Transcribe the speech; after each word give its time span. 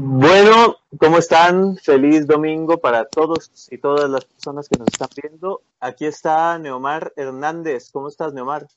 Bueno, 0.00 0.76
¿cómo 0.96 1.18
están? 1.18 1.76
Feliz 1.76 2.24
domingo 2.24 2.78
para 2.78 3.04
todos 3.06 3.50
y 3.68 3.78
todas 3.78 4.08
las 4.08 4.24
personas 4.24 4.68
que 4.68 4.76
nos 4.76 4.90
están 4.90 5.08
viendo. 5.20 5.62
Aquí 5.80 6.06
está 6.06 6.56
Neomar 6.56 7.12
Hernández. 7.16 7.90
¿Cómo 7.90 8.06
estás, 8.06 8.32
Neomar? 8.32 8.68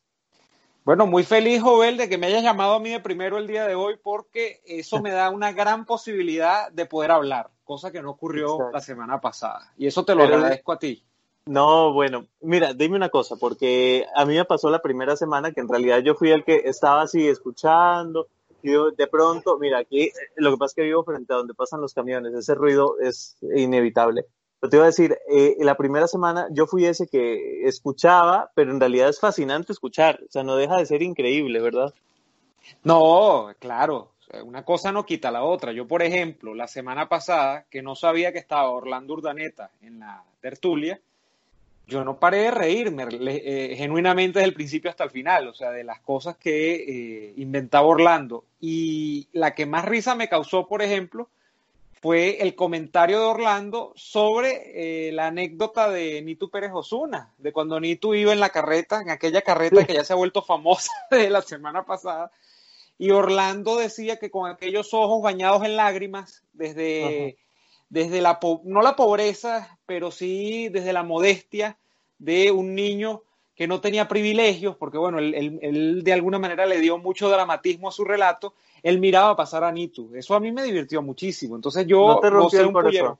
Bueno, 0.83 1.05
muy 1.05 1.23
feliz, 1.23 1.61
Jovel, 1.61 1.97
de 1.97 2.09
que 2.09 2.17
me 2.17 2.25
hayas 2.25 2.41
llamado 2.41 2.73
a 2.73 2.79
mí 2.79 2.89
de 2.89 2.99
primero 3.01 3.37
el 3.37 3.45
día 3.45 3.67
de 3.67 3.75
hoy, 3.75 3.99
porque 4.01 4.63
eso 4.65 4.99
me 4.99 5.11
da 5.11 5.29
una 5.29 5.51
gran 5.51 5.85
posibilidad 5.85 6.71
de 6.71 6.87
poder 6.87 7.11
hablar, 7.11 7.51
cosa 7.65 7.91
que 7.91 8.01
no 8.01 8.09
ocurrió 8.09 8.55
Exacto. 8.55 8.71
la 8.73 8.81
semana 8.81 9.21
pasada. 9.21 9.71
Y 9.77 9.85
eso 9.85 10.03
te 10.03 10.15
lo 10.15 10.23
Pero, 10.23 10.37
agradezco 10.37 10.71
a 10.71 10.79
ti. 10.79 11.03
No, 11.45 11.93
bueno, 11.93 12.25
mira, 12.41 12.73
dime 12.73 12.95
una 12.95 13.09
cosa, 13.09 13.35
porque 13.35 14.07
a 14.15 14.25
mí 14.25 14.33
me 14.33 14.45
pasó 14.45 14.71
la 14.71 14.81
primera 14.81 15.15
semana 15.15 15.51
que 15.51 15.61
en 15.61 15.69
realidad 15.69 15.99
yo 15.99 16.15
fui 16.15 16.31
el 16.31 16.43
que 16.43 16.63
estaba 16.65 17.03
así 17.03 17.27
escuchando, 17.27 18.27
de 18.61 19.07
pronto, 19.07 19.57
mira, 19.57 19.79
aquí 19.79 20.11
lo 20.35 20.51
que 20.51 20.57
pasa 20.57 20.71
es 20.71 20.75
que 20.75 20.81
vivo 20.83 21.03
frente 21.03 21.33
a 21.33 21.37
donde 21.37 21.53
pasan 21.53 21.81
los 21.81 21.93
camiones, 21.93 22.33
ese 22.33 22.55
ruido 22.55 22.99
es 22.99 23.37
inevitable. 23.41 24.25
Pero 24.59 24.69
te 24.69 24.77
iba 24.77 24.85
a 24.85 24.87
decir, 24.87 25.17
eh, 25.29 25.55
la 25.59 25.75
primera 25.75 26.07
semana 26.07 26.47
yo 26.51 26.67
fui 26.67 26.85
ese 26.85 27.07
que 27.07 27.67
escuchaba, 27.67 28.51
pero 28.53 28.71
en 28.71 28.79
realidad 28.79 29.09
es 29.09 29.19
fascinante 29.19 29.73
escuchar, 29.73 30.19
o 30.27 30.31
sea, 30.31 30.43
no 30.43 30.55
deja 30.55 30.77
de 30.77 30.85
ser 30.85 31.01
increíble, 31.01 31.59
¿verdad? 31.59 31.93
No, 32.83 33.49
claro, 33.59 34.11
una 34.43 34.63
cosa 34.63 34.91
no 34.91 35.05
quita 35.05 35.31
la 35.31 35.43
otra. 35.43 35.71
Yo, 35.71 35.87
por 35.87 36.03
ejemplo, 36.03 36.53
la 36.53 36.67
semana 36.67 37.09
pasada, 37.09 37.65
que 37.69 37.81
no 37.81 37.95
sabía 37.95 38.31
que 38.31 38.39
estaba 38.39 38.69
Orlando 38.69 39.13
Urdaneta 39.13 39.71
en 39.81 39.99
la 39.99 40.23
tertulia, 40.39 40.99
yo 41.91 42.05
no 42.05 42.17
paré 42.17 42.43
de 42.43 42.51
reírme 42.51 43.05
eh, 43.11 43.75
genuinamente 43.77 44.39
desde 44.39 44.47
el 44.47 44.55
principio 44.55 44.89
hasta 44.89 45.03
el 45.03 45.09
final, 45.09 45.49
o 45.49 45.53
sea, 45.53 45.71
de 45.71 45.83
las 45.83 45.99
cosas 45.99 46.37
que 46.37 46.75
eh, 46.75 47.33
inventaba 47.35 47.85
Orlando. 47.85 48.45
Y 48.61 49.27
la 49.33 49.53
que 49.53 49.65
más 49.65 49.83
risa 49.83 50.15
me 50.15 50.29
causó, 50.29 50.67
por 50.67 50.81
ejemplo, 50.81 51.27
fue 52.01 52.41
el 52.41 52.55
comentario 52.55 53.19
de 53.19 53.25
Orlando 53.25 53.91
sobre 53.97 55.09
eh, 55.09 55.11
la 55.11 55.27
anécdota 55.27 55.89
de 55.89 56.21
Nitu 56.21 56.49
Pérez 56.49 56.71
Osuna, 56.73 57.33
de 57.37 57.51
cuando 57.51 57.77
Nitu 57.79 58.15
iba 58.15 58.31
en 58.31 58.39
la 58.39 58.49
carreta, 58.49 59.01
en 59.01 59.09
aquella 59.09 59.41
carreta 59.41 59.85
que 59.85 59.93
ya 59.93 60.05
se 60.05 60.13
ha 60.13 60.15
vuelto 60.15 60.41
famosa 60.41 60.91
de 61.11 61.29
la 61.29 61.41
semana 61.41 61.83
pasada. 61.83 62.31
Y 62.97 63.11
Orlando 63.11 63.75
decía 63.75 64.17
que 64.17 64.31
con 64.31 64.49
aquellos 64.49 64.93
ojos 64.93 65.21
bañados 65.21 65.65
en 65.65 65.75
lágrimas, 65.75 66.45
desde, 66.53 67.37
desde 67.91 68.21
la, 68.21 68.39
no 68.63 68.81
la 68.81 68.95
pobreza, 68.95 69.77
pero 69.85 70.11
sí 70.11 70.69
desde 70.69 70.93
la 70.93 71.03
modestia 71.03 71.77
de 72.17 72.49
un 72.49 72.73
niño 72.73 73.21
que 73.53 73.67
no 73.67 73.81
tenía 73.81 74.07
privilegios, 74.07 74.77
porque 74.77 74.97
bueno, 74.97 75.19
él, 75.19 75.35
él, 75.35 75.59
él, 75.61 76.03
de 76.03 76.13
alguna 76.13 76.39
manera 76.39 76.65
le 76.65 76.79
dio 76.79 76.97
mucho 76.97 77.29
dramatismo 77.29 77.89
a 77.89 77.91
su 77.91 78.05
relato, 78.05 78.53
él 78.81 78.99
miraba 78.99 79.35
pasar 79.35 79.65
a 79.65 79.73
Nitu. 79.73 80.15
Eso 80.15 80.35
a 80.35 80.39
mí 80.39 80.53
me 80.53 80.63
divirtió 80.63 81.01
muchísimo. 81.01 81.57
Entonces 81.57 81.85
yo 81.85 82.07
¿No 82.07 82.19
te 82.21 82.29
rompió 82.29 82.61
el 82.61 82.71
corazón? 82.71 83.17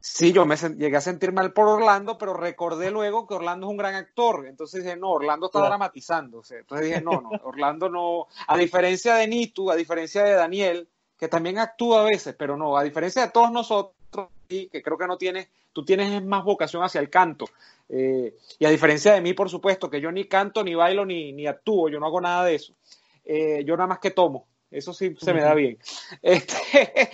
Sí, 0.00 0.32
yo 0.32 0.44
me 0.44 0.56
llegué 0.56 0.96
a 0.96 1.00
sentir 1.00 1.32
mal 1.32 1.52
por 1.52 1.68
Orlando, 1.68 2.18
pero 2.18 2.34
recordé 2.34 2.90
luego 2.90 3.26
que 3.26 3.34
Orlando 3.34 3.66
es 3.66 3.70
un 3.70 3.78
gran 3.78 3.94
actor. 3.94 4.46
Entonces 4.46 4.84
dije, 4.84 4.96
no, 4.96 5.10
Orlando 5.10 5.46
está 5.46 5.60
claro. 5.60 5.70
dramatizando. 5.70 6.42
Entonces 6.50 6.86
dije, 6.86 7.00
no, 7.00 7.20
no, 7.22 7.30
Orlando 7.44 7.88
no. 7.88 8.26
A 8.46 8.58
diferencia 8.58 9.14
de 9.14 9.26
Nitu, 9.26 9.70
a 9.70 9.74
diferencia 9.74 10.22
de 10.22 10.34
Daniel, 10.34 10.88
que 11.18 11.28
también 11.28 11.58
actúa 11.58 12.02
a 12.02 12.04
veces, 12.04 12.34
pero 12.38 12.56
no, 12.56 12.76
a 12.76 12.84
diferencia 12.84 13.22
de 13.22 13.32
todos 13.32 13.50
nosotros, 13.50 14.28
que 14.48 14.82
creo 14.82 14.96
que 14.96 15.06
no 15.06 15.18
tienes, 15.18 15.48
tú 15.72 15.84
tienes 15.84 16.22
más 16.24 16.44
vocación 16.44 16.82
hacia 16.82 17.00
el 17.00 17.10
canto. 17.10 17.46
Eh, 17.88 18.36
y 18.58 18.64
a 18.64 18.70
diferencia 18.70 19.12
de 19.14 19.20
mí, 19.20 19.32
por 19.34 19.50
supuesto, 19.50 19.90
que 19.90 20.00
yo 20.00 20.12
ni 20.12 20.24
canto, 20.24 20.62
ni 20.62 20.74
bailo, 20.74 21.04
ni, 21.04 21.32
ni 21.32 21.46
actúo, 21.46 21.88
yo 21.88 21.98
no 21.98 22.06
hago 22.06 22.20
nada 22.20 22.44
de 22.44 22.54
eso. 22.54 22.74
Eh, 23.24 23.62
yo 23.64 23.76
nada 23.76 23.88
más 23.88 23.98
que 23.98 24.12
tomo, 24.12 24.46
eso 24.70 24.92
sí 24.92 25.14
se 25.18 25.34
me 25.34 25.42
da 25.42 25.54
bien. 25.54 25.78
Este, 26.22 27.10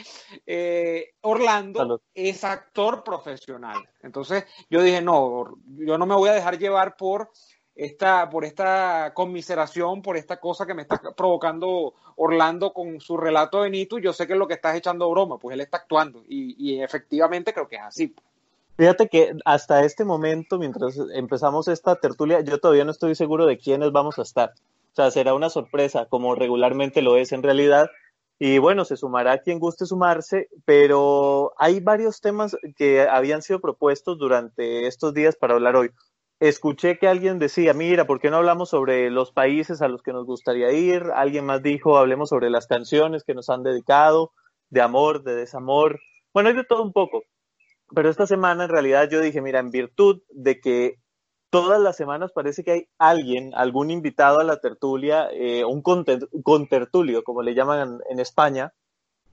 eh, 0.47 1.15
Orlando 1.23 1.81
Salud. 1.81 2.01
es 2.15 2.45
actor 2.45 3.03
profesional. 3.03 3.89
Entonces 4.03 4.45
yo 4.71 4.83
dije, 4.83 5.01
no, 5.01 5.57
yo 5.67 5.99
no 5.99 6.07
me 6.07 6.15
voy 6.15 6.29
a 6.29 6.35
dejar 6.35 6.59
llevar 6.59 6.97
por 6.97 7.31
esta, 7.77 8.31
por 8.31 8.45
esta 8.45 9.13
conmiseración, 9.15 10.03
por 10.03 10.17
esta 10.17 10.39
cosa 10.39 10.67
que 10.67 10.75
me 10.75 10.83
está 10.83 11.01
provocando 11.17 11.95
Orlando 12.17 12.73
con 12.73 13.01
su 13.01 13.17
relato 13.17 13.63
de 13.63 13.71
Nitu. 13.71 13.99
Yo 13.99 14.13
sé 14.13 14.27
que 14.27 14.35
es 14.35 14.39
lo 14.39 14.47
que 14.47 14.55
estás 14.55 14.77
echando 14.77 15.11
broma, 15.11 15.39
pues 15.39 15.55
él 15.55 15.61
está 15.61 15.79
actuando. 15.79 16.23
Y, 16.29 16.55
y 16.59 16.81
efectivamente 16.81 17.53
creo 17.53 17.69
que 17.69 17.77
es 17.77 17.83
así. 17.83 18.15
Fíjate 18.77 19.09
que 19.09 19.37
hasta 19.45 19.85
este 19.85 20.05
momento, 20.05 20.59
mientras 20.59 20.99
empezamos 21.15 21.69
esta 21.69 21.97
tertulia, 21.97 22.41
yo 22.41 22.59
todavía 22.59 22.85
no 22.85 22.91
estoy 22.91 23.15
seguro 23.15 23.47
de 23.47 23.59
quiénes 23.59 23.93
vamos 23.93 24.19
a 24.19 24.23
estar. 24.23 24.53
O 24.93 24.95
sea, 24.95 25.11
será 25.11 25.35
una 25.35 25.51
sorpresa, 25.51 26.07
como 26.07 26.35
regularmente 26.35 27.03
lo 27.03 27.17
es 27.17 27.33
en 27.33 27.43
realidad. 27.43 27.89
Y 28.39 28.59
bueno, 28.59 28.85
se 28.85 28.97
sumará 28.97 29.39
quien 29.39 29.61
guste 29.61 29.87
sumarse, 29.87 30.49
pero 30.65 31.53
hay 31.57 31.81
varios 31.81 32.21
temas 32.21 32.57
que 32.77 33.03
habían 33.03 33.43
sido 33.43 33.61
propuestos 33.61 34.19
durante 34.19 34.89
estos 34.89 35.15
días 35.15 35.37
para 35.37 35.55
hablar 35.55 35.77
hoy. 35.77 35.91
Escuché 36.41 36.99
que 36.99 37.07
alguien 37.07 37.39
decía, 37.39 37.75
mira, 37.75 38.07
¿por 38.07 38.21
qué 38.21 38.31
no 38.31 38.37
hablamos 38.37 38.71
sobre 38.71 39.09
los 39.11 39.33
países 39.33 39.81
a 39.83 39.89
los 39.89 40.03
que 40.03 40.13
nos 40.13 40.27
gustaría 40.27 40.73
ir? 40.73 41.05
Alguien 41.15 41.47
más 41.47 41.63
dijo, 41.63 41.97
hablemos 41.97 42.29
sobre 42.29 42.51
las 42.51 42.67
canciones 42.67 43.25
que 43.25 43.35
nos 43.35 43.49
han 43.51 43.63
dedicado, 43.63 44.33
de 44.69 44.83
amor, 44.83 45.23
de 45.23 45.37
desamor. 45.37 46.01
Bueno, 46.33 46.49
hay 46.49 46.57
de 46.57 46.65
todo 46.65 46.83
un 46.83 46.93
poco. 46.93 47.23
Pero 47.95 48.11
esta 48.11 48.27
semana 48.27 48.65
en 48.65 48.71
realidad 48.71 49.09
yo 49.09 49.21
dije, 49.21 49.41
mira, 49.41 49.61
en 49.61 49.71
virtud 49.71 50.23
de 50.31 50.61
que 50.61 50.97
todas 51.51 51.81
las 51.81 51.97
semanas 51.97 52.33
parece 52.33 52.65
que 52.65 52.73
hay 52.73 52.89
alguien, 52.99 53.53
algún 53.55 53.93
invitado 53.93 54.41
a 54.41 54.45
la 54.45 54.59
tertulia, 54.59 55.29
eh, 55.33 55.65
un 55.65 55.83
contertulio, 55.83 57.23
como 57.23 57.43
le 57.43 57.55
llaman 57.55 57.89
en, 57.89 57.99
en 58.11 58.21
España, 58.21 58.73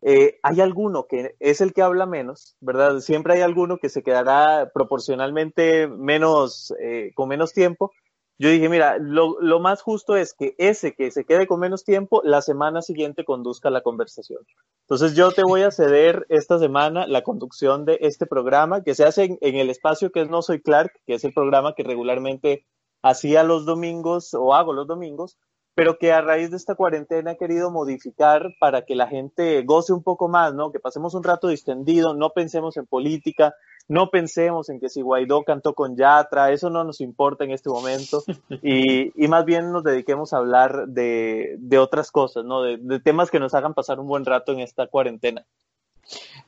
eh, 0.02 0.40
hay 0.42 0.62
alguno 0.62 1.06
que 1.08 1.36
es 1.40 1.62
el 1.62 1.74
que 1.74 1.84
habla 1.84 2.06
menos, 2.06 2.56
¿verdad? 2.60 3.00
Siempre 3.00 3.36
hay 3.36 3.42
alguno 3.42 3.78
que 3.78 3.90
se 3.90 4.02
quedará 4.02 4.72
proporcionalmente 4.74 5.88
menos, 5.88 6.74
eh, 6.80 7.12
con 7.14 7.30
menos 7.30 7.54
tiempo. 7.54 7.92
Yo 8.40 8.50
dije, 8.50 8.70
mira, 8.70 8.98
lo, 8.98 9.38
más 9.60 9.84
justo 9.84 10.16
es 10.16 10.34
que 10.34 10.56
ese 10.58 10.96
que 10.96 11.12
se 11.12 11.26
quede 11.26 11.46
con 11.46 11.60
menos 11.60 11.84
tiempo, 11.84 12.24
la 12.24 12.42
semana 12.42 12.82
siguiente 12.82 13.24
conduzca 13.24 13.70
la 13.70 13.82
conversación. 13.82 14.40
Entonces 14.88 15.16
yo 15.16 15.32
te 15.32 15.44
voy 15.44 15.62
a 15.62 15.70
ceder 15.70 16.26
esta 16.30 16.58
semana 16.58 17.06
la 17.06 17.22
conducción 17.22 17.86
de 17.86 18.00
este 18.02 18.26
programa 18.26 18.82
que 18.82 18.96
se 18.96 19.06
hace 19.06 19.26
en, 19.26 19.38
en 19.42 19.58
el 19.58 19.70
espacio 19.70 20.12
que 20.12 20.22
es 20.22 20.30
No 20.30 20.42
Soy 20.42 20.60
Clark, 20.60 20.92
que 21.06 21.14
es 21.14 21.24
el 21.24 21.34
programa 21.34 21.76
que 21.76 21.84
regularmente 21.84 22.66
hacía 23.04 23.44
los 23.44 23.66
domingos 23.66 24.34
o 24.34 24.56
hago 24.56 24.74
los 24.74 24.88
domingos, 24.88 25.38
pero 25.74 25.98
que 25.98 26.12
a 26.12 26.22
raíz 26.22 26.52
de 26.52 26.58
esta 26.58 26.76
cuarentena 26.76 27.32
he 27.32 27.38
querido 27.38 27.72
modificar 27.72 28.54
para 28.60 28.84
que 28.84 28.96
la 28.96 29.08
gente 29.08 29.64
goce 29.64 29.94
un 29.94 30.04
poco 30.04 30.28
más, 30.28 30.54
¿no? 30.54 30.72
Que 30.72 30.80
pasemos 30.80 31.14
un 31.14 31.24
rato 31.24 31.48
distendido, 31.48 32.14
no 32.14 32.32
pensemos 32.32 32.76
en 32.78 32.86
política, 32.86 33.56
no 33.88 34.10
pensemos 34.10 34.70
en 34.70 34.80
que 34.80 34.90
si 34.90 35.02
Guaidó 35.02 35.44
cantó 35.44 35.74
con 35.74 35.96
Yatra, 35.96 36.52
eso 36.52 36.70
no 36.70 36.84
nos 36.84 37.02
importa 37.02 37.44
en 37.44 37.52
este 37.52 37.70
momento, 37.70 38.24
y, 38.62 39.12
y 39.24 39.28
más 39.28 39.46
bien 39.46 39.72
nos 39.72 39.84
dediquemos 39.84 40.34
a 40.34 40.38
hablar 40.38 40.88
de, 40.88 41.56
de 41.60 41.78
otras 41.78 42.12
cosas, 42.12 42.46
¿no? 42.46 42.62
De, 42.64 42.78
de, 42.78 43.00
temas 43.00 43.32
que 43.32 43.40
nos 43.40 43.54
hagan 43.54 43.74
pasar 43.74 44.00
un 44.00 44.08
buen 44.08 44.26
rato 44.26 44.52
en 44.52 44.60
esta 44.60 44.88
cuarentena. 44.88 45.46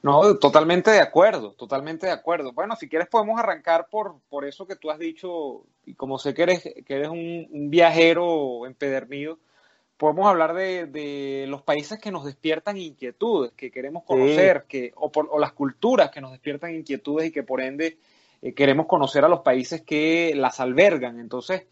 No, 0.02 0.38
totalmente 0.38 0.92
de 0.92 1.00
acuerdo, 1.00 1.54
totalmente 1.54 2.08
de 2.08 2.12
acuerdo. 2.12 2.52
Bueno, 2.52 2.76
si 2.76 2.90
quieres 2.90 3.08
podemos 3.08 3.40
arrancar 3.40 3.88
por, 3.90 4.20
por 4.30 4.46
eso 4.46 4.68
que 4.68 4.76
tú 4.76 4.92
has 4.92 5.00
dicho, 5.00 5.64
y 5.86 5.94
como 5.94 6.20
sé 6.20 6.34
que 6.34 6.44
eres, 6.44 6.62
que 6.62 6.94
eres 6.94 7.08
un, 7.08 7.48
un 7.50 7.70
viajero 7.70 8.66
empedernido, 8.66 9.40
podemos 9.98 10.28
hablar 10.28 10.54
de, 10.54 10.88
de, 10.88 11.46
los 11.48 11.62
países 11.62 12.00
que 12.00 12.12
nos 12.12 12.26
despiertan 12.26 12.78
inquietudes, 12.78 13.54
que 13.54 13.72
queremos 13.72 14.04
conocer, 14.04 14.64
sí. 14.64 14.68
que, 14.68 14.92
o, 14.96 15.12
por, 15.12 15.30
o, 15.32 15.40
las 15.40 15.54
culturas 15.54 16.12
que 16.12 16.20
nos 16.20 16.32
despiertan 16.32 16.76
inquietudes 16.76 17.28
y 17.28 17.32
que 17.32 17.44
por 17.44 17.62
ende 17.62 17.98
eh, 18.42 18.54
queremos 18.54 18.88
conocer 18.88 19.24
a 19.24 19.30
los 19.30 19.40
países 19.40 19.82
que 19.82 20.34
las 20.36 20.60
albergan. 20.60 21.20
Entonces, 21.20 21.68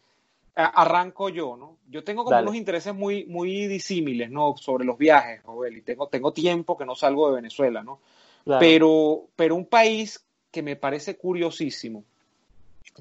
arranco 0.56 1.30
yo, 1.30 1.56
¿no? 1.56 1.78
Yo 1.90 2.04
tengo 2.04 2.24
como 2.24 2.36
Dale. 2.36 2.48
unos 2.48 2.56
intereses 2.58 2.94
muy, 2.94 3.26
muy 3.26 3.68
disímiles, 3.68 4.30
¿no? 4.30 4.56
Sobre 4.58 4.86
los 4.86 4.98
viajes, 4.98 5.42
Joel, 5.44 5.78
y 5.78 5.82
tengo, 5.82 6.08
tengo 6.08 6.34
tiempo 6.34 6.78
que 6.78 6.86
no 6.86 6.96
salgo 6.96 7.30
de 7.30 7.36
Venezuela, 7.36 7.84
¿no? 7.84 8.00
Claro. 8.44 8.60
Pero, 8.60 9.28
pero 9.36 9.56
un 9.56 9.66
país 9.66 10.26
que 10.52 10.62
me 10.62 10.76
parece 10.76 11.18
curiosísimo, 11.18 12.04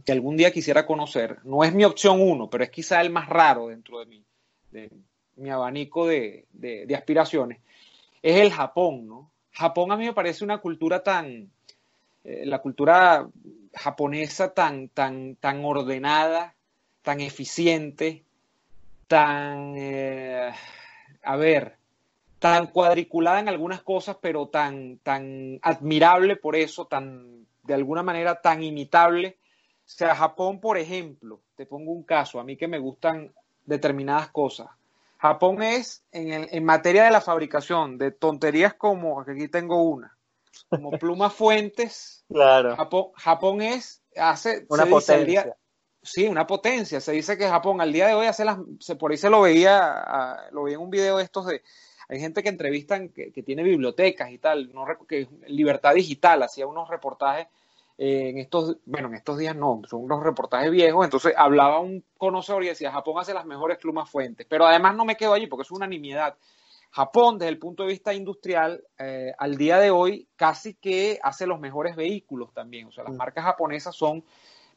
que 0.05 0.13
algún 0.13 0.37
día 0.37 0.53
quisiera 0.53 0.87
conocer, 0.87 1.39
no 1.45 1.65
es 1.65 1.75
mi 1.75 1.85
opción 1.85 2.21
uno, 2.21 2.49
pero 2.49 2.65
es 2.65 2.71
quizá 2.71 3.01
el 3.01 3.11
más 3.11 3.29
raro 3.29 3.69
dentro 3.69 3.99
de 3.99 4.07
mi, 4.07 4.25
de 4.71 4.91
mi 5.37 5.51
abanico 5.51 6.07
de, 6.07 6.47
de, 6.53 6.95
aspiraciones, 6.95 7.59
es 8.23 8.37
el 8.37 8.53
Japón, 8.53 9.07
¿no? 9.07 9.31
Japón 9.53 9.91
a 9.91 9.97
mí 9.97 10.05
me 10.05 10.13
parece 10.13 10.45
una 10.45 10.59
cultura 10.59 11.03
tan, 11.03 11.51
eh, 12.23 12.47
la 12.47 12.61
cultura 12.61 13.29
japonesa 13.75 14.55
tan, 14.55 14.89
tan, 14.89 15.37
tan 15.37 15.65
ordenada, 15.65 16.55
tan 17.11 17.21
eficiente, 17.23 18.23
tan, 19.09 19.75
eh, 19.77 20.53
a 21.25 21.37
ver, 21.37 21.77
tan 22.39 22.69
cuadriculada 22.69 23.41
en 23.41 23.49
algunas 23.49 23.83
cosas, 23.83 24.19
pero 24.21 24.47
tan, 24.47 24.99
tan 24.99 25.59
admirable 25.61 26.37
por 26.37 26.55
eso, 26.55 26.87
tan, 26.87 27.49
de 27.65 27.75
alguna 27.75 28.05
manera 28.05 28.41
tan 28.41 28.63
imitable. 28.63 29.39
O 29.79 29.89
sea, 29.89 30.15
Japón, 30.15 30.61
por 30.61 30.79
ejemplo, 30.79 31.41
te 31.57 31.67
pongo 31.67 31.91
un 31.91 32.05
caso, 32.05 32.39
a 32.39 32.45
mí 32.45 32.57
que 32.57 32.69
me 32.69 32.79
gustan 32.79 33.35
determinadas 33.67 34.29
cosas. 34.29 34.69
Japón 35.19 35.65
es, 35.65 36.05
en, 36.13 36.47
en 36.49 36.65
materia 36.65 37.03
de 37.03 37.11
la 37.11 37.21
fabricación, 37.21 37.99
de 37.99 38.13
tonterías 38.13 38.75
como, 38.75 39.21
aquí 39.21 39.49
tengo 39.49 39.83
una, 39.83 40.17
como 40.69 40.93
plumas 41.01 41.33
fuentes. 41.33 42.25
Claro. 42.29 42.77
Japón, 43.17 43.63
es, 43.63 44.01
hace, 44.15 44.65
una 44.69 44.87
potencia. 44.87 45.57
Sí, 46.03 46.27
una 46.27 46.47
potencia. 46.47 47.01
Se 47.01 47.13
dice 47.13 47.37
que 47.37 47.49
Japón 47.49 47.81
al 47.81 47.93
día 47.93 48.07
de 48.07 48.15
hoy 48.15 48.27
hace 48.27 48.45
las, 48.45 48.59
se, 48.79 48.97
por 48.97 49.11
ahí 49.11 49.17
se 49.17 49.31
lo 49.31 49.43
veía, 49.43 50.49
lo 50.53 50.65
vi 50.65 50.75
en 50.75 50.81
un 50.81 50.91
video 50.91 51.19
de 51.19 51.25
estos 51.25 51.47
de, 51.47 51.63
hay 52.11 52.19
gente 52.19 52.43
que 52.43 52.49
entrevistan 52.49 53.11
que, 53.11 53.31
tiene 53.31 53.63
bibliotecas 53.63 54.31
y 54.31 54.39
tal, 54.39 54.73
no, 54.73 54.85
que 55.09 55.29
Libertad 55.47 55.95
Digital 55.95 56.43
hacía 56.43 56.67
unos 56.67 56.89
reportajes 56.89 57.47
eh, 57.97 58.31
en 58.31 58.39
estos, 58.39 58.79
bueno, 58.85 59.09
en 59.09 59.15
estos 59.15 59.39
días 59.39 59.55
no, 59.55 59.81
son 59.89 60.03
unos 60.03 60.21
reportajes 60.21 60.73
viejos, 60.73 61.05
entonces 61.05 61.35
hablaba 61.37 61.79
un 61.79 62.03
conocedor 62.19 62.65
y 62.65 62.69
decía, 62.69 62.91
Japón 62.91 63.15
hace 63.19 63.33
las 63.33 63.47
mejores 63.47 63.79
plumas 63.79 64.11
fuentes, 64.11 64.45
pero 64.51 64.67
además 64.67 64.97
no 64.97 65.05
me 65.05 65.17
quedo 65.17 65.35
allí 65.35 65.47
porque 65.47 65.63
es 65.63 65.71
una 65.71 65.87
nimiedad. 65.87 66.35
Japón, 66.91 67.39
desde 67.39 67.51
el 67.51 67.59
punto 67.61 67.85
de 67.85 67.91
vista 67.91 68.13
industrial, 68.13 68.83
eh, 68.99 69.33
al 69.39 69.57
día 69.57 69.79
de 69.79 69.93
hoy 69.93 70.27
casi 70.35 70.75
que 70.75 71.21
hace 71.23 71.47
los 71.47 71.61
mejores 71.61 71.95
vehículos 71.95 72.53
también. 72.53 72.89
O 72.89 72.91
sea, 72.91 73.05
las 73.05 73.13
mm. 73.13 73.19
marcas 73.19 73.45
japonesas 73.45 73.95
son 73.95 74.25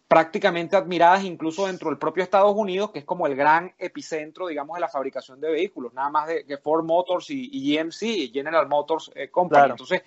prácticamente 0.08 0.76
admiradas 0.76 1.24
incluso 1.24 1.66
dentro 1.66 1.90
del 1.90 1.98
propio 1.98 2.24
Estados 2.24 2.54
Unidos, 2.56 2.92
que 2.92 3.00
es 3.00 3.06
como 3.06 3.26
el 3.26 3.36
gran 3.36 3.74
epicentro, 3.80 4.48
digamos, 4.48 4.76
de 4.76 4.82
la 4.82 4.88
fabricación 4.88 5.40
de 5.42 5.50
vehículos, 5.50 5.94
nada 5.94 6.10
más 6.10 6.28
de 6.28 6.46
que 6.46 6.58
Ford 6.58 6.84
Motors 6.84 7.30
y, 7.30 7.50
GMC, 7.50 8.32
General 8.32 8.68
Motors 8.68 9.12
eh, 9.16 9.30
Company. 9.30 9.72
Entonces, 9.72 10.04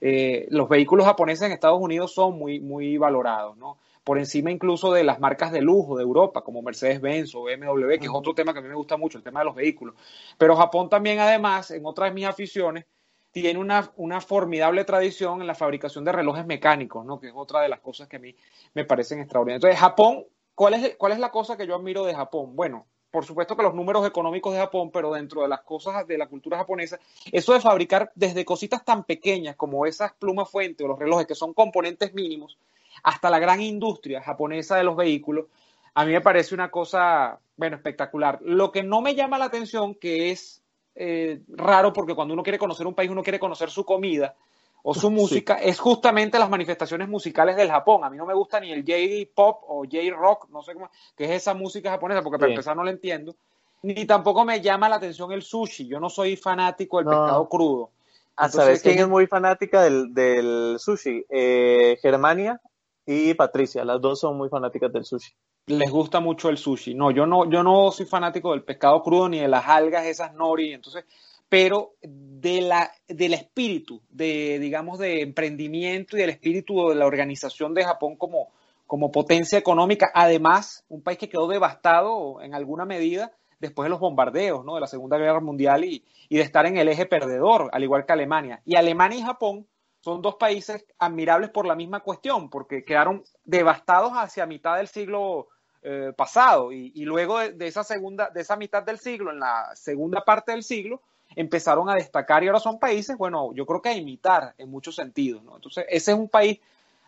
eh, 0.00 0.46
los 0.50 0.68
vehículos 0.68 1.06
japoneses 1.06 1.46
en 1.46 1.52
Estados 1.52 1.80
Unidos 1.80 2.14
son 2.14 2.38
muy, 2.38 2.60
muy 2.60 2.96
valorados, 2.96 3.56
¿no? 3.56 3.78
Por 4.02 4.18
encima 4.18 4.50
incluso 4.50 4.92
de 4.92 5.04
las 5.04 5.20
marcas 5.20 5.52
de 5.52 5.60
lujo 5.60 5.96
de 5.96 6.04
Europa, 6.04 6.42
como 6.42 6.62
Mercedes-Benz 6.62 7.34
o 7.34 7.42
BMW, 7.42 7.98
que 7.98 8.06
es 8.06 8.10
otro 8.12 8.32
tema 8.32 8.54
que 8.54 8.60
a 8.60 8.62
mí 8.62 8.68
me 8.68 8.74
gusta 8.74 8.96
mucho, 8.96 9.18
el 9.18 9.24
tema 9.24 9.40
de 9.40 9.46
los 9.46 9.54
vehículos. 9.54 9.94
Pero 10.38 10.56
Japón 10.56 10.88
también, 10.88 11.18
además, 11.18 11.70
en 11.70 11.84
otras 11.84 12.10
de 12.10 12.14
mis 12.14 12.24
aficiones, 12.24 12.86
tiene 13.32 13.58
una, 13.58 13.92
una, 13.96 14.20
formidable 14.20 14.84
tradición 14.84 15.40
en 15.40 15.46
la 15.46 15.54
fabricación 15.54 16.04
de 16.04 16.12
relojes 16.12 16.46
mecánicos, 16.46 17.04
¿no? 17.04 17.20
que 17.20 17.28
es 17.28 17.32
otra 17.34 17.60
de 17.60 17.68
las 17.68 17.80
cosas 17.80 18.08
que 18.08 18.16
a 18.16 18.20
mí 18.20 18.34
me 18.74 18.84
parecen 18.84 19.20
extraordinarias. 19.20 19.58
Entonces, 19.58 19.80
Japón, 19.80 20.24
¿cuál 20.54 20.74
es, 20.74 20.96
¿cuál 20.96 21.12
es 21.12 21.18
la 21.18 21.30
cosa 21.30 21.56
que 21.56 21.66
yo 21.66 21.76
admiro 21.76 22.04
de 22.04 22.14
Japón? 22.14 22.56
Bueno, 22.56 22.86
por 23.10 23.24
supuesto 23.24 23.56
que 23.56 23.62
los 23.62 23.74
números 23.74 24.06
económicos 24.06 24.52
de 24.52 24.60
Japón, 24.60 24.90
pero 24.92 25.12
dentro 25.12 25.42
de 25.42 25.48
las 25.48 25.60
cosas 25.62 26.06
de 26.06 26.18
la 26.18 26.28
cultura 26.28 26.58
japonesa, 26.58 26.98
eso 27.32 27.52
de 27.52 27.60
fabricar 27.60 28.12
desde 28.14 28.44
cositas 28.44 28.84
tan 28.84 29.04
pequeñas 29.04 29.56
como 29.56 29.86
esas 29.86 30.12
plumas 30.12 30.48
fuente 30.48 30.84
o 30.84 30.88
los 30.88 30.98
relojes, 30.98 31.26
que 31.26 31.34
son 31.34 31.54
componentes 31.54 32.14
mínimos, 32.14 32.58
hasta 33.02 33.30
la 33.30 33.38
gran 33.38 33.60
industria 33.60 34.22
japonesa 34.22 34.76
de 34.76 34.84
los 34.84 34.96
vehículos, 34.96 35.46
a 35.94 36.04
mí 36.04 36.12
me 36.12 36.20
parece 36.20 36.54
una 36.54 36.70
cosa, 36.70 37.40
bueno, 37.56 37.76
espectacular. 37.76 38.38
Lo 38.42 38.70
que 38.70 38.82
no 38.82 39.00
me 39.00 39.14
llama 39.14 39.38
la 39.38 39.46
atención, 39.46 39.94
que 39.94 40.30
es 40.30 40.59
eh, 41.02 41.40
raro 41.48 41.94
porque 41.94 42.14
cuando 42.14 42.34
uno 42.34 42.42
quiere 42.42 42.58
conocer 42.58 42.86
un 42.86 42.92
país, 42.92 43.10
uno 43.10 43.22
quiere 43.22 43.40
conocer 43.40 43.70
su 43.70 43.86
comida 43.86 44.34
o 44.82 44.92
su 44.92 45.10
música, 45.10 45.54
es 45.54 45.80
justamente 45.80 46.38
las 46.38 46.50
manifestaciones 46.50 47.08
musicales 47.08 47.56
del 47.56 47.70
Japón. 47.70 48.04
A 48.04 48.10
mí 48.10 48.18
no 48.18 48.26
me 48.26 48.34
gusta 48.34 48.60
ni 48.60 48.70
el 48.70 48.84
J-pop 48.84 49.62
o 49.66 49.84
J-rock, 49.84 50.48
no 50.50 50.62
sé 50.62 50.74
cómo, 50.74 50.90
que 51.16 51.24
es 51.24 51.30
esa 51.30 51.54
música 51.54 51.90
japonesa, 51.90 52.22
porque 52.22 52.38
para 52.38 52.52
empezar 52.52 52.76
no 52.76 52.84
la 52.84 52.90
entiendo. 52.90 53.34
Ni 53.82 54.04
tampoco 54.04 54.44
me 54.44 54.60
llama 54.60 54.90
la 54.90 54.96
atención 54.96 55.32
el 55.32 55.42
sushi. 55.42 55.86
Yo 55.86 56.00
no 56.00 56.10
soy 56.10 56.36
fanático 56.36 56.98
del 56.98 57.06
pescado 57.06 57.48
crudo. 57.48 57.90
Ah, 58.36 58.50
¿sabes 58.50 58.82
quién 58.82 58.98
es 58.98 59.08
muy 59.08 59.26
fanática 59.26 59.82
del, 59.82 60.12
del 60.12 60.76
sushi? 60.78 61.24
Eh, 61.30 61.98
Germania 62.02 62.60
y 63.06 63.32
Patricia, 63.32 63.86
las 63.86 64.02
dos 64.02 64.20
son 64.20 64.36
muy 64.36 64.50
fanáticas 64.50 64.92
del 64.92 65.06
sushi 65.06 65.32
les 65.66 65.90
gusta 65.90 66.20
mucho 66.20 66.48
el 66.48 66.58
sushi. 66.58 66.94
No, 66.94 67.10
yo 67.10 67.26
no, 67.26 67.48
yo 67.50 67.62
no 67.62 67.90
soy 67.90 68.06
fanático 68.06 68.50
del 68.50 68.64
pescado 68.64 69.02
crudo 69.02 69.28
ni 69.28 69.38
de 69.38 69.48
las 69.48 69.66
algas, 69.66 70.06
esas 70.06 70.34
nori, 70.34 70.72
entonces, 70.72 71.04
pero 71.48 71.94
de 72.02 72.60
la, 72.60 72.90
del 73.08 73.34
espíritu, 73.34 74.00
de, 74.08 74.58
digamos, 74.58 74.98
de 74.98 75.22
emprendimiento 75.22 76.16
y 76.16 76.20
del 76.20 76.30
espíritu 76.30 76.88
de 76.88 76.94
la 76.94 77.06
organización 77.06 77.74
de 77.74 77.84
Japón 77.84 78.16
como, 78.16 78.48
como 78.86 79.10
potencia 79.10 79.58
económica. 79.58 80.10
Además, 80.14 80.84
un 80.88 81.02
país 81.02 81.18
que 81.18 81.28
quedó 81.28 81.48
devastado 81.48 82.40
en 82.40 82.54
alguna 82.54 82.84
medida 82.84 83.32
después 83.58 83.84
de 83.84 83.90
los 83.90 84.00
bombardeos 84.00 84.64
¿no? 84.64 84.74
de 84.74 84.80
la 84.80 84.86
Segunda 84.86 85.18
Guerra 85.18 85.40
Mundial 85.40 85.84
y, 85.84 86.04
y 86.28 86.36
de 86.36 86.42
estar 86.42 86.66
en 86.66 86.78
el 86.78 86.88
eje 86.88 87.04
perdedor, 87.06 87.68
al 87.72 87.82
igual 87.82 88.06
que 88.06 88.12
Alemania. 88.12 88.62
Y 88.64 88.76
Alemania 88.76 89.18
y 89.18 89.22
Japón 89.22 89.66
son 90.00 90.22
dos 90.22 90.36
países 90.36 90.84
admirables 90.98 91.50
por 91.50 91.66
la 91.66 91.74
misma 91.74 92.00
cuestión, 92.00 92.48
porque 92.48 92.84
quedaron 92.84 93.22
devastados 93.44 94.12
hacia 94.14 94.46
mitad 94.46 94.76
del 94.76 94.88
siglo 94.88 95.48
eh, 95.82 96.12
pasado 96.16 96.72
y, 96.72 97.04
luego 97.04 97.38
de, 97.38 97.66
esa 97.66 97.84
segunda, 97.84 98.30
de 98.30 98.40
esa 98.40 98.56
mitad 98.56 98.82
del 98.82 98.98
siglo, 98.98 99.30
en 99.30 99.40
la 99.40 99.70
segunda 99.74 100.24
parte 100.24 100.52
del 100.52 100.62
siglo, 100.62 101.00
empezaron 101.36 101.88
a 101.88 101.94
destacar 101.94 102.42
y 102.42 102.48
ahora 102.48 102.60
son 102.60 102.78
países, 102.78 103.16
bueno, 103.16 103.52
yo 103.54 103.64
creo 103.66 103.80
que 103.80 103.90
a 103.90 103.94
imitar 103.94 104.54
en 104.58 104.70
muchos 104.70 104.96
sentidos, 104.96 105.42
¿no? 105.42 105.56
Entonces, 105.56 105.84
ese 105.88 106.12
es 106.12 106.18
un 106.18 106.28
país 106.28 106.60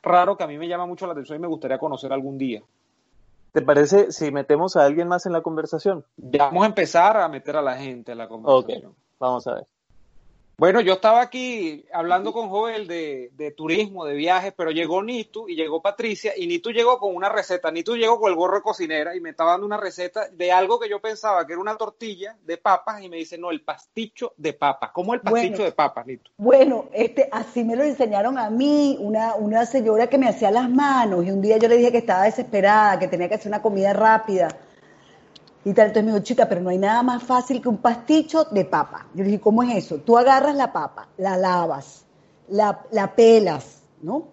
raro 0.02 0.36
que 0.36 0.44
a 0.44 0.46
mí 0.46 0.58
me 0.58 0.68
llama 0.68 0.86
mucho 0.86 1.06
la 1.06 1.12
atención 1.12 1.38
y 1.38 1.42
me 1.42 1.48
gustaría 1.48 1.78
conocer 1.78 2.12
algún 2.12 2.38
día. 2.38 2.62
¿Te 3.52 3.60
parece 3.60 4.12
si 4.12 4.30
metemos 4.30 4.76
a 4.76 4.84
alguien 4.84 5.08
más 5.08 5.26
en 5.26 5.32
la 5.32 5.42
conversación? 5.42 6.04
vamos 6.16 6.62
a 6.62 6.66
empezar 6.66 7.16
a 7.18 7.28
meter 7.28 7.56
a 7.56 7.62
la 7.62 7.76
gente 7.76 8.12
en 8.12 8.18
la 8.18 8.28
conversación. 8.28 8.94
vamos 9.18 9.46
a 9.46 9.54
ver. 9.54 9.66
Bueno, 10.58 10.80
yo 10.80 10.94
estaba 10.94 11.22
aquí 11.22 11.84
hablando 11.92 12.32
con 12.32 12.48
Joel 12.48 12.86
de, 12.86 13.54
turismo, 13.56 14.04
de 14.04 14.14
viajes, 14.14 14.52
pero 14.56 14.70
llegó 14.70 15.02
Nitu 15.02 15.48
y 15.48 15.56
llegó 15.56 15.82
Patricia 15.82 16.32
y 16.36 16.46
Nitu 16.46 16.70
llegó 16.70 16.98
con 16.98 17.16
una 17.16 17.28
receta. 17.28 17.70
Nitu 17.70 17.96
llegó 17.96 18.20
con 18.20 18.30
el 18.30 18.36
gorro 18.36 18.56
de 18.56 18.62
cocinera 18.62 19.16
y 19.16 19.20
me 19.20 19.30
estaba 19.30 19.52
dando 19.52 19.66
una 19.66 19.76
receta 19.76 20.28
de 20.30 20.52
algo 20.52 20.78
que 20.78 20.88
yo 20.88 21.00
pensaba 21.00 21.46
que 21.46 21.54
era 21.54 21.62
una 21.62 21.76
tortilla 21.76 22.36
de 22.44 22.58
papas 22.58 23.02
y 23.02 23.08
me 23.08 23.16
dice, 23.16 23.38
no, 23.38 23.50
el 23.50 23.62
pasticho 23.62 24.34
de 24.36 24.52
papas. 24.52 24.90
¿Cómo 24.92 25.14
el 25.14 25.20
pasticho 25.20 25.64
de 25.64 25.72
papas, 25.72 26.06
Nitu? 26.06 26.30
Bueno, 26.36 26.86
este, 26.92 27.28
así 27.32 27.64
me 27.64 27.74
lo 27.74 27.82
enseñaron 27.82 28.38
a 28.38 28.50
mí, 28.50 28.96
una, 29.00 29.34
una 29.34 29.66
señora 29.66 30.06
que 30.06 30.18
me 30.18 30.28
hacía 30.28 30.50
las 30.50 30.70
manos 30.70 31.24
y 31.26 31.30
un 31.30 31.40
día 31.40 31.56
yo 31.56 31.66
le 31.68 31.76
dije 31.76 31.90
que 31.90 31.98
estaba 31.98 32.24
desesperada, 32.24 32.98
que 32.98 33.08
tenía 33.08 33.28
que 33.28 33.34
hacer 33.34 33.48
una 33.48 33.62
comida 33.62 33.92
rápida 33.92 34.48
y 35.64 35.72
tal, 35.74 35.88
entonces 35.88 36.04
me 36.04 36.12
dijo, 36.12 36.24
chica, 36.24 36.48
pero 36.48 36.60
no 36.60 36.70
hay 36.70 36.78
nada 36.78 37.02
más 37.02 37.22
fácil 37.22 37.62
que 37.62 37.68
un 37.68 37.78
pasticho 37.78 38.44
de 38.44 38.64
papa. 38.64 39.06
Yo 39.14 39.22
le 39.22 39.30
dije, 39.30 39.40
¿cómo 39.40 39.62
es 39.62 39.76
eso? 39.76 39.98
Tú 39.98 40.18
agarras 40.18 40.56
la 40.56 40.72
papa, 40.72 41.08
la 41.18 41.36
lavas, 41.36 42.04
la, 42.48 42.82
la 42.90 43.14
pelas, 43.14 43.82
¿no? 44.00 44.24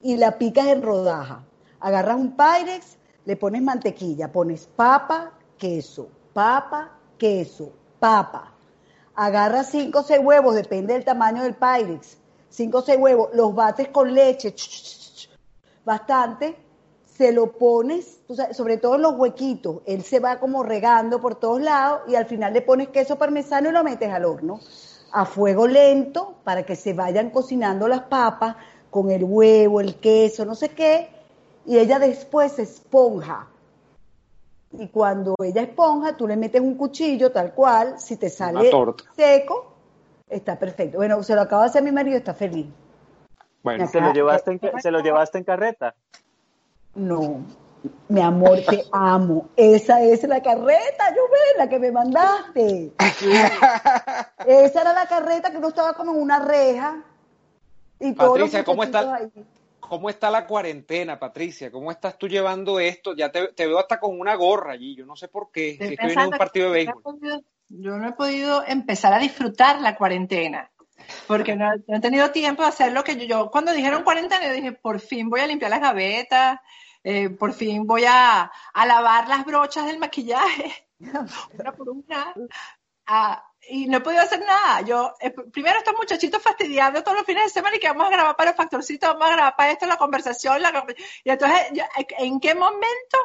Y 0.00 0.16
la 0.16 0.38
picas 0.38 0.66
en 0.66 0.82
rodaja. 0.82 1.44
Agarras 1.78 2.16
un 2.16 2.36
Pyrex, 2.36 2.96
le 3.24 3.36
pones 3.36 3.62
mantequilla, 3.62 4.32
pones 4.32 4.66
papa, 4.66 5.32
queso, 5.56 6.08
papa, 6.32 6.90
queso, 7.16 7.72
papa. 8.00 8.52
Agarras 9.14 9.70
cinco 9.70 10.00
o 10.00 10.02
seis 10.02 10.20
huevos, 10.22 10.56
depende 10.56 10.94
del 10.94 11.04
tamaño 11.04 11.42
del 11.42 11.54
Pyrex. 11.54 12.16
Cinco 12.48 12.78
o 12.78 12.82
seis 12.82 12.98
huevos, 12.98 13.30
los 13.34 13.54
bates 13.54 13.88
con 13.88 14.12
leche, 14.12 14.54
bastante, 15.84 16.56
se 17.22 17.30
lo 17.30 17.52
pones, 17.52 18.20
sobre 18.50 18.78
todo 18.78 18.96
en 18.96 19.02
los 19.02 19.14
huequitos, 19.14 19.82
él 19.86 20.02
se 20.02 20.18
va 20.18 20.40
como 20.40 20.64
regando 20.64 21.20
por 21.20 21.36
todos 21.36 21.62
lados 21.62 22.00
y 22.08 22.16
al 22.16 22.26
final 22.26 22.52
le 22.52 22.62
pones 22.62 22.88
queso 22.88 23.16
parmesano 23.16 23.68
y 23.68 23.72
lo 23.72 23.84
metes 23.84 24.10
al 24.12 24.24
horno 24.24 24.58
a 25.12 25.24
fuego 25.24 25.68
lento 25.68 26.34
para 26.42 26.64
que 26.64 26.74
se 26.74 26.94
vayan 26.94 27.30
cocinando 27.30 27.86
las 27.86 28.00
papas 28.00 28.56
con 28.90 29.12
el 29.12 29.22
huevo, 29.22 29.80
el 29.80 30.00
queso, 30.00 30.44
no 30.44 30.56
sé 30.56 30.70
qué, 30.70 31.10
y 31.64 31.78
ella 31.78 32.00
después 32.00 32.58
esponja. 32.58 33.46
Y 34.72 34.88
cuando 34.88 35.36
ella 35.44 35.62
esponja, 35.62 36.16
tú 36.16 36.26
le 36.26 36.36
metes 36.36 36.60
un 36.60 36.74
cuchillo 36.74 37.30
tal 37.30 37.54
cual, 37.54 38.00
si 38.00 38.16
te 38.16 38.30
sale 38.30 38.68
seco, 39.14 39.74
está 40.28 40.58
perfecto. 40.58 40.96
Bueno, 40.96 41.22
se 41.22 41.36
lo 41.36 41.42
acaba 41.42 41.62
de 41.62 41.68
hacer 41.68 41.84
mi 41.84 41.92
marido, 41.92 42.16
está 42.16 42.34
feliz. 42.34 42.66
Bueno, 43.62 43.86
¿se 43.86 44.00
lo, 44.00 44.12
llevaste 44.12 44.58
¿se 44.80 44.90
lo 44.90 44.98
llevaste 44.98 45.38
en 45.38 45.44
carreta? 45.44 45.94
No, 46.94 47.44
mi 48.08 48.20
amor, 48.20 48.60
te 48.68 48.84
amo. 48.92 49.48
Esa 49.56 50.02
es 50.02 50.22
la 50.24 50.42
carreta, 50.42 51.14
yo 51.14 51.22
ve, 51.30 51.58
la 51.58 51.68
que 51.68 51.78
me 51.78 51.90
mandaste. 51.90 52.92
Esa 54.46 54.80
era 54.80 54.92
la 54.92 55.06
carreta 55.06 55.50
que 55.50 55.56
uno 55.56 55.68
estaba 55.68 55.94
como 55.94 56.12
en 56.12 56.20
una 56.20 56.38
reja. 56.38 57.02
Y 57.98 58.12
Patricia, 58.12 58.64
¿cómo 58.64 58.82
está, 58.82 59.30
¿cómo 59.80 60.10
está 60.10 60.30
la 60.30 60.46
cuarentena, 60.46 61.18
Patricia? 61.18 61.70
¿Cómo 61.70 61.90
estás 61.90 62.18
tú 62.18 62.28
llevando 62.28 62.78
esto? 62.80 63.14
Ya 63.14 63.30
te, 63.30 63.50
veo 63.56 63.78
hasta 63.78 63.98
con 63.98 64.18
una 64.18 64.34
gorra 64.34 64.72
allí, 64.72 64.96
yo 64.96 65.06
no 65.06 65.16
sé 65.16 65.28
por 65.28 65.50
qué. 65.50 65.96
Un 66.24 66.30
partido 66.30 66.66
de 66.66 66.72
béisbol. 66.72 67.44
yo 67.68 67.96
no 67.96 68.08
he 68.08 68.12
podido 68.12 68.64
empezar 68.66 69.12
a 69.12 69.18
disfrutar 69.18 69.80
la 69.80 69.96
cuarentena 69.96 70.72
porque 71.26 71.56
no, 71.56 71.68
he 71.72 72.00
tenido 72.00 72.30
tiempo 72.30 72.62
de 72.62 72.68
hacer 72.68 72.92
lo 72.92 73.04
que 73.04 73.16
yo, 73.16 73.24
yo, 73.24 73.50
cuando 73.50 73.72
dijeron 73.72 74.04
cuarentena, 74.04 74.46
yo 74.46 74.52
dije, 74.52 74.72
por 74.72 75.00
fin 75.00 75.28
voy 75.28 75.40
a 75.40 75.46
limpiar 75.46 75.70
las 75.70 75.80
gavetas, 75.80 76.60
eh, 77.04 77.30
por 77.30 77.52
fin 77.52 77.86
voy 77.86 78.04
a, 78.06 78.50
a, 78.72 78.86
lavar 78.86 79.28
las 79.28 79.44
brochas 79.44 79.86
del 79.86 79.98
maquillaje, 79.98 80.88
una 80.98 81.72
por 81.72 81.90
una, 81.90 82.34
ah, 83.06 83.44
y 83.68 83.86
no 83.86 83.98
he 83.98 84.00
podido 84.00 84.22
hacer 84.22 84.40
nada. 84.40 84.80
Yo, 84.82 85.14
eh, 85.20 85.30
primero 85.30 85.78
estos 85.78 85.94
muchachitos 85.96 86.42
fastidiando 86.42 87.02
todos 87.02 87.18
los 87.18 87.26
fines 87.26 87.44
de 87.44 87.50
semana 87.50 87.76
y 87.76 87.78
que 87.80 87.88
vamos 87.88 88.06
a 88.06 88.10
grabar 88.10 88.36
para 88.36 88.50
el 88.50 88.56
factorcito, 88.56 89.06
vamos 89.08 89.26
a 89.26 89.34
grabar 89.34 89.56
para 89.56 89.72
esto, 89.72 89.86
la 89.86 89.96
conversación, 89.96 90.62
la, 90.62 90.84
y 91.24 91.30
entonces, 91.30 91.60
¿en 92.18 92.40
qué 92.40 92.54
momento 92.54 93.18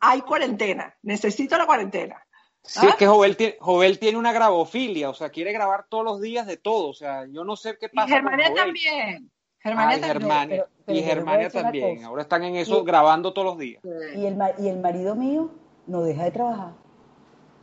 hay 0.00 0.22
cuarentena? 0.22 0.94
Necesito 1.02 1.56
la 1.56 1.66
cuarentena. 1.66 2.22
Sí, 2.64 2.86
es 2.86 2.94
que 2.94 3.08
Jovel 3.08 3.36
tiene, 3.36 3.56
Jovel 3.58 3.98
tiene 3.98 4.18
una 4.18 4.32
grabofilia, 4.32 5.10
o 5.10 5.14
sea, 5.14 5.30
quiere 5.30 5.52
grabar 5.52 5.86
todos 5.88 6.04
los 6.04 6.20
días 6.20 6.46
de 6.46 6.56
todo, 6.58 6.90
o 6.90 6.94
sea, 6.94 7.26
yo 7.26 7.42
no 7.42 7.56
sé 7.56 7.76
qué 7.76 7.88
pasa. 7.88 8.08
Y 8.08 8.12
Germania 8.12 8.54
también. 8.54 9.31
Germania 9.62 10.00
también. 10.00 10.64
y 10.88 11.02
Germania 11.02 11.50
también. 11.50 12.04
Ahora 12.04 12.22
están 12.22 12.44
en 12.44 12.56
eso 12.56 12.82
grabando 12.84 13.32
todos 13.32 13.46
los 13.46 13.58
días. 13.58 13.82
Y 14.16 14.26
el, 14.26 14.38
y 14.58 14.68
el 14.68 14.80
marido 14.80 15.14
mío 15.14 15.50
no 15.86 16.02
deja 16.02 16.24
de 16.24 16.30
trabajar. 16.30 16.72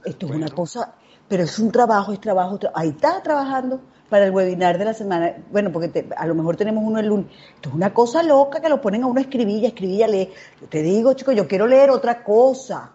Esto 0.06 0.28
es 0.28 0.32
una 0.32 0.50
cosa, 0.50 0.96
pero 1.28 1.44
es 1.44 1.60
un 1.60 1.72
trabajo, 1.72 2.14
es 2.14 2.22
trabajo. 2.22 2.58
ahí 2.74 2.90
está 2.90 3.22
trabajando 3.22 3.82
para 4.10 4.26
el 4.26 4.32
webinar 4.32 4.78
de 4.78 4.86
la 4.86 4.94
semana. 4.94 5.36
Bueno, 5.52 5.72
porque 5.72 6.08
a 6.16 6.26
lo 6.26 6.36
mejor 6.36 6.56
tenemos 6.56 6.84
uno 6.86 7.00
el 7.00 7.08
lunes. 7.08 7.28
Esto 7.56 7.70
es 7.70 7.76
una 7.76 7.94
cosa 7.94 8.24
loca 8.24 8.62
que 8.62 8.70
lo 8.70 8.82
ponen 8.82 9.04
a 9.04 9.08
uno 9.08 9.20
a 9.20 9.24
escribir, 9.24 9.66
a 9.66 9.68
escribir, 9.68 10.04
a 10.04 10.08
leer. 10.08 10.30
Yo 10.62 10.68
te 10.68 10.82
digo, 10.82 11.14
chico, 11.14 11.32
yo 11.34 11.48
quiero 11.48 11.68
leer 11.68 11.90
otra 11.90 12.24
cosa. 12.24 12.94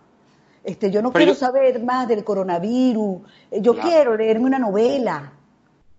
Este, 0.64 0.90
yo 0.90 1.02
no 1.02 1.12
quiero 1.12 1.34
saber 1.34 1.82
más 1.82 2.08
del 2.08 2.25
coronavirus, 2.25 3.20
eh, 3.50 3.61
yo 3.61 3.76
quiero 3.76 4.16
leerme 4.16 4.46
una 4.46 4.58
novela. 4.58 5.32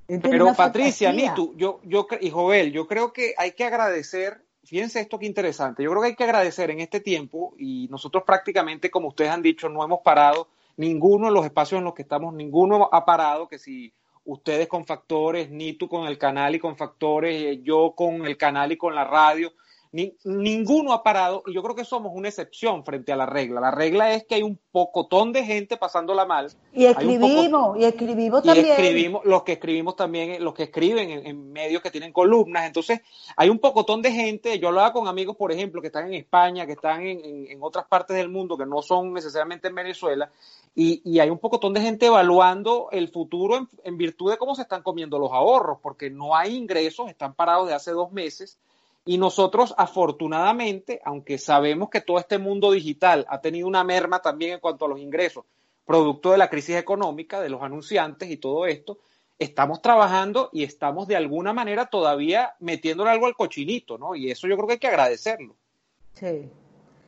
Pero 0.07 0.53
Patricia, 0.53 1.11
Nitu, 1.11 1.55
yo, 1.57 1.79
yo, 1.83 2.07
y 2.21 2.29
Jovel, 2.29 2.71
yo 2.71 2.87
creo 2.87 3.11
que 3.11 3.33
hay 3.37 3.53
que 3.53 3.63
agradecer, 3.63 4.45
fíjense 4.63 4.99
esto 4.99 5.17
que 5.17 5.25
interesante, 5.25 5.83
yo 5.83 5.89
creo 5.89 6.01
que 6.01 6.07
hay 6.09 6.15
que 6.15 6.23
agradecer 6.23 6.69
en 6.69 6.79
este 6.79 6.99
tiempo, 6.99 7.55
y 7.57 7.87
nosotros 7.89 8.23
prácticamente, 8.23 8.91
como 8.91 9.07
ustedes 9.07 9.31
han 9.31 9.41
dicho, 9.41 9.67
no 9.67 9.83
hemos 9.83 10.01
parado, 10.01 10.47
ninguno 10.77 11.27
de 11.27 11.33
los 11.33 11.45
espacios 11.45 11.79
en 11.79 11.85
los 11.85 11.95
que 11.95 12.03
estamos, 12.03 12.33
ninguno 12.33 12.89
ha 12.91 13.03
parado, 13.05 13.47
que 13.47 13.57
si 13.57 13.93
ustedes 14.25 14.67
con 14.67 14.85
factores, 14.85 15.49
Nitu 15.49 15.87
con 15.87 16.07
el 16.07 16.17
canal 16.17 16.55
y 16.55 16.59
con 16.59 16.75
factores, 16.75 17.41
eh, 17.41 17.61
yo 17.63 17.93
con 17.95 18.25
el 18.25 18.37
canal 18.37 18.71
y 18.71 18.77
con 18.77 18.93
la 18.93 19.05
radio, 19.05 19.53
ninguno 20.23 20.93
ha 20.93 21.03
parado 21.03 21.43
y 21.45 21.53
yo 21.53 21.63
creo 21.63 21.75
que 21.75 21.85
somos 21.85 22.11
una 22.13 22.27
excepción 22.27 22.83
frente 22.83 23.13
a 23.13 23.15
la 23.15 23.25
regla. 23.25 23.61
La 23.61 23.71
regla 23.71 24.13
es 24.13 24.25
que 24.25 24.35
hay 24.35 24.43
un 24.43 24.59
pocotón 24.71 25.31
de 25.31 25.45
gente 25.45 25.77
pasándola 25.77 26.25
mal. 26.25 26.51
Y 26.73 26.85
escribimos, 26.85 27.77
y 27.77 27.85
escribimos 27.85 28.43
también. 28.43 28.65
Y 28.65 28.69
escribimos, 28.71 29.25
los 29.25 29.43
que 29.43 29.53
escribimos 29.53 29.95
también, 29.95 30.43
los 30.43 30.53
que 30.53 30.63
escriben 30.63 31.09
en, 31.09 31.53
medios 31.53 31.81
que 31.81 31.91
tienen 31.91 32.11
columnas. 32.11 32.65
Entonces, 32.65 33.01
hay 33.37 33.49
un 33.49 33.59
pocotón 33.59 34.01
de 34.01 34.11
gente. 34.11 34.59
Yo 34.59 34.67
hablaba 34.67 34.91
con 34.91 35.07
amigos, 35.07 35.37
por 35.37 35.51
ejemplo, 35.51 35.79
que 35.81 35.87
están 35.87 36.07
en 36.07 36.15
España, 36.15 36.65
que 36.65 36.73
están 36.73 37.01
en, 37.03 37.57
otras 37.61 37.85
partes 37.85 38.17
del 38.17 38.27
mundo, 38.27 38.57
que 38.57 38.65
no 38.65 38.81
son 38.81 39.13
necesariamente 39.13 39.69
en 39.69 39.75
Venezuela, 39.75 40.29
y, 40.75 41.19
hay 41.19 41.29
un 41.29 41.39
pocotón 41.39 41.73
de 41.73 41.79
gente 41.79 42.07
evaluando 42.07 42.89
el 42.91 43.07
futuro 43.07 43.55
en, 43.55 43.69
en 43.85 43.97
virtud 43.97 44.29
de 44.29 44.37
cómo 44.37 44.55
se 44.55 44.63
están 44.63 44.83
comiendo 44.83 45.17
los 45.17 45.31
ahorros, 45.31 45.79
porque 45.81 46.09
no 46.09 46.35
hay 46.35 46.55
ingresos, 46.55 47.09
están 47.09 47.33
parados 47.33 47.69
de 47.69 47.73
hace 47.73 47.91
dos 47.91 48.11
meses 48.11 48.57
y 49.07 49.19
nosotros, 49.19 49.75
afortunadamente, 49.77 50.99
aunque 51.05 51.37
sabemos 51.37 51.89
que 51.91 52.01
todo 52.01 52.17
este 52.17 52.39
mundo 52.39 52.71
digital 52.71 53.23
ha 53.29 53.39
tenido 53.39 53.67
una 53.67 53.83
merma 53.83 54.19
también 54.19 54.53
en 54.53 54.59
cuanto 54.59 54.85
a 54.85 54.89
los 54.89 54.99
ingresos, 54.99 55.45
producto 55.85 56.31
de 56.31 56.39
la 56.39 56.49
crisis 56.49 56.75
económica, 56.75 57.39
de 57.39 57.49
los 57.49 57.61
anunciantes 57.61 58.31
y 58.31 58.37
todo 58.37 58.65
esto, 58.65 58.97
estamos 59.37 59.83
trabajando 59.83 60.49
y 60.51 60.63
estamos 60.63 61.07
de 61.07 61.15
alguna 61.15 61.53
manera 61.53 61.85
todavía 61.85 62.55
metiéndole 62.59 63.11
algo 63.11 63.27
al 63.27 63.35
cochinito, 63.35 63.99
¿no? 63.99 64.15
Y 64.15 64.31
eso 64.31 64.47
yo 64.47 64.55
creo 64.55 64.67
que 64.67 64.73
hay 64.73 64.79
que 64.79 64.87
agradecerlo. 64.87 65.55
Sí. 66.13 66.49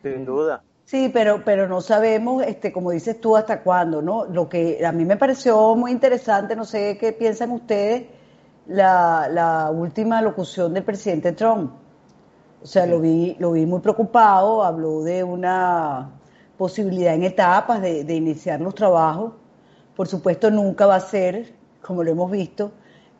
Sin 0.03 0.23
duda. 0.23 0.63
Sí, 0.85 1.09
pero, 1.11 1.43
pero 1.43 1.67
no 1.67 1.81
sabemos, 1.81 2.43
este, 2.43 2.71
como 2.71 2.91
dices 2.91 3.19
tú, 3.19 3.35
hasta 3.35 3.63
cuándo, 3.63 4.03
¿no? 4.03 4.25
Lo 4.25 4.47
que 4.47 4.85
a 4.85 4.91
mí 4.91 5.03
me 5.03 5.17
pareció 5.17 5.75
muy 5.75 5.91
interesante, 5.91 6.55
no 6.55 6.63
sé 6.63 6.99
qué 6.99 7.11
piensan 7.11 7.51
ustedes, 7.51 8.05
la, 8.67 9.27
la 9.31 9.71
última 9.71 10.21
locución 10.21 10.75
del 10.75 10.83
presidente 10.83 11.31
Trump 11.31 11.86
o 12.61 12.65
sea, 12.65 12.85
lo 12.85 12.99
vi, 12.99 13.35
lo 13.39 13.51
vi 13.51 13.65
muy 13.65 13.79
preocupado, 13.79 14.63
habló 14.63 15.03
de 15.03 15.23
una 15.23 16.09
posibilidad 16.57 17.13
en 17.13 17.23
etapas 17.23 17.81
de, 17.81 18.15
iniciar 18.15 18.61
los 18.61 18.73
trabajos. 18.73 19.33
Por 19.95 20.07
supuesto, 20.07 20.49
nunca 20.49 20.85
va 20.85 20.95
a 20.95 20.99
ser, 20.99 21.53
como 21.81 22.03
lo 22.03 22.11
hemos 22.11 22.31
visto. 22.31 22.71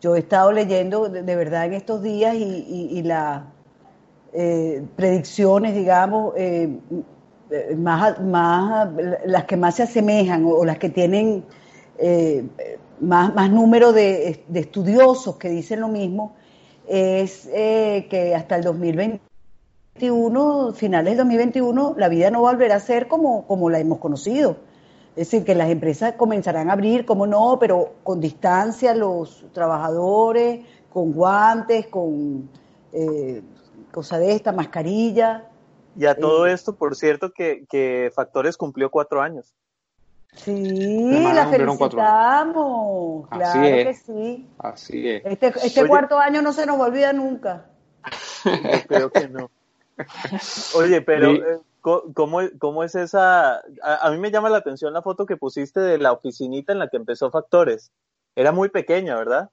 Yo 0.02 0.16
he 0.16 0.20
estado 0.20 0.52
leyendo 0.52 1.10
de, 1.10 1.36
verdad 1.36 1.66
en 1.66 1.74
estos 1.74 2.02
días 2.02 2.36
y, 2.36 3.02
las 3.04 3.44
eh, 4.34 4.84
predicciones, 4.96 5.74
digamos, 5.76 6.34
eh, 6.36 6.70
más, 7.78 8.20
más, 8.22 8.90
las 9.26 9.46
que 9.46 9.56
más 9.56 9.76
se 9.76 9.84
asemejan 9.84 10.46
o, 10.46 10.66
las 10.66 10.78
que 10.78 10.90
tienen 10.90 11.44
eh, 12.00 12.46
más, 13.00 13.34
más 13.34 13.52
número 13.52 13.94
de, 13.94 14.44
de, 14.48 14.60
estudiosos 14.60 15.38
que 15.38 15.50
dicen 15.50 15.82
lo 15.82 15.88
mismo, 15.88 16.36
es 16.88 17.48
que 17.48 18.34
hasta 18.36 18.56
el 18.56 18.64
2020 18.64 19.27
finales 20.76 21.14
de 21.14 21.18
2021, 21.18 21.96
la 21.98 22.10
vida 22.10 22.32
no 22.32 22.42
volverá 22.42 22.76
a 22.76 22.80
ser 22.80 23.08
como, 23.08 23.46
como 23.48 23.70
la 23.70 23.80
hemos 23.80 24.00
conocido. 24.00 24.58
Es 25.16 25.32
decir, 25.32 25.44
que 25.44 25.56
las 25.56 25.70
empresas 25.70 26.14
comenzarán 26.14 26.70
a 26.70 26.74
abrir, 26.74 27.06
como 27.06 27.26
no, 27.26 27.58
pero 27.60 27.96
con 28.04 28.22
distancia, 28.22 28.94
los 28.94 29.46
trabajadores, 29.52 30.66
con 30.92 31.12
guantes, 31.12 31.88
con 31.88 32.50
eh, 32.94 33.42
cosa 33.92 34.20
de 34.20 34.34
esta, 34.34 34.52
mascarilla. 34.52 35.46
Y 35.98 36.06
a 36.06 36.16
todo 36.16 36.46
eh, 36.46 36.54
esto, 36.54 36.76
por 36.76 36.96
cierto, 36.96 37.32
que, 37.34 37.66
que 37.68 38.12
Factores 38.14 38.58
cumplió 38.58 38.92
cuatro 38.92 39.22
años. 39.22 39.56
Sí, 40.34 41.32
la 41.34 41.48
felicitamos. 41.48 43.28
Claro 43.30 43.62
que 43.62 43.94
sí. 43.94 44.48
Así 44.60 45.10
es. 45.10 45.26
Este, 45.26 45.48
este 45.64 45.88
cuarto 45.88 46.20
año 46.20 46.42
no 46.42 46.54
se 46.54 46.66
nos 46.66 46.80
olvida 46.80 47.12
nunca. 47.12 47.66
creo 48.88 49.12
que 49.12 49.28
no. 49.28 49.50
Oye, 50.76 51.02
pero 51.02 51.34
eh, 51.34 51.60
¿cómo, 51.82 52.84
es 52.84 52.96
esa? 52.96 53.62
A, 53.82 54.12
mí 54.12 54.18
me 54.18 54.32
llama 54.32 54.50
la 54.50 54.58
atención 54.58 54.94
la 54.94 55.02
foto 55.02 55.26
que 55.26 55.38
pusiste 55.38 55.80
de 55.80 55.98
la 55.98 56.12
oficinita 56.12 56.74
en 56.74 56.80
la 56.80 56.90
que 56.90 56.98
empezó 56.98 57.32
Factores. 57.32 57.92
Era 58.36 58.52
muy 58.52 58.70
pequeña, 58.70 59.16
¿verdad? 59.16 59.50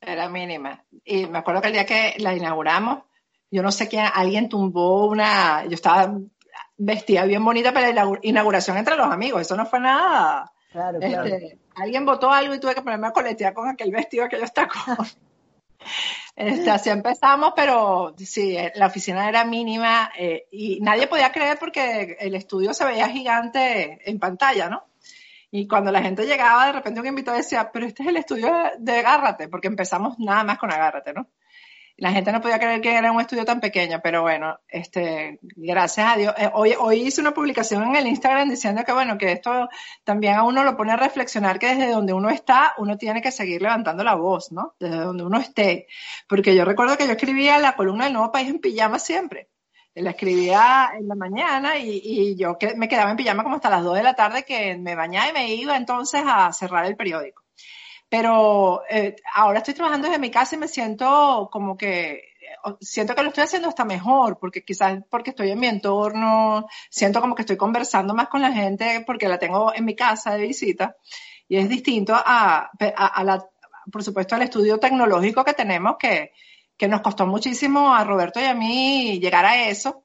Era 0.00 0.28
mínima. 0.28 0.84
Y 1.04 1.26
me 1.26 1.38
acuerdo 1.38 1.60
que 1.60 1.68
el 1.68 1.72
día 1.74 1.86
que 1.86 2.14
la 2.18 2.34
inauguramos, 2.34 3.04
yo 3.50 3.62
no 3.62 3.72
sé 3.72 3.88
quién, 3.88 4.06
alguien 4.12 4.48
tumbó 4.48 5.06
una, 5.06 5.64
yo 5.64 5.74
estaba 5.74 6.18
vestida 6.76 7.24
bien 7.24 7.44
bonita 7.44 7.72
para 7.72 7.92
la 7.92 8.18
inauguración 8.22 8.76
entre 8.76 8.96
los 8.96 9.06
amigos, 9.06 9.42
eso 9.42 9.56
no 9.56 9.66
fue 9.66 9.80
nada. 9.80 10.52
Claro, 10.72 10.98
claro. 10.98 11.24
Este, 11.24 11.58
alguien 11.76 12.04
votó 12.04 12.32
algo 12.32 12.54
y 12.54 12.60
tuve 12.60 12.74
que 12.74 12.82
ponerme 12.82 13.06
a 13.06 13.12
coletear 13.12 13.54
con 13.54 13.68
aquel 13.68 13.92
vestido 13.92 14.28
que 14.28 14.38
yo 14.38 14.44
estaba 14.44 14.68
con. 14.68 15.06
Este, 16.36 16.68
así 16.70 16.90
empezamos, 16.90 17.52
pero 17.54 18.14
sí, 18.18 18.56
la 18.74 18.86
oficina 18.86 19.28
era 19.28 19.44
mínima 19.44 20.10
eh, 20.18 20.46
y 20.50 20.80
nadie 20.80 21.06
podía 21.06 21.30
creer 21.30 21.58
porque 21.58 22.16
el 22.18 22.34
estudio 22.34 22.74
se 22.74 22.84
veía 22.84 23.08
gigante 23.08 24.00
en 24.04 24.18
pantalla, 24.18 24.68
¿no? 24.68 24.84
Y 25.52 25.68
cuando 25.68 25.92
la 25.92 26.02
gente 26.02 26.26
llegaba, 26.26 26.66
de 26.66 26.72
repente 26.72 27.00
un 27.00 27.06
invitado 27.06 27.36
decía, 27.36 27.70
pero 27.72 27.86
este 27.86 28.02
es 28.02 28.08
el 28.08 28.16
estudio 28.16 28.52
de 28.78 28.98
Agárrate, 28.98 29.48
porque 29.48 29.68
empezamos 29.68 30.18
nada 30.18 30.42
más 30.42 30.58
con 30.58 30.72
Agárrate, 30.72 31.12
¿no? 31.12 31.28
La 31.96 32.10
gente 32.10 32.32
no 32.32 32.40
podía 32.40 32.58
creer 32.58 32.80
que 32.80 32.94
era 32.96 33.12
un 33.12 33.20
estudio 33.20 33.44
tan 33.44 33.60
pequeño, 33.60 34.00
pero 34.02 34.22
bueno, 34.22 34.58
este, 34.68 35.38
gracias 35.42 36.12
a 36.12 36.16
Dios. 36.16 36.34
Eh, 36.36 36.50
hoy, 36.52 36.74
hoy 36.78 37.02
hice 37.02 37.20
una 37.20 37.32
publicación 37.32 37.84
en 37.84 37.96
el 37.96 38.08
Instagram 38.08 38.50
diciendo 38.50 38.82
que 38.84 38.92
bueno, 38.92 39.16
que 39.16 39.32
esto 39.32 39.68
también 40.02 40.34
a 40.34 40.42
uno 40.42 40.64
lo 40.64 40.76
pone 40.76 40.92
a 40.92 40.96
reflexionar 40.96 41.58
que 41.58 41.68
desde 41.68 41.92
donde 41.92 42.12
uno 42.12 42.30
está, 42.30 42.74
uno 42.78 42.98
tiene 42.98 43.22
que 43.22 43.30
seguir 43.30 43.62
levantando 43.62 44.02
la 44.02 44.16
voz, 44.16 44.50
¿no? 44.50 44.74
Desde 44.80 44.96
donde 44.96 45.24
uno 45.24 45.38
esté. 45.38 45.86
Porque 46.28 46.54
yo 46.56 46.64
recuerdo 46.64 46.96
que 46.96 47.06
yo 47.06 47.12
escribía 47.12 47.58
la 47.58 47.76
columna 47.76 48.04
del 48.04 48.14
Nuevo 48.14 48.32
País 48.32 48.48
en 48.48 48.58
pijama 48.58 48.98
siempre. 48.98 49.50
La 49.94 50.10
escribía 50.10 50.90
en 50.98 51.06
la 51.06 51.14
mañana 51.14 51.78
y, 51.78 52.00
y 52.02 52.36
yo 52.36 52.58
me 52.76 52.88
quedaba 52.88 53.12
en 53.12 53.16
pijama 53.16 53.44
como 53.44 53.56
hasta 53.56 53.70
las 53.70 53.84
2 53.84 53.96
de 53.96 54.02
la 54.02 54.14
tarde 54.14 54.44
que 54.44 54.76
me 54.76 54.96
bañaba 54.96 55.28
y 55.30 55.32
me 55.32 55.54
iba 55.54 55.76
entonces 55.76 56.22
a 56.26 56.52
cerrar 56.52 56.86
el 56.86 56.96
periódico 56.96 57.43
pero 58.16 58.84
eh, 58.88 59.16
ahora 59.34 59.58
estoy 59.58 59.74
trabajando 59.74 60.06
desde 60.06 60.20
mi 60.20 60.30
casa 60.30 60.54
y 60.54 60.58
me 60.58 60.68
siento 60.68 61.48
como 61.50 61.76
que 61.76 62.22
siento 62.80 63.12
que 63.12 63.24
lo 63.24 63.30
estoy 63.30 63.42
haciendo 63.42 63.68
hasta 63.68 63.84
mejor, 63.84 64.38
porque 64.38 64.64
quizás 64.64 65.00
porque 65.10 65.30
estoy 65.30 65.50
en 65.50 65.58
mi 65.58 65.66
entorno, 65.66 66.64
siento 66.88 67.20
como 67.20 67.34
que 67.34 67.42
estoy 67.42 67.56
conversando 67.56 68.14
más 68.14 68.28
con 68.28 68.40
la 68.40 68.52
gente 68.52 69.02
porque 69.04 69.28
la 69.28 69.40
tengo 69.40 69.74
en 69.74 69.84
mi 69.84 69.96
casa 69.96 70.36
de 70.36 70.46
visita 70.46 70.94
y 71.48 71.56
es 71.56 71.68
distinto 71.68 72.14
a, 72.14 72.70
a, 72.70 73.24
la, 73.24 73.44
por 73.90 74.04
supuesto, 74.04 74.36
al 74.36 74.42
estudio 74.42 74.78
tecnológico 74.78 75.44
que 75.44 75.54
tenemos 75.54 75.96
que, 75.98 76.30
que 76.76 76.86
nos 76.86 77.00
costó 77.00 77.26
muchísimo 77.26 77.92
a 77.92 78.04
Roberto 78.04 78.40
y 78.40 78.44
a 78.44 78.54
mí 78.54 79.18
llegar 79.18 79.44
a 79.44 79.66
eso. 79.66 80.04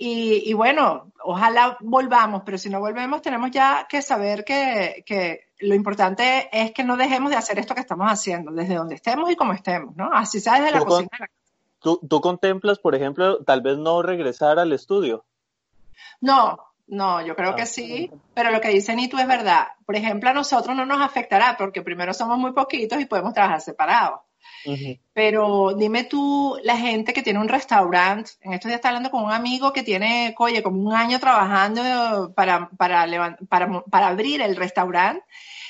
Y, 0.00 0.52
bueno, 0.54 1.12
ojalá 1.22 1.76
volvamos, 1.80 2.42
pero 2.44 2.58
si 2.58 2.68
no 2.68 2.80
volvemos 2.80 3.22
tenemos 3.22 3.52
ya 3.52 3.86
que 3.88 4.02
saber 4.02 4.44
que, 4.44 5.04
que, 5.06 5.47
lo 5.60 5.74
importante 5.74 6.48
es 6.52 6.72
que 6.72 6.84
no 6.84 6.96
dejemos 6.96 7.30
de 7.30 7.36
hacer 7.36 7.58
esto 7.58 7.74
que 7.74 7.80
estamos 7.80 8.10
haciendo, 8.10 8.52
desde 8.52 8.74
donde 8.74 8.94
estemos 8.94 9.30
y 9.30 9.36
como 9.36 9.52
estemos, 9.52 9.96
¿no? 9.96 10.10
Así 10.12 10.40
sea 10.40 10.60
desde 10.60 10.78
la 10.78 10.84
cocina. 10.84 11.08
¿tú, 11.80 12.00
¿Tú 12.08 12.20
contemplas, 12.20 12.78
por 12.78 12.94
ejemplo, 12.94 13.42
tal 13.44 13.60
vez 13.60 13.78
no 13.78 14.02
regresar 14.02 14.58
al 14.58 14.72
estudio? 14.72 15.24
No, 16.20 16.58
no, 16.86 17.24
yo 17.24 17.36
creo 17.36 17.54
que 17.54 17.62
ah, 17.62 17.66
sí, 17.66 18.10
pero 18.34 18.50
lo 18.50 18.60
que 18.60 18.68
dice 18.68 18.96
Nitu 18.96 19.18
es 19.18 19.26
verdad. 19.26 19.68
Por 19.84 19.94
ejemplo, 19.94 20.30
a 20.30 20.32
nosotros 20.32 20.74
no 20.74 20.86
nos 20.86 21.02
afectará 21.02 21.56
porque 21.58 21.82
primero 21.82 22.14
somos 22.14 22.38
muy 22.38 22.52
poquitos 22.52 23.00
y 23.00 23.06
podemos 23.06 23.34
trabajar 23.34 23.60
separados. 23.60 24.20
Pero 25.12 25.74
dime 25.74 26.04
tú, 26.04 26.58
la 26.62 26.76
gente 26.76 27.12
que 27.12 27.22
tiene 27.22 27.38
un 27.38 27.48
restaurante, 27.48 28.32
en 28.40 28.52
estos 28.52 28.68
días 28.68 28.78
está 28.78 28.88
hablando 28.88 29.10
con 29.10 29.24
un 29.24 29.32
amigo 29.32 29.72
que 29.72 29.82
tiene, 29.82 30.34
oye, 30.38 30.62
como 30.62 30.80
un 30.80 30.94
año 30.94 31.18
trabajando 31.18 32.32
para, 32.34 32.68
para, 32.70 34.08
abrir 34.08 34.42
el 34.42 34.56
restaurante, 34.56 35.24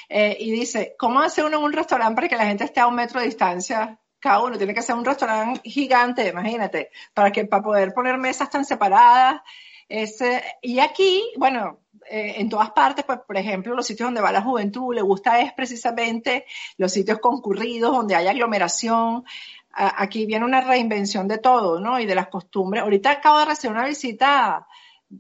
eh, 0.09 0.37
y 0.41 0.51
dice, 0.51 0.95
¿cómo 0.99 1.21
hace 1.21 1.45
uno 1.45 1.59
en 1.59 1.65
un 1.65 1.73
restaurante 1.73 2.15
para 2.15 2.29
que 2.29 2.37
la 2.37 2.47
gente 2.47 2.65
esté 2.65 2.81
a 2.81 2.87
un 2.87 2.95
metro 2.95 3.21
de 3.21 3.27
distancia? 3.27 3.99
Cada 4.19 4.43
uno 4.43 4.59
tiene 4.59 4.75
que 4.75 4.83
ser 4.83 4.97
un 4.97 5.05
restaurante 5.05 5.61
gigante, 5.69 6.29
imagínate, 6.29 6.91
para 7.15 7.31
que 7.31 7.45
para 7.45 7.63
poder 7.63 7.93
poner 7.93 8.19
mesas 8.19 8.51
tan 8.51 8.65
separadas. 8.65 9.43
Ese, 9.89 10.43
y 10.61 10.81
aquí, 10.81 11.23
bueno, 11.37 11.81
eh, 12.11 12.35
en 12.39 12.49
todas 12.49 12.71
partes, 12.71 13.05
pues, 13.05 13.21
por 13.27 13.37
ejemplo, 13.37 13.75
los 13.75 13.87
sitios 13.87 14.07
donde 14.07 14.21
va 14.21 14.33
la 14.33 14.43
juventud, 14.43 14.95
le 14.95 15.03
gusta 15.03 15.41
es 15.41 15.53
precisamente 15.53 16.47
los 16.77 16.93
sitios 16.93 17.19
concurridos, 17.19 17.93
donde 17.93 18.15
hay 18.17 18.27
aglomeración. 18.27 19.25
aquí 19.73 20.27
viene 20.27 20.45
una 20.45 20.61
reinvención 20.61 21.29
de 21.29 21.39
todo, 21.39 21.81
¿no? 21.81 22.01
Y 22.01 22.07
de 22.07 22.15
las 22.15 22.29
costumbres. 22.29 22.83
Ahorita 22.83 23.11
acabo 23.13 23.39
de 23.39 23.45
recibir 23.47 23.77
una 23.77 23.87
visita 23.87 24.67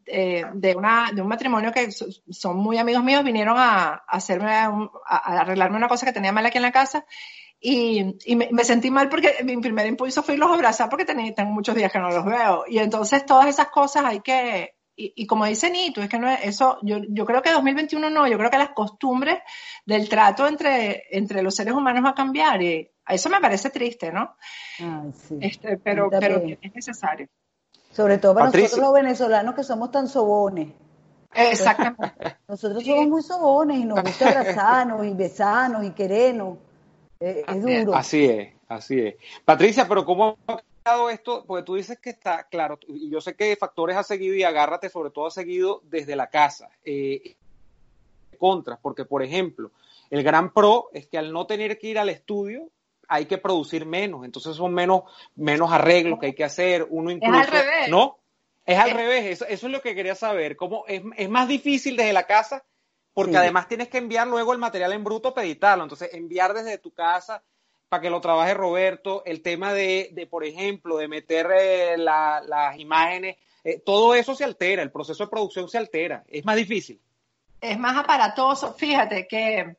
eh, 0.07 0.45
de, 0.53 0.77
una, 0.77 1.11
de 1.15 1.23
un 1.23 1.29
matrimonio 1.29 1.73
que 1.73 1.91
son 1.91 2.57
muy 2.57 2.77
amigos 2.77 3.03
míos, 3.03 3.25
vinieron 3.25 3.57
a, 3.59 3.95
hacerme, 4.07 4.53
a, 4.53 4.71
arreglarme 5.07 5.79
una 5.79 5.89
cosa 5.89 6.05
que 6.05 6.13
tenía 6.13 6.33
mal 6.33 6.45
aquí 6.45 6.59
en 6.59 6.63
la 6.63 6.73
casa. 6.73 7.07
Y, 7.61 8.05
me, 8.37 8.65
sentí 8.65 8.91
mal 8.91 9.09
porque 9.09 9.37
mi 9.45 9.57
primer 9.57 9.87
impulso 9.87 10.23
fue 10.23 10.35
irlos 10.35 10.51
a 10.51 10.55
abrazar 10.55 10.89
porque 10.89 11.05
tengo 11.05 11.51
muchos 11.51 11.75
días 11.75 11.91
que 11.91 11.99
no 11.99 12.11
los 12.11 12.25
veo. 12.25 12.65
Y 12.69 12.79
entonces 12.79 13.25
todas 13.27 13.47
esas 13.47 13.69
cosas 13.69 14.05
hay 14.05 14.21
que, 14.21 14.75
y, 15.01 15.27
como 15.27 15.45
dice 15.45 15.71
Nito, 15.71 16.03
es 16.03 16.09
que 16.09 16.19
no 16.19 16.29
es, 16.29 16.41
eso, 16.43 16.79
yo, 16.83 16.99
yo 17.09 17.25
creo 17.25 17.41
que 17.41 17.53
2021 17.53 18.11
no, 18.11 18.27
yo 18.27 18.37
creo 18.37 18.51
que 18.51 18.59
las 18.59 18.71
costumbres 18.71 19.39
del 19.87 20.09
trato 20.09 20.47
entre, 20.49 21.05
entre 21.11 21.41
los 21.41 21.55
seres 21.55 21.73
humanos 21.73 22.05
va 22.05 22.11
a 22.11 22.15
cambiar 22.15 22.61
y 22.61 22.91
eso 23.07 23.31
me 23.31 23.41
parece 23.41 23.71
triste, 23.71 24.11
¿no? 24.11 24.37
este, 25.41 25.79
pero, 25.79 26.11
pero 26.11 26.43
es 26.61 26.75
necesario. 26.75 27.29
Sobre 27.93 28.19
todo 28.19 28.35
para 28.35 28.47
nosotros 28.47 28.79
los 28.79 28.93
venezolanos 28.93 29.55
que 29.55 29.63
somos 29.63 29.93
tan 29.93 30.09
sobones. 30.09 30.69
Exactamente. 31.33 32.37
Nosotros 32.49 32.85
somos 32.85 33.07
muy 33.07 33.23
sobones 33.23 33.79
y 33.79 33.85
nos 33.85 34.03
gusta 34.03 34.29
abrazarnos 34.31 35.07
y 35.07 35.15
besarnos 35.15 35.85
y 35.85 35.91
querernos. 35.91 36.59
es 37.21 37.63
duro. 37.63 37.95
Así 37.95 38.25
es, 38.25 38.53
así 38.69 38.99
es. 39.01 39.15
Patricia, 39.45 39.87
pero 39.89 40.05
¿cómo 40.05 40.37
esto, 41.11 41.45
porque 41.47 41.65
tú 41.65 41.75
dices 41.75 41.99
que 41.99 42.11
está 42.11 42.45
claro, 42.45 42.79
y 42.89 43.11
yo 43.11 43.21
sé 43.21 43.35
que 43.35 43.57
factores 43.57 43.97
ha 43.97 44.03
seguido 44.03 44.35
y 44.35 44.43
agárrate, 44.43 44.89
sobre 44.89 45.11
todo 45.11 45.27
ha 45.27 45.31
seguido 45.31 45.81
desde 45.85 46.17
la 46.17 46.29
casa. 46.29 46.71
Eh, 46.85 47.37
contras, 48.39 48.79
porque 48.81 49.05
por 49.05 49.23
ejemplo, 49.23 49.71
el 50.11 50.23
gran 50.23 50.53
pro 50.53 50.89
es 50.93 51.07
que 51.07 51.19
al 51.19 51.33
no 51.33 51.47
tener 51.47 51.79
que 51.79 51.89
ir 51.89 51.99
al 51.99 52.09
estudio, 52.09 52.71
hay 53.09 53.27
que 53.27 53.39
producir 53.39 53.87
menos, 53.87 54.25
entonces 54.25 54.57
son 54.57 54.75
menos, 54.75 55.03
menos 55.35 55.73
arreglos 55.73 56.19
que 56.19 56.27
hay 56.27 56.35
que 56.35 56.45
hacer, 56.45 56.87
uno 56.89 57.11
incluso, 57.11 57.41
es 57.41 57.47
al 57.47 57.53
revés. 57.53 57.89
¿no? 57.89 58.19
Es 58.65 58.79
al 58.79 58.91
revés, 58.91 59.41
eso, 59.41 59.47
es 59.47 59.63
lo 59.63 59.81
que 59.81 59.95
quería 59.95 60.15
saber, 60.15 60.57
cómo 60.57 60.85
es, 60.87 61.03
es 61.17 61.29
más 61.29 61.49
difícil 61.49 61.97
desde 61.97 62.13
la 62.13 62.25
casa, 62.25 62.65
porque 63.15 63.37
además 63.37 63.67
tienes 63.67 63.89
que 63.89 63.99
enviar 63.99 64.29
luego 64.29 64.53
el 64.53 64.59
material 64.59 64.93
en 64.93 65.03
bruto 65.03 65.35
para 65.35 65.47
editarlo, 65.47 65.85
entonces 65.85 66.13
enviar 66.13 66.55
desde 66.55 66.79
tu 66.79 66.93
casa 66.93 67.43
para 67.89 68.03
que 68.03 68.11
lo 68.11 68.21
trabaje 68.21 68.55
Roberto, 68.55 69.23
el 69.25 69.43
tema 69.43 69.73
de, 69.73 70.11
de 70.13 70.27
por 70.27 70.45
ejemplo, 70.45 70.97
de 70.97 71.09
meter 71.09 71.49
eh, 71.59 71.97
las 71.97 72.79
imágenes, 72.79 73.37
eh, 73.65 73.81
todo 73.85 74.15
eso 74.15 74.35
se 74.35 74.45
altera, 74.45 74.83
el 74.83 74.91
proceso 74.91 75.25
de 75.25 75.31
producción 75.31 75.69
se 75.69 75.79
altera, 75.79 76.25
es 76.29 76.45
más 76.45 76.57
difícil. 76.57 77.01
Es 77.61 77.79
más 77.79 77.97
aparatoso, 77.97 78.75
fíjate 78.75 79.27
que, 79.27 79.77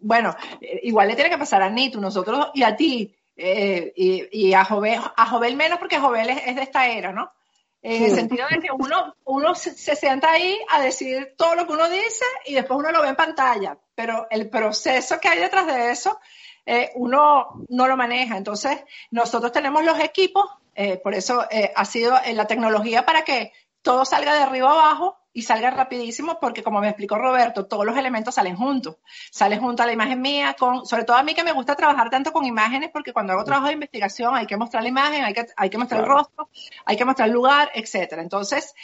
bueno, 0.00 0.34
igual 0.82 1.08
le 1.08 1.14
tiene 1.14 1.30
que 1.30 1.38
pasar 1.38 1.62
a 1.62 1.70
Nito, 1.70 2.00
nosotros 2.00 2.48
y 2.54 2.62
a 2.62 2.74
ti, 2.74 3.14
eh, 3.36 3.92
y, 3.96 4.52
a 4.54 4.64
Jovel, 4.64 5.00
a 5.16 5.26
Jovel 5.26 5.56
menos 5.56 5.78
porque 5.78 5.98
Jovel 5.98 6.30
es, 6.30 6.56
de 6.56 6.62
esta 6.62 6.88
era, 6.88 7.12
¿no? 7.12 7.32
En 7.80 8.04
el 8.04 8.14
sentido 8.14 8.46
de 8.48 8.60
que 8.60 8.70
uno, 8.70 9.16
uno 9.24 9.56
se, 9.56 9.72
se 9.72 9.96
sienta 9.96 10.30
ahí 10.30 10.56
a 10.68 10.80
decir 10.80 11.34
todo 11.36 11.56
lo 11.56 11.66
que 11.66 11.72
uno 11.72 11.88
dice 11.88 12.24
y 12.46 12.54
después 12.54 12.78
uno 12.78 12.92
lo 12.92 13.02
ve 13.02 13.08
en 13.08 13.16
pantalla, 13.16 13.76
pero 13.96 14.28
el 14.30 14.48
proceso 14.48 15.18
que 15.18 15.28
hay 15.28 15.40
detrás 15.40 15.66
de 15.66 15.90
eso 15.90 16.16
eh, 16.66 16.90
uno 16.94 17.64
no 17.68 17.86
lo 17.86 17.96
maneja. 17.96 18.36
Entonces, 18.36 18.84
nosotros 19.10 19.52
tenemos 19.52 19.84
los 19.84 19.98
equipos, 19.98 20.44
eh, 20.74 20.98
por 20.98 21.14
eso 21.14 21.46
eh, 21.50 21.72
ha 21.74 21.84
sido 21.84 22.14
la 22.32 22.46
tecnología 22.46 23.04
para 23.04 23.22
que 23.22 23.52
todo 23.82 24.04
salga 24.04 24.34
de 24.34 24.42
arriba 24.42 24.70
abajo 24.70 25.21
y 25.32 25.42
salga 25.42 25.70
rapidísimo, 25.70 26.38
porque 26.40 26.62
como 26.62 26.80
me 26.80 26.88
explicó 26.88 27.16
Roberto, 27.16 27.66
todos 27.66 27.86
los 27.86 27.96
elementos 27.96 28.34
salen 28.34 28.56
juntos. 28.56 28.96
Sale 29.30 29.58
junto 29.58 29.82
a 29.82 29.86
la 29.86 29.92
imagen 29.92 30.20
mía, 30.20 30.54
con, 30.58 30.84
sobre 30.84 31.04
todo 31.04 31.16
a 31.16 31.22
mí 31.22 31.34
que 31.34 31.44
me 31.44 31.52
gusta 31.52 31.74
trabajar 31.74 32.10
tanto 32.10 32.32
con 32.32 32.44
imágenes, 32.44 32.90
porque 32.92 33.12
cuando 33.12 33.32
hago 33.32 33.44
trabajo 33.44 33.68
de 33.68 33.74
investigación 33.74 34.34
hay 34.34 34.46
que 34.46 34.56
mostrar 34.56 34.82
la 34.82 34.88
imagen, 34.90 35.24
hay 35.24 35.34
que, 35.34 35.46
hay 35.56 35.70
que 35.70 35.78
mostrar 35.78 36.00
el 36.02 36.06
rostro, 36.06 36.48
hay 36.84 36.96
que 36.96 37.04
mostrar 37.04 37.28
el 37.28 37.34
lugar, 37.34 37.70
etcétera. 37.74 38.22
Entonces, 38.22 38.74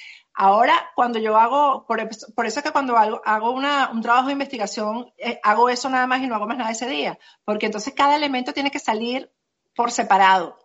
Ahora, 0.41 0.93
cuando 0.95 1.19
yo 1.19 1.37
hago, 1.37 1.85
por, 1.85 2.01
eso 2.01 2.61
es 2.61 2.63
que 2.63 2.71
cuando 2.71 2.97
hago, 2.97 3.21
hago 3.25 3.51
un 3.51 4.03
trabajo 4.03 4.27
de 4.27 4.35
investigación, 4.35 5.13
eh, 5.19 5.41
hago 5.43 5.69
eso 5.69 5.91
nada 5.91 6.07
más 6.07 6.23
y 6.23 6.29
no 6.29 6.37
hago 6.37 6.47
más 6.47 6.57
nada 6.57 6.71
ese 6.71 6.87
día, 6.87 7.19
porque 7.45 7.67
entonces 7.67 7.93
cada 7.93 8.15
elemento 8.15 8.53
tiene 8.53 8.71
que 8.71 8.79
salir 8.79 9.33
por 9.75 9.91
separado 9.91 10.57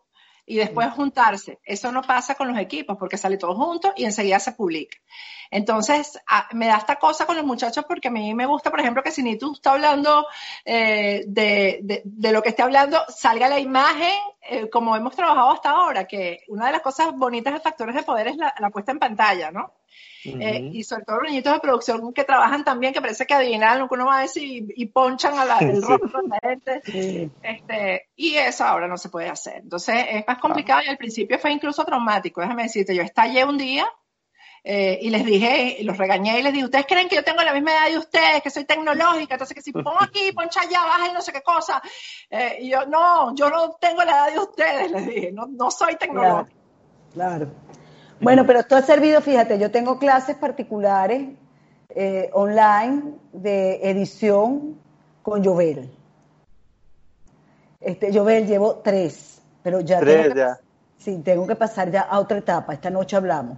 y 0.45 0.57
después 0.57 0.91
juntarse. 0.91 1.59
Eso 1.63 1.91
no 1.91 2.01
pasa 2.01 2.35
con 2.35 2.47
los 2.47 2.57
equipos 2.57 2.97
porque 2.97 3.17
sale 3.17 3.37
todo 3.37 3.55
junto 3.55 3.93
y 3.95 4.05
enseguida 4.05 4.39
se 4.39 4.51
publica. 4.53 4.97
Entonces, 5.51 6.19
me 6.51 6.67
da 6.67 6.77
esta 6.77 6.97
cosa 6.97 7.25
con 7.25 7.35
los 7.35 7.45
muchachos 7.45 7.85
porque 7.87 8.07
a 8.07 8.11
mí 8.11 8.33
me 8.33 8.45
gusta, 8.45 8.71
por 8.71 8.79
ejemplo, 8.79 9.03
que 9.03 9.11
si 9.11 9.21
ni 9.23 9.37
tú 9.37 9.53
estás 9.53 9.73
hablando 9.73 10.25
eh, 10.65 11.23
de, 11.27 12.01
de, 12.03 12.31
lo 12.31 12.41
que 12.41 12.49
esté 12.49 12.63
hablando, 12.63 12.99
salga 13.07 13.47
la 13.47 13.59
imagen 13.59 14.13
eh, 14.41 14.69
como 14.69 14.95
hemos 14.95 15.15
trabajado 15.15 15.51
hasta 15.51 15.69
ahora, 15.69 16.05
que 16.05 16.43
una 16.49 16.65
de 16.65 16.73
las 16.73 16.81
cosas 16.81 17.15
bonitas 17.15 17.53
de 17.53 17.61
Factores 17.61 17.95
de 17.95 18.03
Poder 18.03 18.27
es 18.27 18.35
la, 18.35 18.69
puesta 18.71 18.91
en 18.91 18.99
pantalla, 18.99 19.51
¿no? 19.51 19.71
Eh, 20.25 20.69
y 20.71 20.83
sobre 20.83 21.03
todo 21.03 21.17
los 21.17 21.29
niñitos 21.29 21.53
de 21.53 21.59
producción 21.59 22.13
que 22.13 22.23
trabajan 22.23 22.63
también, 22.63 22.93
que 22.93 23.01
parece 23.01 23.25
que 23.25 23.33
adivinan 23.33 23.79
lo 23.79 23.89
que 23.89 23.95
uno 23.95 24.05
va 24.05 24.19
a 24.19 24.21
decir 24.21 24.73
y, 24.75 24.85
ponchan 24.85 25.37
a 25.37 25.45
la, 25.45 25.57
el 25.59 25.81
rostro 25.81 26.21
de 26.21 26.27
la 26.29 26.39
gente. 26.41 26.81
Este, 27.41 28.09
y 28.15 28.35
eso 28.35 28.63
ahora 28.63 28.87
no 28.87 28.97
se 28.97 29.09
puede 29.09 29.29
hacer. 29.29 29.57
Entonces 29.63 30.05
es 30.09 30.23
más 30.27 30.39
complicado 30.39 30.81
y 30.85 30.89
al 30.89 30.97
principio 30.97 31.37
fue 31.39 31.51
incluso 31.51 31.83
traumático. 31.83 32.41
Déjame 32.41 32.63
decirte, 32.63 32.95
yo 32.95 33.03
estallé 33.03 33.43
un 33.43 33.57
día 33.57 33.85
eh, 34.65 34.97
y 35.01 35.09
les 35.09 35.25
dije, 35.25 35.77
los 35.81 35.97
regañé 35.97 36.39
y 36.39 36.43
les 36.43 36.53
dije, 36.53 36.65
¿ustedes 36.65 36.85
creen 36.87 37.09
que 37.09 37.17
yo 37.17 37.23
tengo 37.23 37.41
la 37.43 37.53
misma 37.53 37.71
edad 37.71 37.89
de 37.89 37.97
ustedes, 37.97 38.41
que 38.41 38.49
soy 38.49 38.63
tecnológica? 38.63 39.33
Entonces, 39.33 39.55
que 39.55 39.61
si 39.61 39.73
pongo 39.73 40.01
aquí, 40.01 40.31
poncha 40.35 40.61
allá, 40.61 40.85
baja 40.85 41.09
y 41.09 41.13
no 41.13 41.21
sé 41.21 41.33
qué 41.33 41.41
cosa. 41.41 41.81
Eh, 42.29 42.59
y 42.61 42.69
yo, 42.69 42.85
no, 42.85 43.35
yo 43.35 43.49
no 43.49 43.73
tengo 43.73 44.03
la 44.05 44.11
edad 44.11 44.31
de 44.31 44.39
ustedes, 44.39 44.91
les 44.91 45.05
dije, 45.05 45.31
no, 45.33 45.47
no 45.47 45.69
soy 45.69 45.97
tecnológica. 45.97 46.55
Claro. 47.13 47.51
Bueno, 48.23 48.45
pero 48.45 48.59
esto 48.59 48.75
ha 48.75 48.81
servido, 48.81 49.21
fíjate, 49.21 49.59
yo 49.59 49.69
tengo 49.69 49.99
clases 49.99 50.35
particulares 50.35 51.29
eh, 51.89 52.29
online 52.33 53.15
de 53.33 53.89
edición 53.89 54.79
con 55.21 55.43
Jovel. 55.43 55.91
Este, 57.79 58.13
Jovel, 58.13 58.47
llevo 58.47 58.75
tres, 58.83 59.41
pero 59.61 59.81
ya, 59.81 59.99
tres, 59.99 60.33
ya. 60.33 60.57
Sí, 60.97 61.21
tengo 61.23 61.45
que 61.45 61.55
pasar 61.55 61.91
ya 61.91 62.01
a 62.01 62.19
otra 62.19 62.37
etapa. 62.37 62.73
Esta 62.73 62.89
noche 62.89 63.17
hablamos. 63.17 63.57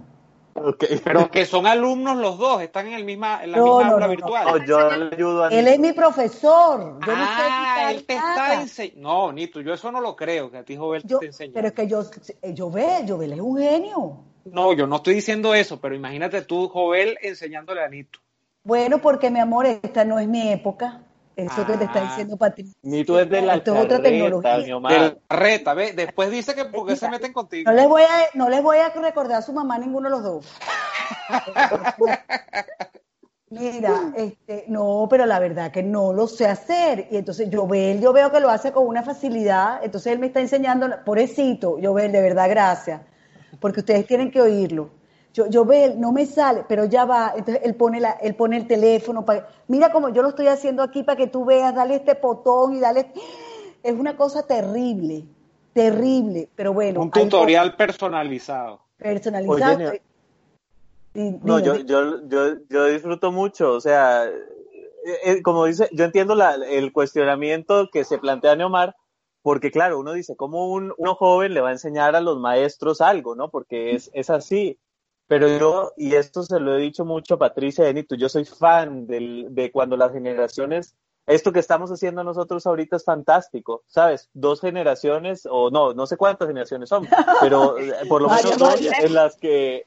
Pero 1.04 1.30
que 1.30 1.44
son 1.44 1.66
alumnos 1.66 2.16
los 2.16 2.38
dos, 2.38 2.62
están 2.62 2.88
en, 2.88 2.94
el 2.94 3.04
misma, 3.04 3.44
en 3.44 3.52
la 3.52 3.58
misma 3.58 3.88
aula 3.88 4.06
virtual. 4.08 4.64
yo 4.66 4.90
le 4.90 5.14
ayudo 5.14 5.44
a 5.44 5.48
Él 5.48 5.68
es 5.68 5.78
mi 5.78 5.92
profesor. 5.92 6.98
Yo 7.06 7.12
ah, 7.14 7.82
no 7.82 7.88
él 7.90 8.04
te 8.04 8.14
está 8.14 8.60
enseñando. 8.62 9.00
No, 9.00 9.32
Nito, 9.32 9.60
yo 9.60 9.74
eso 9.74 9.92
no 9.92 10.00
lo 10.00 10.16
creo, 10.16 10.50
que 10.50 10.58
a 10.58 10.64
ti 10.64 10.76
Jovel 10.76 11.02
te 11.02 11.26
enseña. 11.26 11.52
Pero 11.54 11.68
es 11.68 11.74
que 11.74 11.86
yo, 11.86 12.02
Jovel, 12.56 13.08
Jovel 13.08 13.32
es 13.34 13.40
un 13.40 13.58
genio. 13.58 14.24
No, 14.52 14.72
yo 14.72 14.86
no 14.86 14.96
estoy 14.96 15.14
diciendo 15.14 15.54
eso, 15.54 15.80
pero 15.80 15.94
imagínate 15.94 16.42
tú, 16.42 16.68
Jovel, 16.68 17.18
enseñándole 17.22 17.82
a 17.82 17.88
Nito. 17.88 18.20
Bueno, 18.62 19.00
porque 19.00 19.30
mi 19.30 19.40
amor, 19.40 19.66
esta 19.66 20.04
no 20.04 20.18
es 20.18 20.28
mi 20.28 20.50
época. 20.50 21.02
Eso 21.36 21.66
que 21.66 21.76
te 21.76 21.84
está 21.84 22.00
ah. 22.00 22.08
diciendo 22.08 22.38
Patricia. 22.38 22.72
Ni 22.82 23.04
tú 23.04 23.18
es 23.18 23.28
de 23.28 23.42
la 23.42 23.56
Esto 23.56 23.76
es 23.76 23.84
otra 23.84 24.00
tecnología. 24.00 24.56
De 24.56 25.18
reta, 25.28 25.74
¿ves? 25.74 25.94
Después 25.94 26.30
dice 26.30 26.54
que 26.54 26.64
porque 26.64 26.96
se 26.96 27.10
meten 27.10 27.34
contigo. 27.34 27.70
No 27.70 27.76
les 27.76 27.86
voy 27.86 28.02
a, 28.02 28.06
no 28.34 28.48
les 28.48 28.62
voy 28.62 28.78
a 28.78 28.88
recordar 28.88 29.38
a 29.38 29.42
su 29.42 29.52
mamá 29.52 29.78
ninguno 29.78 30.08
de 30.08 30.16
los 30.16 30.22
dos. 30.22 30.46
Mira, 33.50 34.12
este, 34.16 34.64
no, 34.66 35.06
pero 35.08 35.26
la 35.26 35.38
verdad 35.38 35.70
que 35.70 35.82
no 35.82 36.14
lo 36.14 36.26
sé 36.26 36.46
hacer. 36.46 37.08
Y 37.10 37.18
entonces 37.18 37.50
yo 37.50 37.66
veo, 37.66 38.00
yo 38.00 38.14
veo 38.14 38.32
que 38.32 38.40
lo 38.40 38.48
hace 38.48 38.72
con 38.72 38.86
una 38.86 39.02
facilidad. 39.02 39.84
Entonces 39.84 40.14
él 40.14 40.18
me 40.18 40.28
está 40.28 40.40
enseñando, 40.40 40.88
pobrecito, 41.04 41.78
yo 41.78 41.92
veo, 41.92 42.10
de 42.10 42.22
verdad, 42.22 42.48
gracias. 42.48 43.02
Porque 43.60 43.80
ustedes 43.80 44.06
tienen 44.06 44.30
que 44.30 44.40
oírlo. 44.40 44.90
Yo, 45.32 45.48
yo 45.48 45.64
veo, 45.64 45.94
no 45.96 46.12
me 46.12 46.24
sale, 46.26 46.64
pero 46.66 46.86
ya 46.86 47.04
va. 47.04 47.34
Entonces 47.36 47.62
él 47.64 47.74
pone, 47.74 48.00
la, 48.00 48.12
él 48.12 48.34
pone 48.34 48.56
el 48.56 48.66
teléfono. 48.66 49.24
Para, 49.24 49.48
mira 49.68 49.92
como 49.92 50.08
yo 50.08 50.22
lo 50.22 50.30
estoy 50.30 50.46
haciendo 50.46 50.82
aquí 50.82 51.02
para 51.02 51.16
que 51.16 51.26
tú 51.26 51.44
veas, 51.44 51.74
dale 51.74 51.96
este 51.96 52.14
botón 52.14 52.74
y 52.74 52.80
dale. 52.80 53.12
Es 53.82 53.92
una 53.92 54.16
cosa 54.16 54.46
terrible, 54.46 55.24
terrible. 55.72 56.48
Pero 56.56 56.72
bueno. 56.72 57.00
Un 57.00 57.10
tutorial 57.10 57.76
personalizado. 57.76 58.80
Personalizado. 58.96 59.90
Oye, 59.90 60.02
no, 61.42 61.58
yo, 61.60 61.76
yo, 61.76 62.28
yo, 62.28 62.56
yo 62.68 62.84
disfruto 62.86 63.32
mucho, 63.32 63.72
o 63.72 63.80
sea, 63.80 64.26
eh, 64.26 65.18
eh, 65.24 65.42
como 65.42 65.64
dice, 65.64 65.88
yo 65.92 66.04
entiendo 66.04 66.34
la, 66.34 66.54
el 66.54 66.92
cuestionamiento 66.92 67.88
que 67.90 68.04
se 68.04 68.18
plantea 68.18 68.54
Neomar, 68.54 68.96
porque 69.46 69.70
claro, 69.70 70.00
uno 70.00 70.12
dice, 70.12 70.34
¿cómo 70.34 70.72
un, 70.72 70.92
uno 70.96 71.14
joven 71.14 71.54
le 71.54 71.60
va 71.60 71.68
a 71.68 71.72
enseñar 71.72 72.16
a 72.16 72.20
los 72.20 72.40
maestros 72.40 73.00
algo, 73.00 73.36
no? 73.36 73.48
Porque 73.48 73.94
es, 73.94 74.10
es 74.12 74.28
así. 74.28 74.80
Pero 75.28 75.46
yo, 75.46 75.92
y 75.96 76.16
esto 76.16 76.42
se 76.42 76.58
lo 76.58 76.76
he 76.76 76.80
dicho 76.80 77.04
mucho 77.04 77.34
a 77.34 77.38
Patricia 77.38 77.84
Benito, 77.84 78.16
yo 78.16 78.28
soy 78.28 78.44
fan 78.44 79.06
del, 79.06 79.46
de 79.50 79.70
cuando 79.70 79.96
las 79.96 80.10
generaciones, 80.10 80.96
esto 81.28 81.52
que 81.52 81.60
estamos 81.60 81.92
haciendo 81.92 82.24
nosotros 82.24 82.66
ahorita 82.66 82.96
es 82.96 83.04
fantástico, 83.04 83.84
¿sabes? 83.86 84.28
Dos 84.34 84.60
generaciones, 84.60 85.46
o 85.48 85.70
no, 85.70 85.94
no 85.94 86.08
sé 86.08 86.16
cuántas 86.16 86.48
generaciones 86.48 86.88
son, 86.88 87.06
pero 87.40 87.78
eh, 87.78 87.92
por 88.08 88.22
lo 88.22 88.28
menos 88.28 88.58
dos 88.58 88.80
en 88.80 89.14
las 89.14 89.36
que 89.36 89.86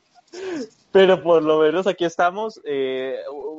pero 0.92 1.22
por 1.22 1.44
lo 1.44 1.60
menos 1.60 1.86
aquí 1.86 2.06
estamos 2.06 2.62
eh, 2.64 3.18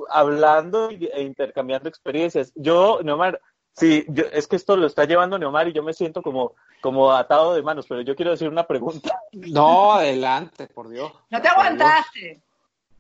hablando 0.09 0.89
e 0.91 1.23
intercambiando 1.23 1.91
experiencias. 1.91 2.53
Yo, 2.55 3.01
Neomar, 3.03 3.41
sí, 3.73 4.05
yo, 4.09 4.25
es 4.33 4.47
que 4.47 4.57
esto 4.57 4.77
lo 4.77 4.87
está 4.87 5.05
llevando 5.05 5.39
Neomar 5.39 5.69
y 5.69 5.73
yo 5.73 5.83
me 5.83 5.93
siento 5.93 6.23
como, 6.23 6.55
como 6.81 7.13
atado 7.13 7.55
de 7.55 7.63
manos, 7.63 7.87
pero 7.89 8.01
yo 8.03 8.15
quiero 8.15 8.33
decir 8.33 8.49
una 8.49 8.67
pregunta. 8.67 9.19
No, 9.33 9.93
adelante, 9.93 10.67
por 10.67 10.89
Dios. 10.89 11.13
No 11.31 11.41
te 11.41 11.49
aguantaste. 11.49 12.43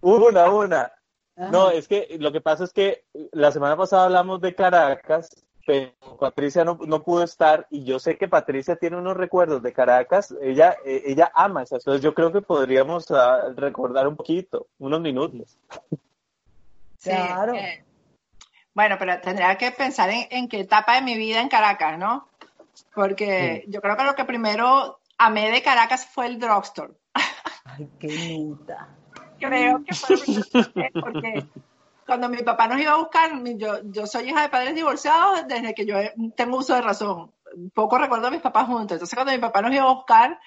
Una, 0.00 0.48
una. 0.48 0.92
No, 1.36 1.70
es 1.70 1.88
que 1.88 2.16
lo 2.20 2.30
que 2.30 2.40
pasa 2.40 2.64
es 2.64 2.72
que 2.72 3.04
la 3.32 3.50
semana 3.50 3.76
pasada 3.76 4.04
hablamos 4.04 4.40
de 4.40 4.54
Caracas 4.54 5.44
pero 5.66 5.92
Patricia 6.18 6.64
no, 6.64 6.78
no, 6.86 7.02
pudo 7.02 7.22
estar 7.22 7.66
y 7.70 7.84
yo 7.84 8.00
sé 8.00 8.16
que 8.16 8.26
Patricia 8.26 8.76
tiene 8.76 8.96
unos 8.96 9.16
recuerdos 9.16 9.62
de 9.62 9.72
Caracas, 9.72 10.34
ella, 10.42 10.76
eh, 10.84 11.02
ella 11.06 11.30
ama 11.34 11.62
esas 11.62 11.84
cosas, 11.84 12.00
yo 12.00 12.14
creo 12.14 12.32
que 12.32 12.42
podríamos 12.42 13.08
uh, 13.10 13.54
recordar 13.54 14.08
un 14.08 14.16
poquito, 14.16 14.66
unos 14.78 15.00
minutos. 15.00 15.56
Sí, 16.98 17.10
claro. 17.10 17.54
Eh, 17.54 17.84
bueno, 18.74 18.96
pero 18.98 19.20
tendría 19.20 19.56
que 19.56 19.70
pensar 19.72 20.10
en, 20.10 20.26
en, 20.30 20.48
qué 20.48 20.60
etapa 20.60 20.94
de 20.94 21.02
mi 21.02 21.16
vida 21.16 21.40
en 21.40 21.48
Caracas, 21.48 21.98
¿no? 21.98 22.28
Porque 22.94 23.62
sí. 23.64 23.70
yo 23.70 23.80
creo 23.80 23.96
que 23.96 24.04
lo 24.04 24.14
que 24.14 24.24
primero 24.24 25.00
amé 25.18 25.50
de 25.50 25.62
Caracas 25.62 26.06
fue 26.06 26.26
el 26.26 26.38
drugstore. 26.38 26.94
Ay, 27.64 27.88
qué 27.98 28.08
linda. 28.08 28.88
Creo 29.38 29.82
que 29.84 29.94
fue 29.94 30.16
porque 30.92 31.46
cuando 32.06 32.28
mi 32.28 32.42
papá 32.42 32.66
nos 32.66 32.80
iba 32.80 32.92
a 32.92 32.96
buscar, 32.96 33.30
yo, 33.56 33.78
yo 33.84 34.06
soy 34.06 34.28
hija 34.28 34.42
de 34.42 34.48
padres 34.48 34.74
divorciados 34.74 35.46
desde 35.46 35.74
que 35.74 35.86
yo 35.86 35.96
tengo 36.36 36.58
uso 36.58 36.74
de 36.74 36.82
razón. 36.82 37.32
Poco 37.72 37.98
recuerdo 37.98 38.26
a 38.26 38.30
mis 38.30 38.40
papás 38.40 38.66
juntos. 38.66 38.92
Entonces, 38.92 39.14
cuando 39.14 39.32
mi 39.32 39.38
papá 39.38 39.62
nos 39.62 39.72
iba 39.72 39.84
a 39.84 39.94
buscar, 39.94 40.38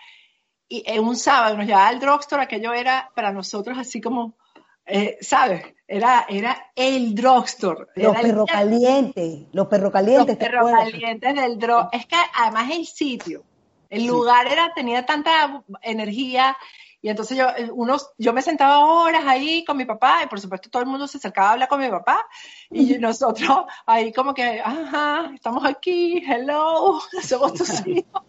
y 0.67 0.83
en 0.85 1.03
un 1.03 1.15
sábado 1.15 1.55
nos 1.55 1.65
llevaba 1.65 1.87
al 1.87 1.99
drugstore, 1.99 2.43
aquello 2.43 2.73
era 2.73 3.11
para 3.15 3.31
nosotros 3.31 3.77
así 3.77 4.01
como, 4.01 4.35
eh, 4.85 5.17
¿sabes? 5.21 5.73
Era, 5.93 6.25
era 6.27 6.71
el 6.75 7.13
drugstore. 7.13 7.85
Los 7.95 8.15
perros 8.17 8.47
calientes, 8.51 9.41
los 9.51 9.67
perros 9.67 9.91
calientes. 9.91 10.27
Los 10.27 10.37
perros 10.37 10.71
calientes 10.71 11.35
del 11.35 11.59
drug. 11.59 11.89
Es 11.91 12.07
que 12.07 12.15
además 12.35 12.71
el 12.71 12.87
sitio, 12.87 13.43
el 13.91 14.07
lugar 14.07 14.47
era, 14.47 14.73
tenía 14.73 15.05
tanta 15.05 15.63
energía 15.83 16.57
y 16.99 17.09
entonces 17.09 17.37
yo, 17.37 17.47
eh, 17.49 17.69
unos, 17.71 18.09
yo 18.17 18.33
me 18.33 18.41
sentaba 18.41 18.79
horas 18.79 19.23
ahí 19.27 19.63
con 19.65 19.77
mi 19.77 19.85
papá 19.85 20.21
y 20.23 20.27
por 20.27 20.39
supuesto 20.39 20.71
todo 20.71 20.81
el 20.81 20.89
mundo 20.89 21.07
se 21.07 21.19
acercaba 21.19 21.49
a 21.49 21.51
hablar 21.51 21.69
con 21.69 21.79
mi 21.79 21.89
papá 21.89 22.25
y 22.71 22.97
nosotros 22.97 23.65
ahí 23.85 24.11
como 24.11 24.33
que, 24.33 24.61
ajá, 24.65 25.29
estamos 25.35 25.63
aquí, 25.63 26.23
hello, 26.25 27.01
somos 27.21 27.53
tus 27.53 27.69
hijos. 27.87 28.23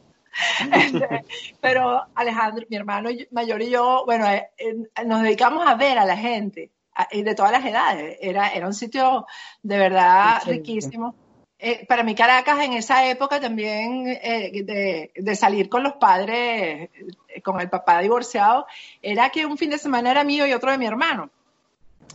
Este, 0.71 1.25
pero 1.63 2.05
Alejandro, 2.15 2.67
mi 2.69 2.77
hermano 2.77 3.09
mayor 3.31 3.63
y 3.63 3.71
yo, 3.71 4.03
bueno, 4.05 4.29
eh, 4.29 4.51
eh, 4.59 4.75
nos 5.07 5.23
dedicamos 5.23 5.67
a 5.67 5.77
ver 5.77 5.97
a 5.97 6.05
la 6.05 6.17
gente 6.17 6.74
de 7.13 7.35
todas 7.35 7.53
las 7.53 7.65
edades. 7.65 8.19
Era, 8.21 8.49
era 8.49 8.67
un 8.67 8.75
sitio 8.75 9.27
de 9.63 9.79
verdad 9.79 10.43
riquísimo. 10.47 11.15
Eh, 11.59 11.87
para 11.87 12.03
mí 12.03 12.15
Caracas 12.15 12.61
en 12.61 12.75
esa 12.75 13.09
época 13.09 13.41
también 13.41 14.07
eh, 14.07 14.51
de, 14.65 15.13
de, 15.15 15.37
salir 15.37 15.69
con 15.69 15.83
los 15.83 15.95
padres, 15.95 16.91
eh, 17.29 17.41
con 17.43 17.61
el 17.61 17.71
papá 17.71 18.01
divorciado, 18.01 18.67
era 19.01 19.31
que 19.31 19.47
un 19.47 19.57
fin 19.57 19.71
de 19.71 19.79
semana 19.79 20.11
era 20.11 20.25
mío 20.25 20.47
y 20.47 20.53
otro 20.53 20.71
de 20.71 20.79
mi 20.79 20.87
hermano. 20.87 21.31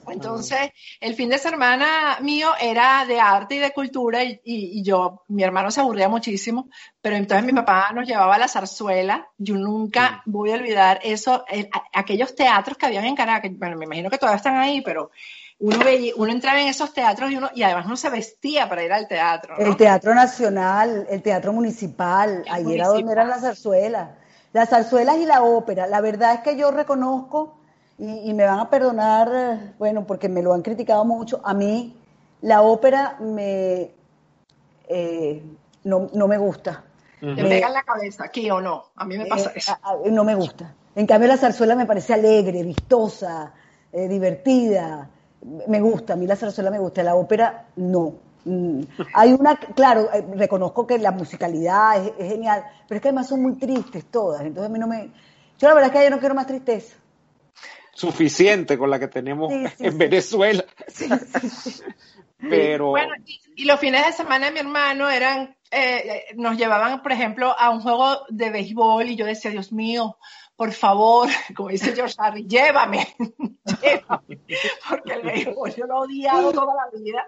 Entonces, 0.07 0.71
el 0.99 1.15
fin 1.15 1.29
de 1.29 1.37
semana 1.37 2.17
mío 2.21 2.49
era 2.59 3.05
de 3.05 3.19
arte 3.19 3.55
y 3.55 3.59
de 3.59 3.71
cultura 3.71 4.23
y, 4.23 4.81
yo, 4.83 5.23
mi 5.27 5.43
hermano 5.43 5.71
se 5.71 5.81
aburría 5.81 6.09
muchísimo, 6.09 6.69
pero 7.01 7.15
entonces 7.15 7.45
mi 7.45 7.53
papá 7.53 7.91
nos 7.93 8.07
llevaba 8.07 8.35
a 8.35 8.39
la 8.39 8.47
zarzuela. 8.47 9.27
Yo 9.37 9.55
nunca 9.55 10.21
voy 10.25 10.51
a 10.51 10.55
olvidar 10.55 10.99
eso, 11.03 11.45
el, 11.47 11.69
aquellos 11.93 12.35
teatros 12.35 12.77
que 12.77 12.85
habían 12.85 13.05
en 13.05 13.15
Caracas. 13.15 13.51
Bueno, 13.53 13.77
me 13.77 13.85
imagino 13.85 14.09
que 14.09 14.17
todavía 14.17 14.37
están 14.37 14.57
ahí, 14.57 14.81
pero 14.81 15.11
uno, 15.59 15.79
veía, 15.79 16.13
uno 16.15 16.31
entraba 16.31 16.61
en 16.61 16.67
esos 16.67 16.93
teatros 16.93 17.31
y, 17.31 17.35
uno, 17.35 17.49
y 17.53 17.63
además 17.63 17.85
uno 17.85 17.97
se 17.97 18.09
vestía 18.09 18.67
para 18.69 18.83
ir 18.83 18.93
al 18.93 19.07
teatro. 19.07 19.57
¿no? 19.57 19.65
El 19.65 19.75
Teatro 19.75 20.15
Nacional, 20.15 21.05
el 21.09 21.21
Teatro 21.21 21.53
Municipal, 21.53 22.43
el 22.45 22.51
ahí 22.51 22.63
municipal. 22.63 22.73
era 22.73 22.87
donde 22.87 23.11
eran 23.11 23.29
las 23.29 23.41
zarzuelas. 23.41 24.09
Las 24.53 24.69
zarzuelas 24.69 25.17
y 25.17 25.25
la 25.25 25.43
ópera. 25.43 25.85
La 25.85 26.01
verdad 26.01 26.33
es 26.35 26.39
que 26.41 26.57
yo 26.57 26.71
reconozco, 26.71 27.58
y, 27.99 28.29
y, 28.29 28.33
me 28.33 28.45
van 28.45 28.59
a 28.59 28.69
perdonar, 28.69 29.73
bueno, 29.77 30.05
porque 30.07 30.29
me 30.29 30.41
lo 30.41 30.53
han 30.53 30.61
criticado 30.61 31.05
mucho, 31.05 31.41
a 31.43 31.53
mí 31.53 31.95
la 32.41 32.61
ópera 32.61 33.17
me, 33.19 33.91
eh, 34.87 35.43
no, 35.83 36.09
no, 36.13 36.27
me 36.27 36.37
gusta. 36.37 36.83
Uh 37.21 37.25
-huh. 37.25 37.35
¿Te 37.35 37.43
me, 37.43 37.49
pega 37.49 37.69
la 37.69 37.83
cabeza 37.83 38.23
aquí 38.23 38.49
o 38.49 38.61
no? 38.61 38.85
A 38.95 39.05
mí 39.05 39.17
me 39.17 39.25
pasa 39.25 39.49
eh, 39.49 39.57
eso. 39.57 39.73
A, 39.83 39.91
a, 39.91 40.09
no 40.09 40.23
me 40.23 40.35
gusta. 40.35 40.73
En 40.95 41.05
cambio 41.05 41.27
la 41.27 41.37
zarzuela 41.37 41.75
me 41.75 41.85
parece 41.85 42.13
alegre, 42.13 42.63
vistosa, 42.63 43.53
eh, 43.91 44.07
divertida 44.07 45.09
me 45.41 45.79
gusta, 45.79 46.13
a 46.13 46.15
mí 46.15 46.27
la 46.27 46.35
zarzuela 46.35 46.71
me 46.71 46.79
gusta, 46.79 47.03
la 47.03 47.15
ópera 47.15 47.67
no. 47.77 48.13
Mm. 48.45 48.81
Hay 49.13 49.33
una, 49.33 49.57
claro, 49.57 50.09
eh, 50.13 50.25
reconozco 50.35 50.87
que 50.87 50.97
la 50.97 51.11
musicalidad 51.11 51.97
es, 51.97 52.13
es, 52.17 52.31
genial, 52.31 52.63
pero 52.87 52.97
es 52.97 53.01
que 53.01 53.09
además 53.09 53.27
son 53.27 53.41
muy 53.41 53.55
tristes 53.55 54.05
todas, 54.05 54.41
entonces 54.41 54.69
a 54.69 54.73
mí 54.73 54.79
no 54.79 54.87
me... 54.87 55.11
Yo 55.57 55.67
la 55.67 55.73
verdad 55.73 55.91
es 55.93 55.97
que 55.97 56.03
yo 56.05 56.09
no 56.09 56.19
quiero 56.19 56.35
más 56.35 56.47
tristeza. 56.47 56.95
Suficiente 57.99 58.77
con 58.77 58.89
la 58.89 58.97
que 58.97 59.09
tenemos 59.09 59.51
sí, 59.51 59.67
sí, 59.77 59.85
en 59.85 59.91
sí. 59.91 59.97
Venezuela. 59.97 60.65
Pero... 62.37 62.91
Bueno, 62.91 63.13
y, 63.25 63.41
y, 63.57 63.65
los 63.65 63.79
fines 63.79 64.05
de 64.05 64.13
semana 64.13 64.45
de 64.45 64.53
mi 64.53 64.59
hermano 64.59 65.09
eran, 65.09 65.57
eh, 65.71 66.23
nos 66.35 66.57
llevaban, 66.57 67.03
por 67.03 67.11
ejemplo, 67.11 67.53
a 67.59 67.69
un 67.69 67.81
juego 67.81 68.25
de 68.29 68.49
béisbol 68.49 69.09
y 69.09 69.17
yo 69.17 69.25
decía, 69.25 69.51
Dios 69.51 69.73
mío, 69.73 70.17
por 70.55 70.73
favor, 70.73 71.29
como 71.55 71.69
dice 71.69 71.93
George 71.93 72.15
Harry, 72.17 72.45
llévame, 72.45 73.15
llévame, 73.81 74.39
porque 74.89 75.13
el 75.13 75.21
béisbol 75.21 75.75
yo 75.75 75.85
lo 75.85 75.95
he 75.95 76.07
odiado 76.07 76.51
toda 76.51 76.73
la 76.75 76.99
vida 76.99 77.25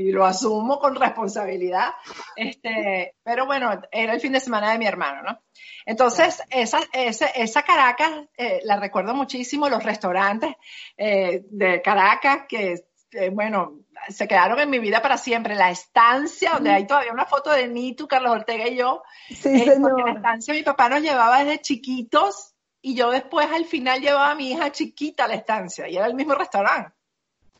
y 0.00 0.12
lo 0.12 0.24
asumo 0.24 0.78
con 0.78 0.94
responsabilidad. 0.94 1.90
Este, 2.36 3.16
pero 3.22 3.46
bueno, 3.46 3.70
era 3.90 4.14
el 4.14 4.20
fin 4.20 4.32
de 4.32 4.40
semana 4.40 4.72
de 4.72 4.78
mi 4.78 4.86
hermano, 4.86 5.22
¿no? 5.22 5.42
Entonces, 5.84 6.42
esa, 6.50 6.80
esa, 6.92 7.26
esa 7.26 7.62
Caracas 7.62 8.10
eh, 8.36 8.60
la 8.64 8.78
recuerdo 8.78 9.14
muchísimo, 9.14 9.68
los 9.68 9.82
restaurantes 9.82 10.54
eh, 10.96 11.42
de 11.50 11.82
Caracas 11.82 12.42
que, 12.48 12.84
eh, 13.12 13.30
bueno, 13.30 13.80
se 14.08 14.26
quedaron 14.28 14.58
en 14.60 14.70
mi 14.70 14.78
vida 14.78 15.02
para 15.02 15.18
siempre. 15.18 15.54
La 15.54 15.70
estancia, 15.70 16.52
donde 16.52 16.70
hay 16.70 16.86
todavía 16.86 17.12
una 17.12 17.26
foto 17.26 17.50
de 17.50 17.68
Nitu, 17.68 18.06
Carlos 18.06 18.32
Ortega 18.32 18.68
y 18.68 18.76
yo. 18.76 19.02
Sí, 19.28 19.48
eh, 19.48 19.78
porque 19.80 20.02
la 20.02 20.12
estancia 20.12 20.54
mi 20.54 20.62
papá 20.62 20.88
nos 20.88 21.02
llevaba 21.02 21.44
desde 21.44 21.60
chiquitos 21.60 22.54
y 22.80 22.94
yo 22.94 23.10
después 23.10 23.48
al 23.52 23.66
final 23.66 24.00
llevaba 24.00 24.30
a 24.30 24.34
mi 24.34 24.52
hija 24.52 24.72
chiquita 24.72 25.24
a 25.24 25.28
la 25.28 25.34
estancia 25.34 25.88
y 25.88 25.96
era 25.96 26.06
el 26.06 26.14
mismo 26.14 26.34
restaurante. 26.34 26.94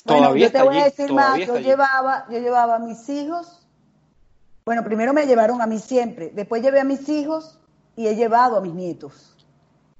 Bueno, 0.05 0.37
yo 0.37 0.51
te 0.51 0.63
voy 0.63 0.77
allí, 0.77 0.81
a 0.81 0.85
decir 0.85 1.13
más, 1.13 1.39
yo 1.39 1.59
llevaba, 1.59 2.27
yo 2.31 2.39
llevaba 2.39 2.77
a 2.77 2.79
mis 2.79 3.09
hijos, 3.09 3.67
bueno, 4.65 4.85
primero 4.85 5.13
me 5.13 5.27
llevaron 5.27 5.61
a 5.63 5.67
mí 5.67 5.79
siempre, 5.79 6.31
después 6.31 6.63
llevé 6.63 6.81
a 6.81 6.85
mis 6.85 7.09
hijos 7.09 7.59
y 7.97 8.07
he 8.07 8.15
llevado 8.15 8.57
a 8.57 8.61
mis 8.61 8.75
nietos. 8.75 9.37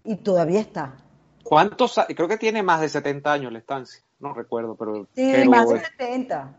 Y 0.05 0.17
todavía 0.17 0.61
está. 0.61 0.95
¿Cuántos? 1.43 2.01
Creo 2.15 2.29
que 2.29 2.39
tiene 2.39 2.63
más 2.63 2.81
de 2.81 2.89
70 2.89 3.33
años 3.33 3.53
la 3.53 3.59
estancia, 3.59 4.03
no 4.21 4.33
recuerdo, 4.33 4.77
pero... 4.77 5.07
Sí, 5.15 5.31
pero, 5.33 5.51
más 5.51 5.69
de 5.69 5.81
70. 5.81 6.57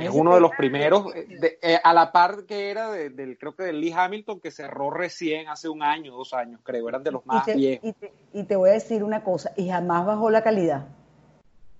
Es 0.00 0.10
uno 0.12 0.34
de 0.34 0.40
los 0.40 0.52
primeros, 0.52 1.12
de, 1.12 1.58
eh, 1.60 1.78
a 1.82 1.92
la 1.92 2.12
par 2.12 2.44
que 2.46 2.70
era 2.70 2.90
de, 2.92 3.10
del, 3.10 3.36
creo 3.36 3.56
que 3.56 3.64
del 3.64 3.80
Lee 3.80 3.92
Hamilton, 3.92 4.38
que 4.38 4.52
cerró 4.52 4.90
recién 4.90 5.48
hace 5.48 5.68
un 5.68 5.82
año, 5.82 6.12
dos 6.12 6.32
años, 6.34 6.60
creo, 6.62 6.88
eran 6.88 7.02
de 7.02 7.10
los 7.10 7.26
más 7.26 7.46
y 7.48 7.50
te, 7.50 7.56
viejos. 7.56 7.88
Y 7.88 7.92
te, 7.92 8.12
y 8.32 8.44
te, 8.44 8.56
voy 8.56 8.70
a 8.70 8.74
decir 8.74 9.02
una 9.02 9.24
cosa, 9.24 9.52
y 9.56 9.68
jamás 9.68 10.06
bajó 10.06 10.30
la 10.30 10.42
calidad. 10.42 10.86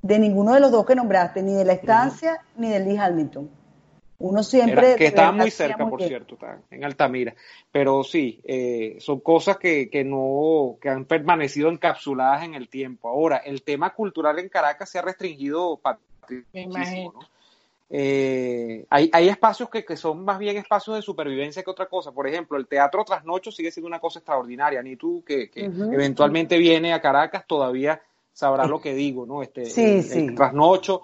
De 0.02 0.18
ninguno 0.18 0.52
de 0.52 0.60
los 0.60 0.70
dos 0.70 0.84
que 0.84 0.94
nombraste, 0.94 1.42
ni 1.42 1.54
de 1.54 1.64
la 1.64 1.72
estancia 1.72 2.40
ni 2.56 2.68
del 2.68 2.84
Lee 2.84 2.96
Hamilton. 2.98 3.48
Uno 4.22 4.44
siempre... 4.44 4.94
que 4.94 5.06
estaba 5.06 5.32
muy 5.32 5.50
cerca, 5.50 5.88
por 5.88 6.00
cierto, 6.00 6.38
en 6.70 6.84
Altamira. 6.84 7.34
Pero 7.72 8.04
sí, 8.04 8.40
eh, 8.44 8.96
son 9.00 9.18
cosas 9.18 9.56
que, 9.56 9.90
que, 9.90 10.04
no, 10.04 10.76
que 10.80 10.90
han 10.90 11.06
permanecido 11.06 11.68
encapsuladas 11.68 12.44
en 12.44 12.54
el 12.54 12.68
tiempo. 12.68 13.08
Ahora, 13.08 13.38
el 13.38 13.62
tema 13.62 13.90
cultural 13.90 14.38
en 14.38 14.48
Caracas 14.48 14.90
se 14.90 15.00
ha 15.00 15.02
restringido 15.02 15.80
muchísimo, 16.52 17.12
¿no? 17.14 17.20
Eh, 17.94 18.86
hay, 18.88 19.10
hay, 19.12 19.28
espacios 19.28 19.68
que, 19.68 19.84
que, 19.84 19.98
son 19.98 20.24
más 20.24 20.38
bien 20.38 20.56
espacios 20.56 20.96
de 20.96 21.02
supervivencia 21.02 21.62
que 21.62 21.70
otra 21.70 21.86
cosa. 21.86 22.10
Por 22.10 22.26
ejemplo, 22.26 22.56
el 22.56 22.66
teatro 22.66 23.04
trasnocho 23.04 23.50
sigue 23.50 23.70
siendo 23.70 23.88
una 23.88 23.98
cosa 23.98 24.20
extraordinaria. 24.20 24.82
Ni 24.82 24.96
tú, 24.96 25.22
que, 25.26 25.50
que 25.50 25.64
eventualmente 25.64 26.56
viene 26.56 26.94
a 26.94 27.02
Caracas, 27.02 27.44
todavía 27.46 28.00
sabrás 28.32 28.68
lo 28.68 28.80
que 28.80 28.94
digo, 28.94 29.26
¿no? 29.26 29.42
Este, 29.42 29.66
sí, 29.66 30.04
el, 30.12 30.34
trasnocho. 30.34 31.02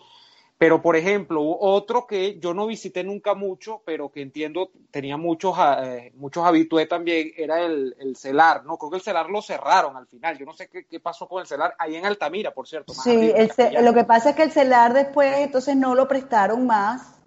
Pero, 0.58 0.82
por 0.82 0.96
ejemplo, 0.96 1.40
otro 1.40 2.04
que 2.04 2.40
yo 2.40 2.52
no 2.52 2.66
visité 2.66 3.04
nunca 3.04 3.34
mucho, 3.34 3.80
pero 3.84 4.10
que 4.10 4.22
entiendo 4.22 4.72
tenía 4.90 5.16
muchos, 5.16 5.56
eh, 5.82 6.12
muchos 6.16 6.44
habitués 6.44 6.88
también, 6.88 7.30
era 7.36 7.60
el, 7.60 7.94
el, 8.00 8.16
celar, 8.16 8.64
¿no? 8.64 8.76
Creo 8.76 8.90
que 8.90 8.96
el 8.96 9.02
celar 9.02 9.30
lo 9.30 9.40
cerraron 9.40 9.96
al 9.96 10.08
final. 10.08 10.36
Yo 10.36 10.44
no 10.44 10.52
sé 10.52 10.68
qué, 10.68 10.84
qué 10.86 10.98
pasó 10.98 11.28
con 11.28 11.42
el 11.42 11.46
celar, 11.46 11.76
ahí 11.78 11.94
en 11.94 12.06
Altamira, 12.06 12.52
por 12.52 12.66
cierto. 12.66 12.92
sí, 12.92 13.32
lo 13.80 13.94
que 13.94 14.02
pasa 14.02 14.30
es 14.30 14.36
que 14.36 14.42
el 14.42 14.50
celar 14.50 14.94
después, 14.94 15.32
entonces 15.38 15.76
no 15.76 15.94
lo 15.94 16.08
prestaron 16.08 16.66
más, 16.66 17.20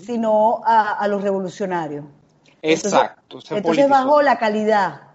sino 0.00 0.60
a, 0.64 0.94
a, 0.94 1.06
los 1.06 1.22
revolucionarios. 1.22 2.04
Exacto. 2.62 3.20
Entonces, 3.22 3.52
entonces 3.52 3.88
bajó 3.88 4.22
la 4.22 4.38
calidad. 4.38 5.05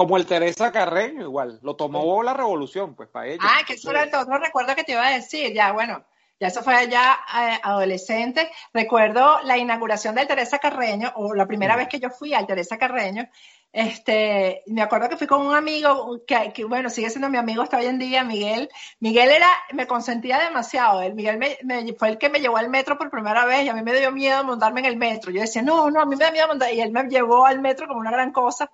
Como 0.00 0.16
el 0.16 0.24
Teresa 0.24 0.72
Carreño, 0.72 1.20
igual, 1.24 1.58
lo 1.60 1.76
tomó 1.76 2.22
la 2.22 2.32
revolución, 2.32 2.94
pues, 2.94 3.10
para 3.10 3.26
ella. 3.26 3.42
Ah, 3.42 3.60
que 3.66 3.74
eso 3.74 3.90
era 3.90 4.04
el 4.04 4.14
otro 4.14 4.38
recuerdo 4.38 4.74
que 4.74 4.82
te 4.82 4.92
iba 4.92 5.06
a 5.06 5.10
decir, 5.10 5.52
ya, 5.52 5.72
bueno 5.72 6.02
ya 6.40 6.46
eso 6.46 6.62
fue 6.62 6.88
ya 6.88 7.18
eh, 7.38 7.60
adolescente. 7.62 8.50
Recuerdo 8.72 9.40
la 9.44 9.58
inauguración 9.58 10.14
del 10.14 10.26
Teresa 10.26 10.58
Carreño, 10.58 11.12
o 11.16 11.34
la 11.34 11.46
primera 11.46 11.76
vez 11.76 11.88
que 11.88 12.00
yo 12.00 12.08
fui 12.08 12.32
al 12.32 12.46
Teresa 12.46 12.78
Carreño. 12.78 13.28
Este, 13.72 14.62
me 14.66 14.80
acuerdo 14.80 15.10
que 15.10 15.18
fui 15.18 15.26
con 15.26 15.46
un 15.46 15.54
amigo 15.54 16.22
que, 16.26 16.64
bueno, 16.64 16.88
sigue 16.88 17.10
siendo 17.10 17.28
mi 17.28 17.36
amigo 17.36 17.62
hasta 17.62 17.76
hoy 17.76 17.86
en 17.86 17.98
día, 17.98 18.24
Miguel. 18.24 18.70
Miguel 19.00 19.30
era, 19.30 19.50
me 19.74 19.86
consentía 19.86 20.38
demasiado. 20.38 21.02
El 21.02 21.14
Miguel 21.14 21.36
me, 21.36 21.58
fue 21.92 22.08
el 22.08 22.16
que 22.16 22.30
me 22.30 22.40
llevó 22.40 22.56
al 22.56 22.70
metro 22.70 22.96
por 22.96 23.10
primera 23.10 23.44
vez 23.44 23.66
y 23.66 23.68
a 23.68 23.74
mí 23.74 23.82
me 23.82 23.92
dio 23.92 24.10
miedo 24.10 24.42
montarme 24.42 24.80
en 24.80 24.86
el 24.86 24.96
metro. 24.96 25.30
Yo 25.30 25.42
decía, 25.42 25.60
no, 25.60 25.90
no, 25.90 26.00
a 26.00 26.06
mí 26.06 26.16
me 26.16 26.24
da 26.24 26.32
miedo 26.32 26.48
montar. 26.48 26.72
Y 26.72 26.80
él 26.80 26.90
me 26.90 27.04
llevó 27.04 27.44
al 27.44 27.60
metro 27.60 27.86
como 27.86 28.00
una 28.00 28.10
gran 28.10 28.32
cosa. 28.32 28.70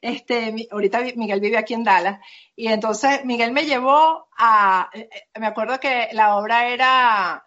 Este, 0.00 0.66
ahorita 0.70 1.00
Miguel 1.16 1.40
vive 1.40 1.58
aquí 1.58 1.74
en 1.74 1.84
Dallas, 1.84 2.20
y 2.56 2.68
entonces 2.68 3.24
Miguel 3.24 3.52
me 3.52 3.66
llevó 3.66 4.28
a, 4.36 4.88
eh, 4.94 5.08
eh, 5.12 5.38
me 5.38 5.46
acuerdo 5.46 5.78
que 5.78 6.08
la 6.12 6.36
obra 6.36 6.68
era, 6.68 7.44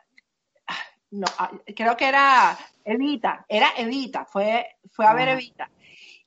no, 1.11 1.25
ah, 1.39 1.51
creo 1.75 1.97
que 1.97 2.07
era 2.07 2.57
Evita, 2.85 3.45
era 3.49 3.69
Evita, 3.77 4.25
fue, 4.25 4.77
fue 4.91 5.05
a 5.05 5.13
ver 5.13 5.29
Evita. 5.29 5.69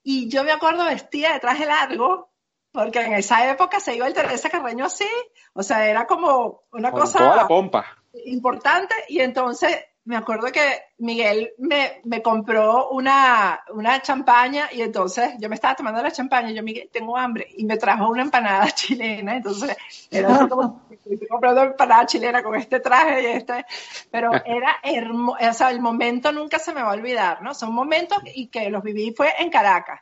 Y 0.03 0.29
yo 0.29 0.43
me 0.43 0.53
acuerdo 0.53 0.85
vestida 0.85 1.33
de 1.33 1.41
traje 1.41 1.65
largo, 1.65 2.31
porque 2.73 3.01
en 3.01 3.15
esa 3.15 3.49
época 3.51 3.81
se 3.81 3.95
iba 3.95 4.07
el 4.07 4.15
Teresa 4.15 4.51
Carreño 4.51 4.87
así, 4.87 5.09
o 5.53 5.63
sea, 5.63 5.87
era 5.89 6.07
como 6.07 6.63
una 6.73 6.91
cosa 6.91 7.19
toda 7.19 7.37
la 7.37 7.49
pompa. 7.49 7.87
importante, 8.25 8.95
y 9.09 9.21
entonces 9.21 9.77
me 10.07 10.17
acuerdo 10.17 10.53
que 10.53 10.61
Miguel 10.99 11.53
me, 11.59 12.01
me 12.05 12.23
compró 12.23 12.91
una, 12.91 13.61
una, 13.75 14.01
champaña 14.01 14.69
y 14.73 14.81
entonces 14.81 15.35
yo 15.41 15.49
me 15.49 15.57
estaba 15.57 15.75
tomando 15.75 16.01
la 16.01 16.13
champaña 16.13 16.51
y 16.51 16.55
yo, 16.55 16.63
Miguel, 16.63 16.89
tengo 16.93 17.17
hambre 17.17 17.49
y 17.57 17.65
me 17.65 17.77
trajo 17.77 18.09
una 18.09 18.23
empanada 18.23 18.71
chilena, 18.75 19.37
entonces 19.37 19.77
era 20.09 20.47
como, 20.49 20.87
estoy 20.91 21.27
comprando 21.27 21.65
empanada 21.65 22.07
chilena 22.07 22.43
con 22.43 22.55
este 22.55 22.79
traje 22.79 23.23
y 23.23 23.27
este, 23.27 23.67
pero 24.09 24.31
era 24.45 24.77
hermoso, 24.85 25.39
o 25.41 25.53
sea, 25.53 25.71
el 25.71 25.81
momento 25.81 26.31
nunca 26.31 26.61
se 26.61 26.73
me 26.73 26.83
va 26.83 26.93
a 26.93 26.95
olvidar, 26.95 27.43
¿no? 27.43 27.53
Son 27.53 27.75
momentos 27.75 28.19
y 28.33 28.47
que 28.47 28.71
los 28.71 28.85
viví 28.85 29.13
fue 29.13 29.33
en 29.41 29.51
Caracas. 29.51 30.01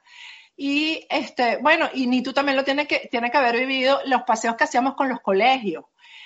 Y 0.55 1.07
este, 1.09 1.57
bueno, 1.57 1.89
y 1.95 2.07
ni 2.07 2.23
tú 2.23 2.33
también 2.35 2.57
lo 2.57 2.65
tienes 2.65 2.87
que, 2.87 3.09
tienes 3.11 3.31
que 3.31 3.39
haber 3.39 3.57
vivido 3.57 4.01
los 4.05 4.23
paseos 4.23 4.55
que 4.55 4.65
hacíamos 4.65 4.95
con 4.95 5.09
los 5.09 5.21
colegios. 5.21 5.85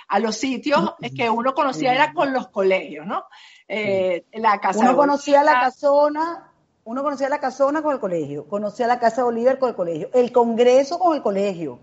A 0.08 0.18
los 0.18 0.36
sitios 0.36 0.94
que 1.14 1.28
uno 1.28 1.52
conocía 1.52 1.92
era 1.92 2.14
con 2.14 2.32
los 2.32 2.48
colegios, 2.48 3.06
¿no? 3.06 3.24
Eh, 3.68 4.24
la 4.32 4.58
casa 4.60 4.80
uno 4.80 4.96
conocía 4.96 5.44
la 5.44 5.60
casona, 5.60 6.50
uno 6.84 7.02
conocía 7.02 7.28
la 7.28 7.38
casona 7.38 7.82
con 7.82 7.92
el 7.92 8.00
colegio, 8.00 8.46
conocía 8.46 8.86
la 8.86 8.98
casa 8.98 9.16
de 9.16 9.24
Bolívar 9.24 9.58
con 9.58 9.68
el 9.68 9.74
colegio, 9.74 10.08
el 10.14 10.32
Congreso 10.32 10.98
con 10.98 11.14
el 11.14 11.22
colegio. 11.22 11.78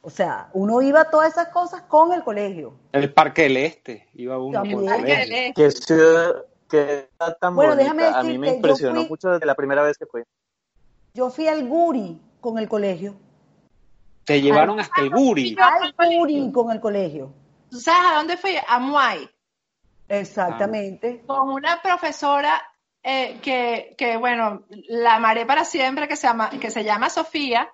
O 0.00 0.10
sea, 0.10 0.48
uno 0.52 0.80
iba 0.80 1.00
a 1.00 1.10
todas 1.10 1.32
esas 1.32 1.48
cosas 1.48 1.82
con 1.82 2.12
el 2.12 2.22
colegio. 2.22 2.74
El 2.92 3.12
Parque 3.12 3.42
del 3.42 3.56
Este, 3.56 4.08
iba 4.14 4.38
uno 4.38 4.60
con 4.60 4.68
el 4.68 4.74
colegio. 4.74 5.54
Que 5.54 5.70
ciudad, 5.72 6.44
que 6.70 7.08
tan 7.40 7.56
bueno, 7.56 7.74
déjame 7.74 8.04
a 8.04 8.22
mí 8.22 8.38
me 8.38 8.54
impresionó 8.54 9.04
mucho 9.04 9.30
desde 9.30 9.46
la 9.46 9.56
primera 9.56 9.82
vez 9.82 9.98
que 9.98 10.06
fui. 10.06 10.22
Yo 11.12 11.30
fui 11.30 11.48
al 11.48 11.66
Guri 11.66 12.20
con 12.40 12.58
el 12.58 12.68
colegio. 12.68 13.16
Te 14.24 14.40
llevaron 14.40 14.78
hasta 14.78 15.00
el 15.00 15.10
Guri. 15.10 15.56
Al 15.58 15.92
Guri 15.92 16.52
con 16.52 16.70
el 16.70 16.80
colegio. 16.80 17.32
¿Tú 17.68 17.80
sabes 17.80 18.12
a 18.12 18.16
dónde 18.18 18.36
fui? 18.36 18.52
A 18.66 18.78
Muay. 18.78 19.28
Exactamente. 20.08 21.22
Con 21.26 21.50
una 21.50 21.80
profesora 21.82 22.60
eh, 23.02 23.38
que, 23.40 23.94
que, 23.96 24.16
bueno, 24.16 24.64
la 24.88 25.16
amaré 25.16 25.46
para 25.46 25.64
siempre, 25.64 26.08
que 26.08 26.16
se 26.16 26.26
llama, 26.26 26.50
que 26.50 26.70
se 26.70 26.84
llama 26.84 27.10
Sofía. 27.10 27.72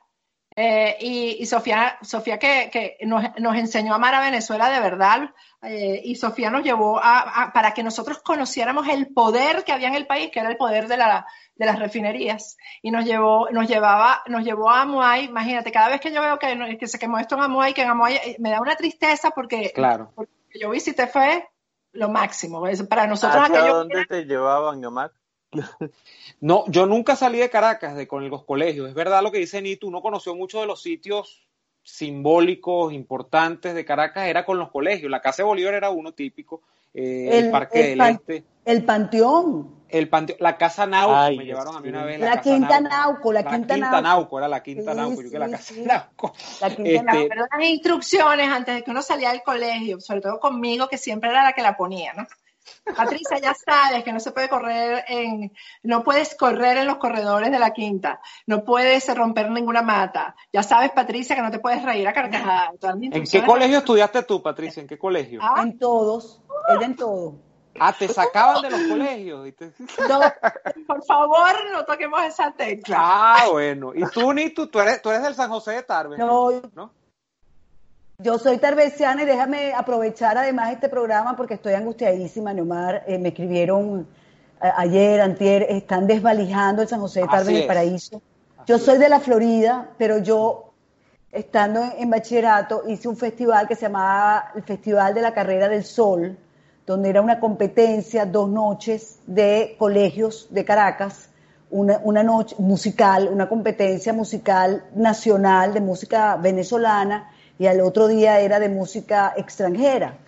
Eh, 0.56 0.96
y, 1.00 1.46
Sofía, 1.46 1.98
Sofía 2.02 2.38
que, 2.38 2.70
que 2.72 2.96
nos, 3.04 3.24
nos, 3.40 3.56
enseñó 3.56 3.92
a 3.92 3.96
amar 3.96 4.14
a 4.14 4.20
Venezuela 4.20 4.70
de 4.70 4.78
verdad, 4.78 5.30
eh, 5.62 6.00
y 6.04 6.14
Sofía 6.14 6.48
nos 6.48 6.62
llevó 6.62 7.00
a, 7.02 7.50
para 7.52 7.74
que 7.74 7.82
nosotros 7.82 8.22
conociéramos 8.22 8.86
el 8.86 9.08
poder 9.08 9.64
que 9.64 9.72
había 9.72 9.88
en 9.88 9.96
el 9.96 10.06
país, 10.06 10.30
que 10.30 10.38
era 10.38 10.48
el 10.48 10.56
poder 10.56 10.86
de, 10.86 10.96
la, 10.96 11.26
de 11.56 11.66
las 11.66 11.80
refinerías, 11.80 12.56
y 12.82 12.92
nos 12.92 13.04
llevó, 13.04 13.50
nos 13.50 13.66
llevaba, 13.66 14.22
nos 14.28 14.44
llevó 14.44 14.70
a 14.70 14.82
Amuay, 14.82 15.24
imagínate, 15.24 15.72
cada 15.72 15.88
vez 15.88 16.00
que 16.00 16.12
yo 16.12 16.22
veo 16.22 16.38
que, 16.38 16.78
que 16.78 16.86
se 16.86 17.00
quemó 17.00 17.18
esto 17.18 17.34
en 17.34 17.42
Amuay, 17.42 17.74
que 17.74 17.82
en 17.82 17.88
Amuay 17.88 18.36
me 18.38 18.50
da 18.50 18.60
una 18.60 18.76
tristeza 18.76 19.32
porque, 19.32 19.72
claro. 19.74 20.12
porque 20.14 20.30
yo 20.60 20.70
visité 20.70 21.08
fue 21.08 21.48
lo 21.94 22.08
máximo. 22.08 22.62
Para 22.88 23.06
nosotros 23.06 23.42
¿Hacia 23.42 23.66
dónde 23.66 24.04
te 24.06 24.24
llevaban, 24.24 24.80
Neomar? 24.80 25.12
No, 26.40 26.64
yo 26.68 26.84
nunca 26.86 27.16
salí 27.16 27.38
de 27.38 27.48
Caracas 27.48 27.96
de, 27.96 28.06
con 28.06 28.28
los 28.28 28.44
colegios. 28.44 28.88
Es 28.88 28.94
verdad 28.94 29.22
lo 29.22 29.32
que 29.32 29.38
dice 29.38 29.62
Nito, 29.62 29.86
uno 29.86 30.02
conoció 30.02 30.34
muchos 30.34 30.60
de 30.60 30.66
los 30.66 30.82
sitios 30.82 31.46
simbólicos, 31.82 32.92
importantes 32.92 33.74
de 33.74 33.84
Caracas, 33.84 34.26
era 34.26 34.44
con 34.44 34.58
los 34.58 34.70
colegios. 34.70 35.10
La 35.10 35.20
Casa 35.20 35.42
de 35.42 35.46
Bolívar 35.46 35.74
era 35.74 35.90
uno 35.90 36.12
típico, 36.12 36.62
eh, 36.92 37.30
el, 37.32 37.50
Parque 37.50 37.88
del 37.88 38.00
Este. 38.00 38.44
El 38.64 38.84
Panteón. 38.84 39.74
El 39.88 40.08
panteón, 40.08 40.38
la 40.40 40.56
Casa 40.56 40.86
Nauco, 40.86 41.36
me 41.36 41.44
llevaron 41.44 41.76
a 41.76 41.80
mí 41.80 41.88
una 41.88 42.04
vez. 42.04 42.18
La, 42.18 42.40
Quinta 42.40 42.80
Nauco, 42.80 43.32
la, 43.32 43.44
Quinta, 43.44 43.76
Nauco. 43.76 44.38
Era 44.38 44.48
la 44.48 44.60
Quinta 44.60 44.92
Nauco, 44.92 45.22
yo 45.22 45.30
que 45.30 45.38
la 45.38 45.48
Casa 45.48 45.74
Nauco. 45.76 46.32
La 46.60 46.70
Quinta 46.70 46.90
este, 46.90 47.02
Nauco, 47.04 47.28
pero 47.28 47.46
las 47.48 47.68
instrucciones 47.68 48.48
antes 48.48 48.74
de 48.74 48.82
que 48.82 48.90
uno 48.90 49.02
salía 49.02 49.30
del 49.30 49.44
colegio, 49.44 50.00
sobre 50.00 50.20
todo 50.20 50.40
conmigo, 50.40 50.88
que 50.88 50.98
siempre 50.98 51.30
era 51.30 51.44
la 51.44 51.52
que 51.52 51.62
la 51.62 51.76
ponía, 51.76 52.12
¿no? 52.14 52.26
Patricia, 52.96 53.38
ya 53.38 53.54
sabes 53.54 54.04
que 54.04 54.12
no 54.12 54.20
se 54.20 54.32
puede 54.32 54.48
correr 54.48 55.04
en, 55.08 55.52
no 55.82 56.02
puedes 56.02 56.34
correr 56.34 56.78
en 56.78 56.86
los 56.86 56.96
corredores 56.96 57.50
de 57.50 57.58
la 57.58 57.72
quinta, 57.72 58.20
no 58.46 58.64
puedes 58.64 59.14
romper 59.14 59.50
ninguna 59.50 59.82
mata. 59.82 60.34
Ya 60.52 60.62
sabes, 60.62 60.90
Patricia, 60.90 61.36
que 61.36 61.42
no 61.42 61.50
te 61.50 61.58
puedes 61.58 61.82
reír 61.82 62.06
a 62.08 62.12
carcajadas. 62.12 62.72
¿En 63.00 63.24
qué 63.24 63.44
colegio 63.44 63.78
estudiaste 63.78 64.22
tú, 64.22 64.42
Patricia? 64.42 64.80
¿En 64.80 64.88
qué 64.88 64.98
colegio? 64.98 65.40
Ah. 65.42 65.62
En 65.62 65.78
todos, 65.78 66.42
ella 66.68 66.86
en 66.86 66.96
todos. 66.96 67.34
Ah, 67.78 67.94
te 67.96 68.08
sacaban 68.08 68.62
de 68.62 68.70
los 68.70 68.80
colegios. 68.88 69.52
No, 70.08 70.20
por 70.86 71.04
favor, 71.04 71.52
no 71.72 71.84
toquemos 71.84 72.22
esa 72.22 72.52
tecla. 72.52 72.96
Ah, 72.98 73.46
bueno. 73.50 73.92
¿Y 73.94 74.04
tú, 74.10 74.32
ni 74.32 74.50
tú, 74.50 74.68
tú 74.68 74.80
eres, 74.80 75.02
tú 75.02 75.10
eres 75.10 75.22
del 75.22 75.34
San 75.34 75.50
José 75.50 75.72
de 75.72 75.82
Tarbe? 75.82 76.18
No, 76.18 76.50
¿no? 76.74 76.90
Yo 78.18 78.38
soy 78.38 78.58
tarbesiana 78.58 79.24
y 79.24 79.26
déjame 79.26 79.74
aprovechar 79.74 80.38
además 80.38 80.72
este 80.72 80.88
programa 80.88 81.34
porque 81.34 81.54
estoy 81.54 81.74
angustiadísima, 81.74 82.52
Neomar. 82.54 83.02
Eh, 83.08 83.18
me 83.18 83.30
escribieron 83.30 84.06
ayer, 84.60 85.20
antier, 85.20 85.66
están 85.68 86.06
desvalijando 86.06 86.82
el 86.82 86.88
San 86.88 87.00
José 87.00 87.22
de 87.22 87.28
Tarbe 87.28 87.50
en 87.50 87.56
el 87.62 87.66
Paraíso. 87.66 88.22
yo 88.66 88.78
soy 88.78 88.98
de 88.98 89.08
la 89.08 89.20
Florida, 89.20 89.90
pero 89.98 90.18
yo, 90.18 90.72
estando 91.32 91.82
en, 91.98 92.08
bachillerato, 92.08 92.84
hice 92.86 93.08
un 93.08 93.16
festival 93.16 93.66
que 93.66 93.74
se 93.74 93.82
llamaba 93.82 94.52
el 94.54 94.62
Festival 94.62 95.12
de 95.12 95.20
la 95.20 95.34
Carrera 95.34 95.68
del 95.68 95.84
Sol, 95.84 96.38
donde 96.86 97.08
era 97.08 97.22
una 97.22 97.40
competencia, 97.40 98.26
dos 98.26 98.48
noches 98.48 99.18
de 99.26 99.76
colegios 99.78 100.48
de 100.50 100.64
Caracas, 100.64 101.30
una, 101.70 102.22
noche 102.22 102.54
musical, 102.58 103.28
una 103.32 103.48
competencia 103.48 104.12
musical 104.12 104.84
nacional 104.94 105.74
de 105.74 105.80
música 105.80 106.36
venezolana 106.36 107.30
y 107.58 107.66
al 107.66 107.80
otro 107.80 108.06
día 108.06 108.38
era 108.40 108.60
de 108.60 108.68
música 108.68 109.34
extranjera. 109.36 110.18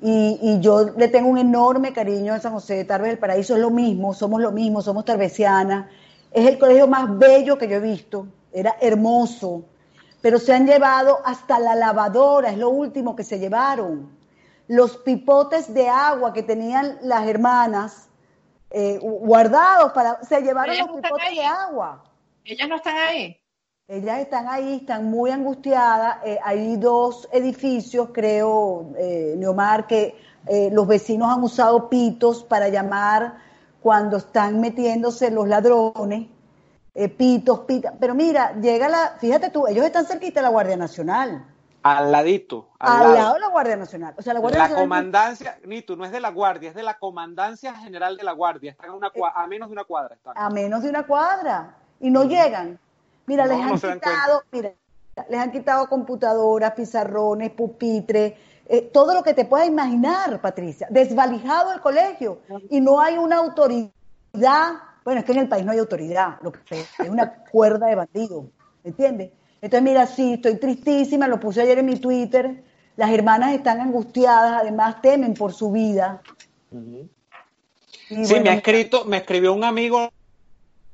Y, 0.00 0.58
yo 0.60 0.90
le 0.96 1.08
tengo 1.08 1.28
un 1.28 1.38
enorme 1.38 1.92
cariño 1.92 2.32
a 2.32 2.40
San 2.40 2.52
José 2.52 2.76
de 2.76 2.84
Tarbes 2.84 3.10
del 3.10 3.18
Paraíso, 3.18 3.54
es 3.54 3.60
lo 3.60 3.70
mismo, 3.70 4.14
somos 4.14 4.40
lo 4.40 4.52
mismo, 4.52 4.80
somos 4.80 5.04
tarbesianas. 5.04 5.86
Es 6.30 6.46
el 6.46 6.58
colegio 6.58 6.86
más 6.86 7.18
bello 7.18 7.58
que 7.58 7.68
yo 7.68 7.76
he 7.76 7.80
visto, 7.80 8.28
era 8.52 8.76
hermoso, 8.80 9.64
pero 10.22 10.38
se 10.38 10.54
han 10.54 10.66
llevado 10.66 11.18
hasta 11.24 11.58
la 11.58 11.74
lavadora, 11.74 12.50
es 12.50 12.58
lo 12.58 12.70
último 12.70 13.16
que 13.16 13.24
se 13.24 13.38
llevaron. 13.38 14.17
Los 14.68 14.98
pipotes 14.98 15.72
de 15.74 15.88
agua 15.88 16.32
que 16.32 16.42
tenían 16.42 16.98
las 17.02 17.26
hermanas 17.26 18.08
eh, 18.70 18.98
guardados 19.00 19.92
para, 19.92 20.22
se 20.22 20.40
llevaron 20.40 20.76
los 20.78 20.88
pipotes 21.00 21.30
de 21.30 21.44
agua. 21.44 22.04
Ellas 22.44 22.68
no 22.68 22.76
están 22.76 22.96
ahí. 22.96 23.36
Ellas 23.88 24.18
están 24.20 24.46
ahí, 24.48 24.76
están 24.76 25.06
muy 25.06 25.30
angustiadas. 25.30 26.18
Eh, 26.24 26.38
hay 26.44 26.76
dos 26.76 27.26
edificios, 27.32 28.10
creo, 28.12 28.90
eh, 28.98 29.34
Neomar, 29.38 29.86
que 29.86 30.14
eh, 30.46 30.68
los 30.70 30.86
vecinos 30.86 31.34
han 31.34 31.42
usado 31.42 31.88
pitos 31.88 32.44
para 32.44 32.68
llamar 32.68 33.38
cuando 33.80 34.18
están 34.18 34.60
metiéndose 34.60 35.30
los 35.30 35.48
ladrones. 35.48 36.28
Eh, 36.94 37.08
pitos, 37.08 37.60
pitas. 37.60 37.94
Pero 37.98 38.14
mira, 38.14 38.58
llega 38.60 38.88
la, 38.88 39.16
fíjate 39.18 39.50
tú, 39.50 39.66
ellos 39.66 39.86
están 39.86 40.04
cerquita 40.04 40.40
de 40.40 40.44
la 40.44 40.50
Guardia 40.50 40.76
Nacional. 40.76 41.46
Al 41.96 42.12
ladito. 42.12 42.68
Al, 42.78 43.14
lado. 43.14 43.34
de 43.34 43.40
la 43.40 43.48
Guardia 43.48 43.76
Nacional. 43.76 44.14
O 44.18 44.22
sea, 44.22 44.34
la 44.34 44.40
Guardia 44.40 44.58
la 44.58 44.64
Nacional. 44.64 44.84
comandancia, 44.84 45.58
Nito, 45.64 45.96
no 45.96 46.04
es 46.04 46.12
de 46.12 46.20
la 46.20 46.30
Guardia, 46.30 46.68
es 46.70 46.74
de 46.74 46.82
la 46.82 46.98
Comandancia 46.98 47.74
General 47.74 48.16
de 48.16 48.24
la 48.24 48.32
Guardia. 48.32 48.72
Están 48.72 48.90
a, 48.90 48.94
una 48.94 49.10
cua- 49.10 49.32
a 49.34 49.46
menos 49.46 49.68
de 49.68 49.72
una 49.72 49.84
cuadra. 49.84 50.14
Están. 50.14 50.34
a 50.36 50.50
menos 50.50 50.82
de 50.82 50.90
una 50.90 51.06
cuadra 51.06 51.76
y 52.00 52.10
no 52.10 52.24
llegan. 52.24 52.78
Mira, 53.26 53.44
No, 53.46 53.50
les 53.56 53.66
no 53.66 53.72
han 53.90 53.94
quitado, 53.98 54.42
mira, 54.52 54.72
les 55.28 55.40
han 55.40 55.50
quitado 55.52 55.88
computadoras, 55.88 56.72
pizarrones, 56.72 57.50
pupitres, 57.50 58.34
eh, 58.66 58.82
todo 58.92 59.14
lo 59.14 59.22
que 59.22 59.34
te 59.34 59.44
puedas 59.44 59.66
imaginar, 59.66 60.40
Patricia. 60.40 60.86
Desvalijado 60.90 61.72
el 61.72 61.80
colegio 61.80 62.40
y 62.70 62.80
no 62.80 63.00
hay 63.00 63.16
una 63.18 63.36
autoridad. 63.36 64.72
Bueno, 65.04 65.20
es 65.20 65.24
que 65.24 65.32
en 65.32 65.38
el 65.38 65.48
país 65.48 65.64
no 65.64 65.72
hay 65.72 65.78
autoridad, 65.78 66.38
lo 66.42 66.52
que 66.52 66.80
es 66.80 67.08
una 67.08 67.32
cuerda 67.50 67.86
de 67.86 67.94
bandidos, 67.94 68.44
¿entiendes? 68.84 69.30
Entonces, 69.60 69.82
mira, 69.82 70.06
sí, 70.06 70.34
estoy 70.34 70.56
tristísima, 70.56 71.26
lo 71.26 71.40
puse 71.40 71.62
ayer 71.62 71.78
en 71.78 71.86
mi 71.86 71.96
Twitter. 71.96 72.62
Las 72.96 73.10
hermanas 73.10 73.54
están 73.54 73.80
angustiadas, 73.80 74.62
además 74.62 75.00
temen 75.02 75.34
por 75.34 75.52
su 75.52 75.72
vida. 75.72 76.22
Sí, 76.70 77.08
bueno, 78.08 78.44
me 78.44 78.50
ha 78.50 78.54
escrito, 78.54 79.04
me 79.04 79.18
escribió 79.18 79.52
un 79.52 79.64
amigo 79.64 80.10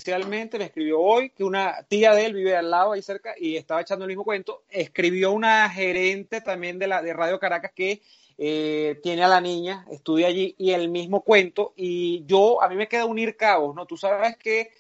especialmente, 0.05 0.59
me 0.59 0.66
escribió 0.66 1.00
hoy 1.00 1.31
que 1.31 1.44
una 1.44 1.83
tía 1.88 2.12
de 2.14 2.27
él 2.27 2.35
vive 2.35 2.55
al 2.55 2.70
lado 2.70 2.92
ahí 2.92 3.00
cerca 3.00 3.35
y 3.38 3.57
estaba 3.57 3.81
echando 3.81 4.05
el 4.05 4.11
mismo 4.11 4.24
cuento. 4.24 4.64
Escribió 4.68 5.33
una 5.33 5.70
gerente 5.70 6.42
también 6.42 6.79
de 6.79 6.88
la 6.88 7.00
de 7.00 7.14
Radio 7.14 7.38
Caracas 7.38 7.72
que 7.74 8.03
eh, 8.37 9.00
tiene 9.03 9.24
a 9.24 9.29
la 9.29 9.40
niña, 9.40 9.87
estudia 9.90 10.27
allí 10.27 10.55
y 10.59 10.72
el 10.72 10.90
mismo 10.90 11.22
cuento. 11.22 11.72
Y 11.74 12.22
yo, 12.27 12.62
a 12.62 12.68
mí 12.68 12.77
me 12.77 12.87
queda 12.87 13.07
unir 13.07 13.37
cabos, 13.37 13.74
¿no? 13.74 13.87
Tú 13.87 13.96
sabes 13.96 14.37
que 14.37 14.72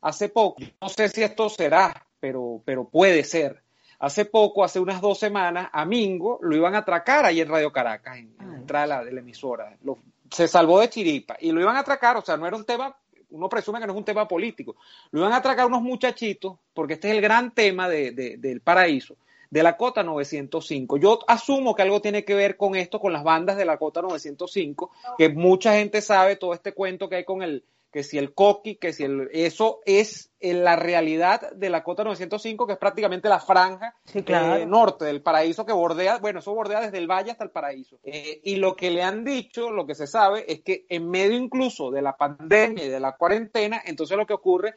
hace 0.00 0.30
poco, 0.30 0.62
no 0.80 0.88
sé 0.88 1.10
si 1.10 1.22
esto 1.22 1.50
será, 1.50 2.06
pero, 2.20 2.62
pero 2.64 2.84
puede 2.88 3.24
ser. 3.24 3.62
Hace 3.98 4.24
poco, 4.24 4.64
hace 4.64 4.80
unas 4.80 5.00
dos 5.00 5.18
semanas, 5.18 5.68
a 5.72 5.84
Mingo 5.84 6.38
lo 6.42 6.56
iban 6.56 6.74
a 6.74 6.78
atracar 6.78 7.24
ahí 7.26 7.40
en 7.40 7.48
Radio 7.48 7.70
Caracas, 7.72 8.16
en, 8.18 8.34
en 8.40 8.50
la 8.52 8.56
entrada 8.56 8.84
de 8.84 8.88
la, 8.88 9.04
de 9.04 9.12
la 9.12 9.20
emisora. 9.20 9.76
Lo- 9.82 9.98
se 10.30 10.46
salvó 10.48 10.80
de 10.80 10.88
chiripa 10.88 11.36
y 11.40 11.50
lo 11.52 11.60
iban 11.60 11.76
a 11.76 11.80
atracar, 11.80 12.16
o 12.16 12.22
sea, 12.22 12.36
no 12.36 12.46
era 12.46 12.56
un 12.56 12.64
tema, 12.64 12.96
uno 13.30 13.48
presume 13.48 13.80
que 13.80 13.86
no 13.86 13.92
es 13.92 13.98
un 13.98 14.04
tema 14.04 14.26
político. 14.28 14.76
Lo 15.10 15.20
iban 15.20 15.32
a 15.32 15.36
atracar 15.36 15.66
unos 15.66 15.82
muchachitos, 15.82 16.56
porque 16.72 16.94
este 16.94 17.08
es 17.10 17.14
el 17.16 17.20
gran 17.20 17.50
tema 17.52 17.88
de- 17.88 18.12
de- 18.12 18.36
del 18.38 18.60
paraíso, 18.60 19.16
de 19.50 19.62
la 19.64 19.76
cota 19.76 20.02
905. 20.04 20.96
Yo 20.98 21.18
asumo 21.26 21.74
que 21.74 21.82
algo 21.82 22.00
tiene 22.00 22.24
que 22.24 22.34
ver 22.34 22.56
con 22.56 22.76
esto, 22.76 23.00
con 23.00 23.12
las 23.12 23.24
bandas 23.24 23.56
de 23.56 23.64
la 23.64 23.76
cota 23.76 24.00
905, 24.02 24.92
que 25.18 25.28
mucha 25.28 25.74
gente 25.74 26.00
sabe 26.00 26.36
todo 26.36 26.54
este 26.54 26.72
cuento 26.72 27.08
que 27.08 27.16
hay 27.16 27.24
con 27.24 27.42
el, 27.42 27.64
que 27.92 28.02
si 28.02 28.18
el 28.18 28.34
coqui, 28.34 28.76
que 28.76 28.92
si 28.92 29.04
el, 29.04 29.28
eso 29.32 29.80
es 29.84 30.30
en 30.38 30.62
la 30.64 30.76
realidad 30.76 31.50
de 31.52 31.70
la 31.70 31.82
cota 31.82 32.04
905, 32.04 32.66
que 32.66 32.74
es 32.74 32.78
prácticamente 32.78 33.28
la 33.28 33.40
franja 33.40 33.94
Sí, 34.04 34.22
claro. 34.22 34.54
eh, 34.54 34.66
norte 34.66 35.04
del 35.04 35.22
paraíso 35.22 35.66
que 35.66 35.72
bordea, 35.72 36.18
bueno, 36.18 36.38
eso 36.38 36.54
bordea 36.54 36.80
desde 36.80 36.98
el 36.98 37.06
valle 37.10 37.32
hasta 37.32 37.44
el 37.44 37.50
paraíso. 37.50 37.98
Eh, 38.04 38.40
y 38.44 38.56
lo 38.56 38.76
que 38.76 38.90
le 38.90 39.02
han 39.02 39.24
dicho, 39.24 39.70
lo 39.70 39.86
que 39.86 39.94
se 39.94 40.06
sabe, 40.06 40.44
es 40.50 40.62
que 40.62 40.86
en 40.88 41.10
medio 41.10 41.36
incluso 41.36 41.90
de 41.90 42.02
la 42.02 42.16
pandemia 42.16 42.84
y 42.84 42.88
de 42.88 43.00
la 43.00 43.16
cuarentena, 43.16 43.82
entonces 43.84 44.16
lo 44.16 44.26
que 44.26 44.34
ocurre 44.34 44.74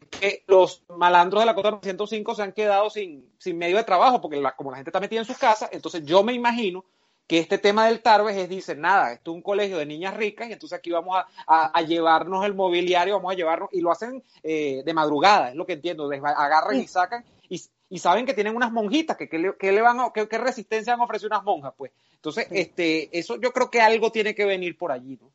es 0.00 0.20
que 0.20 0.44
los 0.46 0.82
malandros 0.88 1.40
de 1.42 1.46
la 1.46 1.54
cota 1.54 1.70
905 1.70 2.34
se 2.34 2.42
han 2.42 2.52
quedado 2.52 2.90
sin, 2.90 3.30
sin 3.38 3.56
medio 3.56 3.76
de 3.76 3.84
trabajo, 3.84 4.20
porque 4.20 4.36
la- 4.40 4.54
como 4.56 4.70
la 4.70 4.76
gente 4.76 4.90
está 4.90 5.00
metida 5.00 5.20
en 5.20 5.26
sus 5.26 5.38
casas, 5.38 5.70
entonces 5.72 6.04
yo 6.04 6.22
me 6.22 6.32
imagino 6.34 6.84
que 7.30 7.38
este 7.38 7.58
tema 7.58 7.86
del 7.86 8.00
Tarbes 8.02 8.36
es, 8.36 8.48
dicen, 8.48 8.80
nada, 8.80 9.12
esto 9.12 9.30
es 9.30 9.36
un 9.36 9.42
colegio 9.42 9.78
de 9.78 9.86
niñas 9.86 10.16
ricas 10.16 10.48
y 10.48 10.52
entonces 10.52 10.76
aquí 10.76 10.90
vamos 10.90 11.16
a, 11.16 11.28
a- 11.46 11.70
a 11.78 11.82
llevarnos 11.82 12.44
el 12.44 12.54
mobiliario, 12.54 13.14
vamos 13.14 13.30
a 13.30 13.36
llevarnos, 13.36 13.68
y 13.70 13.80
lo 13.80 13.92
hacen 13.92 14.24
eh, 14.42 14.82
de 14.84 14.94
madrugada, 14.94 15.50
es 15.50 15.54
lo 15.54 15.64
que 15.64 15.74
entiendo, 15.74 16.10
agarran 16.10 16.80
y 16.80 16.88
sacan, 16.88 17.24
y, 17.48 17.62
y 17.88 17.98
saben 18.00 18.26
que 18.26 18.34
tienen 18.34 18.56
unas 18.56 18.72
monjitas, 18.72 19.16
que, 19.16 19.28
que 19.28 19.38
le, 19.38 19.56
que 19.56 19.70
le 19.70 19.80
van 19.80 20.00
a, 20.00 20.10
que, 20.12 20.26
qué 20.26 20.38
resistencia 20.38 20.92
han 20.94 21.00
ofrecido 21.00 21.28
unas 21.28 21.44
monjas, 21.44 21.72
pues. 21.76 21.92
Entonces, 22.16 22.48
este, 22.50 23.16
eso 23.16 23.40
yo 23.40 23.52
creo 23.52 23.70
que 23.70 23.80
algo 23.80 24.10
tiene 24.10 24.34
que 24.34 24.44
venir 24.44 24.76
por 24.76 24.90
allí, 24.90 25.16
¿no? 25.22 25.30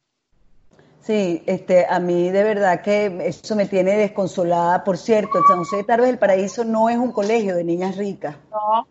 Sí, 1.02 1.44
este, 1.46 1.86
a 1.88 2.02
mí 2.02 2.30
de 2.30 2.44
verdad 2.44 2.82
que 2.82 3.06
eso 3.26 3.56
me 3.56 3.68
tiene 3.68 3.96
desconsolada. 3.96 4.84
Por 4.84 4.98
cierto, 4.98 5.38
el 5.38 5.46
San 5.48 5.60
José 5.60 5.78
de 5.78 5.84
Tarbes 5.86 6.08
del 6.08 6.20
Paraíso 6.20 6.66
no 6.66 6.90
es 6.90 6.98
un 6.98 7.14
colegio 7.14 7.56
de 7.56 7.64
niñas 7.64 7.96
ricas. 7.96 8.36
No, 8.52 8.86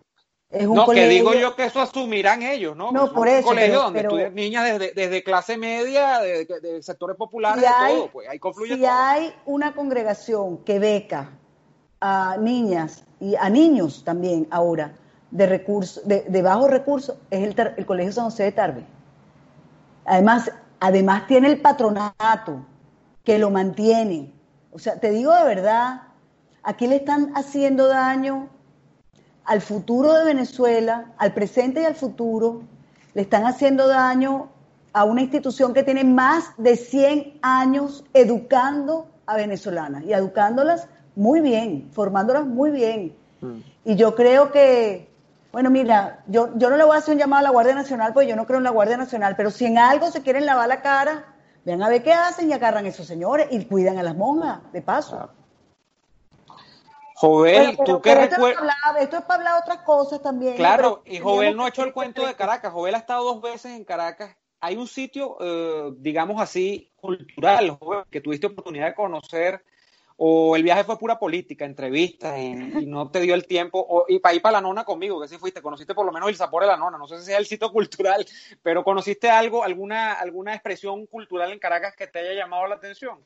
Es 0.54 0.66
un 0.66 0.74
No, 0.76 0.84
colegio. 0.86 1.08
que 1.08 1.14
digo 1.14 1.34
yo 1.34 1.56
que 1.56 1.64
eso 1.64 1.80
asumirán 1.80 2.42
ellos, 2.42 2.76
¿no? 2.76 2.92
No, 2.92 3.00
Porque 3.12 3.14
por 3.14 3.28
es 3.28 3.34
un 3.34 3.38
eso, 3.38 3.48
colegio 3.48 3.72
pero- 3.72 3.82
donde 3.82 3.98
pero- 4.00 4.08
estudian 4.10 4.34
niñas 4.34 4.64
desde, 4.64 4.92
desde 4.94 5.22
clase 5.24 5.56
media, 5.58 6.20
de, 6.20 6.44
de 6.44 6.82
sectores 6.82 7.16
populares, 7.16 7.64
si 7.64 7.84
de 7.84 7.94
todo, 7.98 8.08
pues 8.10 8.28
ahí 8.28 8.38
confluye 8.38 8.74
si 8.76 8.80
todo. 8.82 8.90
hay 8.92 9.34
una 9.46 9.74
congregación 9.74 10.58
que 10.58 10.78
beca 10.78 11.30
a 12.00 12.36
niñas 12.38 13.04
y 13.20 13.34
a 13.36 13.50
niños 13.50 14.04
también 14.04 14.46
ahora 14.50 14.92
de 15.30 15.46
recursos, 15.46 16.06
de, 16.06 16.22
de 16.22 16.42
bajos 16.42 16.70
recursos, 16.70 17.16
es 17.30 17.42
el, 17.42 17.74
el 17.76 17.86
Colegio 17.86 18.12
San 18.12 18.24
José 18.26 18.44
de 18.44 18.52
Tarbes. 18.52 18.84
Además, 20.04 20.50
además 20.80 21.26
tiene 21.26 21.48
el 21.48 21.60
patronato 21.60 22.64
que 23.24 23.38
lo 23.38 23.50
mantiene. 23.50 24.32
O 24.70 24.78
sea, 24.78 25.00
te 25.00 25.10
digo 25.10 25.34
de 25.34 25.44
verdad, 25.44 26.02
aquí 26.62 26.86
le 26.86 26.96
están 26.96 27.32
haciendo 27.34 27.88
daño 27.88 28.48
al 29.44 29.60
futuro 29.60 30.14
de 30.14 30.24
Venezuela, 30.24 31.12
al 31.18 31.34
presente 31.34 31.82
y 31.82 31.84
al 31.84 31.94
futuro, 31.94 32.62
le 33.14 33.22
están 33.22 33.44
haciendo 33.44 33.86
daño 33.88 34.48
a 34.92 35.04
una 35.04 35.22
institución 35.22 35.74
que 35.74 35.82
tiene 35.82 36.04
más 36.04 36.52
de 36.56 36.76
100 36.76 37.38
años 37.42 38.04
educando 38.14 39.08
a 39.26 39.36
venezolanas 39.36 40.04
y 40.04 40.12
educándolas 40.12 40.88
muy 41.16 41.40
bien, 41.40 41.88
formándolas 41.92 42.46
muy 42.46 42.70
bien. 42.70 43.14
Mm. 43.40 43.58
Y 43.84 43.96
yo 43.96 44.14
creo 44.14 44.50
que, 44.50 45.10
bueno, 45.52 45.70
mira, 45.70 46.22
yo, 46.26 46.50
yo 46.56 46.70
no 46.70 46.76
le 46.76 46.84
voy 46.84 46.96
a 46.96 46.98
hacer 46.98 47.14
un 47.14 47.20
llamado 47.20 47.40
a 47.40 47.42
la 47.42 47.50
Guardia 47.50 47.74
Nacional 47.74 48.12
porque 48.12 48.28
yo 48.28 48.36
no 48.36 48.46
creo 48.46 48.58
en 48.58 48.64
la 48.64 48.70
Guardia 48.70 48.96
Nacional, 48.96 49.34
pero 49.36 49.50
si 49.50 49.66
en 49.66 49.78
algo 49.78 50.10
se 50.10 50.22
quieren 50.22 50.46
lavar 50.46 50.68
la 50.68 50.80
cara, 50.80 51.24
vean 51.64 51.82
a 51.82 51.88
ver 51.88 52.02
qué 52.02 52.12
hacen 52.12 52.50
y 52.50 52.52
agarran 52.52 52.84
a 52.84 52.88
esos 52.88 53.06
señores 53.06 53.48
y 53.50 53.64
cuidan 53.64 53.98
a 53.98 54.02
las 54.02 54.16
monjas, 54.16 54.60
de 54.72 54.82
paso. 54.82 55.28
Jovel, 57.26 57.74
pero- 57.76 57.84
tú 57.84 58.02
qué 58.02 58.10
pero 58.10 58.20
esto, 58.22 58.34
es 58.34 58.38
para 58.40 58.48
recuerdas. 58.50 58.76
hablar- 58.84 59.02
esto 59.02 59.16
es 59.18 59.22
para 59.24 59.38
hablar 59.38 59.62
otras 59.62 59.78
cosas 59.82 60.22
también. 60.22 60.56
Claro, 60.56 61.02
y 61.04 61.18
Jovel 61.18 61.56
no 61.56 61.64
ha 61.64 61.68
hecho 61.68 61.84
el 61.84 61.92
cuento 61.92 62.26
de 62.26 62.34
Caracas. 62.34 62.72
Jovel 62.72 62.94
ha 62.94 62.98
estado 62.98 63.24
dos 63.24 63.40
veces 63.42 63.72
en 63.72 63.84
Caracas. 63.84 64.36
Hay 64.60 64.76
un 64.76 64.86
sitio, 64.86 65.36
eh, 65.40 65.92
digamos 65.98 66.40
así, 66.40 66.90
cultural, 66.96 67.70
Jovel, 67.78 68.04
que 68.10 68.20
tuviste 68.20 68.46
oportunidad 68.46 68.86
de 68.86 68.94
conocer, 68.94 69.62
o 70.16 70.54
el 70.56 70.62
viaje 70.62 70.84
fue 70.84 70.96
pura 70.96 71.18
política, 71.18 71.64
entrevistas, 71.64 72.38
y, 72.38 72.52
y 72.82 72.86
no 72.86 73.10
te 73.10 73.20
dio 73.20 73.34
el 73.34 73.46
tiempo, 73.46 73.84
o, 73.86 74.04
y 74.08 74.20
para 74.20 74.34
ir 74.36 74.40
para 74.40 74.52
la 74.52 74.60
nona 74.60 74.84
conmigo, 74.84 75.20
que 75.20 75.26
sí 75.28 75.36
fuiste, 75.38 75.60
conociste 75.60 75.92
por 75.92 76.06
lo 76.06 76.12
menos 76.12 76.28
el 76.28 76.36
sabor 76.36 76.62
de 76.62 76.68
la 76.68 76.76
nona. 76.76 76.96
No 76.96 77.06
sé 77.08 77.20
si 77.20 77.32
es 77.32 77.38
el 77.38 77.46
sitio 77.46 77.70
cultural, 77.72 78.24
pero 78.62 78.84
conociste 78.84 79.28
algo, 79.28 79.64
alguna, 79.64 80.12
alguna 80.12 80.54
expresión 80.54 81.04
cultural 81.06 81.52
en 81.52 81.58
Caracas 81.58 81.94
que 81.96 82.06
te 82.06 82.20
haya 82.20 82.32
llamado 82.32 82.66
la 82.68 82.76
atención. 82.76 83.18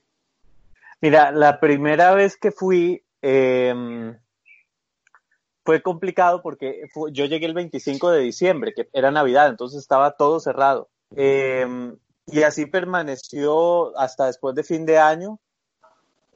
Mira, 1.00 1.30
la 1.30 1.60
primera 1.60 2.14
vez 2.14 2.36
que 2.36 2.50
fui 2.50 3.04
eh, 3.22 4.14
fue 5.64 5.82
complicado 5.82 6.40
porque 6.42 6.82
yo 7.12 7.26
llegué 7.26 7.46
el 7.46 7.54
25 7.54 8.10
de 8.10 8.20
diciembre, 8.20 8.72
que 8.74 8.88
era 8.92 9.10
Navidad, 9.10 9.48
entonces 9.48 9.80
estaba 9.80 10.12
todo 10.12 10.40
cerrado. 10.40 10.88
Eh, 11.14 11.66
y 12.26 12.42
así 12.42 12.66
permaneció 12.66 13.96
hasta 13.98 14.26
después 14.26 14.54
de 14.54 14.62
fin 14.64 14.86
de 14.86 14.98
año. 14.98 15.38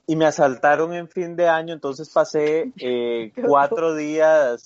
Y 0.06 0.16
me 0.16 0.26
asaltaron 0.26 0.92
en 0.92 1.08
fin 1.08 1.36
de 1.36 1.48
año, 1.48 1.72
entonces 1.72 2.10
pasé 2.10 2.72
eh, 2.78 3.32
cuatro 3.46 3.94
días, 3.94 4.64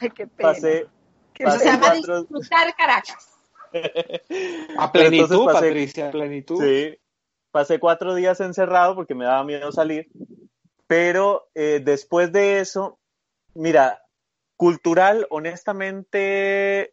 Ay, 0.00 0.10
qué 0.10 0.26
pena. 0.26 0.50
pasé, 0.52 0.86
Qué 1.32 1.44
eso 1.44 1.52
se 1.52 1.58
pasé 1.58 1.64
llama 1.66 1.86
cuatro, 1.92 2.20
disfrutar 2.22 2.74
Caracas. 2.76 3.28
A 4.78 4.92
plenitud, 4.92 5.22
entonces 5.22 5.38
pasé- 5.38 5.52
Patricia, 5.68 6.08
a 6.08 6.10
plenitud. 6.10 6.60
Sí, 6.62 6.98
pasé 7.52 7.78
cuatro 7.78 8.14
días 8.14 8.38
encerrado 8.40 8.94
porque 8.94 9.14
me 9.14 9.24
daba 9.24 9.44
miedo 9.44 9.70
salir, 9.72 10.08
pero 10.92 11.48
eh, 11.54 11.80
después 11.82 12.32
de 12.32 12.60
eso, 12.60 12.98
mira, 13.54 14.02
cultural, 14.58 15.26
honestamente, 15.30 16.92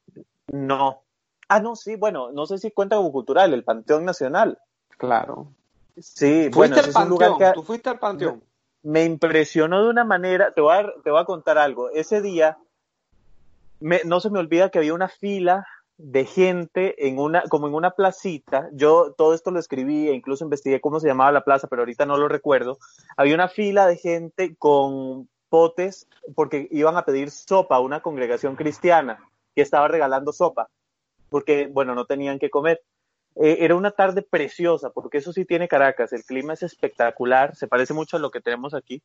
no. 0.54 1.04
Ah, 1.50 1.60
no, 1.60 1.76
sí, 1.76 1.98
bueno, 1.98 2.32
no 2.32 2.46
sé 2.46 2.60
si 2.60 2.72
cuenta 2.72 2.96
como 2.96 3.12
cultural, 3.12 3.54
el 3.54 3.66
Panteón 3.66 4.06
Nacional. 4.06 4.58
Claro. 4.98 5.54
Sí, 5.98 6.44
Fuiste 6.44 6.56
bueno, 6.56 6.76
al 6.76 6.82
ese 6.84 6.90
es 6.92 6.96
un 6.96 7.10
lugar 7.10 7.32
panteón, 7.32 7.50
que 7.52 7.60
tú 7.60 7.64
fuiste 7.66 7.90
al 7.90 8.00
panteón. 8.00 8.42
me 8.84 9.04
impresionó 9.04 9.84
de 9.84 9.90
una 9.90 10.06
manera, 10.06 10.54
te 10.54 10.62
voy 10.62 10.78
a, 10.78 10.94
te 11.04 11.12
voy 11.12 11.20
a 11.20 11.26
contar 11.26 11.58
algo, 11.58 11.90
ese 11.90 12.22
día, 12.22 12.58
me- 13.82 14.04
no 14.06 14.22
se 14.22 14.30
me 14.30 14.40
olvida 14.40 14.70
que 14.70 14.78
había 14.78 14.94
una 14.94 15.10
fila 15.10 15.68
de 16.00 16.26
gente 16.26 17.08
en 17.08 17.20
una, 17.20 17.44
como 17.44 17.68
en 17.68 17.74
una 17.74 17.92
placita. 17.92 18.70
Yo 18.72 19.14
todo 19.18 19.34
esto 19.34 19.52
lo 19.52 19.60
escribí 19.60 20.08
e 20.08 20.14
incluso 20.14 20.46
investigué 20.46 20.80
cómo 20.80 21.02
se 21.02 21.10
llamaba 21.10 21.34
la 21.34 21.44
plaza, 21.44 21.68
pero 21.68 21.82
ahorita 21.82 22.06
no 22.06 22.18
lo 22.18 22.30
recuerdo. 22.30 22.80
Había 23.18 23.36
una 23.36 23.50
fila 23.50 23.86
de 23.86 23.98
gente 23.98 24.56
con 24.58 25.28
potes 25.50 26.08
porque 26.36 26.70
iban 26.72 26.96
a 26.96 27.04
pedir 27.04 27.32
sopa 27.32 27.76
a 27.76 27.82
una 27.82 28.02
congregación 28.02 28.56
cristiana 28.56 29.20
que 29.54 29.62
estaba 29.62 29.90
regalando 29.90 30.32
sopa, 30.32 30.70
porque, 31.30 31.68
bueno, 31.68 31.96
no 31.96 32.06
tenían 32.06 32.40
que 32.40 32.50
comer. 32.50 32.82
Eh, 33.36 33.58
era 33.60 33.76
una 33.76 33.92
tarde 33.92 34.22
preciosa, 34.22 34.92
porque 34.92 35.18
eso 35.18 35.34
sí 35.34 35.44
tiene 35.44 35.68
Caracas, 35.68 36.14
el 36.14 36.24
clima 36.24 36.54
es 36.54 36.64
espectacular, 36.64 37.58
se 37.58 37.68
parece 37.68 37.94
mucho 37.94 38.16
a 38.16 38.22
lo 38.22 38.32
que 38.32 38.40
tenemos 38.40 38.74
aquí. 38.74 39.04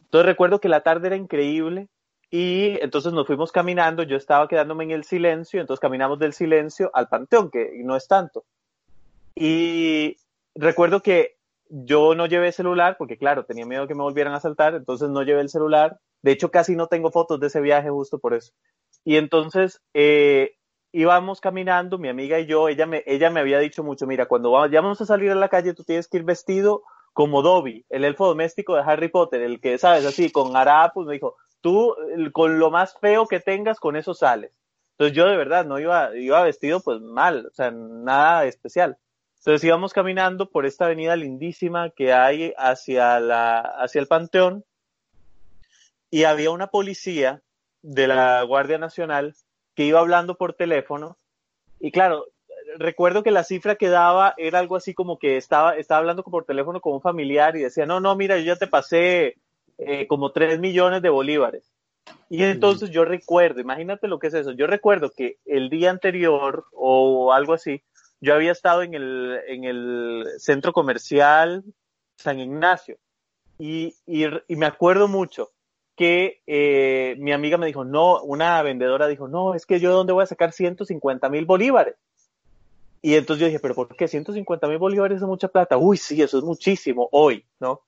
Entonces 0.00 0.26
recuerdo 0.26 0.60
que 0.60 0.68
la 0.68 0.82
tarde 0.82 1.06
era 1.06 1.16
increíble, 1.16 1.88
y 2.34 2.78
entonces 2.80 3.12
nos 3.12 3.26
fuimos 3.26 3.52
caminando, 3.52 4.04
yo 4.04 4.16
estaba 4.16 4.48
quedándome 4.48 4.84
en 4.84 4.92
el 4.92 5.04
silencio, 5.04 5.60
entonces 5.60 5.82
caminamos 5.82 6.18
del 6.18 6.32
silencio 6.32 6.90
al 6.94 7.08
panteón, 7.08 7.50
que 7.50 7.72
no 7.84 7.94
es 7.94 8.08
tanto. 8.08 8.46
Y 9.34 10.16
recuerdo 10.54 11.02
que 11.02 11.36
yo 11.68 12.14
no 12.14 12.24
llevé 12.24 12.50
celular, 12.52 12.96
porque 12.96 13.18
claro, 13.18 13.44
tenía 13.44 13.66
miedo 13.66 13.86
que 13.86 13.94
me 13.94 14.02
volvieran 14.02 14.32
a 14.32 14.40
saltar, 14.40 14.74
entonces 14.74 15.10
no 15.10 15.22
llevé 15.22 15.42
el 15.42 15.50
celular. 15.50 15.98
De 16.22 16.32
hecho, 16.32 16.50
casi 16.50 16.74
no 16.74 16.86
tengo 16.86 17.10
fotos 17.10 17.38
de 17.38 17.48
ese 17.48 17.60
viaje 17.60 17.90
justo 17.90 18.18
por 18.18 18.32
eso. 18.32 18.54
Y 19.04 19.16
entonces 19.16 19.82
eh, 19.92 20.54
íbamos 20.90 21.38
caminando, 21.42 21.98
mi 21.98 22.08
amiga 22.08 22.40
y 22.40 22.46
yo, 22.46 22.70
ella 22.70 22.86
me, 22.86 23.02
ella 23.04 23.28
me 23.28 23.40
había 23.40 23.58
dicho 23.58 23.84
mucho, 23.84 24.06
mira, 24.06 24.24
cuando 24.24 24.52
vamos 24.52 25.02
a 25.02 25.04
salir 25.04 25.30
a 25.32 25.34
la 25.34 25.50
calle, 25.50 25.74
tú 25.74 25.84
tienes 25.84 26.08
que 26.08 26.16
ir 26.16 26.24
vestido 26.24 26.82
como 27.12 27.42
Dobby, 27.42 27.84
el 27.90 28.04
elfo 28.04 28.26
doméstico 28.26 28.74
de 28.74 28.82
Harry 28.82 29.08
Potter, 29.08 29.42
el 29.42 29.60
que, 29.60 29.78
sabes, 29.78 30.04
así, 30.06 30.30
con 30.30 30.56
harapos, 30.56 31.06
me 31.06 31.14
dijo, 31.14 31.36
tú 31.60 31.94
con 32.32 32.58
lo 32.58 32.70
más 32.70 32.96
feo 32.98 33.26
que 33.26 33.40
tengas, 33.40 33.78
con 33.78 33.96
eso 33.96 34.14
sales. 34.14 34.52
Entonces 34.92 35.16
yo 35.16 35.26
de 35.26 35.36
verdad 35.36 35.64
no 35.64 35.78
iba, 35.78 36.16
iba 36.16 36.42
vestido 36.42 36.80
pues 36.80 37.00
mal, 37.00 37.46
o 37.46 37.54
sea, 37.54 37.70
nada 37.70 38.44
especial. 38.44 38.98
Entonces 39.38 39.64
íbamos 39.64 39.92
caminando 39.92 40.50
por 40.50 40.66
esta 40.66 40.84
avenida 40.84 41.16
lindísima 41.16 41.90
que 41.90 42.12
hay 42.12 42.52
hacia 42.56 43.18
la, 43.18 43.60
hacia 43.60 44.00
el 44.00 44.06
Panteón 44.06 44.64
y 46.10 46.24
había 46.24 46.50
una 46.50 46.68
policía 46.68 47.42
de 47.82 48.06
la 48.06 48.42
Guardia 48.42 48.78
Nacional 48.78 49.34
que 49.74 49.84
iba 49.84 49.98
hablando 49.98 50.36
por 50.36 50.54
teléfono 50.54 51.18
y 51.80 51.90
claro, 51.90 52.26
recuerdo 52.78 53.22
que 53.22 53.30
la 53.30 53.44
cifra 53.44 53.76
que 53.76 53.88
daba 53.88 54.34
era 54.36 54.58
algo 54.58 54.76
así 54.76 54.94
como 54.94 55.18
que 55.18 55.36
estaba, 55.36 55.76
estaba 55.76 56.00
hablando 56.00 56.22
por 56.22 56.44
teléfono 56.44 56.80
con 56.80 56.94
un 56.94 57.00
familiar 57.00 57.56
y 57.56 57.62
decía, 57.62 57.86
no, 57.86 58.00
no, 58.00 58.16
mira, 58.16 58.38
yo 58.38 58.44
ya 58.44 58.56
te 58.56 58.66
pasé 58.66 59.36
eh, 59.78 60.06
como 60.06 60.32
3 60.32 60.58
millones 60.60 61.02
de 61.02 61.08
bolívares. 61.08 61.72
Y 62.28 62.42
entonces 62.42 62.90
yo 62.90 63.04
recuerdo, 63.04 63.60
imagínate 63.60 64.08
lo 64.08 64.18
que 64.18 64.28
es 64.28 64.34
eso, 64.34 64.52
yo 64.52 64.66
recuerdo 64.66 65.10
que 65.10 65.38
el 65.44 65.70
día 65.70 65.90
anterior 65.90 66.64
o 66.72 67.32
algo 67.32 67.52
así, 67.52 67.82
yo 68.20 68.34
había 68.34 68.52
estado 68.52 68.82
en 68.82 68.94
el, 68.94 69.38
en 69.48 69.64
el 69.64 70.24
centro 70.38 70.72
comercial 70.72 71.64
San 72.16 72.38
Ignacio 72.38 72.96
y, 73.58 73.94
y, 74.06 74.56
me 74.56 74.66
acuerdo 74.66 75.08
mucho 75.08 75.50
que 75.96 76.40
eh, 76.46 77.16
mi 77.18 77.32
amiga 77.32 77.58
me 77.58 77.66
dijo, 77.66 77.84
no, 77.84 78.22
una 78.22 78.62
vendedora 78.62 79.06
dijo, 79.06 79.28
no, 79.28 79.54
es 79.54 79.66
que 79.66 79.78
yo 79.78 79.92
dónde 79.92 80.12
voy 80.12 80.22
a 80.22 80.26
sacar 80.26 80.52
150 80.52 81.28
mil 81.28 81.44
bolívares. 81.44 81.96
Y 83.02 83.16
entonces 83.16 83.40
yo 83.40 83.46
dije, 83.46 83.58
pero 83.58 83.74
¿por 83.74 83.94
qué 83.96 84.06
150 84.08 84.68
mil 84.68 84.78
bolívares 84.78 85.16
es 85.20 85.26
mucha 85.26 85.48
plata? 85.48 85.76
Uy, 85.76 85.96
sí, 85.96 86.22
eso 86.22 86.38
es 86.38 86.44
muchísimo 86.44 87.08
hoy, 87.12 87.44
¿no? 87.60 87.82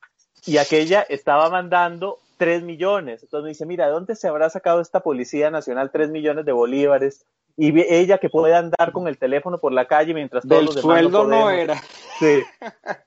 y 0.46 0.58
aquella 0.58 1.00
estaba 1.02 1.48
mandando 1.48 2.18
3 2.36 2.62
millones. 2.62 3.22
Entonces 3.22 3.44
me 3.44 3.48
dice, 3.50 3.64
mira, 3.66 3.86
¿de 3.86 3.92
dónde 3.92 4.14
se 4.16 4.28
habrá 4.28 4.50
sacado 4.50 4.80
esta 4.80 5.00
Policía 5.00 5.50
Nacional 5.50 5.90
3 5.90 6.10
millones 6.10 6.44
de 6.44 6.52
bolívares? 6.52 7.24
Y 7.56 7.72
ella 7.80 8.18
que 8.18 8.28
puede 8.28 8.54
andar 8.54 8.92
con 8.92 9.06
el 9.06 9.16
teléfono 9.16 9.58
por 9.58 9.72
la 9.72 9.86
calle 9.86 10.12
mientras 10.12 10.42
todos 10.46 10.56
Del 10.58 10.64
los 10.66 10.74
demás 10.74 10.98
sueldo 11.00 11.24
no, 11.24 11.50
era. 11.50 11.80
Sí. 12.18 12.42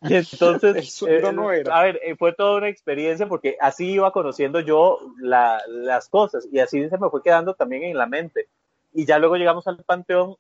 Y 0.03 0.15
entonces, 0.15 0.75
El 0.77 0.83
sueldo 0.87 1.29
eh, 1.29 1.33
no 1.33 1.51
era. 1.51 1.77
a 1.77 1.83
ver, 1.83 1.99
eh, 2.01 2.15
fue 2.15 2.33
toda 2.33 2.57
una 2.57 2.69
experiencia 2.69 3.27
porque 3.27 3.57
así 3.59 3.91
iba 3.91 4.11
conociendo 4.11 4.61
yo 4.61 4.99
la- 5.19 5.61
las 5.67 6.07
cosas 6.07 6.47
y 6.51 6.59
así 6.59 6.87
se 6.89 6.97
me 6.97 7.09
fue 7.09 7.21
quedando 7.21 7.53
también 7.55 7.83
en 7.83 7.97
la 7.97 8.07
mente. 8.07 8.47
Y 8.93 9.05
ya 9.05 9.19
luego 9.19 9.35
llegamos 9.35 9.67
al 9.67 9.83
panteón, 9.83 10.37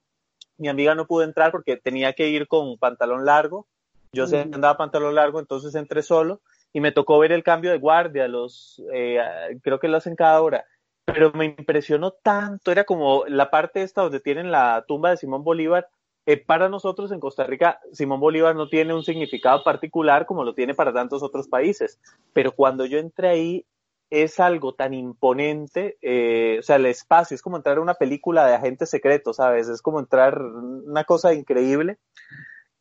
mi 0.57 0.67
amiga 0.67 0.95
no 0.95 1.07
pudo 1.07 1.23
entrar 1.23 1.51
porque 1.51 1.77
tenía 1.77 2.13
que 2.13 2.29
ir 2.29 2.47
con 2.47 2.77
pantalón 2.77 3.25
largo. 3.25 3.67
Yo 4.11 4.25
sé 4.25 4.37
que 4.49 4.55
andaba 4.55 4.77
pantalón 4.77 5.15
largo, 5.15 5.39
entonces 5.39 5.75
entré 5.75 6.01
solo 6.01 6.41
y 6.73 6.79
me 6.79 6.91
tocó 6.91 7.19
ver 7.19 7.31
el 7.31 7.43
cambio 7.43 7.71
de 7.71 7.77
guardia, 7.77 8.27
los, 8.27 8.81
eh, 8.93 9.19
creo 9.61 9.79
que 9.79 9.87
lo 9.87 9.97
hacen 9.97 10.15
cada 10.15 10.41
hora, 10.41 10.65
pero 11.05 11.31
me 11.33 11.45
impresionó 11.45 12.11
tanto, 12.11 12.71
era 12.71 12.83
como 12.83 13.25
la 13.27 13.49
parte 13.49 13.81
esta 13.81 14.01
donde 14.01 14.19
tienen 14.19 14.51
la 14.51 14.85
tumba 14.87 15.09
de 15.09 15.17
Simón 15.17 15.43
Bolívar, 15.43 15.89
eh, 16.25 16.37
para 16.37 16.67
nosotros 16.67 17.11
en 17.11 17.19
Costa 17.19 17.45
Rica, 17.45 17.79
Simón 17.93 18.19
Bolívar 18.19 18.55
no 18.55 18.67
tiene 18.67 18.93
un 18.93 19.03
significado 19.03 19.63
particular 19.63 20.25
como 20.25 20.43
lo 20.43 20.53
tiene 20.53 20.73
para 20.73 20.93
tantos 20.93 21.23
otros 21.23 21.47
países, 21.47 21.99
pero 22.33 22.51
cuando 22.51 22.85
yo 22.85 22.97
entré 22.97 23.29
ahí 23.29 23.65
es 24.09 24.39
algo 24.39 24.73
tan 24.73 24.93
imponente, 24.93 25.97
eh, 26.01 26.57
o 26.59 26.63
sea, 26.63 26.77
el 26.77 26.85
espacio 26.85 27.35
es 27.35 27.41
como 27.41 27.57
entrar 27.57 27.77
a 27.77 27.81
una 27.81 27.95
película 27.95 28.45
de 28.45 28.55
agentes 28.55 28.89
secretos, 28.89 29.37
¿sabes? 29.37 29.67
Es 29.67 29.81
como 29.81 29.99
entrar 29.99 30.41
una 30.41 31.03
cosa 31.03 31.33
increíble. 31.33 31.97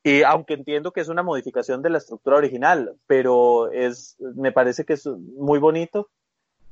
Y 0.05 0.23
aunque 0.23 0.55
entiendo 0.55 0.93
que 0.93 1.01
es 1.01 1.09
una 1.09 1.25
modificación 1.25 1.83
de 1.83 1.91
la 1.91 1.99
estructura 1.99 2.37
original, 2.37 2.95
pero 3.09 3.73
es, 3.73 4.17
me 4.37 4.53
parece 4.53 4.85
que 4.85 4.93
es 4.93 5.05
muy 5.07 5.59
bonito. 5.59 6.09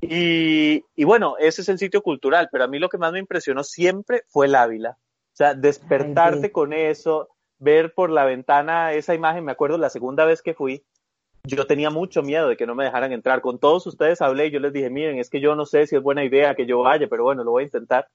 Y, 0.00 0.84
y 0.94 1.04
bueno, 1.04 1.34
ese 1.38 1.62
es 1.62 1.68
el 1.68 1.78
sitio 1.78 2.02
cultural, 2.02 2.48
pero 2.52 2.64
a 2.64 2.68
mí 2.68 2.78
lo 2.78 2.88
que 2.88 2.98
más 2.98 3.12
me 3.12 3.18
impresionó 3.18 3.64
siempre 3.64 4.22
fue 4.28 4.46
el 4.46 4.54
Ávila. 4.54 4.98
O 5.00 5.36
sea, 5.36 5.54
despertarte 5.54 6.38
Ay, 6.38 6.44
sí. 6.44 6.50
con 6.50 6.72
eso, 6.72 7.28
ver 7.58 7.92
por 7.92 8.10
la 8.10 8.24
ventana 8.24 8.92
esa 8.92 9.14
imagen, 9.14 9.44
me 9.44 9.52
acuerdo 9.52 9.78
la 9.78 9.90
segunda 9.90 10.24
vez 10.24 10.42
que 10.42 10.54
fui, 10.54 10.84
yo 11.46 11.66
tenía 11.66 11.90
mucho 11.90 12.22
miedo 12.22 12.48
de 12.48 12.56
que 12.56 12.66
no 12.66 12.74
me 12.74 12.84
dejaran 12.84 13.12
entrar. 13.12 13.40
Con 13.40 13.58
todos 13.58 13.86
ustedes 13.86 14.22
hablé 14.22 14.46
y 14.46 14.50
yo 14.50 14.60
les 14.60 14.72
dije, 14.72 14.88
miren, 14.90 15.18
es 15.18 15.28
que 15.28 15.40
yo 15.40 15.54
no 15.54 15.66
sé 15.66 15.86
si 15.86 15.96
es 15.96 16.02
buena 16.02 16.24
idea 16.24 16.54
que 16.54 16.66
yo 16.66 16.80
vaya, 16.80 17.06
pero 17.08 17.24
bueno, 17.24 17.44
lo 17.44 17.52
voy 17.52 17.62
a 17.62 17.66
intentar. 17.66 18.08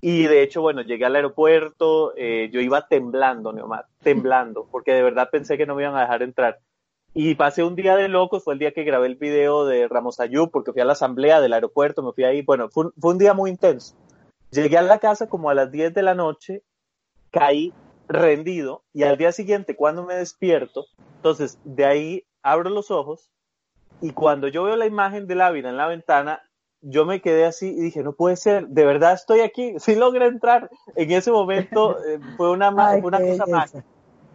Y 0.00 0.24
de 0.24 0.42
hecho, 0.42 0.60
bueno, 0.60 0.82
llegué 0.82 1.04
al 1.04 1.16
aeropuerto, 1.16 2.12
eh, 2.16 2.50
yo 2.52 2.60
iba 2.60 2.86
temblando, 2.86 3.52
Neomar, 3.52 3.86
temblando, 4.02 4.66
porque 4.70 4.92
de 4.92 5.02
verdad 5.02 5.30
pensé 5.30 5.56
que 5.56 5.64
no 5.64 5.74
me 5.74 5.82
iban 5.82 5.96
a 5.96 6.02
dejar 6.02 6.22
entrar. 6.22 6.58
Y 7.14 7.34
pasé 7.34 7.64
un 7.64 7.76
día 7.76 7.96
de 7.96 8.08
locos, 8.08 8.44
fue 8.44 8.54
el 8.54 8.58
día 8.58 8.72
que 8.72 8.84
grabé 8.84 9.06
el 9.06 9.14
video 9.14 9.64
de 9.64 9.88
Ramos 9.88 10.20
Ayub, 10.20 10.50
porque 10.50 10.72
fui 10.72 10.82
a 10.82 10.84
la 10.84 10.92
asamblea 10.92 11.40
del 11.40 11.54
aeropuerto, 11.54 12.02
me 12.02 12.12
fui 12.12 12.24
ahí, 12.24 12.42
bueno, 12.42 12.68
fue 12.68 12.86
un, 12.86 12.92
fue 13.00 13.12
un 13.12 13.18
día 13.18 13.32
muy 13.32 13.50
intenso. 13.50 13.96
Llegué 14.50 14.76
a 14.76 14.82
la 14.82 14.98
casa 14.98 15.28
como 15.28 15.48
a 15.48 15.54
las 15.54 15.70
10 15.70 15.94
de 15.94 16.02
la 16.02 16.14
noche, 16.14 16.62
caí 17.30 17.72
rendido 18.08 18.84
y 18.92 19.02
al 19.02 19.16
día 19.16 19.32
siguiente 19.32 19.76
cuando 19.76 20.04
me 20.04 20.14
despierto, 20.14 20.86
entonces 21.16 21.58
de 21.64 21.84
ahí 21.84 22.24
abro 22.46 22.70
los 22.70 22.90
ojos 22.90 23.30
y 24.00 24.10
cuando 24.12 24.48
yo 24.48 24.62
veo 24.64 24.76
la 24.76 24.86
imagen 24.86 25.26
del 25.26 25.40
Ávila 25.40 25.70
en 25.70 25.76
la 25.76 25.86
ventana, 25.88 26.42
yo 26.80 27.04
me 27.06 27.20
quedé 27.20 27.44
así 27.44 27.68
y 27.68 27.80
dije, 27.80 28.02
no 28.02 28.12
puede 28.12 28.36
ser, 28.36 28.68
de 28.68 28.84
verdad 28.84 29.14
estoy 29.14 29.40
aquí, 29.40 29.74
sí 29.78 29.94
logré 29.96 30.26
entrar. 30.26 30.70
En 30.94 31.10
ese 31.10 31.32
momento 31.32 31.96
eh, 32.04 32.18
fue 32.36 32.50
una, 32.50 32.70
ma- 32.70 32.90
Ay, 32.90 33.00
fue 33.00 33.08
una 33.08 33.18
qué 33.18 33.30
cosa 33.30 33.46
mágica. 33.46 33.84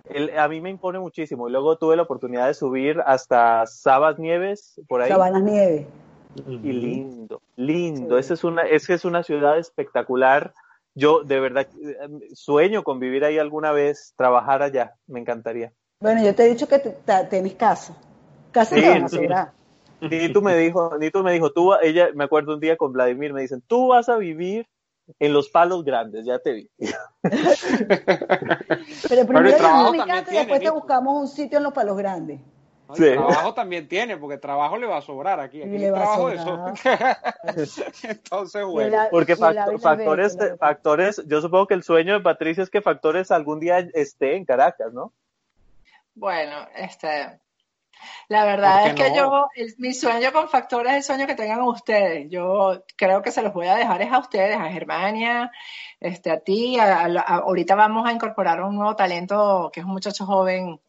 El- 0.05 0.37
a 0.37 0.47
mí 0.49 0.59
me 0.59 0.69
impone 0.69 0.99
muchísimo. 0.99 1.47
Y 1.47 1.51
luego 1.51 1.77
tuve 1.77 1.95
la 1.95 2.01
oportunidad 2.01 2.47
de 2.47 2.53
subir 2.53 3.01
hasta 3.05 3.65
Sabas 3.65 4.19
Nieves, 4.19 4.81
por 4.87 5.01
ahí. 5.01 5.09
Sabanas 5.09 5.43
Nieves. 5.43 5.85
Y 6.35 6.71
lindo, 6.73 7.41
lindo. 7.55 8.15
Sí. 8.15 8.19
Esa 8.19 8.33
es 8.33 8.43
una, 8.43 8.63
esa 8.63 8.93
es 8.93 9.05
una 9.05 9.23
ciudad 9.23 9.57
espectacular. 9.57 10.53
Yo 10.95 11.23
de 11.23 11.39
verdad 11.39 11.67
eh, 11.81 11.97
sueño 12.33 12.83
con 12.83 12.99
vivir 12.99 13.23
ahí 13.23 13.37
alguna 13.37 13.71
vez, 13.71 14.13
trabajar 14.17 14.63
allá. 14.63 14.95
Me 15.07 15.19
encantaría. 15.19 15.71
Bueno, 16.01 16.21
yo 16.23 16.35
te 16.35 16.45
he 16.45 16.49
dicho 16.49 16.67
que 16.67 16.79
tienes 17.29 17.53
casa. 17.53 17.95
Casa 18.51 18.75
Sí, 18.75 18.81
te 18.81 18.89
van 18.89 19.05
a. 19.31 19.53
Nito 20.01 20.41
me 20.41 20.57
dijo, 20.57 20.97
Nito 20.97 21.23
me 21.23 21.31
dijo, 21.31 21.51
tú, 21.51 21.75
ella, 21.79 22.09
me 22.15 22.23
acuerdo 22.23 22.55
un 22.55 22.59
día 22.59 22.75
con 22.75 22.91
Vladimir, 22.91 23.33
me 23.33 23.41
dicen, 23.41 23.61
tú 23.67 23.89
vas 23.89 24.09
a 24.09 24.17
vivir 24.17 24.67
en 25.19 25.31
los 25.31 25.49
palos 25.49 25.83
grandes, 25.83 26.25
ya 26.25 26.39
te 26.39 26.53
vi. 26.53 26.71
Pero 29.09 29.27
primero 29.27 29.57
casa 29.57 29.91
y 30.31 30.37
después 30.37 30.61
te 30.61 30.71
buscamos 30.71 31.21
un 31.21 31.27
sitio 31.27 31.59
en 31.59 31.65
los 31.65 31.73
palos 31.73 31.95
grandes. 31.95 32.39
No, 32.87 32.95
y 32.95 32.99
Sí. 32.99 33.11
trabajo 33.11 33.53
también 33.53 33.87
tiene, 33.87 34.17
porque 34.17 34.39
trabajo 34.39 34.75
le 34.77 34.87
va 34.87 34.97
a 34.97 35.01
sobrar 35.01 35.39
aquí. 35.39 35.61
Aquí 35.61 35.77
le 35.77 35.91
va 35.91 35.99
a 35.99 36.01
trabajo 36.01 36.29
de 36.29 36.39
sobrar. 36.39 36.73
eso. 37.55 37.83
Entonces, 38.03 38.65
bueno. 38.65 38.97
Porque 39.11 39.35
factores, 39.35 40.35
factores, 40.59 41.21
yo 41.27 41.41
supongo 41.41 41.67
que 41.67 41.75
el 41.75 41.83
sueño 41.83 42.15
de 42.15 42.21
Patricia 42.21 42.63
es 42.63 42.71
que 42.71 42.81
factores 42.81 43.29
algún 43.29 43.59
día 43.59 43.77
esté 43.93 44.35
en 44.35 44.45
Caracas, 44.45 44.91
¿no? 44.93 45.13
Bueno, 46.13 46.67
este, 46.75 47.39
la 48.27 48.45
verdad 48.45 48.81
¿Por 48.81 48.89
es 48.89 48.95
que 48.95 49.09
no? 49.11 49.15
yo, 49.15 49.47
el- 49.55 49.75
mi 49.77 49.93
sueño 49.93 50.31
con 50.31 50.49
factores 50.49 50.91
es 50.91 50.97
el 50.97 51.03
sueño 51.03 51.27
que 51.27 51.35
tengan 51.35 51.61
ustedes. 51.61 52.29
Yo 52.29 52.83
creo 52.97 53.21
que 53.21 53.31
se 53.31 53.41
los 53.41 53.53
voy 53.53 53.67
a 53.67 53.75
dejar 53.75 54.01
es 54.01 54.11
a 54.11 54.19
ustedes, 54.19 54.57
a 54.57 54.69
Germania, 54.69 55.51
este, 55.99 56.31
a 56.31 56.39
ti. 56.39 56.79
a- 56.79 57.01
a- 57.01 57.05
a- 57.05 57.35
ahorita 57.37 57.75
vamos 57.75 58.07
a 58.07 58.11
incorporar 58.11 58.61
un 58.61 58.75
nuevo 58.75 58.95
talento 58.95 59.69
que 59.73 59.79
es 59.81 59.85
un 59.85 59.93
muchacho 59.93 60.25
joven 60.25 60.79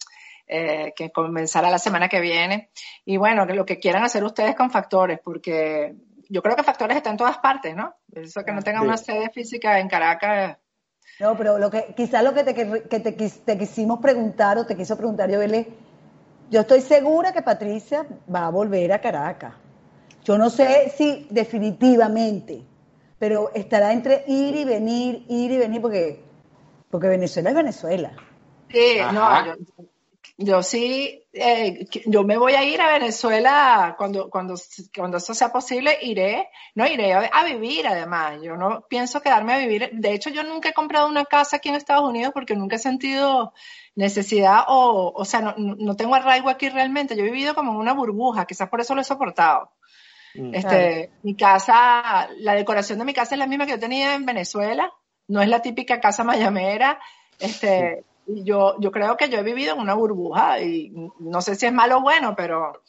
eh, 0.54 0.92
que 0.96 1.10
comenzará 1.12 1.70
la 1.70 1.78
semana 1.78 2.08
que 2.08 2.20
viene. 2.20 2.70
Y 3.06 3.16
bueno, 3.16 3.46
lo 3.46 3.64
que 3.64 3.78
quieran 3.78 4.02
hacer 4.04 4.22
ustedes 4.24 4.54
con 4.54 4.70
factores, 4.70 5.18
porque 5.24 5.94
yo 6.28 6.42
creo 6.42 6.56
que 6.56 6.62
factores 6.64 6.96
está 6.96 7.10
en 7.10 7.16
todas 7.16 7.38
partes, 7.38 7.74
¿no? 7.74 7.94
Eso 8.12 8.44
que 8.44 8.52
no 8.52 8.60
tenga 8.60 8.80
Sí. 8.80 8.84
una 8.86 8.96
sede 8.98 9.30
física 9.30 9.78
en 9.78 9.88
Caracas 9.88 10.58
No, 11.22 11.36
pero 11.36 11.56
lo 11.56 11.70
que, 11.70 11.94
quizás 11.96 12.24
lo 12.24 12.34
que, 12.34 12.42
te, 12.42 12.52
que 12.52 12.98
te, 12.98 13.12
te 13.12 13.56
quisimos 13.56 14.00
preguntar 14.00 14.58
o 14.58 14.66
te 14.66 14.76
quiso 14.76 14.96
preguntar 14.96 15.30
yo, 15.30 15.38
yo 16.50 16.60
estoy 16.60 16.80
segura 16.80 17.32
que 17.32 17.42
Patricia 17.42 18.04
va 18.34 18.46
a 18.46 18.50
volver 18.50 18.92
a 18.92 19.00
Caracas. 19.00 19.54
Yo 20.24 20.36
no 20.36 20.50
sé 20.50 20.92
si 20.96 21.28
definitivamente, 21.30 22.64
pero 23.20 23.52
estará 23.54 23.92
entre 23.92 24.24
ir 24.26 24.56
y 24.56 24.64
venir, 24.64 25.24
ir 25.28 25.52
y 25.52 25.58
venir, 25.58 25.80
porque, 25.80 26.24
porque 26.90 27.06
Venezuela 27.06 27.50
es 27.50 27.56
Venezuela. 27.56 28.12
Sí, 28.72 28.96
no, 29.12 29.46
yo, 29.46 29.52
yo 30.44 30.62
sí, 30.62 31.24
eh, 31.32 31.86
yo 32.06 32.24
me 32.24 32.36
voy 32.36 32.54
a 32.54 32.64
ir 32.64 32.80
a 32.80 32.92
Venezuela 32.92 33.94
cuando, 33.96 34.28
cuando, 34.30 34.54
cuando 34.94 35.16
eso 35.16 35.34
sea 35.34 35.52
posible, 35.52 35.98
iré, 36.02 36.48
no 36.74 36.86
iré 36.86 37.14
a, 37.14 37.44
vivir 37.44 37.86
además, 37.86 38.38
yo 38.42 38.56
no 38.56 38.86
pienso 38.88 39.20
quedarme 39.20 39.54
a 39.54 39.58
vivir, 39.58 39.90
de 39.92 40.12
hecho 40.12 40.30
yo 40.30 40.42
nunca 40.42 40.70
he 40.70 40.74
comprado 40.74 41.08
una 41.08 41.24
casa 41.24 41.56
aquí 41.56 41.68
en 41.68 41.74
Estados 41.74 42.08
Unidos 42.08 42.32
porque 42.34 42.56
nunca 42.56 42.76
he 42.76 42.78
sentido 42.78 43.52
necesidad 43.94 44.64
o, 44.68 45.12
o 45.14 45.24
sea, 45.24 45.40
no, 45.40 45.54
no 45.56 45.96
tengo 45.96 46.14
arraigo 46.14 46.48
aquí 46.48 46.68
realmente, 46.68 47.16
yo 47.16 47.22
he 47.22 47.30
vivido 47.30 47.54
como 47.54 47.72
en 47.72 47.78
una 47.78 47.94
burbuja, 47.94 48.46
quizás 48.46 48.68
por 48.68 48.80
eso 48.80 48.94
lo 48.94 49.00
he 49.00 49.04
soportado. 49.04 49.70
Mm. 50.34 50.54
Este, 50.54 51.10
mi 51.22 51.36
casa, 51.36 52.28
la 52.38 52.54
decoración 52.54 52.98
de 52.98 53.04
mi 53.04 53.14
casa 53.14 53.34
es 53.34 53.38
la 53.38 53.46
misma 53.46 53.66
que 53.66 53.72
yo 53.72 53.80
tenía 53.80 54.14
en 54.14 54.24
Venezuela, 54.24 54.92
no 55.28 55.42
es 55.42 55.48
la 55.48 55.60
típica 55.60 56.00
casa 56.00 56.24
mayamera, 56.24 56.98
este, 57.38 58.04
y 58.26 58.44
yo, 58.44 58.76
yo 58.78 58.92
creo 58.92 59.16
que 59.16 59.28
yo 59.28 59.38
he 59.38 59.42
vivido 59.42 59.74
en 59.74 59.80
una 59.80 59.94
burbuja 59.94 60.60
y 60.60 60.92
no 61.18 61.42
sé 61.42 61.54
si 61.54 61.66
es 61.66 61.72
malo 61.72 61.98
o 61.98 62.02
bueno, 62.02 62.34
pero 62.36 62.82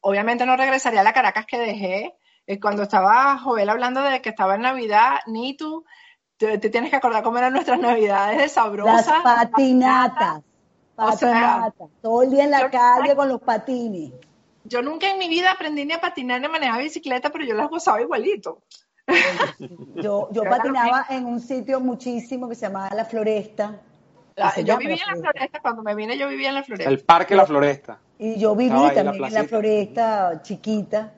obviamente 0.00 0.46
no 0.46 0.56
regresaría 0.56 1.00
a 1.00 1.04
la 1.04 1.12
Caracas 1.12 1.46
que 1.46 1.58
dejé. 1.58 2.14
Eh, 2.46 2.60
cuando 2.60 2.82
estaba 2.82 3.38
Joel 3.38 3.70
hablando 3.70 4.02
de 4.02 4.20
que 4.20 4.28
estaba 4.28 4.56
en 4.56 4.62
Navidad, 4.62 5.20
ni 5.26 5.56
tú, 5.56 5.84
te, 6.36 6.58
tienes 6.58 6.90
que 6.90 6.96
acordar 6.96 7.22
cómo 7.22 7.38
eran 7.38 7.52
nuestras 7.52 7.78
Navidades 7.78 8.38
de 8.38 8.48
sabrosas. 8.48 9.06
Las 9.06 9.22
patinatas. 9.22 10.42
Patinatas. 10.94 11.88
todo 12.02 12.22
el 12.22 12.30
día 12.30 12.44
en 12.44 12.50
la 12.50 12.70
calle 12.70 13.16
con 13.16 13.28
los 13.28 13.40
patines. 13.40 14.12
Yo 14.64 14.80
nunca 14.82 15.10
en 15.10 15.18
mi 15.18 15.28
vida 15.28 15.52
aprendí 15.52 15.84
ni 15.84 15.92
a 15.92 16.00
patinar 16.00 16.40
ni 16.40 16.46
a 16.46 16.50
manejar 16.50 16.82
bicicleta, 16.82 17.30
pero 17.30 17.44
yo 17.44 17.54
las 17.54 17.68
gozaba 17.68 18.00
igualito. 18.00 18.62
Yo, 19.96 20.28
yo 20.30 20.42
patinaba 20.50 21.06
en 21.10 21.26
un 21.26 21.40
sitio 21.40 21.80
muchísimo 21.80 22.48
que 22.48 22.54
se 22.54 22.62
llamaba 22.62 22.94
La 22.94 23.04
Floresta 23.04 23.80
yo 24.64 24.78
vivía 24.78 25.02
en 25.12 25.22
la 25.22 25.30
floresta, 25.30 25.60
cuando 25.60 25.82
me 25.82 25.94
vine 25.94 26.18
yo 26.18 26.28
vivía 26.28 26.48
en 26.48 26.54
la 26.56 26.62
floresta. 26.62 26.90
El 26.90 27.00
parque 27.00 27.36
La 27.36 27.46
Floresta. 27.46 27.98
Y 28.18 28.38
yo 28.38 28.54
viví 28.54 28.70
también 28.94 29.24
en 29.24 29.34
la 29.34 29.44
floresta 29.44 30.42
chiquita. 30.42 31.12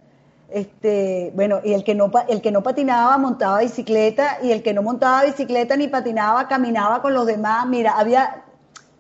Este, 0.49 1.33
bueno, 1.35 1.61
y 1.65 1.73
el 1.73 1.83
que 1.83 1.95
no 1.95 2.11
el 2.29 2.41
que 2.41 2.53
no 2.53 2.63
patinaba 2.63 3.19
montaba 3.19 3.61
bicicleta 3.61 4.39
y 4.43 4.53
el 4.53 4.63
que 4.63 4.73
no 4.73 4.83
montaba 4.83 5.25
bicicleta 5.25 5.77
ni 5.77 5.89
patinaba 5.89 6.47
caminaba 6.47 7.03
con 7.03 7.15
los 7.15 7.27
demás. 7.27 7.67
Mira, 7.67 7.99
había 7.99 8.45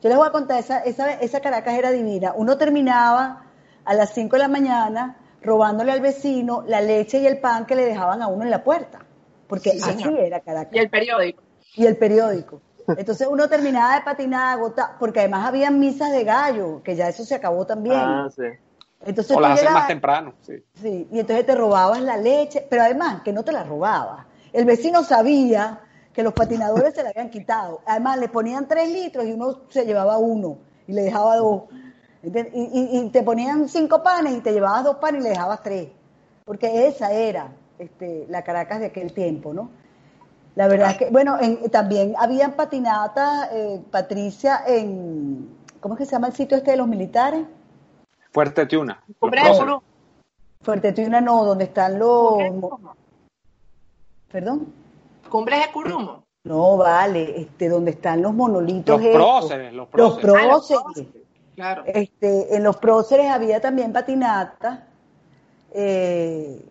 yo 0.03 0.09
les 0.09 0.19
voy 0.19 0.27
a 0.27 0.33
contar 0.33 0.59
esa 0.59 0.81
esa 0.81 1.12
esa 1.12 1.41
Caracas 1.41 1.79
era 1.79 1.91
divina. 1.91 2.33
Uno 2.35 2.59
terminaba 2.59 3.45
a 3.85 3.95
las 3.95 4.12
5 4.14 4.35
de 4.35 4.41
la 4.41 4.49
mañana 4.49 5.19
robándole 5.41 5.93
al 5.93 6.01
vecino 6.01 6.64
la 6.67 6.81
leche 6.81 7.21
y 7.21 7.27
el 7.27 7.39
pan 7.39 7.67
que 7.67 7.77
le 7.77 7.85
dejaban 7.85 8.23
a 8.23 8.27
uno 8.27 8.43
en 8.43 8.51
la 8.51 8.64
puerta, 8.64 8.99
porque 9.47 9.71
así 9.71 10.05
era 10.19 10.41
Caracas. 10.41 10.75
Y 10.75 10.79
el 10.79 10.91
periódico. 10.91 11.43
Y 11.77 11.87
el 11.87 11.97
periódico. 11.97 12.61
Entonces 12.97 13.26
uno 13.30 13.49
terminaba 13.49 13.97
de 13.97 14.03
patinar, 14.03 14.59
agotado, 14.59 14.95
porque 14.99 15.20
además 15.20 15.47
había 15.47 15.70
misas 15.70 16.12
de 16.12 16.24
gallo, 16.24 16.82
que 16.82 16.97
ya 16.97 17.09
eso 17.09 17.24
se 17.24 17.34
acabó 17.34 17.66
también. 17.66 17.99
Ah, 17.99 18.28
sí. 18.34 18.45
Entonces, 19.05 19.37
o 19.37 19.41
las 19.41 19.61
hacen 19.61 19.72
más 19.72 19.87
temprano, 19.87 20.34
sí. 20.43 20.55
Sí, 20.74 21.09
y 21.12 21.20
entonces 21.20 21.47
te 21.47 21.55
robabas 21.55 22.01
la 22.01 22.16
leche, 22.16 22.66
pero 22.68 22.82
además 22.82 23.22
que 23.22 23.32
no 23.32 23.45
te 23.45 23.53
la 23.53 23.62
robabas. 23.62 24.26
El 24.53 24.64
vecino 24.64 25.05
sabía 25.05 25.80
que 26.12 26.22
los 26.22 26.32
patinadores 26.32 26.95
se 26.95 27.03
la 27.03 27.11
habían 27.11 27.28
quitado. 27.28 27.82
Además, 27.87 28.18
le 28.18 28.28
ponían 28.28 28.66
tres 28.66 28.91
litros 28.91 29.26
y 29.26 29.32
uno 29.32 29.61
se 29.68 29.84
llevaba 29.84 30.16
uno 30.18 30.59
y 30.87 30.93
le 30.93 31.03
dejaba 31.03 31.37
dos. 31.37 31.64
Y, 32.22 33.11
te 33.11 33.22
ponían 33.22 33.68
cinco 33.68 34.03
panes 34.03 34.34
y 34.34 34.41
te 34.41 34.53
llevabas 34.53 34.82
dos 34.82 34.97
panes 34.97 35.20
y 35.20 35.24
le 35.24 35.30
dejabas 35.30 35.62
tres. 35.62 35.89
Porque 36.45 36.89
esa 36.89 37.12
era 37.12 37.53
este, 37.78 38.26
la 38.28 38.43
Caracas 38.43 38.80
de 38.80 38.87
aquel 38.87 39.12
tiempo, 39.12 39.53
¿no? 39.53 39.70
La 40.57 40.69
verdad 40.69 40.93
es 40.93 40.97
que, 40.97 41.11
bueno, 41.11 41.37
también 41.71 42.15
habían 42.19 42.55
patinatas, 42.55 43.51
eh, 43.53 43.81
Patricia, 43.91 44.63
en, 44.67 45.51
¿cómo 45.81 45.95
es 45.95 45.99
que 45.99 46.07
se 46.07 46.13
llama 46.13 46.29
el 46.29 46.33
sitio 46.33 46.57
este 46.57 46.71
de 46.71 46.79
los 46.79 46.89
militares? 46.89 47.45
Fuerte 48.33 48.65
Tiuna. 48.65 49.03
Fuerte 50.63 50.93
Tiuna 50.93 51.21
no, 51.21 51.45
donde 51.45 51.65
están 51.65 51.99
los... 51.99 52.39
¿Perdón? 54.33 54.73
Cumbres 55.29 55.67
de 55.67 55.73
Curumo. 55.73 56.25
No, 56.45 56.79
vale, 56.79 57.43
este, 57.43 57.69
donde 57.69 57.91
están 57.91 58.23
los 58.23 58.33
monolitos. 58.33 59.01
Los 59.01 59.15
próceres, 59.15 59.75
los 59.75 59.89
próceres. 59.89 60.33
Los 60.33 60.67
próceres. 60.69 61.09
Claro. 61.55 61.83
Este, 61.87 62.57
en 62.57 62.63
los 62.63 62.77
próceres 62.79 63.31
había 63.31 63.61
también 63.61 63.93
patinata. 63.93 64.87
Eh, 65.73 66.65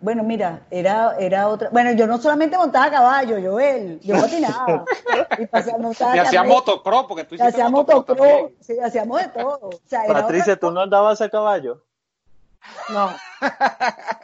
bueno, 0.00 0.22
mira, 0.22 0.66
era, 0.70 1.14
era 1.18 1.48
otra. 1.48 1.68
Bueno, 1.70 1.92
yo 1.92 2.06
no 2.06 2.18
solamente 2.18 2.56
montaba 2.56 2.86
a 2.86 2.90
caballo, 2.90 3.36
Joel, 3.42 4.00
yo 4.00 4.20
patinaba. 4.20 4.84
y 5.38 5.42
y 5.42 6.18
hacía 6.18 6.42
motocross, 6.42 7.06
porque 7.06 7.24
tú 7.24 7.34
hiciste 7.34 7.48
hacía 7.48 7.68
motocross. 7.68 8.52
Sí, 8.60 8.78
hacíamos 8.78 9.20
de 9.20 9.28
todo. 9.28 9.58
O 9.62 9.80
sea, 9.86 10.04
Patricia, 10.06 10.58
¿tú 10.58 10.70
no 10.70 10.80
andabas 10.80 11.20
a 11.20 11.28
caballo? 11.28 11.84
No. 12.88 13.14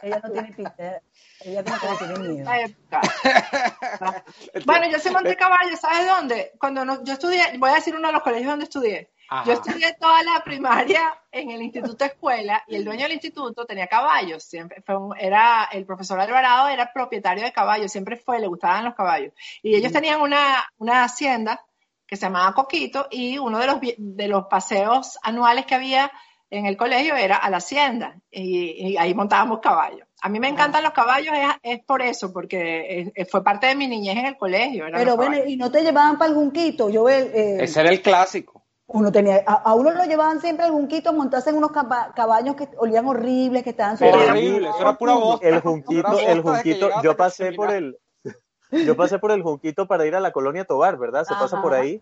Ella 0.01 0.21
no 0.23 0.31
tiene 0.31 0.53
pinta. 0.53 1.01
Ella 1.41 1.63
como 1.63 1.97
que 1.97 2.05
tiene 2.05 2.29
miedo. 2.29 2.49
bueno, 4.65 4.89
yo 4.89 4.99
sí 4.99 5.09
monté 5.11 5.35
caballo, 5.35 5.77
¿sabes 5.79 6.07
dónde? 6.07 6.53
Cuando 6.59 6.85
no, 6.85 7.03
yo 7.03 7.13
estudié, 7.13 7.57
voy 7.57 7.69
a 7.69 7.75
decir 7.75 7.95
uno 7.95 8.07
de 8.07 8.13
los 8.13 8.23
colegios 8.23 8.49
donde 8.49 8.65
estudié. 8.65 9.11
Yo 9.45 9.53
estudié 9.53 9.93
toda 9.99 10.23
la 10.23 10.41
primaria 10.43 11.13
en 11.31 11.51
el 11.51 11.61
instituto 11.61 12.05
escuela 12.05 12.63
y 12.67 12.75
el 12.75 12.85
dueño 12.85 13.03
del 13.03 13.13
instituto 13.13 13.65
tenía 13.65 13.87
caballos, 13.87 14.43
siempre 14.43 14.81
fue 14.81 14.95
era 15.19 15.67
el 15.71 15.85
profesor 15.85 16.19
Alvarado 16.19 16.69
era 16.69 16.91
propietario 16.93 17.43
de 17.43 17.51
caballos, 17.51 17.91
siempre 17.91 18.15
fue, 18.15 18.39
le 18.39 18.47
gustaban 18.47 18.85
los 18.85 18.95
caballos. 18.95 19.33
Y 19.61 19.75
ellos 19.75 19.91
tenían 19.91 20.21
una, 20.21 20.65
una 20.77 21.03
hacienda 21.03 21.61
que 22.05 22.15
se 22.15 22.25
llamaba 22.25 22.53
Coquito 22.53 23.07
y 23.11 23.37
uno 23.37 23.59
de 23.59 23.67
los, 23.67 23.79
de 23.97 24.27
los 24.27 24.45
paseos 24.45 25.17
anuales 25.21 25.65
que 25.65 25.75
había 25.75 26.09
en 26.49 26.65
el 26.65 26.77
colegio 26.77 27.13
era 27.15 27.35
a 27.35 27.49
la 27.49 27.57
hacienda 27.57 28.15
y, 28.31 28.95
ahí 28.95 29.13
montábamos 29.13 29.59
caballos. 29.59 30.07
A 30.21 30.29
mí 30.29 30.39
me 30.39 30.47
encantan 30.47 30.83
los 30.83 30.93
caballos, 30.93 31.35
es, 31.61 31.83
por 31.83 32.01
eso, 32.01 32.31
porque 32.31 33.11
fue 33.29 33.43
parte 33.43 33.67
de 33.67 33.75
mi 33.75 33.87
niñez 33.87 34.17
en 34.17 34.25
el 34.25 34.37
colegio. 34.37 34.85
Pero 34.91 35.17
bueno, 35.17 35.37
¿y 35.45 35.57
no 35.57 35.69
te 35.69 35.83
llevaban 35.83 36.17
para 36.17 36.29
algún 36.29 36.51
quito? 36.51 36.89
Yo, 36.89 37.09
eh, 37.09 37.57
Ese 37.59 37.81
era 37.81 37.89
el 37.89 38.01
clásico 38.01 38.66
uno 38.89 39.11
tenía, 39.11 39.43
a, 39.45 39.75
uno 39.75 39.91
lo 39.91 40.05
llevaban 40.05 40.39
siempre 40.39 40.65
al 40.65 40.71
junquito, 40.71 41.11
montarse 41.11 41.49
en 41.49 41.57
unos 41.57 41.71
caballos 41.71 42.55
que 42.55 42.69
olían 42.77 43.05
horribles, 43.05 43.63
que 43.63 43.71
estaban 43.71 43.97
horrible, 44.01 44.69
eso 44.69 44.79
era 44.79 44.97
pura 44.97 45.13
voz. 45.13 45.41
El 45.43 45.59
junquito, 45.59 46.19
el 46.19 46.41
junquito, 46.41 46.89
yo 47.03 47.17
pasé 47.17 47.51
por 47.51 47.71
el, 47.71 47.97
yo 48.71 48.95
pasé 48.95 49.19
por 49.19 49.31
el 49.31 49.43
junquito 49.43 49.87
para 49.87 50.05
ir 50.05 50.15
a 50.15 50.21
la 50.21 50.31
colonia 50.31 50.63
Tobar, 50.63 50.97
¿verdad? 50.97 51.25
Se 51.25 51.33
pasa 51.33 51.61
por 51.61 51.73
ahí. 51.73 52.01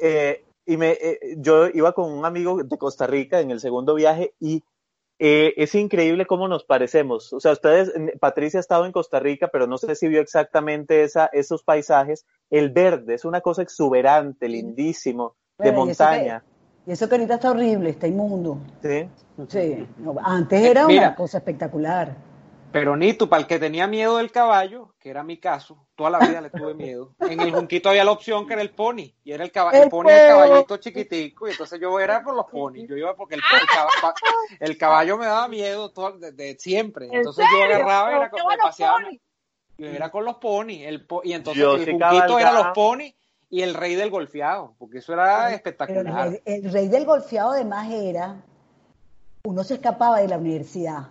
Eh, 0.00 0.44
y 0.66 0.76
me, 0.76 0.90
eh, 0.90 1.36
yo 1.38 1.68
iba 1.68 1.92
con 1.92 2.10
un 2.10 2.24
amigo 2.24 2.62
de 2.64 2.78
Costa 2.78 3.06
Rica 3.06 3.38
en 3.40 3.52
el 3.52 3.60
segundo 3.60 3.94
viaje 3.94 4.34
y 4.40 4.64
eh, 5.20 5.54
es 5.56 5.72
increíble 5.76 6.26
cómo 6.26 6.48
nos 6.48 6.64
parecemos. 6.64 7.32
O 7.32 7.38
sea, 7.38 7.52
ustedes, 7.52 7.92
Patricia 8.18 8.58
ha 8.58 8.60
estado 8.60 8.86
en 8.86 8.92
Costa 8.92 9.20
Rica, 9.20 9.48
pero 9.52 9.68
no 9.68 9.78
sé 9.78 9.94
si 9.94 10.08
vio 10.08 10.20
exactamente 10.20 11.04
esa, 11.04 11.26
esos 11.26 11.62
paisajes. 11.62 12.26
El 12.50 12.70
verde 12.70 13.14
es 13.14 13.24
una 13.24 13.40
cosa 13.40 13.62
exuberante, 13.62 14.48
lindísimo 14.48 15.36
de 15.62 15.72
montaña. 15.72 16.44
Y 16.86 16.92
eso, 16.92 17.08
que, 17.08 17.14
ahorita 17.14 17.34
está 17.34 17.50
horrible, 17.50 17.90
está 17.90 18.06
inmundo. 18.06 18.58
Sí. 18.82 19.08
Sí, 19.48 19.86
antes 20.24 20.62
era 20.62 20.86
una 20.86 21.14
cosa 21.14 21.38
espectacular. 21.38 22.16
Pero 22.72 22.96
ni 22.96 23.12
tú, 23.12 23.28
para 23.28 23.42
el 23.42 23.46
que 23.46 23.58
tenía 23.58 23.86
miedo 23.86 24.16
del 24.16 24.32
caballo, 24.32 24.94
que 24.98 25.10
era 25.10 25.22
mi 25.22 25.36
caso, 25.36 25.86
toda 25.94 26.08
la 26.10 26.18
vida 26.20 26.40
le 26.40 26.48
tuve 26.48 26.72
miedo. 26.72 27.14
En 27.20 27.38
el 27.40 27.52
junquito 27.52 27.90
había 27.90 28.02
la 28.02 28.12
opción 28.12 28.46
que 28.46 28.54
era 28.54 28.62
el 28.62 28.70
pony, 28.70 29.12
y 29.22 29.32
era 29.32 29.44
el 29.44 29.52
caballo, 29.52 29.82
el, 29.82 29.90
pony 29.90 30.08
el 30.08 30.28
caballito 30.28 30.76
chiquitico, 30.78 31.48
y 31.48 31.50
entonces 31.50 31.78
yo 31.78 32.00
era 32.00 32.24
por 32.24 32.34
los 32.34 32.46
ponis, 32.46 32.88
yo 32.88 32.96
iba 32.96 33.14
porque 33.14 33.34
el, 33.34 33.42
el, 34.58 34.78
caballo, 34.78 35.18
me 35.18 35.26
daba 35.26 35.48
miedo 35.48 35.90
todo, 35.90 36.18
de, 36.18 36.56
siempre. 36.58 37.08
Entonces 37.12 37.44
yo 37.52 37.62
agarraba, 37.62 38.10
era, 38.10 38.30
me 38.30 38.56
paseaba, 38.56 39.00
yo 39.76 39.86
era 39.86 40.10
con 40.10 40.24
los 40.24 40.36
ponis, 40.36 40.86
el, 40.86 41.06
y 41.24 41.34
entonces 41.34 41.62
el 41.62 42.00
junquito 42.00 42.38
era 42.38 42.52
los 42.52 42.68
ponis 42.68 43.14
y 43.52 43.60
el 43.60 43.74
rey 43.74 43.96
del 43.96 44.08
golfeado, 44.08 44.74
porque 44.78 44.98
eso 44.98 45.12
era 45.12 45.52
espectacular. 45.52 46.40
El, 46.46 46.72
rey 46.72 46.88
del 46.88 47.04
golfeado 47.04 47.50
además 47.50 47.86
era, 47.90 48.36
uno 49.44 49.62
se 49.62 49.74
escapaba 49.74 50.20
de 50.20 50.28
la 50.28 50.38
universidad. 50.38 51.08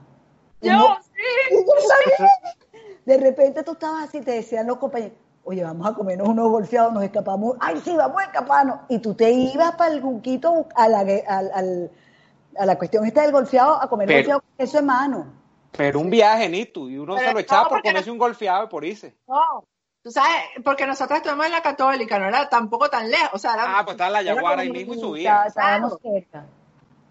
yo 0.59 0.97
sí. 1.03 1.55
De 3.05 3.17
repente 3.17 3.61
tú 3.61 3.73
estabas 3.73 4.09
así, 4.09 4.21
te 4.21 4.31
decían 4.31 4.65
los 4.65 4.77
compañeros, 4.77 5.13
oye, 5.43 5.63
vamos 5.63 5.87
a 5.87 5.93
comernos 5.93 6.29
unos 6.29 6.49
golfeados, 6.49 6.91
nos 6.91 7.03
escapamos, 7.03 7.57
ay, 7.59 7.79
sí, 7.83 7.95
vamos 7.95 8.19
a 8.19 8.25
escaparnos. 8.25 8.79
Y 8.89 8.97
tú 8.97 9.13
te 9.13 9.29
ibas 9.31 9.75
para 9.75 9.93
el 9.93 10.01
junquito 10.01 10.67
a 10.75 10.87
la, 10.87 10.99
a 10.99 12.65
la 12.65 12.77
cuestión 12.79 13.05
esta 13.05 13.21
del 13.21 13.31
golfeado 13.31 13.79
a 13.79 13.87
comer 13.87 14.11
golfeado 14.11 14.41
con 14.41 14.65
eso 14.65 14.79
en 14.79 14.85
mano. 14.85 15.33
Pero 15.77 15.99
un 15.99 16.09
viaje, 16.09 16.49
Nito, 16.49 16.89
y 16.89 16.97
uno 16.97 17.17
se 17.19 17.33
lo 17.33 17.39
echaba 17.39 17.69
por 17.69 17.83
comerse 17.83 18.09
un 18.09 18.17
golfeado 18.17 18.65
y 18.65 18.67
por 18.67 18.83
irse. 18.83 19.15
No, 19.27 19.63
Tú 20.03 20.09
sabes, 20.11 20.43
porque 20.63 20.87
nosotros 20.87 21.17
estuvimos 21.17 21.45
en 21.45 21.51
la 21.51 21.61
católica, 21.61 22.17
no 22.17 22.27
era 22.27 22.49
tampoco 22.49 22.89
tan 22.89 23.09
lejos. 23.09 23.29
O 23.33 23.37
sea, 23.37 23.53
era, 23.53 23.65
Ah, 23.67 23.81
pues 23.83 23.93
está 23.95 24.09
la 24.09 24.21
Era 24.21 24.33
Yaguara 24.35 24.61
ahí 24.63 24.69
mismo 24.71 24.93
y 24.95 24.99
subía. 24.99 25.41
amistad, 25.41 25.47
Estábamos 25.47 25.99
cerca. 26.01 26.45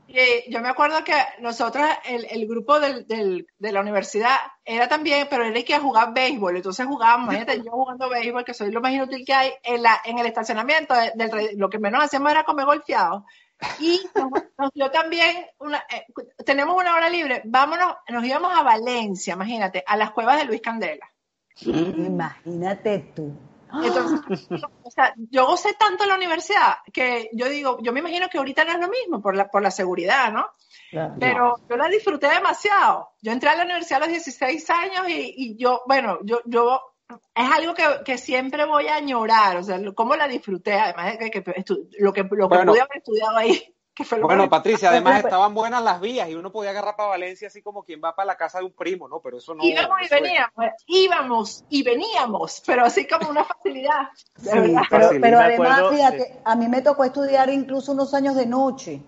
y 0.08 0.50
yo 0.52 0.60
me 0.60 0.68
acuerdo 0.68 1.04
que 1.04 1.14
nosotros, 1.38 1.86
el, 2.04 2.26
el 2.28 2.48
grupo 2.48 2.80
del, 2.80 3.06
del- 3.06 3.46
de 3.58 3.72
la 3.72 3.80
universidad 3.80 4.36
era 4.64 4.88
también, 4.88 5.28
pero 5.30 5.44
era 5.44 5.62
que 5.62 5.74
a 5.74 5.80
jugar 5.80 6.12
béisbol. 6.12 6.56
Entonces 6.56 6.84
jugábamos, 6.84 7.32
imagínate, 7.32 7.62
yo 7.64 7.70
jugando 7.70 8.08
béisbol, 8.08 8.44
que 8.44 8.54
soy 8.54 8.72
lo 8.72 8.80
más 8.80 8.90
inútil 8.92 9.24
que 9.24 9.34
hay, 9.34 9.52
en, 9.62 9.82
la, 9.84 10.00
en 10.04 10.18
el 10.18 10.26
estacionamiento, 10.26 10.94
de- 10.94 11.12
del, 11.14 11.30
re- 11.30 11.52
lo 11.54 11.70
que 11.70 11.78
menos 11.78 12.02
hacíamos 12.02 12.32
era 12.32 12.42
comer 12.42 12.66
golfeado. 12.66 13.24
Y 13.78 14.00
nos, 14.14 14.30
nos 14.58 14.72
dio 14.72 14.90
también, 14.90 15.46
una, 15.58 15.84
eh, 15.90 16.06
tenemos 16.44 16.74
una 16.76 16.94
hora 16.96 17.08
libre, 17.10 17.42
vámonos, 17.44 17.94
nos 18.08 18.24
íbamos 18.24 18.52
a 18.58 18.62
Valencia, 18.62 19.34
imagínate, 19.34 19.84
a 19.86 19.96
las 19.96 20.10
cuevas 20.12 20.38
de 20.38 20.44
Luis 20.46 20.60
Candela. 20.62 21.09
Imagínate 21.66 23.12
tú. 23.14 23.36
Entonces, 23.72 24.48
o 24.82 24.90
sea, 24.90 25.14
yo 25.30 25.46
gocé 25.46 25.74
tanto 25.74 26.02
en 26.02 26.08
la 26.10 26.16
universidad 26.16 26.78
que 26.92 27.30
yo 27.32 27.48
digo, 27.48 27.78
yo 27.82 27.92
me 27.92 28.00
imagino 28.00 28.28
que 28.28 28.38
ahorita 28.38 28.64
no 28.64 28.72
es 28.72 28.80
lo 28.80 28.88
mismo 28.88 29.22
por 29.22 29.36
la, 29.36 29.48
por 29.48 29.62
la 29.62 29.70
seguridad, 29.70 30.32
¿no? 30.32 30.46
Claro. 30.90 31.14
Pero 31.20 31.54
yo 31.68 31.76
la 31.76 31.88
disfruté 31.88 32.28
demasiado. 32.28 33.10
Yo 33.22 33.32
entré 33.32 33.50
a 33.50 33.56
la 33.56 33.64
universidad 33.64 34.02
a 34.02 34.06
los 34.06 34.12
16 34.12 34.70
años 34.70 35.08
y, 35.08 35.34
y 35.36 35.56
yo, 35.56 35.82
bueno, 35.86 36.18
yo, 36.24 36.40
yo, 36.46 36.80
es 37.34 37.50
algo 37.50 37.74
que, 37.74 37.84
que 38.04 38.18
siempre 38.18 38.64
voy 38.64 38.88
a 38.88 38.96
añorar, 38.96 39.56
o 39.56 39.62
sea, 39.62 39.80
cómo 39.94 40.16
la 40.16 40.28
disfruté, 40.28 40.74
además 40.74 41.18
de 41.18 41.30
que, 41.30 41.44
lo 41.98 42.12
que, 42.12 42.22
lo 42.22 42.48
que 42.48 42.56
Bueno. 42.56 42.72
pude 42.72 42.80
haber 42.80 42.96
estudiado 42.96 43.36
ahí, 43.36 43.74
que 44.00 44.04
fue 44.08 44.18
lo 44.18 44.26
Bueno, 44.26 44.44
que- 44.44 44.48
Patricia, 44.50 44.88
además 44.90 45.16
Pero- 45.16 45.28
estaban 45.28 45.52
buenas 45.54 45.82
las 45.82 46.00
vías 46.00 46.28
y 46.28 46.34
uno 46.34 46.50
podía 46.50 46.70
agarrar 46.70 46.96
para 46.96 47.10
Valencia 47.10 47.48
así 47.48 47.60
como 47.62 47.82
quien 47.82 48.00
va 48.02 48.14
para 48.16 48.26
la 48.26 48.36
casa 48.36 48.58
de 48.58 48.64
un 48.64 48.72
primo, 48.72 49.08
¿no? 49.08 49.20
Pero 49.20 49.36
eso 49.38 49.54
no. 49.54 49.62
íbamos 49.62 49.98
y 50.00 50.04
eso 50.06 50.14
veníamos, 50.14 50.52
íbamos 50.86 51.64
y 51.68 51.82
veníamos, 51.82 52.62
pero 52.66 52.84
así 52.84 53.06
como 53.06 53.30
una 53.30 53.44
facilidad, 53.44 54.08
de 54.38 54.50
Sí, 54.50 54.58
verdad. 54.58 54.82
pero, 55.20 55.38
además, 55.38 55.70
acuerdo, 55.78 55.90
fíjate, 55.96 56.40
a 56.44 56.56
mí 56.56 56.68
me 56.68 56.80
tocó 56.82 57.04
estudiar 57.04 57.50
incluso 57.50 57.92
unos 57.92 58.14
años 58.14 58.34
de 58.36 58.46
noche. 58.46 59.02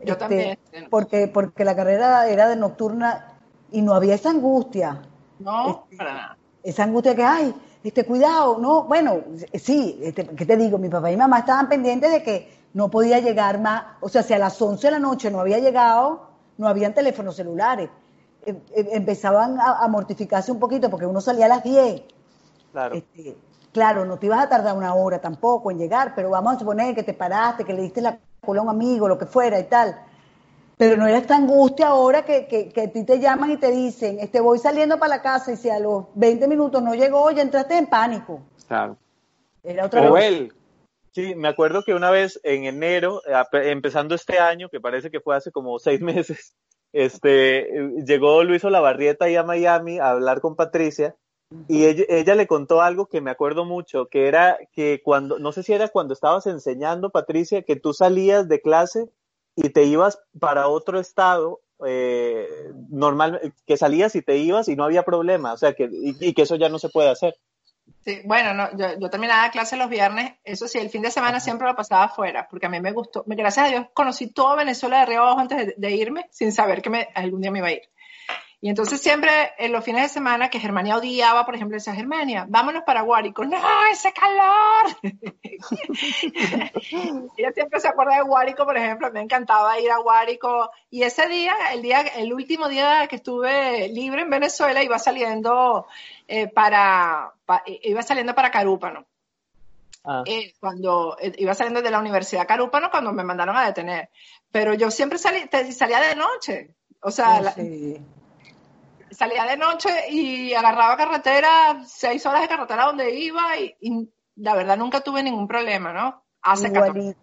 Yo 0.00 0.12
Este, 0.12 0.16
también. 0.16 0.58
Porque, 0.90 1.28
porque 1.28 1.64
la 1.64 1.74
carrera 1.74 2.28
era 2.28 2.48
de 2.48 2.56
nocturna 2.56 3.38
y 3.72 3.80
no 3.82 3.94
había 3.94 4.14
esa 4.14 4.30
angustia. 4.30 5.02
No, 5.38 5.84
Este, 5.84 5.96
para 5.96 6.12
nada. 6.14 6.38
Esa 6.62 6.82
angustia 6.84 7.14
que 7.14 7.22
hay, 7.24 7.54
este, 7.84 8.04
cuidado, 8.04 8.58
no, 8.58 8.82
bueno, 8.84 9.20
sí, 9.54 9.98
este, 10.02 10.26
¿qué 10.26 10.44
te 10.44 10.56
digo? 10.56 10.78
Mi 10.78 10.88
papá 10.88 11.10
y 11.12 11.16
mamá 11.16 11.38
estaban 11.38 11.68
pendientes 11.68 12.10
de 12.10 12.22
que 12.22 12.65
no 12.76 12.90
podía 12.90 13.20
llegar 13.20 13.58
más, 13.58 13.84
o 14.02 14.08
sea, 14.10 14.22
si 14.22 14.34
a 14.34 14.38
las 14.38 14.60
11 14.60 14.88
de 14.88 14.90
la 14.90 14.98
noche 14.98 15.30
no 15.30 15.40
había 15.40 15.58
llegado, 15.58 16.28
no 16.58 16.68
habían 16.68 16.92
teléfonos 16.92 17.34
celulares. 17.34 17.88
Em- 18.44 18.60
em- 18.74 18.88
empezaban 18.92 19.58
a, 19.58 19.78
a 19.82 19.88
mortificarse 19.88 20.52
un 20.52 20.58
poquito 20.58 20.90
porque 20.90 21.06
uno 21.06 21.22
salía 21.22 21.46
a 21.46 21.48
las 21.48 21.64
10. 21.64 22.02
Claro. 22.72 22.94
Este, 22.94 23.34
claro, 23.72 24.04
no 24.04 24.18
te 24.18 24.26
ibas 24.26 24.44
a 24.44 24.50
tardar 24.50 24.76
una 24.76 24.94
hora 24.94 25.18
tampoco 25.22 25.70
en 25.70 25.78
llegar, 25.78 26.12
pero 26.14 26.28
vamos 26.28 26.54
a 26.54 26.58
suponer 26.58 26.94
que 26.94 27.02
te 27.02 27.14
paraste, 27.14 27.64
que 27.64 27.72
le 27.72 27.80
diste 27.80 28.02
la 28.02 28.18
cola 28.44 28.60
a 28.60 28.64
un 28.64 28.68
amigo, 28.68 29.08
lo 29.08 29.16
que 29.16 29.24
fuera 29.24 29.58
y 29.58 29.64
tal. 29.64 29.98
Pero 30.76 30.98
no 30.98 31.06
era 31.06 31.16
esta 31.16 31.34
angustia 31.34 31.88
ahora 31.88 32.26
que, 32.26 32.46
que, 32.46 32.68
que 32.68 32.82
a 32.82 32.92
ti 32.92 33.04
te 33.04 33.18
llaman 33.18 33.52
y 33.52 33.56
te 33.56 33.70
dicen, 33.70 34.18
este, 34.20 34.38
voy 34.40 34.58
saliendo 34.58 34.98
para 34.98 35.16
la 35.16 35.22
casa 35.22 35.50
y 35.50 35.56
si 35.56 35.70
a 35.70 35.80
los 35.80 36.08
20 36.14 36.46
minutos 36.46 36.82
no 36.82 36.94
llegó, 36.94 37.30
ya 37.30 37.40
entraste 37.40 37.78
en 37.78 37.86
pánico. 37.86 38.40
Claro. 38.68 38.98
Era 39.64 39.86
otra 39.86 40.02
Sí, 41.16 41.34
me 41.34 41.48
acuerdo 41.48 41.82
que 41.82 41.94
una 41.94 42.10
vez 42.10 42.38
en 42.42 42.64
enero, 42.64 43.22
empezando 43.54 44.14
este 44.14 44.38
año, 44.38 44.68
que 44.68 44.82
parece 44.82 45.10
que 45.10 45.20
fue 45.20 45.34
hace 45.34 45.50
como 45.50 45.78
seis 45.78 45.98
meses, 46.02 46.54
este, 46.92 47.70
llegó 48.06 48.44
Luis 48.44 48.62
Olavarrieta 48.64 49.24
ahí 49.24 49.34
a 49.34 49.42
Miami 49.42 49.98
a 49.98 50.10
hablar 50.10 50.42
con 50.42 50.56
Patricia 50.56 51.16
y 51.68 51.86
ella, 51.86 52.04
ella 52.10 52.34
le 52.34 52.46
contó 52.46 52.82
algo 52.82 53.06
que 53.06 53.22
me 53.22 53.30
acuerdo 53.30 53.64
mucho, 53.64 54.08
que 54.10 54.28
era 54.28 54.58
que 54.74 55.00
cuando, 55.02 55.38
no 55.38 55.52
sé 55.52 55.62
si 55.62 55.72
era 55.72 55.88
cuando 55.88 56.12
estabas 56.12 56.46
enseñando, 56.48 57.08
Patricia, 57.08 57.62
que 57.62 57.76
tú 57.76 57.94
salías 57.94 58.46
de 58.46 58.60
clase 58.60 59.08
y 59.54 59.70
te 59.70 59.84
ibas 59.84 60.20
para 60.38 60.68
otro 60.68 61.00
estado, 61.00 61.62
eh, 61.86 62.46
normal, 62.90 63.54
que 63.64 63.78
salías 63.78 64.14
y 64.16 64.20
te 64.20 64.36
ibas 64.36 64.68
y 64.68 64.76
no 64.76 64.84
había 64.84 65.02
problema, 65.02 65.54
o 65.54 65.56
sea, 65.56 65.72
que, 65.72 65.88
y, 65.90 66.14
y 66.20 66.34
que 66.34 66.42
eso 66.42 66.56
ya 66.56 66.68
no 66.68 66.78
se 66.78 66.90
puede 66.90 67.08
hacer. 67.08 67.36
Sí, 68.06 68.20
bueno, 68.24 68.54
no, 68.54 68.70
yo, 68.78 69.00
yo 69.00 69.10
terminaba 69.10 69.50
clase 69.50 69.76
los 69.76 69.88
viernes, 69.90 70.34
eso 70.44 70.68
sí, 70.68 70.78
el 70.78 70.90
fin 70.90 71.02
de 71.02 71.10
semana 71.10 71.40
siempre 71.40 71.66
lo 71.66 71.74
pasaba 71.74 72.04
afuera, 72.04 72.46
porque 72.48 72.66
a 72.66 72.68
mí 72.68 72.80
me 72.80 72.92
gustó, 72.92 73.24
gracias 73.26 73.66
a 73.66 73.68
Dios 73.68 73.86
conocí 73.94 74.28
toda 74.28 74.54
Venezuela 74.54 74.98
de 74.98 75.02
arriba 75.02 75.22
abajo 75.22 75.40
antes 75.40 75.58
de, 75.58 75.74
de 75.76 75.90
irme, 75.90 76.28
sin 76.30 76.52
saber 76.52 76.82
que 76.82 76.90
me, 76.90 77.08
algún 77.16 77.40
día 77.40 77.50
me 77.50 77.58
iba 77.58 77.66
a 77.66 77.72
ir. 77.72 77.82
Y 78.60 78.70
entonces 78.70 79.00
siempre 79.00 79.30
en 79.58 79.70
los 79.70 79.84
fines 79.84 80.02
de 80.02 80.08
semana 80.08 80.48
que 80.48 80.58
Germania 80.58 80.96
odiaba, 80.96 81.44
por 81.44 81.54
ejemplo, 81.54 81.76
decía, 81.76 81.94
Germania, 81.94 82.46
vámonos 82.48 82.82
para 82.84 83.02
Guárico. 83.02 83.44
No, 83.44 83.58
ese 83.92 84.12
calor. 84.12 84.96
Ella 87.36 87.52
siempre 87.54 87.80
se 87.80 87.88
acuerda 87.88 88.16
de 88.16 88.22
Guárico, 88.22 88.64
por 88.64 88.76
ejemplo, 88.76 89.10
me 89.12 89.20
encantaba 89.20 89.78
ir 89.78 89.90
a 89.90 89.98
Guárico. 89.98 90.70
Y 90.90 91.02
ese 91.02 91.28
día, 91.28 91.54
el 91.72 91.82
día, 91.82 92.00
el 92.00 92.32
último 92.32 92.68
día 92.68 93.06
que 93.08 93.16
estuve 93.16 93.88
libre 93.88 94.22
en 94.22 94.30
Venezuela, 94.30 94.82
iba 94.82 94.98
saliendo 94.98 95.86
eh, 96.28 96.48
para, 96.48 97.32
pa- 97.44 97.62
iba 97.66 98.02
saliendo 98.02 98.34
para 98.34 98.50
Carúpano. 98.50 99.04
Ah. 100.04 100.22
Eh, 100.24 100.54
cuando 100.60 101.16
eh, 101.20 101.32
iba 101.38 101.54
saliendo 101.54 101.82
de 101.82 101.90
la 101.90 101.98
Universidad 101.98 102.46
Carúpano 102.46 102.90
cuando 102.90 103.12
me 103.12 103.24
mandaron 103.24 103.56
a 103.56 103.66
detener. 103.66 104.08
Pero 104.50 104.72
yo 104.74 104.90
siempre 104.90 105.18
salí, 105.18 105.46
te- 105.46 105.72
salía 105.72 106.00
de 106.00 106.14
noche. 106.16 106.70
O 107.00 107.10
sea, 107.10 107.40
la- 107.40 107.52
Sí. 107.52 108.00
Salía 109.10 109.44
de 109.44 109.56
noche 109.56 109.88
y 110.10 110.54
agarraba 110.54 110.96
carretera, 110.96 111.80
seis 111.86 112.24
horas 112.26 112.42
de 112.42 112.48
carretera 112.48 112.84
donde 112.86 113.14
iba 113.14 113.56
y, 113.58 113.76
y 113.80 114.10
la 114.36 114.54
verdad 114.54 114.76
nunca 114.76 115.00
tuve 115.00 115.22
ningún 115.22 115.46
problema, 115.48 115.92
¿no? 115.92 116.22
Hace 116.42 116.72
14 116.72 116.98
Igualito. 116.98 117.18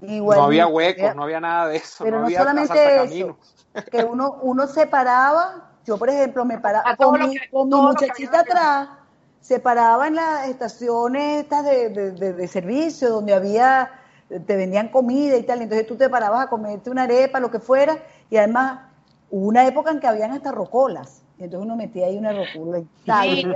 no 0.00 0.14
igualito. 0.14 0.44
había 0.44 0.66
huecos, 0.66 1.14
no 1.16 1.22
había 1.24 1.40
nada 1.40 1.68
de 1.68 1.76
eso. 1.76 2.04
Pero 2.04 2.16
no 2.16 2.20
no, 2.20 2.26
había 2.26 2.38
solamente 2.40 3.04
eso, 3.04 3.38
que 3.90 4.04
uno, 4.04 4.38
uno 4.42 4.66
se 4.66 4.86
paraba, 4.86 5.72
yo 5.84 5.98
por 5.98 6.10
ejemplo 6.10 6.44
me 6.44 6.58
paraba 6.58 6.96
con 6.96 7.20
mi, 7.20 7.38
que- 7.38 7.50
con 7.50 7.68
mi 7.68 7.74
muchachita 7.80 8.40
atrás, 8.40 8.88
se 9.40 9.60
paraba 9.60 10.08
en 10.08 10.16
las 10.16 10.48
estaciones 10.48 11.42
estas 11.44 11.64
de, 11.64 11.88
de- 11.90 12.10
de- 12.12 12.32
de 12.34 12.48
servicio 12.48 13.08
donde 13.10 13.34
había, 13.34 13.90
te 14.28 14.56
vendían 14.56 14.88
comida 14.88 15.36
y 15.36 15.42
tal, 15.44 15.62
entonces 15.62 15.86
tú 15.86 15.96
te 15.96 16.08
parabas 16.10 16.46
a 16.46 16.50
comerte 16.50 16.90
una 16.90 17.04
arepa, 17.04 17.40
lo 17.40 17.50
que 17.50 17.60
fuera, 17.60 17.98
y 18.28 18.36
además 18.36 18.80
hubo 19.30 19.46
una 19.48 19.66
época 19.66 19.90
en 19.90 20.00
que 20.00 20.06
habían 20.06 20.32
hasta 20.32 20.52
rocolas, 20.52 21.17
y 21.38 21.44
entonces 21.44 21.64
uno 21.66 21.76
metía 21.76 22.06
ahí 22.06 22.16
una 22.16 22.32
rocola 22.32 22.78
y 22.80 22.86
tal, 23.06 23.28
y 23.28 23.46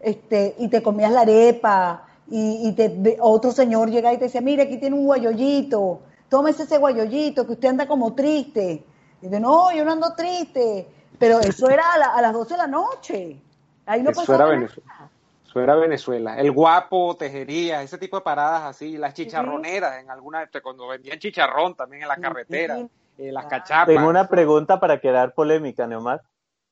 este, 0.00 0.54
y 0.58 0.68
te 0.68 0.82
comías 0.82 1.12
la 1.12 1.22
arepa, 1.22 2.06
y, 2.30 2.68
y 2.68 2.72
te, 2.72 2.88
ve- 2.88 3.16
otro 3.20 3.50
señor 3.52 3.90
llega 3.90 4.12
y 4.12 4.18
te 4.18 4.24
decía, 4.24 4.40
mire, 4.40 4.62
aquí 4.64 4.78
tiene 4.78 4.96
un 4.96 5.04
guayollito, 5.06 6.00
tómese 6.28 6.64
ese 6.64 6.78
guayollito, 6.78 7.46
que 7.46 7.52
usted 7.52 7.68
anda 7.68 7.86
como 7.86 8.14
triste. 8.14 8.84
Y 9.20 9.26
dice, 9.26 9.40
no, 9.40 9.72
yo 9.74 9.84
no 9.84 9.92
ando 9.92 10.14
triste, 10.14 10.86
pero 11.18 11.40
eso 11.40 11.68
era 11.70 11.82
a, 11.94 11.98
la- 11.98 12.14
a 12.14 12.20
las 12.22 12.32
12 12.32 12.54
de 12.54 12.58
la 12.58 12.66
noche. 12.66 13.40
Ahí 13.86 14.02
no 14.02 14.10
Eso 14.10 14.20
pasaba 14.20 14.36
era 14.36 14.44
nada. 14.46 14.56
Venezuela. 14.58 15.10
Eso 15.46 15.60
era 15.60 15.74
Venezuela. 15.76 16.38
El 16.38 16.50
guapo, 16.52 17.16
tejería, 17.16 17.82
ese 17.82 17.96
tipo 17.96 18.16
de 18.16 18.22
paradas 18.22 18.62
así, 18.64 18.96
las 18.98 19.14
chicharroneras 19.14 20.00
en 20.02 20.10
alguna, 20.10 20.48
cuando 20.62 20.88
vendían 20.88 21.18
chicharrón 21.18 21.74
también 21.74 22.02
en 22.02 22.08
la 22.08 22.16
carretera, 22.16 22.76
Sí. 22.76 22.88
eh, 23.18 23.32
las 23.32 23.46
cachapas. 23.46 23.86
Tengo 23.86 24.08
una 24.08 24.28
pregunta 24.28 24.80
para 24.80 24.98
quedar 25.00 25.32
polémica, 25.32 25.86
Neomar. 25.86 26.22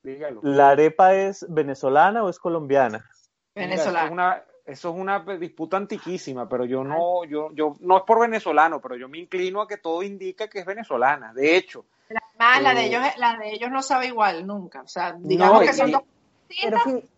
Dígalo. 0.02 0.40
¿La 0.42 0.70
arepa 0.70 1.14
es 1.14 1.46
venezolana 1.48 2.24
o 2.24 2.28
es 2.28 2.38
colombiana? 2.38 3.08
Mira, 3.54 3.68
venezolano. 3.68 3.98
Eso 3.98 4.06
es 4.06 4.12
una, 4.12 4.44
eso 4.66 4.88
es 4.90 4.94
una 4.96 5.18
disputa 5.36 5.76
antiquísima, 5.76 6.48
pero 6.48 6.64
yo 6.64 6.82
no, 6.82 7.24
yo, 7.24 7.50
yo, 7.52 7.76
no 7.80 7.98
es 7.98 8.02
por 8.04 8.20
venezolano, 8.20 8.80
pero 8.80 8.96
yo 8.96 9.08
me 9.08 9.18
inclino 9.18 9.60
a 9.62 9.68
que 9.68 9.76
todo 9.76 10.02
indica 10.02 10.48
que 10.48 10.60
es 10.60 10.66
venezolana. 10.66 11.32
De 11.32 11.56
hecho, 11.56 11.84
Además, 12.38 12.62
la 12.62 12.74
de 12.74 12.80
Eh, 12.80 12.86
ellos, 12.88 13.02
la 13.18 13.36
de 13.38 13.52
ellos 13.52 13.70
no 13.70 13.82
sabe 13.82 14.08
igual 14.08 14.46
nunca. 14.46 14.82
O 14.82 14.88
sea, 14.88 15.12
digamos 15.18 15.60
No, 15.60 15.66
que 15.66 15.72
y- 15.72 15.78
son 15.78 15.90
dos 15.92 16.02
Pero 16.48 16.78
distintas. 16.78 17.10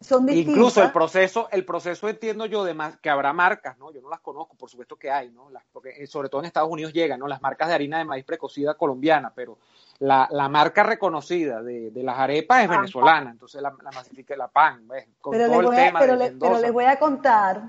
Son 0.00 0.26
distintas. 0.26 0.52
incluso 0.54 0.82
el 0.82 0.92
proceso, 0.92 1.48
el 1.50 1.64
proceso 1.64 2.08
entiendo 2.08 2.46
yo 2.46 2.64
de 2.64 2.74
más, 2.74 2.98
que 2.98 3.08
habrá 3.10 3.32
marcas, 3.32 3.78
¿no? 3.78 3.92
Yo 3.92 4.00
no 4.02 4.10
las 4.10 4.20
conozco, 4.20 4.54
por 4.56 4.68
supuesto 4.68 4.96
que 4.96 5.10
hay, 5.10 5.30
¿no? 5.30 5.48
Las, 5.50 5.62
porque 5.72 5.90
eh, 5.96 6.06
sobre 6.06 6.28
todo 6.28 6.40
en 6.42 6.46
Estados 6.46 6.70
Unidos 6.70 6.92
llegan, 6.92 7.18
¿no? 7.20 7.26
Las 7.26 7.40
marcas 7.40 7.68
de 7.68 7.74
harina 7.74 7.98
de 7.98 8.04
maíz 8.04 8.24
precocida 8.24 8.74
colombiana, 8.74 9.32
pero 9.34 9.56
la, 10.00 10.28
la 10.30 10.48
marca 10.48 10.82
reconocida 10.82 11.62
de, 11.62 11.90
de 11.90 12.02
las 12.02 12.18
arepas 12.18 12.62
es 12.64 12.68
venezolana, 12.68 13.30
entonces 13.30 13.62
la, 13.62 13.72
la 13.82 13.90
masifica 13.90 14.36
la 14.36 14.48
pan, 14.48 14.86
¿ves? 14.86 15.06
Con 15.20 15.32
pero, 15.32 15.46
todo 15.46 15.52
les 15.52 15.60
el 15.60 15.66
voy 15.66 15.76
a, 15.76 15.84
tema 15.86 15.98
pero, 16.00 16.16
le- 16.16 16.30
pero 16.32 16.58
les 16.58 16.72
voy 16.72 16.84
a 16.84 16.98
contar 16.98 17.62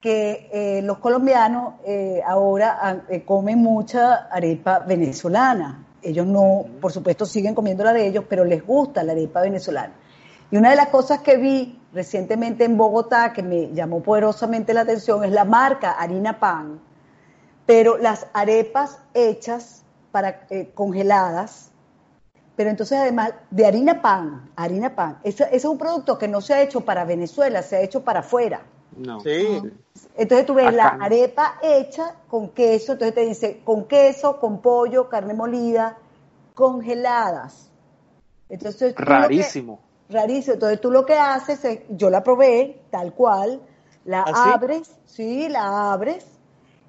que 0.00 0.48
eh, 0.52 0.82
los 0.82 0.98
colombianos 0.98 1.74
eh, 1.84 2.22
ahora 2.24 2.78
ah, 2.80 2.96
eh, 3.08 3.24
comen 3.24 3.58
mucha 3.58 4.28
arepa 4.30 4.78
venezolana. 4.78 5.84
Ellos 6.00 6.24
no, 6.26 6.64
por 6.80 6.92
supuesto, 6.92 7.26
siguen 7.26 7.54
comiendo 7.54 7.82
la 7.82 7.92
de 7.92 8.06
ellos, 8.06 8.24
pero 8.28 8.44
les 8.44 8.64
gusta 8.64 9.02
la 9.02 9.12
arepa 9.12 9.40
venezolana. 9.40 9.92
Y 10.50 10.56
una 10.56 10.70
de 10.70 10.76
las 10.76 10.88
cosas 10.88 11.20
que 11.20 11.36
vi 11.36 11.80
recientemente 11.92 12.64
en 12.64 12.76
Bogotá 12.76 13.32
que 13.32 13.42
me 13.42 13.72
llamó 13.72 14.02
poderosamente 14.02 14.74
la 14.74 14.82
atención 14.82 15.24
es 15.24 15.32
la 15.32 15.44
marca 15.44 15.92
Harina 15.92 16.38
Pan, 16.38 16.80
pero 17.66 17.98
las 17.98 18.26
arepas 18.32 19.00
hechas 19.14 19.84
para 20.10 20.46
eh, 20.50 20.70
congeladas 20.74 21.68
pero 22.58 22.70
entonces 22.70 22.98
además 22.98 23.34
de 23.52 23.66
harina 23.66 24.02
pan, 24.02 24.50
harina 24.56 24.92
pan, 24.96 25.20
ese, 25.22 25.44
ese 25.44 25.56
es 25.58 25.64
un 25.64 25.78
producto 25.78 26.18
que 26.18 26.26
no 26.26 26.40
se 26.40 26.54
ha 26.54 26.60
hecho 26.60 26.80
para 26.80 27.04
Venezuela, 27.04 27.62
se 27.62 27.76
ha 27.76 27.80
hecho 27.82 28.02
para 28.02 28.18
afuera. 28.18 28.62
No. 28.96 29.20
Sí. 29.20 29.62
Entonces 30.16 30.44
tú 30.44 30.54
ves 30.54 30.74
la 30.74 30.88
Acá 30.88 31.04
arepa 31.04 31.60
hecha 31.62 32.16
con 32.26 32.48
queso, 32.48 32.94
entonces 32.94 33.14
te 33.14 33.26
dice 33.26 33.60
con 33.64 33.84
queso, 33.84 34.40
con 34.40 34.60
pollo, 34.60 35.08
carne 35.08 35.34
molida, 35.34 35.98
congeladas. 36.54 37.70
Entonces 38.48 38.92
Rarísimo. 38.96 39.78
Rarísimo. 40.10 40.54
Entonces 40.54 40.80
tú 40.80 40.90
lo 40.90 41.04
que 41.06 41.14
haces 41.14 41.64
es, 41.64 41.80
yo 41.90 42.10
la 42.10 42.22
probé 42.22 42.80
tal 42.90 43.12
cual, 43.14 43.60
la 44.04 44.24
¿Ah, 44.26 44.52
abres, 44.54 44.90
sí, 45.04 45.48
la 45.48 45.92
abres 45.92 46.26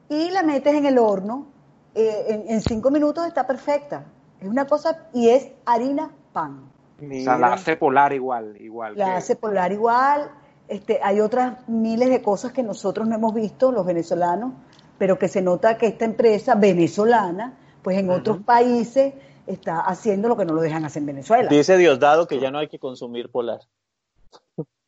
y 0.09 0.29
la 0.31 0.43
metes 0.43 0.73
en 0.73 0.85
el 0.85 0.97
horno. 0.97 1.47
eh, 1.95 2.25
en, 2.29 2.43
en 2.47 2.61
cinco 2.61 2.91
minutos 2.91 3.25
está 3.27 3.45
perfecta. 3.47 4.05
Es 4.39 4.47
una 4.47 4.65
cosa 4.67 5.07
y 5.13 5.29
es 5.29 5.51
harina 5.65 6.11
pan. 6.31 6.69
O 7.01 7.23
sea, 7.23 7.37
la 7.37 7.53
hace 7.53 7.75
polar 7.77 8.13
igual, 8.13 8.55
igual. 8.61 8.93
La 8.97 9.05
que- 9.05 9.11
hace 9.11 9.35
polar 9.35 9.71
igual. 9.71 10.31
Este, 10.67 10.99
hay 11.01 11.19
otras 11.19 11.67
miles 11.67 12.09
de 12.09 12.21
cosas 12.21 12.51
que 12.51 12.61
nosotros 12.61 13.07
no 13.07 13.15
hemos 13.15 13.33
visto, 13.33 13.71
los 13.71 13.85
venezolanos, 13.85 14.53
pero 14.99 15.17
que 15.17 15.27
se 15.27 15.41
nota 15.41 15.77
que 15.77 15.87
esta 15.87 16.05
empresa 16.05 16.53
venezolana, 16.55 17.57
pues 17.81 17.97
en 17.97 18.09
otros 18.11 18.37
países 18.43 19.13
está 19.49 19.81
haciendo 19.81 20.27
lo 20.27 20.37
que 20.37 20.45
no 20.45 20.53
lo 20.53 20.61
dejan 20.61 20.85
hacer 20.85 21.01
en 21.01 21.07
Venezuela. 21.07 21.49
Dice 21.49 21.77
Diosdado 21.77 22.27
que 22.27 22.39
ya 22.39 22.51
no 22.51 22.59
hay 22.59 22.67
que 22.67 22.79
consumir 22.79 23.29
polar. 23.29 23.61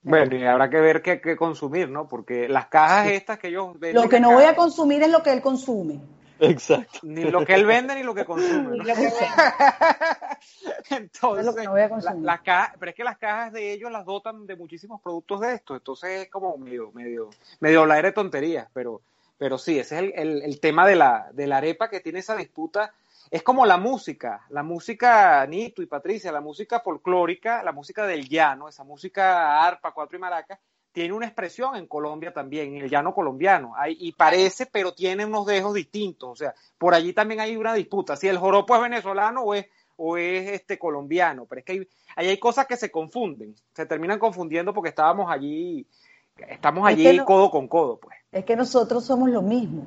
Bueno, 0.03 0.35
y 0.35 0.43
habrá 0.43 0.69
que 0.69 0.81
ver 0.81 1.01
qué, 1.01 1.21
qué 1.21 1.35
consumir, 1.35 1.89
¿no? 1.89 2.07
Porque 2.07 2.49
las 2.49 2.67
cajas 2.67 3.07
estas 3.07 3.37
que 3.37 3.49
ellos 3.49 3.79
venden. 3.79 4.01
Lo 4.01 4.09
que 4.09 4.19
no 4.19 4.31
voy 4.31 4.45
a 4.45 4.55
consumir 4.55 5.03
es 5.03 5.09
lo 5.09 5.21
que 5.21 5.31
él 5.31 5.41
consume. 5.41 5.99
Exacto. 6.39 6.99
Ni 7.03 7.23
lo 7.25 7.45
que 7.45 7.53
él 7.53 7.67
vende 7.67 7.93
ni 7.93 8.01
lo 8.01 8.15
que 8.15 8.25
consume. 8.25 8.77
¿no? 8.77 8.83
Entonces, 10.89 11.39
Es 11.39 11.45
lo 11.45 11.55
que 11.55 11.63
no 11.63 11.71
voy 11.71 11.81
a 11.81 11.87
la- 11.87 12.73
pero 12.79 12.89
es 12.89 12.95
que 12.95 13.03
las 13.03 13.17
cajas 13.19 13.53
de 13.53 13.73
ellos 13.73 13.91
las 13.91 14.05
dotan 14.05 14.47
de 14.47 14.55
muchísimos 14.55 14.99
productos 15.01 15.39
de 15.41 15.53
estos, 15.53 15.77
entonces 15.77 16.23
es 16.23 16.29
como 16.31 16.57
medio, 16.57 16.91
medio, 16.93 17.29
medio 17.59 17.81
hablar 17.81 18.03
de 18.03 18.11
tonterías, 18.11 18.67
pero, 18.73 19.01
pero 19.37 19.59
sí, 19.59 19.77
ese 19.77 19.95
es 19.97 20.01
el, 20.01 20.13
el- 20.15 20.41
el 20.43 20.59
tema 20.59 20.87
de 20.87 20.95
la, 20.95 21.29
de 21.31 21.45
la 21.45 21.57
arepa 21.57 21.89
que 21.89 21.99
tiene 21.99 22.19
esa 22.19 22.35
disputa. 22.35 22.91
Es 23.31 23.43
como 23.43 23.65
la 23.65 23.77
música, 23.77 24.45
la 24.49 24.61
música, 24.61 25.45
Nito 25.47 25.81
y 25.81 25.85
Patricia, 25.85 26.33
la 26.33 26.41
música 26.41 26.81
folclórica, 26.81 27.63
la 27.63 27.71
música 27.71 28.05
del 28.05 28.27
llano, 28.27 28.67
esa 28.67 28.83
música 28.83 29.65
arpa, 29.65 29.93
cuatro 29.93 30.17
y 30.17 30.19
maraca, 30.19 30.59
tiene 30.91 31.13
una 31.13 31.27
expresión 31.27 31.77
en 31.77 31.87
Colombia 31.87 32.33
también, 32.33 32.75
en 32.75 32.83
el 32.83 32.89
llano 32.89 33.13
colombiano, 33.13 33.73
hay, 33.77 33.95
y 34.01 34.11
parece, 34.11 34.65
pero 34.65 34.93
tiene 34.93 35.25
unos 35.25 35.45
dejos 35.45 35.73
distintos, 35.73 36.29
o 36.29 36.35
sea, 36.35 36.53
por 36.77 36.93
allí 36.93 37.13
también 37.13 37.39
hay 37.39 37.55
una 37.55 37.73
disputa, 37.73 38.17
si 38.17 38.27
el 38.27 38.37
joropo 38.37 38.75
es 38.75 38.81
venezolano 38.81 39.43
o 39.43 39.53
es, 39.53 39.65
o 39.95 40.17
es 40.17 40.49
este 40.49 40.77
colombiano, 40.77 41.45
pero 41.45 41.59
es 41.59 41.65
que 41.65 41.71
hay, 41.71 41.87
ahí 42.17 42.27
hay 42.27 42.37
cosas 42.37 42.67
que 42.67 42.75
se 42.75 42.91
confunden, 42.91 43.55
se 43.73 43.85
terminan 43.85 44.19
confundiendo 44.19 44.73
porque 44.73 44.89
estábamos 44.89 45.31
allí, 45.31 45.87
estamos 46.35 46.85
Es 46.89 46.95
allí 46.95 47.03
que 47.03 47.13
no- 47.13 47.25
codo 47.25 47.49
con 47.49 47.69
codo, 47.69 47.97
pues. 47.97 48.17
Es 48.29 48.43
que 48.43 48.57
nosotros 48.57 49.05
somos 49.05 49.29
lo 49.29 49.41
mismo. 49.41 49.85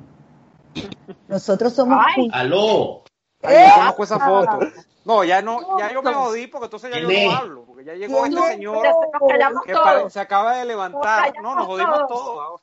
Nosotros 1.27 1.73
somos... 1.73 1.99
Ay. 2.01 2.27
¡Aló! 2.31 3.03
Ay, 3.47 3.55
¡Eh! 3.55 3.65
yo 3.67 3.75
conozco 3.75 4.03
esa 4.03 4.19
foto. 4.19 4.59
No, 5.05 5.23
ya 5.23 5.41
no, 5.41 5.77
ya 5.77 5.93
yo 5.93 6.01
me 6.01 6.13
jodí 6.13 6.47
porque 6.47 6.65
entonces 6.65 6.91
ya 6.91 6.99
yo 6.99 7.07
¿Quién 7.07 7.31
no 7.31 7.37
hablo, 7.37 7.65
porque 7.65 7.85
ya 7.85 7.93
llegó 7.93 8.23
¿Quién 8.23 8.33
este 8.33 8.47
es? 8.47 8.53
señor 8.55 10.03
que 10.03 10.09
se 10.09 10.19
acaba 10.19 10.57
de 10.57 10.65
levantar. 10.65 11.33
No, 11.41 11.55
nos 11.55 11.67
jodimos 11.67 12.07
todos. 12.07 12.61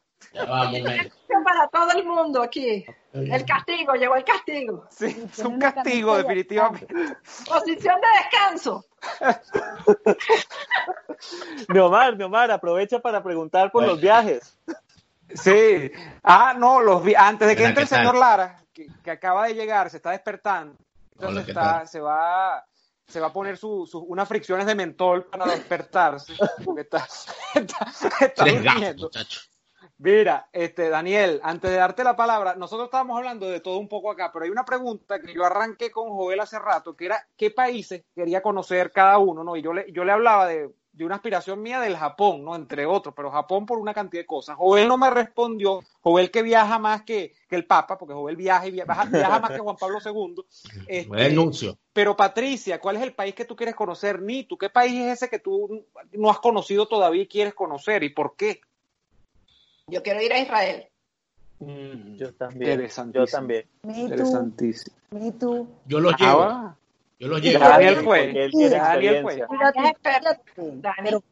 Para 1.45 1.68
todo 1.68 1.99
el 1.99 2.05
mundo 2.05 2.43
aquí. 2.43 2.85
El 3.12 3.45
castigo, 3.45 3.95
llegó 3.95 4.16
el 4.16 4.24
castigo. 4.24 4.87
Sí, 4.91 5.26
es 5.30 5.39
un 5.41 5.59
castigo, 5.59 6.16
definitivamente. 6.16 6.95
Posición 7.49 8.01
de 8.01 8.07
descanso. 8.22 8.85
Neomar, 11.68 12.16
Neomar, 12.16 12.51
aprovecha 12.51 13.01
para 13.01 13.22
preguntar 13.22 13.70
por 13.70 13.85
los 13.85 14.01
viajes. 14.01 14.57
Sí. 15.35 15.91
Ah, 16.22 16.55
no, 16.57 16.80
los 16.80 17.03
vi 17.03 17.14
antes 17.14 17.49
de 17.49 17.57
que 17.57 17.64
entre 17.64 17.83
el 17.83 17.89
señor 17.89 18.16
Lara, 18.16 18.61
que, 18.91 19.03
que 19.03 19.11
acaba 19.11 19.47
de 19.47 19.55
llegar, 19.55 19.91
se 19.91 19.99
está 19.99 20.11
despertando. 20.11 20.76
Entonces 21.12 21.37
Hola, 21.37 21.45
¿qué 21.45 21.51
está, 21.51 21.87
se 21.87 22.01
va 22.01 22.64
se 23.07 23.20
va 23.20 23.26
a 23.26 23.33
poner 23.33 23.59
su, 23.59 23.87
su- 23.87 23.99
unas 24.05 24.26
fricciones 24.26 24.64
de 24.64 24.74
mentol 24.74 25.24
para 25.26 25.47
despertarse, 25.49 26.35
porque 26.64 26.83
está, 26.83 27.07
está, 27.55 28.24
está 28.24 28.45
durmiendo. 28.47 29.11
Mira, 29.99 30.49
este, 30.53 30.89
Daniel, 30.89 31.41
antes 31.43 31.70
de 31.70 31.76
darte 31.76 32.05
la 32.05 32.16
palabra, 32.16 32.55
nosotros 32.55 32.87
estábamos 32.87 33.18
hablando 33.18 33.49
de 33.49 33.61
todo 33.61 33.78
un 33.78 33.89
poco 33.89 34.11
acá, 34.11 34.30
pero 34.33 34.45
hay 34.45 34.51
una 34.51 34.64
pregunta 34.64 35.20
que 35.20 35.35
yo 35.35 35.45
arranqué 35.45 35.91
con 35.91 36.09
Joel 36.11 36.41
hace 36.41 36.59
rato, 36.59 36.97
que 36.97 37.07
era 37.07 37.26
qué 37.37 37.51
países 37.51 38.05
quería 38.14 38.41
conocer 38.43 38.93
cada 38.93 39.18
uno, 39.18 39.45
¿no? 39.45 39.57
Y 39.57 39.62
yo 39.62 39.72
le, 39.72 39.91
yo 39.93 40.05
le 40.05 40.12
hablaba 40.12 40.47
de, 40.47 40.70
de 40.93 41.05
una 41.05 41.14
aspiración 41.16 41.62
mía 41.62 41.80
del 41.80 41.97
Japón, 41.97 42.45
¿no? 42.45 42.55
Entre 42.55 42.84
otros, 42.84 43.14
pero 43.16 43.30
Japón 43.30 43.64
por 43.64 43.78
una 43.78 43.95
cantidad 43.95 44.22
de 44.22 44.26
cosas. 44.26 44.57
Joel 44.57 44.88
no 44.88 44.99
me 44.99 45.09
respondió, 45.09 45.82
Joel 46.03 46.30
que 46.30 46.43
viaja 46.43 46.78
más 46.78 47.03
que, 47.03 47.32
que 47.49 47.57
el 47.57 47.64
Papa, 47.64 47.97
porque 47.97 48.14
Joel 48.14 48.36
viaja 48.36 48.66
y 48.66 48.72
viaja, 48.72 49.05
viaja 49.07 49.40
más 49.40 49.51
que 49.53 49.59
Juan 49.59 49.76
Pablo 49.76 49.99
II. 50.05 50.45
Este, 50.86 51.09
Buen 51.09 51.32
anuncio. 51.32 51.78
pero 51.93 52.16
Patricia, 52.16 52.80
¿cuál 52.80 52.97
es 52.97 53.03
el 53.03 53.14
país 53.14 53.34
que 53.34 53.45
tú 53.45 53.57
quieres 53.57 53.74
conocer? 53.74 54.20
Ni 54.20 54.45
tú, 54.45 54.59
¿qué 54.59 54.68
país 54.68 55.01
es 55.01 55.14
ese 55.14 55.30
que 55.30 55.38
tú 55.38 55.84
no 56.12 56.30
has 56.30 56.40
conocido 56.40 56.86
todavía 56.86 57.22
y 57.22 57.26
quieres 57.28 57.55
conocer? 57.55 58.03
¿Y 58.03 58.11
por 58.11 58.36
qué? 58.36 58.61
Yo 59.86 60.03
quiero 60.03 60.20
ir 60.20 60.32
a 60.32 60.38
Israel. 60.38 60.88
Yo 62.16 62.34
también. 62.34 62.72
Interesantísimo. 62.72 63.24
Yo 63.24 63.30
también. 63.30 63.66
Me 63.82 64.01
Interesantísimo. 64.01 64.97
me. 65.11 65.68
Yo 65.86 66.01
los 66.01 66.16
llevo. 66.18 66.43
Ah, 66.43 66.76
Yo 67.23 67.39
Ya, 67.39 67.51
llevo. 67.51 67.64
Daniel 67.64 67.97
fue. 68.05 68.25
Porque 68.25 68.45
él 68.45 68.51
tiene 68.51 68.77
Daniel 68.77 69.23
fue. 69.23 69.47
pero 70.93 71.23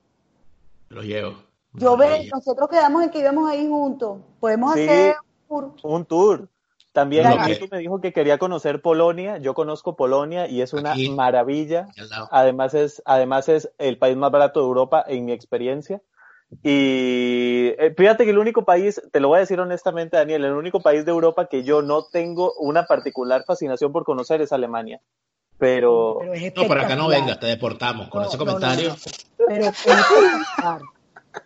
los 0.88 1.04
llevo. 1.04 1.34
yo 1.72 1.96
ve, 1.96 2.28
nosotros 2.32 2.68
quedamos 2.68 3.02
en 3.02 3.10
que 3.10 3.18
íbamos 3.18 3.50
ahí 3.50 3.66
juntos. 3.66 4.18
Podemos 4.38 4.74
Sí. 4.74 4.84
hacer 4.88 5.14
un 5.48 5.74
tour. 5.74 5.74
Un 5.82 6.04
tour. 6.04 6.48
También 6.92 7.28
Lo 7.28 7.40
aquí 7.40 7.56
tú 7.56 7.66
me 7.70 7.78
dijo 7.78 8.00
que 8.00 8.12
quería 8.12 8.38
conocer 8.38 8.82
Polonia. 8.82 9.38
Yo 9.38 9.54
conozco 9.54 9.94
Polonia 9.96 10.48
y 10.48 10.60
es 10.62 10.72
una 10.72 10.92
Aquí. 10.92 11.10
maravilla. 11.10 11.86
Además 12.30 12.74
es, 12.74 13.02
además 13.04 13.48
es 13.48 13.70
el 13.78 13.98
país 13.98 14.16
más 14.16 14.30
barato 14.32 14.60
de 14.60 14.66
Europa 14.66 15.04
en 15.06 15.24
mi 15.24 15.32
experiencia. 15.32 16.00
Y 16.64 17.68
eh, 17.78 17.94
fíjate 17.96 18.24
que 18.24 18.30
el 18.30 18.38
único 18.38 18.64
país, 18.64 19.00
te 19.12 19.20
lo 19.20 19.28
voy 19.28 19.36
a 19.36 19.40
decir 19.40 19.60
honestamente, 19.60 20.16
Daniel, 20.16 20.44
el 20.44 20.52
único 20.52 20.80
país 20.80 21.04
de 21.04 21.12
Europa 21.12 21.46
que 21.46 21.62
yo 21.62 21.80
no 21.82 22.04
tengo 22.04 22.52
una 22.58 22.86
particular 22.86 23.44
fascinación 23.46 23.92
por 23.92 24.04
conocer 24.04 24.40
es 24.40 24.52
Alemania. 24.52 25.00
Pero 25.60 26.16
Pero 26.20 26.34
es 26.34 26.56
No, 26.56 26.66
para 26.66 26.82
acá 26.84 26.96
no 26.96 27.06
vengas, 27.08 27.38
te 27.38 27.46
deportamos. 27.46 28.08
Con 28.08 28.22
No, 28.22 28.28
ese 28.28 28.36
no, 28.38 28.44
no, 28.44 28.52
comentario. 28.52 28.88
no. 28.88 28.96
Pero 29.46 29.64
es. 29.66 29.86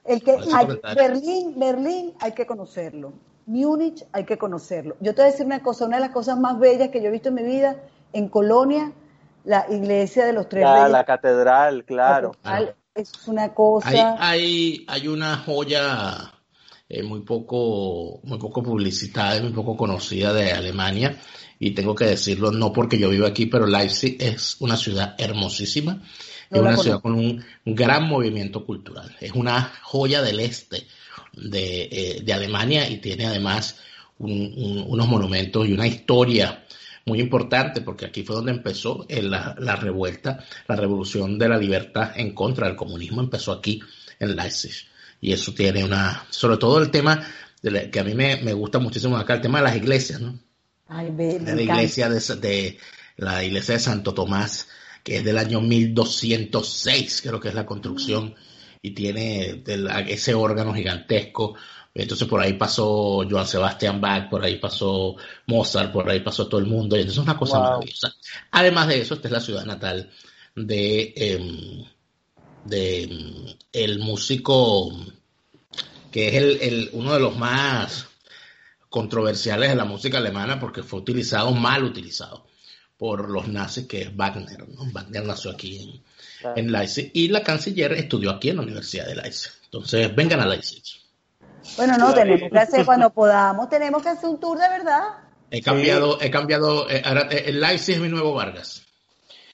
El 0.07 0.23
que 0.23 0.31
hay-. 0.33 0.95
Berlín, 0.95 1.59
Berlín 1.59 2.15
hay 2.21 2.33
que 2.33 2.47
conocerlo. 2.47 3.13
Múnich 3.47 4.05
hay 4.13 4.25
que 4.25 4.39
conocerlo. 4.39 4.97
Yo 5.01 5.15
te 5.15 5.21
voy 5.21 5.29
a 5.29 5.33
decir 5.33 5.45
una 5.45 5.63
cosa, 5.63 5.85
una 5.85 5.97
de 5.97 6.03
las 6.03 6.13
cosas 6.13 6.39
más 6.39 6.59
bellas 6.59 6.89
que 6.89 7.03
yo 7.03 7.09
he 7.09 7.13
visto 7.13 7.29
en 7.29 7.35
mi 7.35 7.43
vida, 7.43 7.77
en 8.15 8.29
Colonia, 8.29 8.93
la 9.45 9.67
iglesia 9.69 10.25
de 10.25 10.33
los 10.33 10.49
tres 10.49 10.65
la, 10.65 10.75
reyes. 10.77 10.91
la 10.93 11.05
catedral, 11.05 11.85
claro. 11.85 12.33
Catedral, 12.43 12.75
Es 12.95 13.29
una 13.29 13.53
cosa. 13.53 13.89
Hay, 13.89 13.99
hay, 14.19 14.85
hay 14.89 15.09
una 15.09 15.37
joya 15.37 16.33
eh, 16.89 17.03
muy 17.03 17.21
poco, 17.21 18.21
muy 18.23 18.39
poco 18.39 18.63
publicitada 18.63 19.37
y 19.37 19.43
muy 19.43 19.53
poco 19.53 19.77
conocida 19.77 20.33
de 20.33 20.53
Alemania. 20.53 21.19
Y 21.67 21.71
tengo 21.71 21.95
que 21.95 22.05
decirlo, 22.05 22.51
no 22.53 22.73
porque 22.73 22.99
yo 22.99 23.09
vivo 23.09 23.27
aquí, 23.27 23.47
pero 23.47 23.67
Leipzig 23.67 24.17
es 24.21 24.57
una 24.61 24.77
ciudad 24.77 25.15
hermosísima. 25.19 25.95
No 26.51 26.59
es 26.59 26.61
una 26.61 26.71
ciudad 26.83 27.01
con 27.01 27.15
un 27.15 27.43
gran 27.65 28.07
movimiento 28.07 28.67
cultural. 28.67 29.17
Es 29.21 29.33
una 29.33 29.73
joya 29.83 30.21
del 30.21 30.41
este 30.41 30.87
de, 31.33 31.89
eh, 31.91 32.21
de 32.23 32.33
Alemania 32.33 32.89
y 32.91 32.99
tiene 32.99 33.27
además 33.27 33.77
un- 34.19 34.53
un- 34.57 34.85
unos 34.87 35.09
monumentos 35.09 35.67
y 35.67 35.73
una 35.73 35.87
historia 35.87 36.65
muy 37.07 37.21
importante 37.21 37.81
porque 37.81 38.05
aquí 38.07 38.23
fue 38.25 38.37
donde 38.37 38.53
empezó 38.53 39.07
eh, 39.09 39.23
la, 39.23 39.57
la 39.59 39.77
revuelta, 39.77 40.45
la 40.69 40.77
revolución 40.77 41.39
de 41.39 41.49
la 41.49 41.57
libertad 41.57 42.13
en 42.17 42.35
contra 42.35 42.67
del 42.67 42.77
comunismo 42.77 43.21
empezó 43.23 43.53
aquí 43.53 43.81
en 44.21 44.37
Leipzig 44.37 44.75
y 45.21 45.33
eso 45.33 45.53
tiene 45.55 45.83
una, 45.83 46.25
sobre 46.31 46.57
todo 46.59 46.79
el 46.83 46.91
tema 46.91 47.27
de 47.63 47.71
la- 47.71 47.91
que 47.91 48.01
a 48.01 48.05
mí 48.05 48.15
me, 48.15 48.37
me 48.43 48.53
gusta 48.53 48.79
muchísimo 48.79 49.17
acá, 49.17 49.35
el 49.35 49.41
tema 49.41 49.59
de 49.59 49.65
las 49.65 49.77
iglesias, 49.77 50.21
¿no? 50.21 50.39
Ay, 50.89 51.11
ve, 51.13 51.39
me 51.41 51.51
de 51.53 51.57
la 51.57 51.63
iglesia 51.63 52.09
de, 52.09 52.21
de 52.37 52.79
la 53.17 53.45
iglesia 53.45 53.75
de 53.75 53.81
Santo 53.81 54.13
Tomás, 54.15 54.69
que 55.03 55.17
es 55.19 55.25
del 55.25 55.39
año 55.39 55.61
1206, 55.61 57.23
creo 57.23 57.41
que 57.41 57.49
es 57.49 57.55
la 57.55 57.67
construcción, 57.67 58.35
y 58.83 58.91
tiene 58.93 59.63
ese 60.09 60.35
órgano 60.35 60.75
gigantesco. 60.75 61.55
Entonces 61.95 62.27
por 62.27 62.41
ahí 62.41 62.55
pasó 62.55 63.25
Johann 63.29 63.47
Sebastian 63.47 64.01
Bach, 64.01 64.29
por 64.29 64.45
ahí 64.45 64.57
pasó 64.57 65.15
Mozart, 65.47 65.93
por 65.93 66.09
ahí 66.11 66.21
pasó 66.21 66.49
todo 66.49 66.61
el 66.61 66.67
mundo, 66.67 66.97
y 66.97 67.01
entonces 67.01 67.19
es 67.23 67.25
una 67.25 67.39
cosa 67.39 67.59
Wow. 67.59 67.67
maravillosa. 67.67 68.15
Además 68.51 68.89
de 68.89 69.01
eso, 69.01 69.15
esta 69.15 69.29
es 69.29 69.33
la 69.33 69.41
ciudad 69.41 69.65
natal 69.65 70.11
de, 70.57 71.13
em, 71.17 71.85
de 72.65 73.03
em, 73.05 73.47
el 73.73 73.99
músico 74.01 74.93
que 76.11 76.29
es 76.29 76.35
el, 76.35 76.59
el- 76.63 76.91
uno 76.93 77.13
de 77.15 77.21
los 77.21 77.37
más 77.37 78.07
controversiales 78.95 79.71
de 79.71 79.75
la 79.75 79.85
música 79.85 80.19
alemana 80.19 80.61
porque 80.61 80.85
fue 80.85 81.01
utilizado, 81.01 81.51
mal 81.51 81.83
utilizado 81.83 82.47
por 82.97 83.29
los 83.29 83.49
nazis, 83.49 83.89
que 83.89 84.03
es 84.03 84.17
Wagner. 84.17 84.69
¿no? 84.69 84.85
Wagner 84.93 85.25
nació 85.25 85.51
aquí 85.51 85.83
en, 86.45 86.55
en 86.57 86.71
Leipzig 86.71 87.11
y 87.13 87.27
la 87.27 87.43
canciller 87.43 87.93
estudió 87.95 88.31
aquí 88.31 88.51
en 88.51 88.57
la 88.59 88.63
Universidad 88.63 89.07
de 89.07 89.17
Leipzig. 89.17 89.51
Entonces, 89.65 90.15
vengan 90.15 90.39
a 90.39 90.47
Leipzig. 90.47 90.85
Bueno, 91.77 91.99
no, 91.99 92.15
tenemos 92.15 92.49
que 92.53 92.57
hacer, 92.57 92.85
cuando 92.85 93.11
podamos, 93.11 93.69
tenemos 93.69 94.01
que 94.01 94.11
hacer 94.11 94.31
un 94.31 94.39
tour 94.39 94.61
de 94.61 94.69
verdad. 94.69 95.03
He 95.51 95.61
cambiado, 95.61 96.21
he 96.21 96.31
cambiado, 96.31 96.89
eh, 96.89 97.03
ahora, 97.05 97.27
eh, 97.33 97.47
el 97.47 97.61
Leipzig 97.61 97.97
es 97.97 98.01
mi 98.01 98.09
nuevo 98.09 98.33
Vargas. 98.33 98.87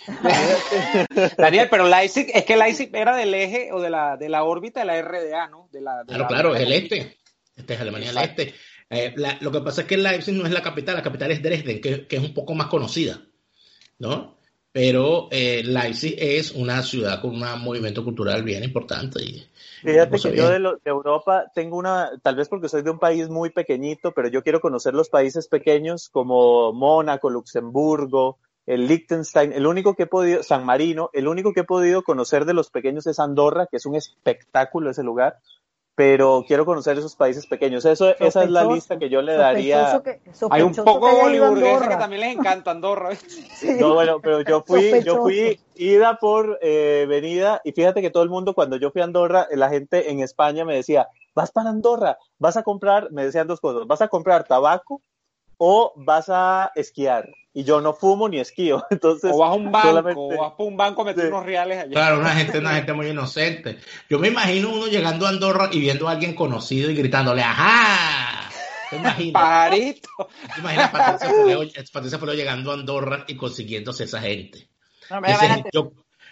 Daniel, 1.39 1.69
pero 1.71 1.89
Leipzig, 1.89 2.31
es 2.35 2.45
que 2.45 2.59
Leipzig 2.59 2.91
era 2.93 3.17
del 3.17 3.33
eje 3.33 3.73
o 3.73 3.81
de 3.81 3.89
la, 3.89 4.19
de 4.19 4.29
la 4.29 4.45
órbita 4.45 4.81
de 4.81 4.87
la 4.87 5.01
RDA, 5.01 5.49
¿no? 5.49 5.71
De 5.73 5.81
la, 5.81 6.01
de 6.01 6.05
Claro, 6.09 6.23
la- 6.25 6.29
claro, 6.29 6.53
de 6.53 6.61
es 6.61 6.67
el 6.67 6.73
este. 6.75 7.17
Este 7.57 7.75
es 7.75 7.81
Alemania 7.81 8.13
del. 8.13 8.23
Este. 8.25 8.55
Eh, 8.91 9.13
la- 9.17 9.39
lo 9.41 9.53
que 9.53 9.61
pasa 9.61 9.83
es 9.83 9.87
que 9.87 9.97
Leipzig 9.97 10.35
no 10.35 10.45
es 10.47 10.53
la 10.53 10.63
capital, 10.63 10.97
la 10.97 11.03
capital 11.03 11.31
es 11.31 11.43
Dresden, 11.43 11.81
que, 11.81 12.07
que 12.07 12.17
es 12.17 12.23
un 12.23 12.35
poco 12.35 12.55
más 12.55 12.67
conocida, 12.67 13.21
¿no? 13.99 14.37
Pero 14.73 15.29
eh, 15.31 15.63
Leipzig 15.65 16.15
es 16.19 16.53
una 16.53 16.83
ciudad 16.83 17.21
con 17.21 17.31
un 17.31 17.63
movimiento 17.63 18.05
cultural 18.05 18.43
bien 18.45 18.63
importante. 18.63 19.23
Y, 19.23 19.47
Fíjate 19.83 20.19
que 20.19 20.37
yo 20.37 20.49
de, 20.49 20.59
lo- 20.59 20.77
de 20.77 20.91
Europa 20.91 21.47
tengo 21.55 21.77
una, 21.77 22.11
tal 22.23 22.37
vez 22.37 22.49
porque 22.49 22.69
soy 22.69 22.83
de 22.83 22.91
un 22.91 22.99
país 22.99 23.29
muy 23.29 23.51
pequeñito, 23.51 24.13
pero 24.13 24.29
yo 24.29 24.43
quiero 24.43 24.61
conocer 24.61 24.95
los 24.95 25.09
países 25.09 25.49
pequeños 25.49 26.09
como 26.11 26.73
Mónaco, 26.73 27.31
Luxemburgo, 27.31 28.39
el 28.67 28.87
Liechtenstein, 28.87 29.53
el 29.53 29.67
único 29.67 29.95
que 29.95 30.05
he 30.05 30.07
podido, 30.07 30.43
San 30.43 30.65
Marino, 30.65 31.11
el 31.13 31.27
único 31.29 31.53
que 31.53 31.61
he 31.61 31.65
podido 31.65 32.03
conocer 32.03 32.45
de 32.45 32.55
los 32.55 32.71
pequeños 32.71 33.07
es 33.07 33.19
Andorra, 33.19 33.67
que 33.71 33.79
es 33.79 33.87
un 33.87 33.97
espectáculo 33.97 34.91
ese 34.91 35.03
lugar, 35.03 35.39
pero 35.95 36.45
quiero 36.47 36.65
conocer 36.65 36.99
esos 36.99 37.15
países 37.17 37.47
pequeños. 37.47 37.85
Eso, 37.85 38.15
esa 38.19 38.45
es 38.45 38.51
la 38.51 38.65
lista 38.65 38.99
que 38.99 39.11
yo 39.11 39.21
le 39.23 39.35
daría. 39.35 40.01
que- 40.03 40.21
Hay 40.51 40.63
un 40.63 40.75
poco 40.75 41.07
de 41.07 41.13
haya 41.13 41.35
ido 41.35 41.45
a 41.45 41.49
bollywoodese 41.51 41.63
que 41.63 41.75
Andorra. 41.85 41.99
también 41.99 42.21
les 42.23 42.37
encanta 42.37 42.71
Andorra. 42.71 43.11
Sí. 43.61 43.77
No, 43.79 43.95
bueno, 43.95 44.21
pero 44.23 44.41
yo 44.41 44.63
fui, 44.67 45.03
yo 45.05 45.21
fui 45.23 45.61
ida 45.75 46.17
por 46.19 46.59
eh, 46.63 47.05
venida 47.09 47.61
y 47.65 47.73
fíjate 47.73 48.01
que 48.01 48.11
todo 48.11 48.23
el 48.23 48.31
mundo 48.31 48.55
cuando 48.55 48.77
yo 48.77 48.91
fui 48.91 49.03
a 49.03 49.05
Andorra, 49.05 49.47
la 49.51 49.69
gente 49.69 50.11
en 50.11 50.21
España 50.21 50.65
me 50.65 50.75
decía, 50.75 51.09
vas 51.35 51.51
para 51.53 51.69
Andorra, 51.71 52.17
vas 52.39 52.57
a 52.57 52.63
comprar, 52.63 53.13
me 53.13 53.25
decían 53.25 53.47
dos 53.47 53.61
cosas, 53.61 53.87
vas 53.87 54.01
a 54.01 54.09
comprar 54.09 54.45
tabaco 54.45 55.03
o 55.63 55.93
vas 55.97 56.27
a 56.31 56.73
esquiar. 56.75 57.29
Y 57.53 57.65
yo 57.65 57.81
no 57.81 57.93
fumo 57.93 58.29
ni 58.29 58.39
esquío, 58.41 58.85
entonces 58.91 59.31
O 59.35 59.39
vas 59.39 59.51
a 59.51 59.55
un 59.55 59.71
banco, 59.71 59.89
solamente- 59.89 60.21
o 60.21 60.39
vas 60.41 60.53
por 60.53 60.67
un 60.67 60.77
banco 60.77 61.03
a 61.03 61.05
meter 61.05 61.25
Sí. 61.25 61.29
unos 61.29 61.45
reales 61.45 61.79
allá. 61.79 61.91
Claro, 61.91 62.19
una 62.21 62.31
gente, 62.31 62.59
una 62.59 62.75
gente 62.75 62.93
muy 62.95 63.09
inocente. 63.09 63.79
Yo 64.09 64.19
me 64.19 64.29
imagino 64.29 64.73
uno 64.73 64.87
llegando 64.87 65.27
a 65.27 65.29
Andorra 65.29 65.69
y 65.71 65.81
viendo 65.81 66.09
a 66.09 66.13
alguien 66.13 66.35
conocido 66.35 66.91
y 66.91 66.95
gritándole, 66.95 67.43
¡ajá! 67.43 68.49
¿Te 68.89 68.97
imaginas? 68.97 69.33
Pajarito. 69.35 70.09
¿Te 70.55 70.61
imaginas 70.61 70.89
a 70.89 70.93
Patricia 70.93 71.31
Fuleo, 71.31 71.61
Patricia 71.93 72.19
Fuleo 72.19 72.35
llegando 72.35 72.71
a 72.71 72.75
Andorra 72.75 73.25
y 73.29 73.37
consiguiéndose 73.37 74.05
esa 74.05 74.21
gente? 74.21 74.69
No 75.11 75.19
Y 75.19 75.21
me 75.21 75.33
ese, 75.33 75.47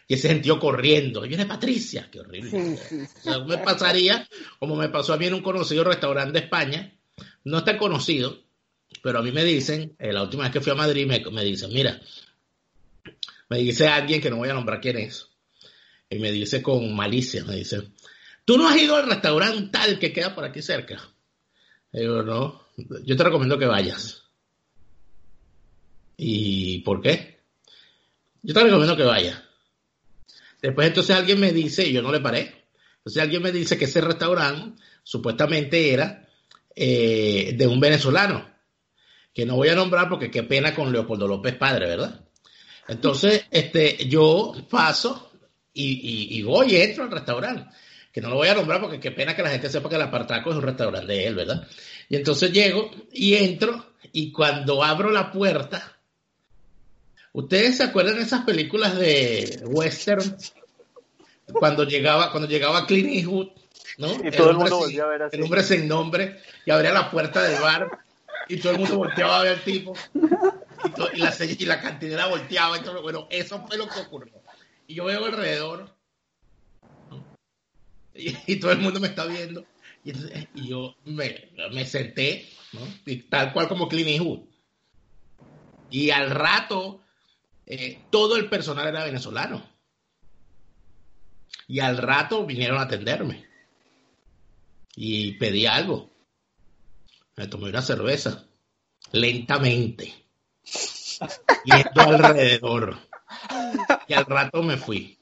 y 0.08 0.16
gentío 0.16 0.58
corriendo. 0.58 1.24
Y 1.24 1.28
viene 1.28 1.44
Patricia, 1.46 2.08
qué 2.10 2.20
horrible. 2.20 2.50
Sí, 2.50 2.76
sí, 2.76 3.00
O 3.02 3.22
sea, 3.22 3.38
me 3.40 3.58
pasaría 3.58 4.26
como 4.58 4.74
me 4.76 4.88
pasó 4.88 5.12
a 5.12 5.18
mí 5.18 5.26
en 5.26 5.34
un 5.34 5.42
conocido 5.42 5.84
restaurante 5.84 6.32
de 6.32 6.44
España. 6.46 6.94
No 7.44 7.58
está 7.58 7.76
conocido, 7.76 8.38
pero 9.02 9.18
a 9.18 9.22
mí 9.22 9.32
me 9.32 9.44
dicen, 9.44 9.96
eh, 9.98 10.12
la 10.12 10.22
última 10.22 10.44
vez 10.44 10.52
que 10.52 10.60
fui 10.60 10.72
a 10.72 10.76
Madrid, 10.76 11.06
me, 11.06 11.20
me 11.30 11.44
dicen, 11.44 11.72
mira, 11.72 12.00
me 13.48 13.58
dice 13.58 13.88
alguien 13.88 14.20
que 14.20 14.30
no 14.30 14.36
voy 14.36 14.48
a 14.48 14.54
nombrar 14.54 14.80
quién 14.80 14.98
es, 14.98 15.28
y 16.10 16.18
me 16.18 16.32
dice 16.32 16.62
con 16.62 16.94
malicia, 16.94 17.44
me 17.44 17.56
dice, 17.56 17.82
¿tú 18.44 18.56
no 18.56 18.68
has 18.68 18.76
ido 18.76 18.96
al 18.96 19.08
restaurante 19.08 19.70
tal 19.70 19.98
que 19.98 20.12
queda 20.12 20.34
por 20.34 20.44
aquí 20.44 20.62
cerca? 20.62 20.98
Y 21.92 22.04
no, 22.04 22.66
yo 23.04 23.16
te 23.16 23.24
recomiendo 23.24 23.58
que 23.58 23.66
vayas. 23.66 24.22
¿Y 26.16 26.80
por 26.80 27.00
qué? 27.00 27.40
Yo 28.42 28.54
te 28.54 28.62
recomiendo 28.62 28.96
que 28.96 29.04
vayas. 29.04 29.42
Después 30.60 30.88
entonces 30.88 31.14
alguien 31.14 31.38
me 31.38 31.52
dice, 31.52 31.86
y 31.86 31.92
yo 31.92 32.02
no 32.02 32.10
le 32.10 32.20
paré, 32.20 32.66
entonces 32.98 33.22
alguien 33.22 33.42
me 33.42 33.52
dice 33.52 33.78
que 33.78 33.84
ese 33.84 34.00
restaurante 34.00 34.82
supuestamente 35.02 35.92
era 35.92 36.28
eh, 36.74 37.54
de 37.56 37.66
un 37.66 37.80
venezolano, 37.80 38.48
que 39.38 39.46
no 39.46 39.54
voy 39.54 39.68
a 39.68 39.76
nombrar 39.76 40.08
porque 40.08 40.32
qué 40.32 40.42
pena 40.42 40.74
con 40.74 40.90
Leopoldo 40.90 41.28
López 41.28 41.54
padre, 41.54 41.86
¿verdad? 41.86 42.24
Entonces, 42.88 43.44
este, 43.52 44.08
yo 44.08 44.52
paso 44.68 45.30
y, 45.72 45.84
y, 45.84 46.38
y 46.40 46.42
voy 46.42 46.72
y 46.72 46.80
entro 46.80 47.04
al 47.04 47.12
restaurante, 47.12 47.72
que 48.12 48.20
no 48.20 48.30
lo 48.30 48.34
voy 48.34 48.48
a 48.48 48.56
nombrar 48.56 48.80
porque 48.80 48.98
qué 48.98 49.12
pena 49.12 49.36
que 49.36 49.44
la 49.44 49.50
gente 49.50 49.70
sepa 49.70 49.88
que 49.88 49.94
el 49.94 50.02
Apartaco 50.02 50.50
es 50.50 50.56
un 50.56 50.62
restaurante 50.62 51.12
de 51.12 51.24
él, 51.28 51.36
¿verdad? 51.36 51.68
Y 52.08 52.16
entonces 52.16 52.50
llego 52.50 52.90
y 53.12 53.36
entro 53.36 53.92
y 54.10 54.32
cuando 54.32 54.82
abro 54.82 55.12
la 55.12 55.30
puerta, 55.30 55.96
¿Ustedes 57.32 57.76
se 57.76 57.84
acuerdan 57.84 58.16
de 58.16 58.22
esas 58.22 58.44
películas 58.44 58.98
de 58.98 59.60
western? 59.66 60.36
Cuando 61.52 61.84
llegaba, 61.84 62.32
cuando 62.32 62.48
llegaba 62.48 62.86
Clint 62.86 63.10
Eastwood, 63.10 63.50
¿no? 63.98 64.08
Y 64.14 64.32
todo 64.32 64.50
el 64.50 64.56
hombre 64.56 64.70
mundo 64.70 64.78
volvió 64.78 65.04
a 65.04 65.08
ver 65.08 65.22
así. 65.22 65.36
El 65.36 65.44
hombre 65.44 65.62
sin 65.62 65.86
nombre 65.86 66.40
y 66.66 66.72
abría 66.72 66.92
la 66.92 67.08
puerta 67.08 67.44
del 67.44 67.60
bar 67.60 68.07
y 68.48 68.58
todo 68.58 68.72
el 68.72 68.78
mundo 68.78 68.98
volteaba 68.98 69.40
a 69.40 69.42
ver 69.42 69.52
al 69.52 69.64
tipo 69.64 69.94
y, 71.14 71.18
la, 71.18 71.34
y 71.44 71.64
la 71.64 71.80
cantinera 71.80 72.26
volteaba 72.26 72.78
y 72.78 72.82
todo. 72.82 73.02
Bueno, 73.02 73.26
eso 73.30 73.64
fue 73.66 73.76
lo 73.76 73.88
que 73.88 74.00
ocurrió. 74.00 74.34
Y 74.86 74.94
yo 74.94 75.04
veo 75.04 75.24
alrededor 75.24 75.94
y, 78.14 78.56
todo 78.56 78.72
el 78.72 78.78
mundo 78.78 78.98
me 78.98 79.08
está 79.08 79.26
viendo 79.26 79.64
y, 80.04 80.68
yo 80.68 80.96
me, 81.04 81.50
me 81.72 81.84
senté, 81.84 82.48
¿no? 82.72 82.80
Tal 83.28 83.52
cual 83.52 83.68
como 83.68 83.88
Clint 83.88 84.08
Eastwood. 84.08 84.40
Y 85.90 86.10
al 86.10 86.30
rato, 86.30 87.02
eh, 87.66 88.02
todo 88.10 88.36
el 88.36 88.48
personal 88.48 88.88
era 88.88 89.04
venezolano. 89.04 89.68
Y 91.66 91.80
al 91.80 91.98
rato 91.98 92.44
vinieron 92.46 92.78
a 92.78 92.82
atenderme. 92.82 93.46
Y 94.96 95.32
pedí 95.32 95.66
algo. 95.66 96.10
Me 97.38 97.46
tomé 97.46 97.68
una 97.68 97.82
cerveza. 97.82 98.44
Lentamente. 99.12 100.12
Yendo 101.64 102.02
alrededor. 102.02 102.98
Y 104.08 104.14
al 104.14 104.26
rato 104.26 104.60
me 104.64 104.76
fui. 104.76 105.16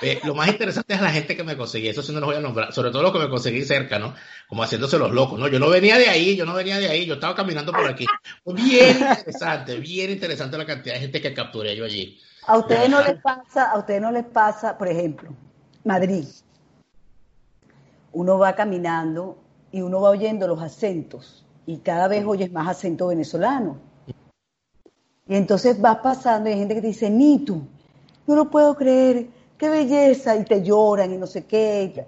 Eh, 0.00 0.18
lo 0.24 0.34
más 0.34 0.48
interesante 0.48 0.94
es 0.94 1.02
la 1.02 1.10
gente 1.10 1.36
que 1.36 1.44
me 1.44 1.56
conseguí, 1.56 1.86
eso 1.88 2.02
sí 2.02 2.12
no 2.12 2.20
los 2.20 2.28
voy 2.28 2.36
a 2.36 2.40
nombrar, 2.40 2.72
sobre 2.72 2.90
todo 2.90 3.02
los 3.02 3.12
que 3.12 3.18
me 3.18 3.28
conseguí 3.28 3.62
cerca, 3.64 3.98
¿no? 3.98 4.14
Como 4.48 4.62
haciéndose 4.64 4.98
los 4.98 5.12
locos, 5.12 5.38
¿no? 5.38 5.46
Yo 5.46 5.60
no 5.60 5.68
venía 5.68 5.98
de 5.98 6.08
ahí, 6.08 6.34
yo 6.34 6.46
no 6.46 6.54
venía 6.54 6.78
de 6.78 6.88
ahí, 6.88 7.04
yo 7.04 7.14
estaba 7.14 7.36
caminando 7.36 7.70
por 7.70 7.86
aquí. 7.86 8.06
Bien 8.46 8.96
interesante, 8.98 9.76
bien 9.76 10.10
interesante 10.10 10.58
la 10.58 10.66
cantidad 10.66 10.94
de 10.94 11.00
gente 11.02 11.20
que 11.20 11.34
capturé 11.34 11.76
yo 11.76 11.84
allí. 11.84 12.18
A 12.46 12.56
ustedes 12.56 12.88
no 12.88 13.00
les 13.02 13.20
pasa, 13.20 13.70
a 13.70 13.78
ustedes 13.78 14.00
no 14.00 14.10
les 14.10 14.24
pasa, 14.24 14.78
por 14.78 14.88
ejemplo, 14.88 15.30
Madrid. 15.84 16.24
Uno 18.12 18.38
va 18.38 18.54
caminando 18.54 19.38
y 19.70 19.82
uno 19.82 20.00
va 20.00 20.10
oyendo 20.10 20.48
los 20.48 20.60
acentos 20.60 21.41
y 21.66 21.78
cada 21.78 22.08
vez 22.08 22.24
oyes 22.24 22.52
más 22.52 22.68
acento 22.68 23.08
venezolano. 23.08 23.76
Y 25.26 25.36
entonces 25.36 25.80
vas 25.80 25.98
pasando 25.98 26.48
y 26.48 26.52
hay 26.52 26.58
gente 26.58 26.74
que 26.74 26.80
te 26.80 26.86
dice, 26.88 27.08
Nitu, 27.08 27.62
no 28.26 28.34
lo 28.34 28.50
puedo 28.50 28.76
creer, 28.76 29.28
qué 29.56 29.68
belleza, 29.68 30.36
y 30.36 30.44
te 30.44 30.62
lloran 30.62 31.12
y 31.12 31.16
no 31.16 31.26
sé 31.26 31.46
qué. 31.46 32.06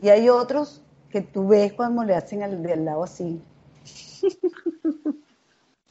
Y 0.00 0.08
hay 0.08 0.28
otros 0.28 0.82
que 1.10 1.22
tú 1.22 1.48
ves 1.48 1.72
cuando 1.72 2.04
le 2.04 2.14
hacen 2.14 2.42
al 2.42 2.62
de 2.62 2.72
al 2.72 2.84
lado 2.84 3.04
así. 3.04 3.42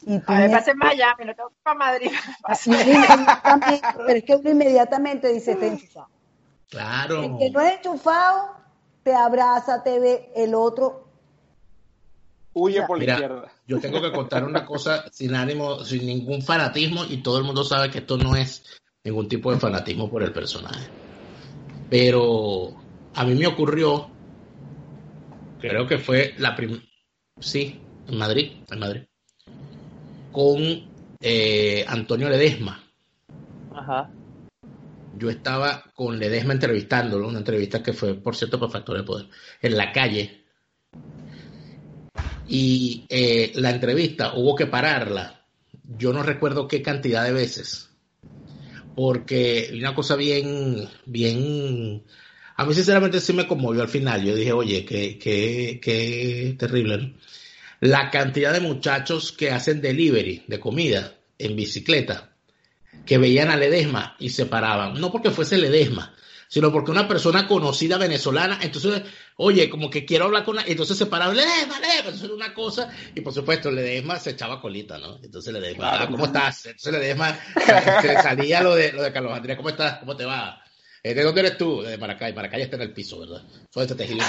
Y 0.07 0.19
tú 0.19 0.31
A 0.31 0.35
mí 0.35 0.47
me 0.47 0.57
en 0.57 0.77
Miami, 0.77 1.25
no 1.25 1.35
tengo 1.35 1.49
que 1.49 1.55
ir 1.55 1.63
para 1.63 1.77
Madrid. 1.77 2.11
Pero 4.05 4.17
es 4.17 4.23
que 4.23 4.35
uno 4.37 4.49
inmediatamente 4.51 5.27
dice, 5.33 5.51
está 5.51 5.65
enchufado. 5.65 6.07
Claro. 6.69 7.23
El 7.23 7.37
que 7.37 7.49
no 7.49 7.59
es 7.59 7.73
enchufado, 7.73 8.55
te 9.03 9.13
abraza, 9.13 9.83
te 9.83 9.99
ve, 9.99 10.31
el 10.33 10.55
otro. 10.55 11.06
Huye 12.59 12.81
por 12.87 12.97
la 12.97 13.01
Mira, 13.01 13.13
izquierda. 13.13 13.51
yo 13.67 13.79
tengo 13.79 14.01
que 14.01 14.11
contar 14.11 14.43
una 14.43 14.65
cosa 14.65 15.05
sin 15.11 15.35
ánimo, 15.35 15.83
sin 15.85 16.07
ningún 16.07 16.41
fanatismo, 16.41 17.05
y 17.05 17.17
todo 17.17 17.37
el 17.37 17.43
mundo 17.43 17.63
sabe 17.63 17.91
que 17.91 17.99
esto 17.99 18.17
no 18.17 18.35
es 18.35 18.65
ningún 19.03 19.27
tipo 19.27 19.51
de 19.51 19.59
fanatismo 19.59 20.09
por 20.09 20.23
el 20.23 20.33
personaje. 20.33 20.87
Pero 21.89 22.73
a 23.13 23.23
mí 23.25 23.35
me 23.35 23.45
ocurrió, 23.45 24.09
creo 25.61 25.85
que 25.85 25.99
fue 25.99 26.33
la 26.39 26.55
primera, 26.55 26.81
sí, 27.39 27.79
en 28.07 28.17
Madrid, 28.17 28.53
en 28.71 28.79
Madrid, 28.79 29.01
con 30.31 30.59
eh, 31.21 31.85
Antonio 31.87 32.27
Ledesma. 32.29 32.83
Ajá. 33.71 34.09
Yo 35.15 35.29
estaba 35.29 35.83
con 35.93 36.17
Ledesma 36.17 36.53
entrevistándolo, 36.53 37.27
una 37.27 37.39
entrevista 37.39 37.83
que 37.83 37.93
fue, 37.93 38.15
por 38.15 38.35
cierto, 38.35 38.59
por 38.59 38.71
Factor 38.71 38.97
de 38.97 39.03
Poder, 39.03 39.27
en 39.61 39.77
la 39.77 39.91
calle. 39.91 40.46
Y 42.47 43.05
eh, 43.09 43.51
la 43.55 43.71
entrevista 43.71 44.33
hubo 44.35 44.55
que 44.55 44.67
pararla. 44.67 45.45
Yo 45.97 46.13
no 46.13 46.23
recuerdo 46.23 46.67
qué 46.67 46.81
cantidad 46.81 47.23
de 47.23 47.33
veces. 47.33 47.89
Porque 48.95 49.71
una 49.73 49.93
cosa 49.93 50.15
bien, 50.15 50.87
bien. 51.05 52.03
A 52.55 52.65
mí, 52.65 52.73
sinceramente, 52.73 53.19
sí 53.19 53.33
me 53.33 53.47
conmovió 53.47 53.81
al 53.81 53.89
final. 53.89 54.23
Yo 54.23 54.35
dije, 54.35 54.53
oye, 54.53 54.85
qué, 54.85 55.17
qué, 55.19 55.79
qué 55.81 56.55
terrible. 56.57 56.97
¿no? 56.97 57.13
La 57.79 58.09
cantidad 58.09 58.53
de 58.53 58.59
muchachos 58.59 59.31
que 59.31 59.51
hacen 59.51 59.81
delivery 59.81 60.43
de 60.47 60.59
comida 60.59 61.13
en 61.37 61.55
bicicleta 61.55 62.33
que 63.05 63.17
veían 63.17 63.49
a 63.49 63.55
Ledesma 63.55 64.15
y 64.19 64.29
se 64.29 64.45
paraban. 64.45 64.99
No 64.99 65.11
porque 65.11 65.31
fuese 65.31 65.57
Ledesma, 65.57 66.13
sino 66.47 66.71
porque 66.71 66.91
una 66.91 67.07
persona 67.07 67.47
conocida 67.47 67.97
venezolana, 67.97 68.59
entonces, 68.61 69.03
oye, 69.35 69.69
como 69.69 69.89
que 69.89 70.05
quiero 70.05 70.25
hablar 70.25 70.43
con 70.43 70.55
una, 70.55 70.65
entonces 70.67 70.97
se 70.97 71.05
paraba, 71.05 71.33
Ledesma, 71.33 71.79
Ledesma, 71.79 72.11
eso 72.11 72.25
era 72.25 72.33
una 72.33 72.53
cosa, 72.53 72.89
y 73.15 73.21
por 73.21 73.33
supuesto, 73.33 73.71
Ledesma 73.71 74.19
se 74.19 74.31
echaba 74.31 74.61
colita, 74.61 74.97
¿no? 74.97 75.19
Entonces 75.23 75.53
Ledesma, 75.53 76.03
ah, 76.03 76.07
¿cómo 76.09 76.25
estás? 76.25 76.65
Entonces 76.65 76.93
Ledesma, 76.93 77.37
se 78.01 78.13
salía 78.21 78.61
lo 78.61 78.75
de, 78.75 78.91
lo 78.93 79.03
de 79.03 79.11
Carlos 79.11 79.33
Andrés, 79.33 79.57
¿cómo 79.57 79.69
estás? 79.69 79.99
¿Cómo 79.99 80.15
te 80.15 80.25
va? 80.25 80.61
Eh, 81.07 81.13
¿De 81.13 81.23
dónde 81.23 81.39
eres 81.39 81.57
tú? 81.57 81.81
De 81.81 81.97
Maracay. 81.97 82.33
Maracay 82.33 82.63
está 82.63 82.75
en 82.75 82.81
el 82.81 82.93
piso, 82.93 83.19
¿verdad? 83.19 83.41
Soy 83.69 83.83
este 83.83 83.95
tejido. 83.95 84.25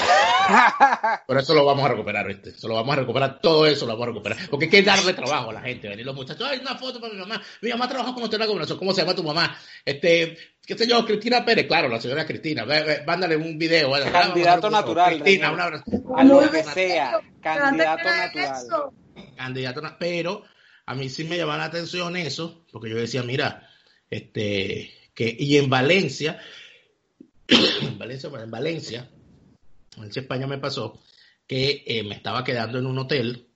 Pero 1.27 1.41
eso 1.41 1.53
lo 1.53 1.65
vamos 1.65 1.85
a 1.85 1.89
recuperar, 1.89 2.27
¿viste? 2.27 2.51
Eso 2.51 2.69
lo 2.69 2.75
vamos 2.75 2.93
a 2.93 3.01
recuperar, 3.01 3.41
todo 3.41 3.67
eso 3.67 3.85
lo 3.85 3.95
vamos 3.95 4.05
a 4.05 4.11
recuperar. 4.11 4.39
Porque 4.49 4.67
hay 4.67 4.71
que 4.71 4.83
darle 4.83 5.13
trabajo 5.15 5.51
a 5.51 5.55
la 5.55 5.63
gente, 5.63 5.89
venir 5.89 6.07
los 6.07 6.15
muchachos. 6.15 6.47
Ay, 6.49 6.59
una 6.61 6.77
foto 6.77 7.01
para 7.01 7.13
mi 7.13 7.19
mamá. 7.19 7.43
Mi 7.63 7.71
mamá 7.71 7.89
trabaja 7.89 8.15
con 8.15 8.23
usted 8.23 8.37
en 8.37 8.41
la 8.41 8.47
gobernación. 8.47 8.79
¿Cómo 8.79 8.93
se 8.93 9.01
llama 9.01 9.15
tu 9.15 9.25
mamá? 9.25 9.59
Este, 9.85 10.37
qué 10.69 10.77
sé 10.77 10.87
yo, 10.87 11.03
Cristina 11.07 11.47
Pérez. 11.47 11.67
Claro, 11.67 11.89
la 11.89 11.99
señora 11.99 12.27
Cristina. 12.27 12.67
Ve, 12.67 13.03
mándale 13.07 13.37
un 13.37 13.57
video. 13.57 13.91
Candidato 14.13 14.69
natural. 14.69 15.19
Cristina, 15.23 15.51
una 15.51 15.83
A 16.15 16.25
lo 16.25 16.51
que 16.51 16.63
sea. 16.63 17.19
Candidato 17.41 18.05
natural. 18.05 18.91
Candidato 19.35 19.81
natural. 19.81 19.97
Pero 19.99 20.45
a 20.85 20.95
mí 20.95 21.09
sí 21.09 21.25
me 21.25 21.39
llamaba 21.39 21.57
la 21.57 21.65
atención 21.65 22.19
eso, 22.19 22.67
porque 22.71 22.91
yo 22.91 22.97
decía, 22.97 23.23
mira, 23.23 23.67
este, 24.11 24.93
que, 25.15 25.35
y 25.39 25.57
en 25.57 25.71
Valencia, 25.71 26.39
en 27.49 27.99
Valencia, 27.99 28.29
en 28.39 28.51
Valencia, 28.51 29.11
en 29.97 30.05
España 30.05 30.47
me 30.47 30.59
pasó 30.59 31.01
que 31.47 31.83
eh, 31.87 32.03
me 32.03 32.15
estaba 32.15 32.45
quedando 32.45 32.79
en 32.79 32.85
un 32.85 32.99
hotel 32.99 33.49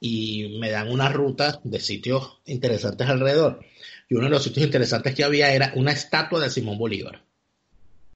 y 0.00 0.58
me 0.58 0.70
dan 0.70 0.90
una 0.90 1.10
ruta 1.10 1.60
de 1.64 1.80
sitios 1.80 2.40
interesantes 2.46 3.06
alrededor. 3.06 3.60
Y 4.10 4.16
uno 4.16 4.24
de 4.24 4.30
los 4.30 4.42
sitios 4.42 4.66
interesantes 4.66 5.14
que 5.14 5.24
había 5.24 5.52
era 5.54 5.72
una 5.76 5.92
estatua 5.92 6.40
de 6.40 6.50
Simón 6.50 6.76
Bolívar. 6.76 7.22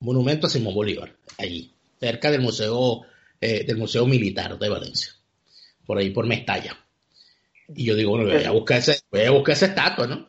Monumento 0.01 0.49
a 0.49 0.51
Simón 0.51 0.75
Bolívar, 0.75 1.15
allí, 1.39 1.73
cerca 2.01 2.31
del 2.31 2.43
Museo, 2.43 3.03
eh, 3.41 3.65
del 3.65 3.79
Museo 3.79 4.05
Militar 4.05 4.59
de 4.59 4.69
Valencia. 4.69 5.13
Por 5.87 5.99
ahí 5.99 6.11
por 6.11 6.27
Mestalla. 6.27 6.77
Y 7.75 7.85
yo 7.85 7.95
digo, 7.95 8.11
bueno, 8.11 8.27
voy 8.27 8.45
a 8.45 8.51
buscar 8.51 8.79
ese, 8.79 9.01
voy 9.11 9.23
a 9.23 9.31
buscar 9.31 9.55
esa 9.55 9.67
estatua, 9.67 10.07
¿no? 10.07 10.29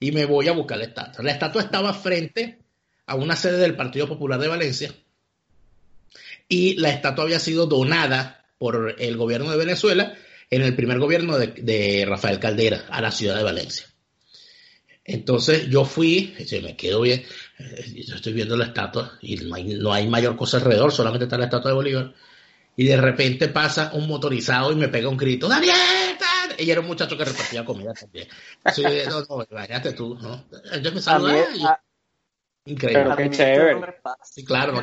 Y 0.00 0.12
me 0.12 0.24
voy 0.24 0.48
a 0.48 0.52
buscar 0.52 0.78
la 0.78 0.84
estatua. 0.84 1.24
La 1.24 1.32
estatua 1.32 1.62
estaba 1.62 1.92
frente 1.92 2.60
a 3.06 3.16
una 3.16 3.36
sede 3.36 3.58
del 3.58 3.76
Partido 3.76 4.06
Popular 4.06 4.38
de 4.38 4.48
Valencia 4.48 4.94
y 6.48 6.74
la 6.76 6.90
estatua 6.90 7.24
había 7.24 7.40
sido 7.40 7.66
donada 7.66 8.46
por 8.58 8.96
el 8.98 9.16
gobierno 9.16 9.50
de 9.50 9.56
Venezuela 9.56 10.14
en 10.50 10.62
el 10.62 10.74
primer 10.74 10.98
gobierno 10.98 11.36
de, 11.38 12.06
Rafael 12.08 12.38
Caldera 12.38 12.86
a 12.88 13.00
la 13.00 13.10
ciudad 13.10 13.36
de 13.36 13.42
Valencia. 13.42 13.86
Entonces 15.08 15.70
yo 15.70 15.86
fui, 15.86 16.34
y 16.38 16.60
me 16.60 16.76
quedo 16.76 17.00
bien, 17.00 17.24
eh, 17.58 18.04
yo 18.06 18.14
estoy 18.14 18.34
viendo 18.34 18.58
la 18.58 18.66
estatua 18.66 19.12
y 19.22 19.36
no 19.36 19.54
hay, 19.54 19.64
no 19.64 19.90
hay, 19.90 20.06
mayor 20.06 20.36
cosa 20.36 20.58
alrededor, 20.58 20.92
solamente 20.92 21.24
está 21.24 21.38
la 21.38 21.46
estatua 21.46 21.70
de 21.70 21.74
Bolívar. 21.76 22.14
Y 22.76 22.84
de 22.84 22.96
repente 22.98 23.48
pasa 23.48 23.90
un 23.94 24.06
motorizado 24.06 24.70
y 24.70 24.76
me 24.76 24.88
pega 24.88 25.08
un 25.08 25.16
grito, 25.16 25.48
¡Daniel! 25.48 25.74
Y 26.58 26.70
era 26.70 26.82
un 26.82 26.86
muchacho 26.88 27.16
que 27.16 27.24
repartía 27.24 27.64
comida 27.64 27.94
también. 27.94 28.28
Sí, 28.74 28.82
no, 29.08 29.20
no, 29.20 29.94
tú, 29.96 30.14
¿no? 30.16 30.44
Entonces 30.64 30.94
me 30.94 31.00
saludaba. 31.00 31.80
Increíble. 32.66 33.04
Pero 33.04 33.16
qué 33.16 33.30
chévere. 33.30 34.00
Sí, 34.24 34.44
claro, 34.44 34.72
no, 34.72 34.82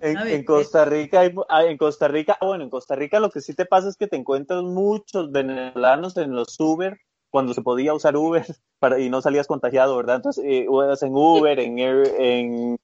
En, 0.00 0.18
en, 0.18 0.44
Costa 0.44 0.84
Rica, 0.84 1.20
hay, 1.20 1.34
ah, 1.48 1.64
en 1.64 1.76
Costa 1.76 2.06
Rica, 2.06 2.38
bueno, 2.40 2.62
en 2.62 2.70
Costa 2.70 2.94
Rica 2.94 3.18
lo 3.18 3.30
que 3.30 3.40
sí 3.40 3.54
te 3.54 3.66
pasa 3.66 3.88
es 3.88 3.96
que 3.96 4.06
te 4.06 4.14
encuentras 4.14 4.62
muchos 4.62 5.32
venezolanos 5.32 6.16
en 6.16 6.32
los 6.32 6.60
Uber, 6.60 7.00
cuando 7.30 7.54
se 7.54 7.62
podía 7.62 7.94
usar 7.94 8.16
Uber 8.16 8.44
para, 8.78 8.98
y 8.98 9.10
no 9.10 9.22
salías 9.22 9.46
contagiado, 9.46 9.96
¿verdad? 9.96 10.16
Entonces, 10.16 10.44
eh, 10.44 10.66
en 10.66 11.14
Uber, 11.14 11.58
en, 11.58 11.78
en, 11.78 12.78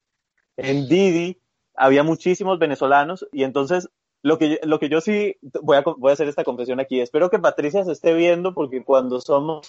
en 0.57 0.89
Didi, 0.89 1.39
había 1.75 2.03
muchísimos 2.03 2.59
venezolanos 2.59 3.27
y 3.33 3.45
entonces 3.45 3.89
lo 4.23 4.39
que, 4.39 4.61
lo 4.63 4.79
que 4.79 4.89
yo 4.89 5.01
sí 5.01 5.37
voy 5.63 5.79
a, 5.79 5.81
voy 5.83 6.11
a 6.11 6.13
hacer 6.13 6.29
esta 6.29 6.45
confesión 6.45 6.81
aquí, 6.81 7.01
espero 7.01 7.29
que 7.29 7.39
Patricia 7.39 7.85
se 7.85 7.93
esté 7.93 8.15
viendo 8.15 8.55
porque 8.55 8.85
cuando 8.85 9.21
somos 9.21 9.69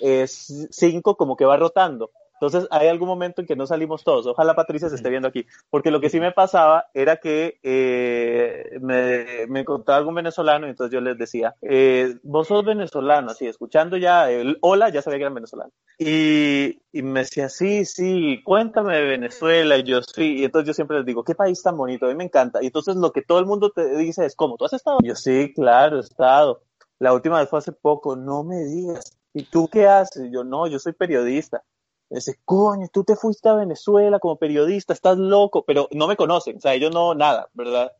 eh, 0.00 0.26
cinco 0.28 1.16
como 1.16 1.36
que 1.36 1.44
va 1.44 1.56
rotando. 1.56 2.10
Entonces, 2.40 2.68
hay 2.70 2.88
algún 2.88 3.08
momento 3.08 3.40
en 3.40 3.46
que 3.46 3.56
no 3.56 3.66
salimos 3.66 4.04
todos. 4.04 4.26
Ojalá 4.26 4.54
Patricia 4.54 4.88
se 4.88 4.96
esté 4.96 5.08
viendo 5.08 5.28
aquí. 5.28 5.46
Porque 5.70 5.90
lo 5.90 6.00
que 6.00 6.10
sí 6.10 6.20
me 6.20 6.32
pasaba 6.32 6.86
era 6.92 7.16
que 7.16 7.58
eh, 7.62 8.78
me, 8.80 9.46
me, 9.48 9.60
encontraba 9.60 9.98
algún 9.98 10.14
venezolano 10.14 10.66
y 10.66 10.70
entonces 10.70 10.92
yo 10.92 11.00
les 11.00 11.16
decía, 11.16 11.54
eh, 11.62 12.16
vos 12.22 12.48
sos 12.48 12.64
venezolano, 12.64 13.30
así, 13.30 13.46
escuchando 13.46 13.96
ya 13.96 14.30
el 14.30 14.58
hola, 14.60 14.90
ya 14.90 15.00
sabía 15.00 15.18
que 15.18 15.22
eran 15.22 15.34
venezolanos. 15.34 15.72
Y, 15.98 16.82
y 16.92 17.02
me 17.02 17.20
decía, 17.20 17.48
sí, 17.48 17.86
sí, 17.86 18.42
cuéntame 18.44 18.96
de 18.96 19.04
Venezuela. 19.04 19.78
Y 19.78 19.84
yo, 19.84 20.02
sí. 20.02 20.40
Y 20.40 20.44
entonces 20.44 20.66
yo 20.68 20.74
siempre 20.74 20.98
les 20.98 21.06
digo, 21.06 21.24
qué 21.24 21.34
país 21.34 21.62
tan 21.62 21.76
bonito, 21.76 22.06
a 22.06 22.10
mí 22.10 22.14
me 22.14 22.24
encanta. 22.24 22.62
Y 22.62 22.66
entonces 22.66 22.96
lo 22.96 23.12
que 23.12 23.22
todo 23.22 23.38
el 23.38 23.46
mundo 23.46 23.70
te 23.70 23.96
dice 23.96 24.26
es, 24.26 24.36
¿cómo? 24.36 24.56
¿Tú 24.56 24.66
has 24.66 24.74
estado? 24.74 24.98
Y 25.00 25.08
yo, 25.08 25.14
sí, 25.14 25.52
claro, 25.54 25.96
he 25.96 26.00
estado. 26.00 26.62
La 26.98 27.12
última 27.12 27.38
vez 27.38 27.48
fue 27.48 27.58
hace 27.58 27.72
poco, 27.72 28.16
no 28.16 28.44
me 28.44 28.64
digas. 28.64 29.16
¿Y 29.32 29.44
tú 29.44 29.68
qué 29.68 29.86
haces? 29.86 30.24
Y 30.26 30.30
yo, 30.32 30.44
no, 30.44 30.66
yo 30.66 30.78
soy 30.78 30.92
periodista. 30.92 31.62
Dice, 32.08 32.38
coño, 32.44 32.86
tú 32.92 33.02
te 33.02 33.16
fuiste 33.16 33.48
a 33.48 33.54
Venezuela 33.54 34.18
como 34.20 34.36
periodista, 34.36 34.92
estás 34.92 35.18
loco, 35.18 35.64
pero 35.64 35.88
no 35.92 36.06
me 36.06 36.16
conocen, 36.16 36.56
o 36.56 36.60
sea, 36.60 36.74
ellos 36.74 36.92
no, 36.92 37.14
nada, 37.14 37.48
¿verdad? 37.52 37.92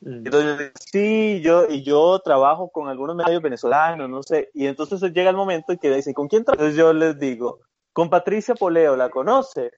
Mm. 0.00 0.26
Entonces, 0.26 0.72
sí, 0.78 1.40
yo, 1.42 1.66
y 1.68 1.82
yo 1.82 2.20
trabajo 2.20 2.68
con 2.68 2.88
algunos 2.88 3.16
medios 3.16 3.42
venezolanos, 3.42 4.08
no 4.08 4.22
sé, 4.22 4.50
y 4.54 4.66
entonces 4.66 5.00
llega 5.12 5.30
el 5.30 5.36
momento 5.36 5.72
en 5.72 5.78
que 5.78 5.90
dicen, 5.90 6.14
¿con 6.14 6.28
quién 6.28 6.44
trabajas? 6.44 6.68
Entonces 6.68 6.78
yo 6.78 6.92
les 6.92 7.18
digo, 7.18 7.60
con 7.92 8.08
Patricia 8.08 8.54
Poleo, 8.54 8.96
¿la 8.96 9.10
conoce? 9.10 9.72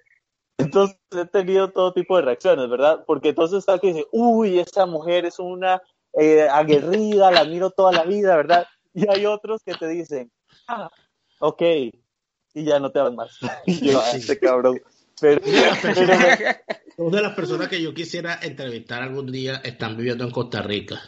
Entonces 0.59 0.99
he 1.13 1.25
tenido 1.25 1.71
todo 1.71 1.95
tipo 1.95 2.17
de 2.17 2.23
reacciones, 2.23 2.69
¿verdad? 2.69 3.03
Porque 3.07 3.31
entonces 3.31 3.61
está 3.61 3.79
que 3.79 3.95
dice, 3.95 4.07
uy, 4.13 4.59
esa 4.59 4.85
mujer 4.85 5.25
es 5.25 5.39
una 5.39 5.81
eh, 6.13 6.47
aguerrida, 6.51 7.31
la 7.31 7.45
miro 7.45 7.71
toda 7.71 7.93
la 7.93 8.05
vida, 8.05 8.37
¿verdad? 8.37 8.67
Y 8.93 9.09
hay 9.09 9.25
otros 9.25 9.63
que 9.63 9.75
te 9.75 9.89
dicen, 9.89 10.31
ah, 10.69 10.91
ok, 11.39 11.63
y 12.55 12.65
ya 12.65 12.79
no 12.79 12.91
te 12.91 12.99
van 12.99 13.17
más. 13.17 13.39
yo, 13.67 14.03
este 14.15 14.39
cabrón. 14.39 14.81
Pero, 15.21 15.41
Una 16.97 17.17
de 17.17 17.23
las 17.23 17.35
personas 17.35 17.69
que 17.69 17.81
yo 17.81 17.95
quisiera 17.95 18.39
entrevistar 18.43 19.03
algún 19.03 19.31
día 19.31 19.61
están 19.65 19.97
viviendo 19.97 20.25
en 20.25 20.31
Costa 20.31 20.63
Rica. 20.63 21.01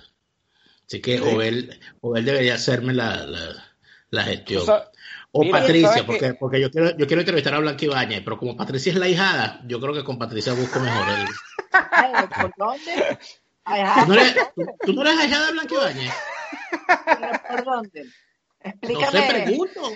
Así 0.86 1.00
que 1.00 1.20
o, 1.20 1.40
él, 1.40 1.78
o 2.00 2.16
él 2.16 2.24
debería 2.24 2.54
hacerme 2.54 2.92
la, 2.92 3.26
la, 4.10 4.22
gestión. 4.22 4.64
O, 5.32 5.50
Patricia, 5.50 6.04
porque, 6.04 6.34
porque 6.34 6.60
yo 6.60 6.70
quiero, 6.70 6.96
yo 6.96 7.06
quiero 7.06 7.20
entrevistar 7.20 7.54
a 7.54 7.58
Blanca 7.60 7.84
Ibañez, 7.84 8.22
pero 8.22 8.36
como 8.36 8.56
Patricia 8.56 8.92
es 8.92 8.98
la 8.98 9.08
hijada, 9.08 9.60
yo 9.66 9.80
creo 9.80 9.94
que 9.94 10.04
con 10.04 10.18
Patricia 10.18 10.52
busco 10.52 10.80
mejor 10.80 11.08
él. 11.08 11.26
¿Por 12.40 12.52
dónde? 12.58 13.18
¿Tú 13.64 14.06
no, 14.08 14.14
eres, 14.14 14.36
¿tú, 14.84 14.92
no 14.92 15.02
eres 15.02 15.16
la 15.16 15.24
hijada 15.24 15.46
de 15.46 15.52
Blanca 15.52 15.74
Ibañez? 15.74 16.14
¿Por 17.48 17.64
dónde? 17.64 18.04
Explícame. 18.64 19.04
No 19.04 19.10
sé, 19.10 19.42
pregunto. 19.44 19.92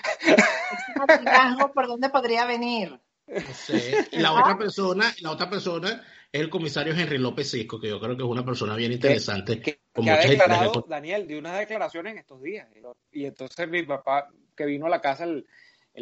¿Por 1.75 1.87
dónde 1.87 2.09
podría 2.09 2.47
venir? 2.47 2.99
No 3.27 3.55
sé. 3.55 4.07
Y 4.13 4.19
la 4.19 4.33
otra 4.33 4.57
persona, 4.57 5.13
la 5.21 5.31
otra 5.33 5.51
persona 5.51 6.05
es 6.33 6.41
el 6.41 6.51
comisario 6.51 6.95
Henry 6.95 7.19
López 7.19 7.51
Cisco, 7.51 7.81
que 7.81 7.89
yo 7.89 8.01
creo 8.01 8.17
que 8.17 8.23
es 8.23 8.29
una 8.29 8.45
persona 8.45 8.77
bien 8.77 8.93
interesante. 8.93 9.61
Que, 9.61 9.81
ha 10.11 10.17
declarado, 10.19 10.85
Daniel, 10.89 11.27
de 11.27 11.39
unas 11.39 11.59
declaraciones 11.59 12.13
en 12.13 12.19
estos 12.19 12.43
días. 12.43 12.69
Y 13.11 13.25
entonces 13.25 13.69
mi 13.69 13.83
papá, 13.83 14.29
que 14.57 14.67
vino 14.67 14.87
a 14.87 14.91
la 14.91 15.01
casa 15.01 15.25
el, 15.25 15.47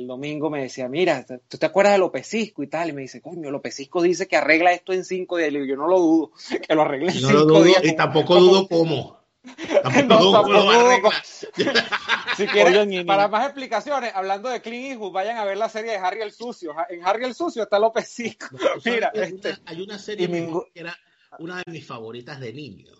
domingo, 0.06 0.50
me 0.50 0.62
decía, 0.62 0.88
mira, 0.88 1.24
¿tú 1.48 1.56
te 1.56 1.66
acuerdas 1.66 1.94
de 1.94 1.98
López 2.00 2.26
Cisco 2.26 2.62
y 2.62 2.66
tal? 2.66 2.88
Y 2.88 2.92
me 2.92 3.02
dice, 3.02 3.20
coño, 3.20 3.50
López 3.50 3.76
Cisco 3.76 4.02
dice 4.02 4.26
que 4.26 4.36
arregla 4.36 4.72
esto 4.72 4.92
en 4.92 5.04
cinco 5.04 5.36
días. 5.36 5.52
Y 5.52 5.68
yo 5.68 5.76
no 5.76 5.86
lo 5.86 6.00
dudo, 6.00 6.32
que 6.68 6.74
lo 6.74 6.82
arregle 6.82 7.12
en 7.12 7.18
cinco 7.18 7.62
días. 7.62 7.84
Y 7.84 7.94
tampoco 7.94 8.36
dudo 8.36 8.68
cómo. 8.68 9.23
si 12.36 12.46
quieren, 12.46 13.06
para 13.06 13.28
más 13.28 13.44
explicaciones, 13.44 14.10
hablando 14.14 14.48
de 14.48 14.62
Clint 14.62 14.92
Eastwood, 14.92 15.12
vayan 15.12 15.36
a 15.36 15.44
ver 15.44 15.58
la 15.58 15.68
serie 15.68 15.92
de 15.92 15.98
Harry 15.98 16.22
el 16.22 16.32
Sucio. 16.32 16.74
En 16.88 17.06
Harry 17.06 17.24
el 17.24 17.34
Sucio 17.34 17.64
está 17.64 17.78
López 17.78 18.08
Cisco. 18.08 18.46
Mira, 18.84 19.12
este. 19.14 19.56
hay 19.66 19.82
una 19.82 19.98
serie 19.98 20.28
que 20.28 20.48
era 20.74 20.96
una 21.38 21.56
de 21.56 21.70
mis 21.70 21.86
favoritas 21.86 22.40
de 22.40 22.52
niño. 22.52 22.92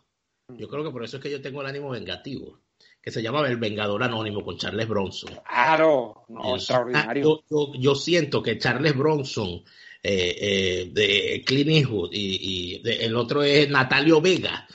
Yo 0.49 0.69
creo 0.69 0.85
que 0.85 0.91
por 0.91 1.03
eso 1.03 1.17
es 1.17 1.23
que 1.23 1.31
yo 1.31 1.41
tengo 1.41 1.63
el 1.63 1.67
ánimo 1.67 1.89
vengativo. 1.91 2.61
Que 3.01 3.11
se 3.11 3.23
llama 3.23 3.47
El 3.47 3.59
Vengador 3.59 4.03
Anónimo 4.03 4.43
con 4.43 4.57
Charles 4.57 4.89
Bronson. 4.89 5.39
Claro, 5.47 6.25
extraordinario. 6.55 7.45
Yo, 7.79 7.95
siento 7.95 8.43
que 8.43 8.59
Charles 8.59 8.97
Bronson, 8.97 9.63
eh, 10.03 10.37
eh, 10.41 10.91
de 10.91 11.45
Clint 11.45 11.71
Eastwood, 11.71 12.11
y, 12.13 12.81
el 12.85 13.15
otro 13.17 13.43
es 13.43 13.69
Natalio 13.69 14.23
Vega 14.23 14.67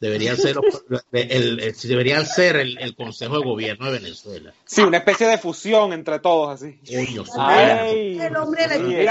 deberían 0.00 0.36
ser, 0.38 0.56
el, 1.12 1.74
deberían 1.82 2.26
ser 2.26 2.56
el, 2.56 2.94
Consejo 2.96 3.38
de 3.38 3.44
Gobierno 3.44 3.86
de 3.86 3.98
Venezuela. 3.98 4.52
Sí, 4.64 4.82
una 4.82 4.98
especie 4.98 5.26
de 5.26 5.38
fusión 5.38 5.92
entre 5.92 6.18
todos, 6.20 6.54
así. 6.62 6.80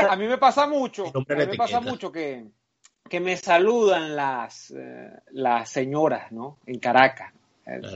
a 0.09 0.15
mí 0.15 0.27
me 0.27 0.37
pasa 0.37 0.67
mucho, 0.67 1.05
a 1.07 1.19
mí 1.19 1.25
me 1.27 1.55
pasa 1.55 1.79
mucho 1.79 2.11
que, 2.11 2.45
que 3.09 3.19
me 3.19 3.37
saludan 3.37 4.15
las, 4.15 4.71
eh, 4.71 5.11
las 5.31 5.69
señoras, 5.69 6.31
¿no? 6.31 6.59
En 6.65 6.79
Caracas. 6.79 7.33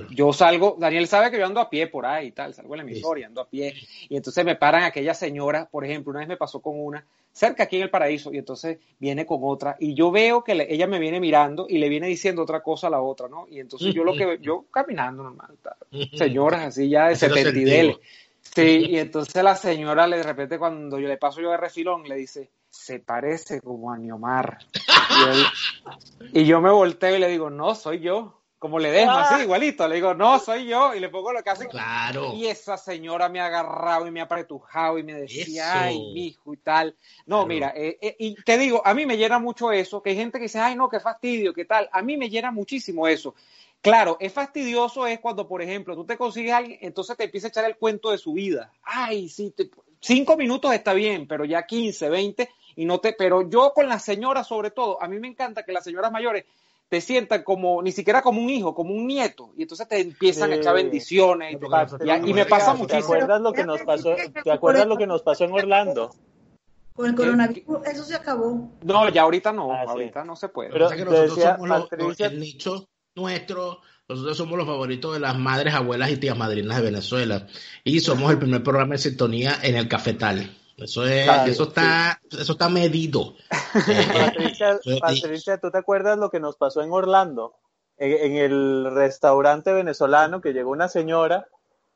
Yo 0.09 0.33
salgo, 0.33 0.75
Daniel 0.77 1.07
sabe 1.07 1.31
que 1.31 1.37
yo 1.37 1.45
ando 1.45 1.61
a 1.61 1.69
pie 1.69 1.87
por 1.87 2.05
ahí 2.05 2.27
y 2.27 2.31
tal, 2.31 2.53
salgo 2.53 2.73
en 2.75 2.79
la 2.79 2.83
emisora 2.83 3.19
y 3.21 3.23
ando 3.23 3.41
a 3.41 3.47
pie. 3.47 3.73
Y 4.09 4.17
entonces 4.17 4.43
me 4.43 4.55
paran 4.55 4.83
aquellas 4.83 5.17
señoras, 5.17 5.67
por 5.69 5.85
ejemplo, 5.85 6.11
una 6.11 6.19
vez 6.19 6.27
me 6.27 6.37
pasó 6.37 6.59
con 6.59 6.77
una, 6.77 7.05
cerca 7.31 7.63
aquí 7.63 7.77
en 7.77 7.83
el 7.83 7.89
paraíso, 7.89 8.33
y 8.33 8.37
entonces 8.37 8.79
viene 8.99 9.25
con 9.25 9.39
otra, 9.43 9.77
y 9.79 9.93
yo 9.93 10.11
veo 10.11 10.43
que 10.43 10.67
ella 10.69 10.87
me 10.87 10.99
viene 10.99 11.21
mirando 11.21 11.67
y 11.69 11.77
le 11.77 11.87
viene 11.87 12.07
diciendo 12.07 12.41
otra 12.41 12.61
cosa 12.61 12.87
a 12.87 12.89
la 12.89 13.01
otra, 13.01 13.29
¿no? 13.29 13.47
Y 13.49 13.59
entonces 13.59 13.93
yo 13.93 14.03
lo 14.03 14.13
que, 14.13 14.39
yo 14.41 14.65
caminando 14.71 15.23
normal, 15.23 15.55
señoras 16.15 16.65
así 16.65 16.89
ya 16.89 17.07
de 17.07 17.15
setentideles. 17.15 17.97
Sí, 18.41 18.87
y 18.89 18.97
entonces 18.97 19.41
la 19.41 19.55
señora 19.55 20.07
de 20.07 20.23
repente 20.23 20.59
cuando 20.59 20.99
yo 20.99 21.07
le 21.07 21.17
paso 21.17 21.39
yo 21.39 21.51
de 21.51 21.57
refilón 21.57 22.03
le 22.03 22.15
dice, 22.15 22.49
se 22.69 22.99
parece 22.99 23.61
como 23.61 23.93
a 23.93 23.97
Niomar. 23.97 24.57
Y, 26.33 26.41
y 26.41 26.45
yo 26.45 26.59
me 26.59 26.71
volteo 26.71 27.15
y 27.15 27.19
le 27.19 27.29
digo, 27.29 27.49
no, 27.49 27.75
soy 27.75 27.99
yo 27.99 28.40
como 28.61 28.77
le 28.77 28.91
dejo 28.91 29.09
así, 29.09 29.33
ah. 29.39 29.41
igualito. 29.41 29.87
Le 29.87 29.95
digo, 29.95 30.13
no, 30.13 30.37
soy 30.37 30.67
yo. 30.67 30.93
Y 30.93 30.99
le 30.99 31.09
pongo 31.09 31.33
lo 31.33 31.41
que 31.41 31.49
hace. 31.49 31.67
Claro. 31.67 32.33
Y 32.35 32.45
esa 32.45 32.77
señora 32.77 33.27
me 33.27 33.39
ha 33.39 33.47
agarrado 33.47 34.05
y 34.05 34.11
me 34.11 34.19
ha 34.21 34.25
apretujado 34.25 34.99
y 34.99 35.03
me 35.03 35.15
decía, 35.15 35.81
ay, 35.81 35.97
hijo 36.15 36.53
y 36.53 36.57
tal. 36.57 36.95
No, 37.25 37.47
mira, 37.47 37.73
eh, 37.75 37.97
eh, 37.99 38.15
y 38.19 38.35
te 38.35 38.59
digo, 38.59 38.83
a 38.85 38.93
mí 38.93 39.07
me 39.07 39.17
llena 39.17 39.39
mucho 39.39 39.71
eso, 39.71 40.03
que 40.03 40.11
hay 40.11 40.15
gente 40.15 40.37
que 40.37 40.43
dice, 40.43 40.59
ay, 40.59 40.75
no, 40.75 40.89
qué 40.89 40.99
fastidio, 40.99 41.55
qué 41.55 41.65
tal. 41.65 41.89
A 41.91 42.03
mí 42.03 42.17
me 42.17 42.29
llena 42.29 42.51
muchísimo 42.51 43.07
eso. 43.07 43.33
Claro, 43.81 44.17
es 44.19 44.31
fastidioso 44.31 45.07
es 45.07 45.19
cuando, 45.19 45.47
por 45.47 45.63
ejemplo, 45.63 45.95
tú 45.95 46.05
te 46.05 46.15
consigues 46.15 46.51
a 46.51 46.57
alguien, 46.57 46.77
entonces 46.81 47.17
te 47.17 47.23
empieza 47.23 47.47
a 47.47 47.49
echar 47.49 47.65
el 47.65 47.77
cuento 47.77 48.11
de 48.11 48.19
su 48.19 48.33
vida. 48.33 48.71
Ay, 48.83 49.27
sí, 49.27 49.55
cinco 49.99 50.37
minutos 50.37 50.71
está 50.71 50.93
bien, 50.93 51.27
pero 51.27 51.45
ya 51.45 51.65
15, 51.65 52.09
20, 52.09 52.47
y 52.75 52.85
no 52.85 52.99
te, 52.99 53.13
pero 53.13 53.49
yo 53.49 53.73
con 53.73 53.89
las 53.89 54.05
señoras 54.05 54.45
sobre 54.45 54.69
todo, 54.69 55.01
a 55.01 55.07
mí 55.07 55.17
me 55.17 55.29
encanta 55.29 55.63
que 55.63 55.71
las 55.71 55.83
señoras 55.83 56.11
mayores 56.11 56.45
te 56.91 56.99
sientan 56.99 57.43
como, 57.43 57.81
ni 57.81 57.93
siquiera 57.93 58.21
como 58.21 58.41
un 58.41 58.49
hijo, 58.49 58.75
como 58.75 58.93
un 58.93 59.07
nieto, 59.07 59.53
y 59.55 59.61
entonces 59.61 59.87
te 59.87 60.01
empiezan 60.01 60.51
a 60.51 60.55
echar 60.55 60.75
bendiciones, 60.75 61.53
y, 61.53 62.33
me 62.33 62.45
pasa 62.45 62.73
muchísimo. 62.73 62.87
¿Te 62.87 63.15
acuerdas 63.15 63.41
lo 63.41 63.53
que 63.53 63.63
nos 63.63 63.81
pasó, 63.83 64.13
¿te 64.43 64.51
acuerdas 64.51 64.87
lo 64.87 64.97
que 64.97 65.07
nos 65.07 65.21
pasó 65.21 65.45
en 65.45 65.53
Orlando? 65.53 66.13
Con 66.93 67.05
el 67.05 67.15
coronavirus, 67.15 67.87
eso 67.87 68.03
se 68.03 68.13
acabó. 68.13 68.69
No, 68.83 69.07
ya 69.07 69.21
ahorita 69.21 69.53
no, 69.53 69.71
ah, 69.71 69.85
ahorita 69.87 70.25
no 70.25 70.35
se 70.35 70.49
puede. 70.49 70.69
Pero 70.69 70.89
que 70.89 71.05
nosotros 71.05 71.39
somos 71.41 71.69
los, 71.69 72.19
el 72.19 72.39
nicho 72.41 72.89
nuestro, 73.15 73.79
nosotros 74.09 74.35
somos 74.35 74.57
los 74.57 74.67
favoritos 74.67 75.13
de 75.13 75.21
las 75.21 75.39
madres, 75.39 75.73
abuelas 75.73 76.11
y 76.11 76.17
tías 76.17 76.37
madrinas 76.37 76.75
de 76.75 76.83
Venezuela, 76.83 77.47
y 77.85 78.01
somos 78.01 78.29
el 78.31 78.37
primer 78.37 78.63
programa 78.63 78.95
de 78.95 78.97
sintonía 78.97 79.59
en 79.63 79.77
el 79.77 79.87
cafetal. 79.87 80.57
Eso 80.81 81.05
es, 81.05 81.27
eso 81.47 81.63
está, 81.63 82.19
eso 82.31 82.53
está 82.53 82.69
medido. 82.69 83.35
Patricia, 85.01 85.59
¿tú 85.59 85.69
te 85.69 85.77
acuerdas 85.77 86.17
lo 86.17 86.29
que 86.29 86.39
nos 86.39 86.57
pasó 86.57 86.81
en 86.81 86.91
Orlando? 86.91 87.55
En, 87.97 88.35
el 88.35 88.89
restaurante 88.91 89.73
venezolano 89.73 90.41
que 90.41 90.53
llegó 90.53 90.71
una 90.71 90.87
señora, 90.87 91.47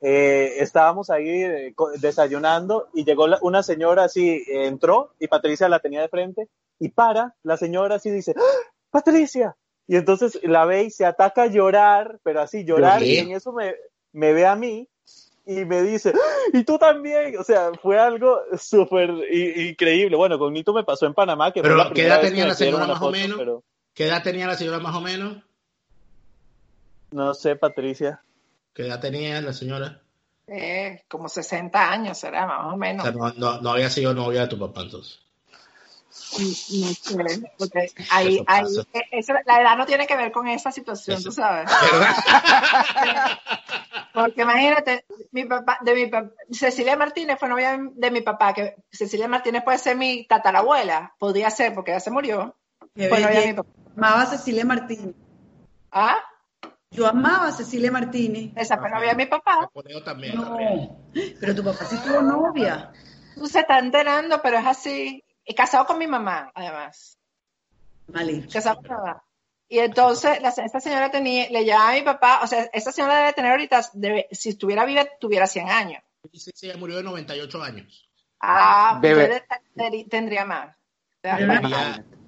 eh, 0.01 0.57
estábamos 0.59 1.09
ahí 1.09 1.27
eh, 1.29 1.73
desayunando 1.99 2.89
y 2.93 3.05
llegó 3.05 3.25
una 3.41 3.63
señora 3.63 4.03
así, 4.03 4.43
entró 4.47 5.13
y 5.19 5.27
Patricia 5.27 5.67
la 5.67 5.79
tenía 5.79 6.01
de 6.01 6.09
frente 6.09 6.49
y 6.77 6.89
para, 6.89 7.35
la 7.41 7.57
señora 7.57 7.95
así 7.95 8.11
dice, 8.11 8.35
¡Ah! 8.37 8.69
Patricia. 8.91 9.55
Y 9.87 9.95
entonces 9.95 10.39
la 10.43 10.65
ve 10.65 10.83
y 10.83 10.91
se 10.91 11.05
ataca 11.05 11.43
a 11.43 11.47
llorar, 11.47 12.19
pero 12.23 12.41
así 12.41 12.65
llorar, 12.65 13.03
y 13.03 13.17
en 13.17 13.31
eso 13.31 13.51
me, 13.51 13.75
me 14.13 14.33
ve 14.33 14.45
a 14.45 14.55
mí 14.55 14.87
y 15.45 15.65
me 15.65 15.83
dice, 15.83 16.13
y 16.53 16.63
tú 16.63 16.79
también, 16.79 17.37
o 17.37 17.43
sea, 17.43 17.71
fue 17.81 17.99
algo 17.99 18.41
súper 18.57 19.11
increíble. 19.31 20.17
Bueno, 20.17 20.39
con 20.39 20.53
Nito 20.53 20.73
me 20.73 20.83
pasó 20.83 21.05
en 21.05 21.13
Panamá. 21.13 21.51
Que 21.51 21.61
pero, 21.61 21.91
¿qué 21.93 22.07
edad 22.07 22.21
tenía 22.21 22.47
la 22.47 22.55
señora 22.55 22.87
más 22.87 23.01
o 23.01 23.11
menos? 23.11 23.63
¿Qué 23.93 24.07
edad 24.07 24.23
tenía 24.23 24.47
la 24.47 24.55
señora 24.55 24.79
más 24.79 24.95
o 24.95 25.01
menos? 25.01 25.43
No 27.11 27.33
sé, 27.33 27.55
Patricia. 27.55 28.21
¿Qué 28.73 28.87
edad 28.87 28.99
tenía 28.99 29.39
la 29.41 29.53
señora? 29.53 30.01
Eh, 30.47 31.03
como 31.07 31.29
60 31.29 31.91
años, 31.91 32.17
será 32.17 32.45
más 32.45 32.73
o 32.73 32.77
menos. 32.77 33.15
no, 33.15 33.33
no, 33.33 33.61
no 33.61 33.71
había 33.71 33.89
sido 33.89 34.13
novia 34.13 34.41
de 34.41 34.47
tu 34.47 34.59
papá 34.59 34.81
entonces. 34.81 35.19
Porque 37.57 37.91
ahí, 38.09 38.43
ahí, 38.47 38.65
la 39.45 39.61
edad 39.61 39.77
no 39.77 39.85
tiene 39.85 40.07
que 40.07 40.15
ver 40.15 40.31
con 40.31 40.47
esa 40.47 40.71
situación, 40.71 41.21
tú 41.21 41.31
sabes. 41.31 41.69
Porque 44.15 44.43
imagínate, 44.43 45.05
mi 45.31 45.43
papá, 45.43 45.77
de 45.81 45.93
mi 45.93 46.09
Cecilia 46.55 46.95
Martínez 46.95 47.37
fue 47.37 47.49
novia 47.49 47.77
de 47.77 48.11
mi 48.11 48.21
papá, 48.21 48.53
que 48.53 48.77
Cecilia 48.89 49.27
Martínez 49.27 49.61
puede 49.61 49.77
ser 49.77 49.97
mi 49.97 50.25
tatarabuela, 50.25 51.13
podría 51.19 51.49
ser, 51.49 51.73
porque 51.73 51.91
ya 51.91 51.99
se 51.99 52.11
murió. 52.11 52.55
Amaba 53.97 54.21
a 54.21 54.25
Cecilia 54.25 54.63
Martínez. 54.63 55.15
¿Ah? 55.91 56.17
Yo 56.91 57.07
amaba 57.07 57.47
a 57.47 57.51
Cecilia 57.51 57.91
Martínez. 57.91 58.53
Esa 58.55 58.77
fue 58.77 58.89
novia 58.89 59.09
de 59.09 59.15
mi 59.15 59.25
papá. 59.25 59.69
También, 60.05 60.35
no, 60.35 60.57
pero 61.41 61.53
tu 61.53 61.63
papá 61.63 61.83
sí 61.83 61.97
tuvo 62.01 62.21
novia. 62.21 62.93
Tú 63.35 63.47
se 63.47 63.59
está 63.59 63.79
enterando, 63.79 64.41
pero 64.41 64.57
es 64.59 64.65
así. 64.65 65.21
Y 65.45 65.53
casado 65.53 65.85
con 65.85 65.97
mi 65.97 66.07
mamá, 66.07 66.51
además. 66.55 67.19
Vale. 68.07 68.47
Casado 68.47 68.77
con 68.77 68.83
mi 68.83 68.89
mamá. 68.91 69.24
Y 69.67 69.79
entonces, 69.79 70.41
la, 70.41 70.49
esta 70.49 70.79
señora 70.79 71.09
tenía, 71.09 71.49
le 71.49 71.65
llamaba 71.65 71.91
a 71.91 71.95
mi 71.95 72.01
papá, 72.03 72.39
o 72.43 72.47
sea, 72.47 72.69
esta 72.71 72.91
señora 72.91 73.17
debe 73.17 73.33
tener 73.33 73.51
ahorita, 73.51 73.81
si 74.31 74.49
estuviera 74.49 74.85
viva, 74.85 75.05
tuviera 75.19 75.47
100 75.47 75.69
años. 75.69 76.03
Sí, 76.33 76.51
sí, 76.53 76.67
ella 76.67 76.77
murió 76.77 76.97
de 76.97 77.03
98 77.03 77.63
años. 77.63 78.09
Ah, 78.39 78.99
Bebe. 79.01 79.43
tendría 80.09 80.45
más. 80.45 80.77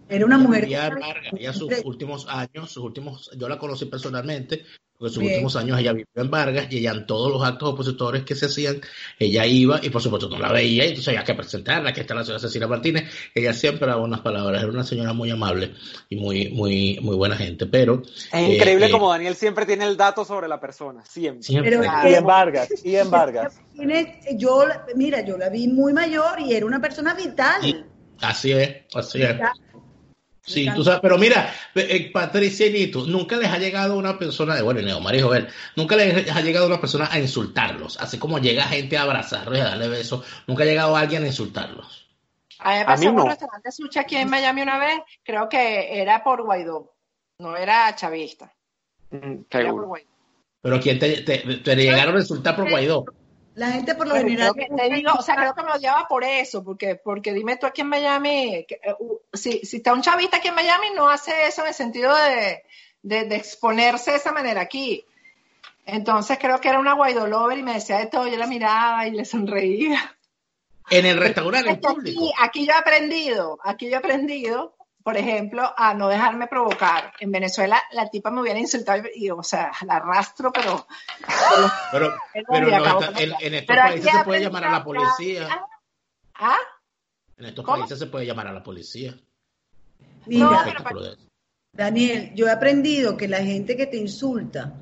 Era 0.09 0.25
una 0.25 0.37
mujer. 0.37 0.65
Ella, 0.65 1.53
sus 1.53 1.71
últimos 1.83 2.27
años, 2.29 2.71
sus 2.71 2.83
últimos, 2.83 3.29
yo 3.37 3.49
la 3.49 3.57
conocí 3.57 3.85
personalmente, 3.85 4.63
porque 4.97 5.09
en 5.09 5.13
sus 5.13 5.23
últimos 5.23 5.55
años 5.55 5.79
ella 5.79 5.91
vivió 5.91 6.07
en 6.15 6.31
Vargas 6.31 6.67
y 6.69 6.77
ella 6.77 6.91
en 6.91 7.05
todos 7.05 7.31
los 7.31 7.43
actos 7.43 7.69
opositores 7.69 8.23
que 8.23 8.35
se 8.35 8.47
hacían, 8.47 8.81
ella 9.19 9.45
iba 9.45 9.79
y 9.83 9.89
por 9.89 10.01
supuesto 10.01 10.29
no 10.29 10.39
la 10.39 10.51
veía, 10.51 10.85
y 10.85 10.89
entonces 10.89 11.09
había 11.09 11.23
que 11.23 11.33
presentarla, 11.33 11.93
que 11.93 12.01
está 12.01 12.15
la 12.15 12.23
señora 12.23 12.39
Cecilia 12.39 12.67
Martínez, 12.67 13.11
ella 13.35 13.53
siempre 13.53 13.87
daba 13.87 14.01
unas 14.01 14.21
palabras, 14.21 14.63
era 14.63 14.71
una 14.71 14.83
señora 14.83 15.13
muy 15.13 15.29
amable 15.29 15.73
y 16.09 16.15
muy, 16.15 16.49
muy, 16.49 16.99
muy 17.01 17.15
buena 17.15 17.35
gente, 17.35 17.65
pero... 17.65 18.01
Es 18.31 18.49
increíble 18.55 18.87
eh, 18.87 18.91
como 18.91 19.11
Daniel 19.11 19.35
siempre 19.35 19.65
tiene 19.65 19.85
el 19.85 19.97
dato 19.97 20.25
sobre 20.25 20.47
la 20.47 20.59
persona, 20.59 21.03
siempre. 21.05 21.45
y 21.47 22.13
en 22.13 22.25
Vargas, 22.25 22.69
y 22.83 22.95
en 22.95 23.11
Vargas. 23.11 23.59
Yo, 24.35 24.63
mira, 24.95 25.21
yo 25.21 25.37
la 25.37 25.49
vi 25.49 25.67
muy 25.67 25.93
mayor 25.93 26.39
y 26.39 26.53
era 26.53 26.65
una 26.65 26.81
persona 26.81 27.13
vital. 27.13 27.85
así 28.21 28.51
es, 28.51 28.77
así 28.95 29.21
es. 29.21 29.35
Sí, 30.47 30.65
tú 30.73 30.81
sabes, 30.81 31.01
pero 31.01 31.17
mira, 31.17 31.53
eh, 31.75 32.09
Patricia 32.09 32.67
y 32.67 32.71
Nito, 32.71 33.05
nunca 33.05 33.35
les 33.35 33.49
ha 33.49 33.57
llegado 33.57 33.97
una 33.97 34.17
persona, 34.17 34.55
de 34.55 34.61
bueno, 34.61 34.81
Neo 34.81 35.01
María 35.01 35.23
Jovel, 35.23 35.49
nunca 35.75 35.97
les 35.97 36.33
ha 36.33 36.39
llegado 36.39 36.67
una 36.67 36.79
persona 36.79 37.09
a 37.11 37.19
insultarlos, 37.19 37.99
así 37.99 38.17
como 38.17 38.39
llega 38.39 38.63
gente 38.63 38.97
a 38.97 39.01
abrazarlos 39.01 39.57
y 39.57 39.61
a 39.61 39.65
darle 39.65 39.89
besos, 39.89 40.25
nunca 40.47 40.63
ha 40.63 40.65
llegado 40.65 40.95
alguien 40.95 41.23
a 41.23 41.27
insultarlos. 41.27 42.07
A 42.59 42.71
mí 42.71 42.79
me 42.79 42.85
pasó 42.85 43.09
en 43.09 43.19
un 43.19 43.27
restaurante 43.27 43.71
sushi 43.73 43.99
aquí 43.99 44.15
en 44.15 44.29
Miami 44.29 44.61
una 44.61 44.79
vez, 44.79 45.01
creo 45.21 45.49
que 45.49 46.01
era 46.01 46.23
por 46.23 46.41
Guaidó, 46.43 46.95
no 47.39 47.57
era 47.57 47.93
chavista. 47.93 48.55
Mm, 49.09 49.41
pero 50.61 50.79
¿quién 50.79 50.97
te, 50.97 51.23
te 51.23 51.75
llegaron 51.75 52.15
a 52.15 52.19
insultar 52.19 52.55
por 52.55 52.69
Guaidó? 52.69 53.03
La 53.57 53.71
gente 53.71 53.95
por 53.95 54.07
lo 54.07 54.13
general. 54.13 54.53
te 54.53 54.89
digo, 54.93 55.13
o 55.17 55.21
sea, 55.23 55.35
creo 55.35 55.55
que 55.55 55.63
me 55.63 55.71
odiaba 55.71 56.07
por 56.07 56.23
eso, 56.23 56.63
porque, 56.63 56.93
porque 56.93 57.33
dime 57.33 57.57
tú 57.57 57.65
aquí 57.65 57.81
en 57.81 57.87
Miami, 57.87 58.53
eh, 58.53 58.67
si, 59.33 59.65
si 59.65 59.77
está 59.77 59.93
un 59.93 60.03
chavista 60.03 60.37
aquí 60.37 60.49
en 60.49 60.53
Miami, 60.53 60.89
no 60.95 61.09
hace 61.09 61.47
eso 61.47 61.63
en 61.63 61.69
el 61.69 61.73
sentido 61.73 62.13
de, 62.15 62.63
de, 63.01 63.35
exponerse 63.35 64.11
de 64.11 64.17
esa 64.17 64.31
manera 64.31 64.61
aquí. 64.61 65.03
Entonces 65.87 66.37
creo 66.39 66.61
que 66.61 66.69
era 66.69 66.77
una 66.77 66.93
Guaidó 66.93 67.25
lover 67.25 67.57
y 67.57 67.63
me 67.63 67.73
decía 67.73 67.97
de 67.97 68.05
todo, 68.05 68.27
yo 68.27 68.37
la 68.37 68.45
miraba 68.45 69.07
y 69.07 69.11
le 69.11 69.25
sonreía. 69.25 70.15
En 70.91 71.07
el 71.07 71.17
restaurante 71.17 71.71
en 71.71 71.81
público. 71.81 72.25
Aquí, 72.25 72.33
aquí 72.37 72.67
yo 72.67 72.73
he 72.73 72.77
aprendido, 72.77 73.57
aquí 73.63 73.87
yo 73.87 73.93
he 73.93 73.97
aprendido 73.97 74.76
por 75.07 75.15
ejemplo, 75.15 75.63
a 75.77 75.93
no 75.93 76.09
dejarme 76.09 76.47
provocar. 76.47 77.13
En 77.21 77.31
Venezuela 77.31 77.81
la 77.93 78.09
tipa 78.09 78.29
me 78.29 78.41
hubiera 78.41 78.59
insultado 78.59 79.03
y, 79.15 79.29
o 79.29 79.41
sea, 79.41 79.71
la 79.85 79.95
arrastro, 79.95 80.51
pero... 80.51 80.85
Pero, 81.93 82.13
pero, 82.33 82.67
en, 83.17 83.53
estos 83.53 83.77
países 83.77 84.11
se 84.11 84.23
puede 84.25 84.41
llamar 84.41 84.65
a 84.65 84.71
la 84.73 84.83
policía. 84.83 85.47
¿Ah? 86.33 86.57
En 87.37 87.45
estos 87.45 87.63
países 87.63 87.97
se 87.97 88.07
puede 88.07 88.25
llamar 88.25 88.47
a 88.47 88.51
la 88.51 88.61
policía. 88.61 89.17
Mira, 90.25 90.75
Daniel, 91.71 92.33
yo 92.35 92.47
he 92.47 92.51
aprendido 92.51 93.15
que 93.15 93.29
la 93.29 93.41
gente 93.41 93.77
que 93.77 93.85
te 93.85 93.95
insulta 93.95 94.73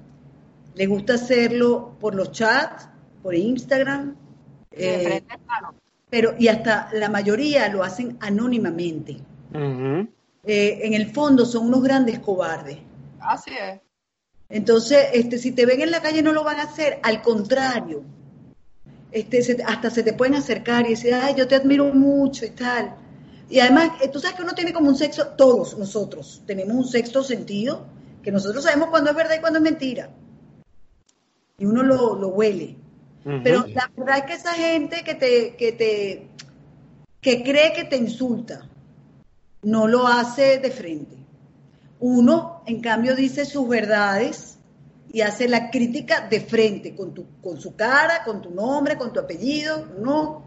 le 0.73 0.87
gusta 0.87 1.13
hacerlo 1.13 1.99
por 1.99 2.15
los 2.15 2.31
chats, 2.31 2.89
por 3.21 3.35
Instagram, 3.35 4.15
eh, 4.71 5.23
pero 6.09 6.33
y 6.39 6.47
hasta 6.47 6.89
la 6.93 7.09
mayoría 7.09 7.69
lo 7.69 7.83
hacen 7.83 8.17
anónimamente. 8.21 9.17
Eh, 10.45 10.79
en 10.83 10.93
el 10.93 11.11
fondo 11.11 11.45
son 11.45 11.67
unos 11.67 11.81
grandes 11.83 12.19
cobardes. 12.19 12.77
Así 13.19 13.51
es. 13.51 13.79
Entonces, 14.47 15.07
este, 15.13 15.37
si 15.39 15.51
te 15.51 15.65
ven 15.65 15.81
en 15.81 15.91
la 15.91 16.01
calle 16.01 16.21
no 16.21 16.31
lo 16.31 16.43
van 16.43 16.59
a 16.59 16.63
hacer, 16.63 16.99
al 17.03 17.21
contrario. 17.21 18.03
Este, 19.11 19.63
hasta 19.65 19.89
se 19.89 20.03
te 20.03 20.13
pueden 20.13 20.35
acercar 20.35 20.85
y 20.85 20.89
decir, 20.89 21.13
ay, 21.13 21.33
yo 21.35 21.47
te 21.47 21.55
admiro 21.55 21.85
mucho 21.93 22.45
y 22.45 22.51
tal. 22.51 22.95
Y 23.49 23.59
además, 23.59 23.91
eh, 24.03 24.09
tú 24.09 24.19
sabes 24.19 24.35
que 24.35 24.43
uno 24.43 24.53
tiene 24.53 24.73
como 24.73 24.89
un 24.89 24.95
sexo, 24.95 25.27
todos 25.29 25.77
nosotros 25.77 26.43
tenemos 26.45 26.75
un 26.75 26.87
sexto 26.87 27.23
sentido, 27.23 27.85
que 28.21 28.31
nosotros 28.31 28.63
sabemos 28.63 28.89
cuándo 28.89 29.09
es 29.11 29.15
verdad 29.15 29.35
y 29.37 29.41
cuándo 29.41 29.59
es 29.59 29.63
mentira. 29.63 30.09
y 31.57 31.65
uno 31.65 31.83
lo, 31.83 32.15
lo 32.15 32.27
huele. 32.29 32.75
Pero 33.43 33.65
la 33.67 33.89
verdad 33.97 34.19
es 34.19 34.25
que 34.25 34.33
esa 34.33 34.53
gente 34.53 35.03
que 35.03 35.15
te, 35.15 35.55
que 35.55 35.71
te, 35.71 36.27
que 37.21 37.43
cree 37.43 37.73
que 37.73 37.85
te 37.85 37.97
insulta, 37.97 38.69
no 39.65 39.87
lo 39.87 40.07
hace 40.07 40.59
de 40.59 40.71
frente. 40.71 41.17
Uno, 41.99 42.61
en 42.67 42.81
cambio, 42.81 43.15
dice 43.15 43.45
sus 43.45 43.67
verdades 43.67 44.59
y 45.11 45.21
hace 45.21 45.49
la 45.49 45.71
crítica 45.71 46.27
de 46.29 46.39
frente, 46.39 46.95
con, 46.95 47.13
tu, 47.13 47.25
con 47.41 47.59
su 47.59 47.75
cara, 47.75 48.23
con 48.23 48.41
tu 48.41 48.51
nombre, 48.51 48.95
con 48.95 49.11
tu 49.11 49.19
apellido. 49.19 49.87
Uno, 49.97 50.45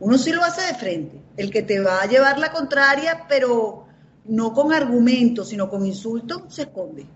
uno 0.00 0.18
sí 0.18 0.32
lo 0.32 0.42
hace 0.42 0.66
de 0.66 0.74
frente. 0.74 1.20
El 1.36 1.50
que 1.50 1.62
te 1.62 1.78
va 1.80 2.02
a 2.02 2.06
llevar 2.06 2.38
la 2.38 2.50
contraria, 2.50 3.26
pero 3.28 3.86
no 4.24 4.52
con 4.54 4.72
argumentos, 4.72 5.50
sino 5.50 5.68
con 5.68 5.84
insultos, 5.84 6.42
se 6.48 6.62
esconde. 6.62 7.06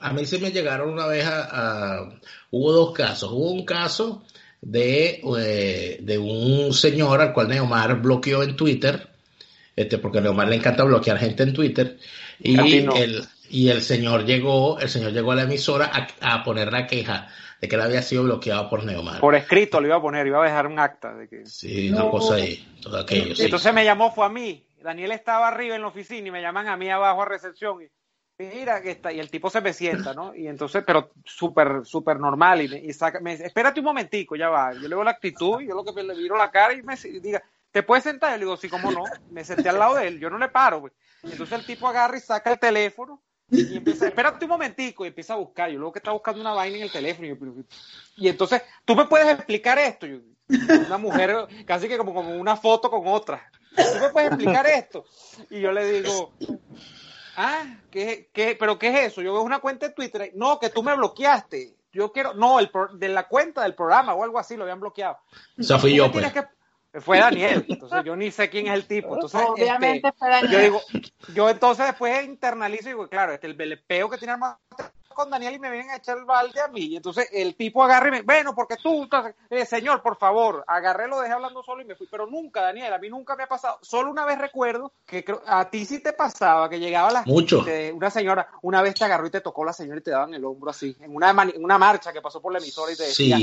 A 0.00 0.12
mí 0.12 0.26
se 0.26 0.38
me 0.38 0.50
llegaron 0.50 0.90
una 0.90 1.06
vez 1.06 1.26
a, 1.26 2.08
hubo 2.50 2.72
dos 2.72 2.92
casos. 2.92 3.30
Hubo 3.30 3.52
un 3.52 3.64
caso 3.64 4.24
de, 4.60 5.20
eh, 5.38 6.00
de 6.02 6.18
un 6.18 6.72
señor 6.72 7.20
al 7.20 7.32
cual 7.32 7.48
Neomar 7.48 8.00
bloqueó 8.00 8.42
en 8.42 8.56
Twitter, 8.56 9.09
este, 9.80 9.98
porque 9.98 10.18
a 10.18 10.20
Neomar 10.20 10.48
le 10.48 10.56
encanta 10.56 10.84
bloquear 10.84 11.18
gente 11.18 11.42
en 11.42 11.52
Twitter, 11.52 11.98
y 12.38 12.58
el, 12.58 13.24
y 13.50 13.68
el 13.68 13.82
señor 13.82 14.24
llegó, 14.24 14.78
el 14.78 14.88
señor 14.88 15.12
llegó 15.12 15.32
a 15.32 15.34
la 15.34 15.42
emisora 15.42 15.90
a, 16.20 16.44
poner 16.44 16.72
la 16.72 16.86
queja 16.86 17.28
de 17.60 17.68
que 17.68 17.74
él 17.74 17.82
había 17.82 18.00
sido 18.00 18.22
bloqueado 18.22 18.70
por 18.70 18.84
Neomar. 18.84 19.20
Por 19.20 19.34
escrito 19.34 19.80
lo 19.80 19.88
iba 19.88 19.96
a 19.96 20.02
poner, 20.02 20.26
iba 20.26 20.40
a 20.40 20.46
dejar 20.46 20.66
un 20.66 20.78
acta 20.78 21.14
de 21.14 21.28
que. 21.28 21.44
Sí, 21.46 21.90
una 21.90 22.08
cosa 22.08 22.36
ahí, 22.36 22.64
todo 22.80 22.98
aquello. 22.98 23.34
Entonces 23.38 23.74
me 23.74 23.84
llamó, 23.84 24.12
fue 24.12 24.26
a 24.26 24.28
mí. 24.28 24.64
Daniel 24.80 25.12
estaba 25.12 25.48
arriba 25.48 25.74
en 25.74 25.82
la 25.82 25.88
oficina 25.88 26.28
y 26.28 26.30
me 26.30 26.40
llaman 26.40 26.68
a 26.68 26.76
mí 26.76 26.88
abajo 26.88 27.22
a 27.22 27.26
recepción. 27.26 27.82
Y, 27.82 27.90
mira 28.38 28.80
que 28.80 28.92
está, 28.92 29.12
y 29.12 29.20
el 29.20 29.28
tipo 29.28 29.50
se 29.50 29.60
me 29.60 29.74
sienta, 29.74 30.14
¿no? 30.14 30.34
Y 30.34 30.46
entonces, 30.46 30.82
pero 30.86 31.10
súper, 31.24 31.84
súper 31.84 32.18
normal, 32.18 32.62
y, 32.62 32.68
me, 32.68 32.78
y 32.78 32.92
saca, 32.94 33.20
me 33.20 33.32
dice, 33.32 33.46
espérate 33.46 33.80
un 33.80 33.86
momentico, 33.86 34.36
ya 34.36 34.48
va, 34.48 34.72
yo 34.72 34.88
le 34.88 34.94
veo 34.94 35.04
la 35.04 35.10
actitud, 35.10 35.60
yo 35.60 35.74
lo 35.74 35.84
que 35.84 36.02
le 36.02 36.14
miro 36.14 36.38
la 36.38 36.50
cara 36.50 36.72
y 36.72 36.82
me 36.82 36.96
diga, 37.20 37.42
¿te 37.70 37.82
puedes 37.82 38.04
sentar? 38.04 38.30
Yo 38.32 38.36
le 38.36 38.44
digo, 38.44 38.56
sí, 38.56 38.68
cómo 38.68 38.90
no, 38.90 39.04
me 39.30 39.44
senté 39.44 39.68
al 39.68 39.78
lado 39.78 39.96
de 39.96 40.08
él, 40.08 40.20
yo 40.20 40.30
no 40.30 40.38
le 40.38 40.48
paro, 40.48 40.80
güey. 40.80 40.92
Entonces 41.22 41.58
el 41.58 41.66
tipo 41.66 41.88
agarra 41.88 42.16
y 42.16 42.20
saca 42.20 42.52
el 42.52 42.58
teléfono, 42.58 43.22
y 43.50 43.76
empieza, 43.76 44.06
espérate 44.06 44.44
un 44.44 44.50
momentico, 44.50 45.04
y 45.04 45.08
empieza 45.08 45.34
a 45.34 45.38
buscar, 45.38 45.70
yo 45.70 45.78
luego 45.78 45.92
que 45.92 45.98
está 45.98 46.12
buscando 46.12 46.40
una 46.40 46.52
vaina 46.52 46.76
en 46.76 46.82
el 46.84 46.92
teléfono, 46.92 47.28
y, 48.16 48.28
entonces, 48.28 48.62
¿tú 48.84 48.94
me 48.94 49.06
puedes 49.06 49.28
explicar 49.28 49.78
esto? 49.78 50.06
una 50.86 50.98
mujer, 50.98 51.46
casi 51.64 51.88
que 51.88 51.96
como, 51.96 52.12
como 52.12 52.34
una 52.34 52.56
foto 52.56 52.90
con 52.90 53.06
otra, 53.06 53.50
¿tú 53.76 54.00
me 54.00 54.10
puedes 54.10 54.32
explicar 54.32 54.66
esto? 54.66 55.04
Y 55.48 55.60
yo 55.60 55.70
le 55.70 55.92
digo, 55.92 56.32
Ah, 57.42 57.64
¿qué, 57.90 58.28
qué, 58.34 58.56
pero 58.58 58.78
qué 58.78 58.88
es 58.88 59.12
eso? 59.12 59.22
Yo 59.22 59.32
veo 59.32 59.42
una 59.42 59.60
cuenta 59.60 59.88
de 59.88 59.94
Twitter. 59.94 60.30
No, 60.34 60.58
que 60.58 60.68
tú 60.68 60.82
me 60.82 60.94
bloqueaste. 60.94 61.74
Yo 61.90 62.12
quiero, 62.12 62.34
no, 62.34 62.60
el 62.60 62.70
de 62.94 63.08
la 63.08 63.28
cuenta 63.28 63.62
del 63.62 63.74
programa 63.74 64.12
o 64.14 64.22
algo 64.22 64.38
así 64.38 64.56
lo 64.56 64.64
habían 64.64 64.78
bloqueado. 64.78 65.18
O 65.58 65.62
sea, 65.62 65.78
fui 65.78 65.94
yo, 65.94 66.12
pues. 66.12 66.32
Fue 66.98 67.18
Daniel, 67.18 67.64
entonces 67.68 68.04
yo 68.04 68.16
ni 68.16 68.30
sé 68.30 68.50
quién 68.50 68.66
es 68.66 68.74
el 68.74 68.86
tipo. 68.86 69.14
Entonces, 69.14 69.40
Obviamente 69.46 70.08
este, 70.08 70.18
fue 70.18 70.28
Daniel. 70.28 70.52
Yo 70.52 70.58
digo, 70.58 70.80
yo 71.34 71.48
entonces 71.48 71.86
después 71.86 72.24
internalizo 72.24 72.84
y 72.84 72.92
digo, 72.92 73.08
claro, 73.08 73.32
este, 73.32 73.46
el 73.46 73.82
peo 73.82 74.10
que 74.10 74.18
tiene 74.18 74.36
más 74.36 74.56
con 75.14 75.30
Daniel 75.30 75.54
y 75.54 75.58
me 75.58 75.70
vienen 75.70 75.90
a 75.90 75.96
echar 75.96 76.18
el 76.18 76.24
balde 76.24 76.60
a 76.60 76.68
mí. 76.68 76.80
Y 76.80 76.96
entonces 76.96 77.28
el 77.32 77.54
tipo 77.54 77.84
agarra 77.84 78.08
y 78.08 78.10
me, 78.10 78.22
bueno, 78.22 78.54
porque 78.54 78.76
tú, 78.76 79.08
eh, 79.50 79.66
señor, 79.66 80.02
por 80.02 80.16
favor, 80.16 80.64
agarré, 80.66 81.08
lo 81.08 81.20
dejé 81.20 81.34
hablando 81.34 81.62
solo 81.62 81.82
y 81.82 81.84
me 81.84 81.94
fui. 81.94 82.08
Pero 82.10 82.26
nunca, 82.26 82.62
Daniel, 82.62 82.92
a 82.92 82.98
mí 82.98 83.08
nunca 83.08 83.36
me 83.36 83.42
ha 83.42 83.48
pasado. 83.48 83.78
Solo 83.82 84.10
una 84.10 84.24
vez 84.24 84.38
recuerdo 84.38 84.92
que 85.04 85.24
a 85.46 85.68
ti 85.68 85.84
sí 85.84 86.02
te 86.02 86.12
pasaba 86.12 86.68
que 86.68 86.80
llegaba 86.80 87.10
la 87.10 87.22
Mucho. 87.26 87.64
una 87.94 88.10
señora, 88.10 88.48
una 88.62 88.82
vez 88.82 88.94
te 88.94 89.04
agarró 89.04 89.26
y 89.26 89.30
te 89.30 89.40
tocó 89.40 89.64
la 89.64 89.72
señora 89.72 90.00
y 90.00 90.02
te 90.02 90.10
daban 90.10 90.34
el 90.34 90.44
hombro 90.44 90.70
así, 90.70 90.96
en 91.00 91.14
una, 91.14 91.30
en 91.30 91.62
una 91.64 91.78
marcha 91.78 92.12
que 92.12 92.22
pasó 92.22 92.40
por 92.40 92.52
la 92.52 92.58
emisora 92.58 92.92
y 92.92 92.96
te 92.96 93.04
decía, 93.04 93.36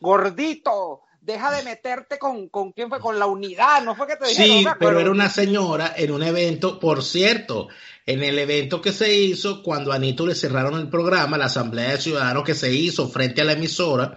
gordito, 0.00 1.02
deja 1.26 1.50
de 1.50 1.64
meterte 1.64 2.18
con, 2.18 2.48
con 2.48 2.70
quién 2.70 2.88
fue, 2.88 3.00
con 3.00 3.18
la 3.18 3.26
unidad, 3.26 3.82
no 3.82 3.96
fue 3.96 4.06
que 4.06 4.16
te 4.16 4.28
dijeron. 4.28 4.58
Sí, 4.58 4.66
pero 4.78 5.00
era 5.00 5.10
una 5.10 5.28
señora 5.28 5.92
en 5.96 6.12
un 6.12 6.22
evento, 6.22 6.78
por 6.78 7.02
cierto, 7.02 7.66
en 8.06 8.22
el 8.22 8.38
evento 8.38 8.80
que 8.80 8.92
se 8.92 9.12
hizo, 9.12 9.60
cuando 9.60 9.92
a 9.92 9.96
Anito 9.96 10.24
le 10.24 10.36
cerraron 10.36 10.78
el 10.78 10.88
programa, 10.88 11.36
la 11.36 11.46
Asamblea 11.46 11.90
de 11.90 11.98
Ciudadanos 11.98 12.44
que 12.44 12.54
se 12.54 12.72
hizo 12.72 13.08
frente 13.08 13.42
a 13.42 13.44
la 13.44 13.54
emisora, 13.54 14.16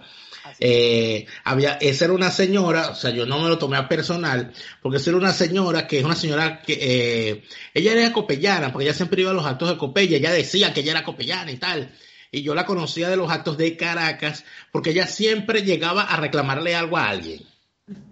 eh, 0.60 1.26
había, 1.42 1.72
esa 1.80 2.04
era 2.04 2.14
una 2.14 2.30
señora, 2.30 2.90
o 2.90 2.94
sea, 2.94 3.10
yo 3.10 3.26
no 3.26 3.40
me 3.40 3.48
lo 3.48 3.58
tomé 3.58 3.76
a 3.76 3.88
personal, 3.88 4.52
porque 4.80 4.98
esa 4.98 5.10
era 5.10 5.18
una 5.18 5.32
señora 5.32 5.88
que 5.88 5.98
es 5.98 6.04
una 6.04 6.14
señora 6.14 6.62
que, 6.62 6.78
eh, 6.80 7.44
ella 7.74 7.92
era 7.92 8.12
copellana, 8.12 8.70
porque 8.72 8.84
ella 8.84 8.94
siempre 8.94 9.22
iba 9.22 9.32
a 9.32 9.34
los 9.34 9.46
actos 9.46 9.68
de 9.68 9.76
Copella, 9.76 10.16
ella 10.16 10.30
decía 10.30 10.72
que 10.72 10.80
ella 10.80 10.92
era 10.92 11.04
copellana 11.04 11.50
y 11.50 11.56
tal 11.56 11.92
y 12.30 12.42
yo 12.42 12.54
la 12.54 12.66
conocía 12.66 13.08
de 13.08 13.16
los 13.16 13.30
actos 13.30 13.56
de 13.56 13.76
Caracas 13.76 14.44
porque 14.70 14.90
ella 14.90 15.06
siempre 15.06 15.62
llegaba 15.62 16.02
a 16.02 16.16
reclamarle 16.16 16.74
algo 16.74 16.96
a 16.96 17.08
alguien. 17.08 17.46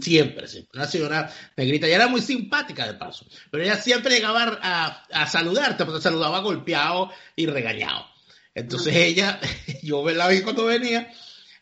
Siempre, 0.01 0.49
siempre. 0.49 0.73
Una 0.75 0.89
señora 0.89 1.33
negrita, 1.57 1.89
y 1.89 1.93
era 1.93 2.09
muy 2.09 2.21
simpática 2.21 2.87
de 2.87 2.95
paso, 2.95 3.27
pero 3.51 3.63
ella 3.63 3.77
siempre 3.77 4.15
llegaba 4.15 4.59
a, 4.61 5.05
a 5.13 5.27
saludarte, 5.29 5.85
porque 5.85 6.01
saludaba 6.01 6.41
golpeado 6.41 7.13
y 7.37 7.47
regañado. 7.47 8.07
Entonces 8.55 8.97
ella, 8.97 9.39
yo 9.83 10.09
la 10.11 10.27
vi 10.27 10.43
cuando 10.43 10.65
venía, 10.65 11.13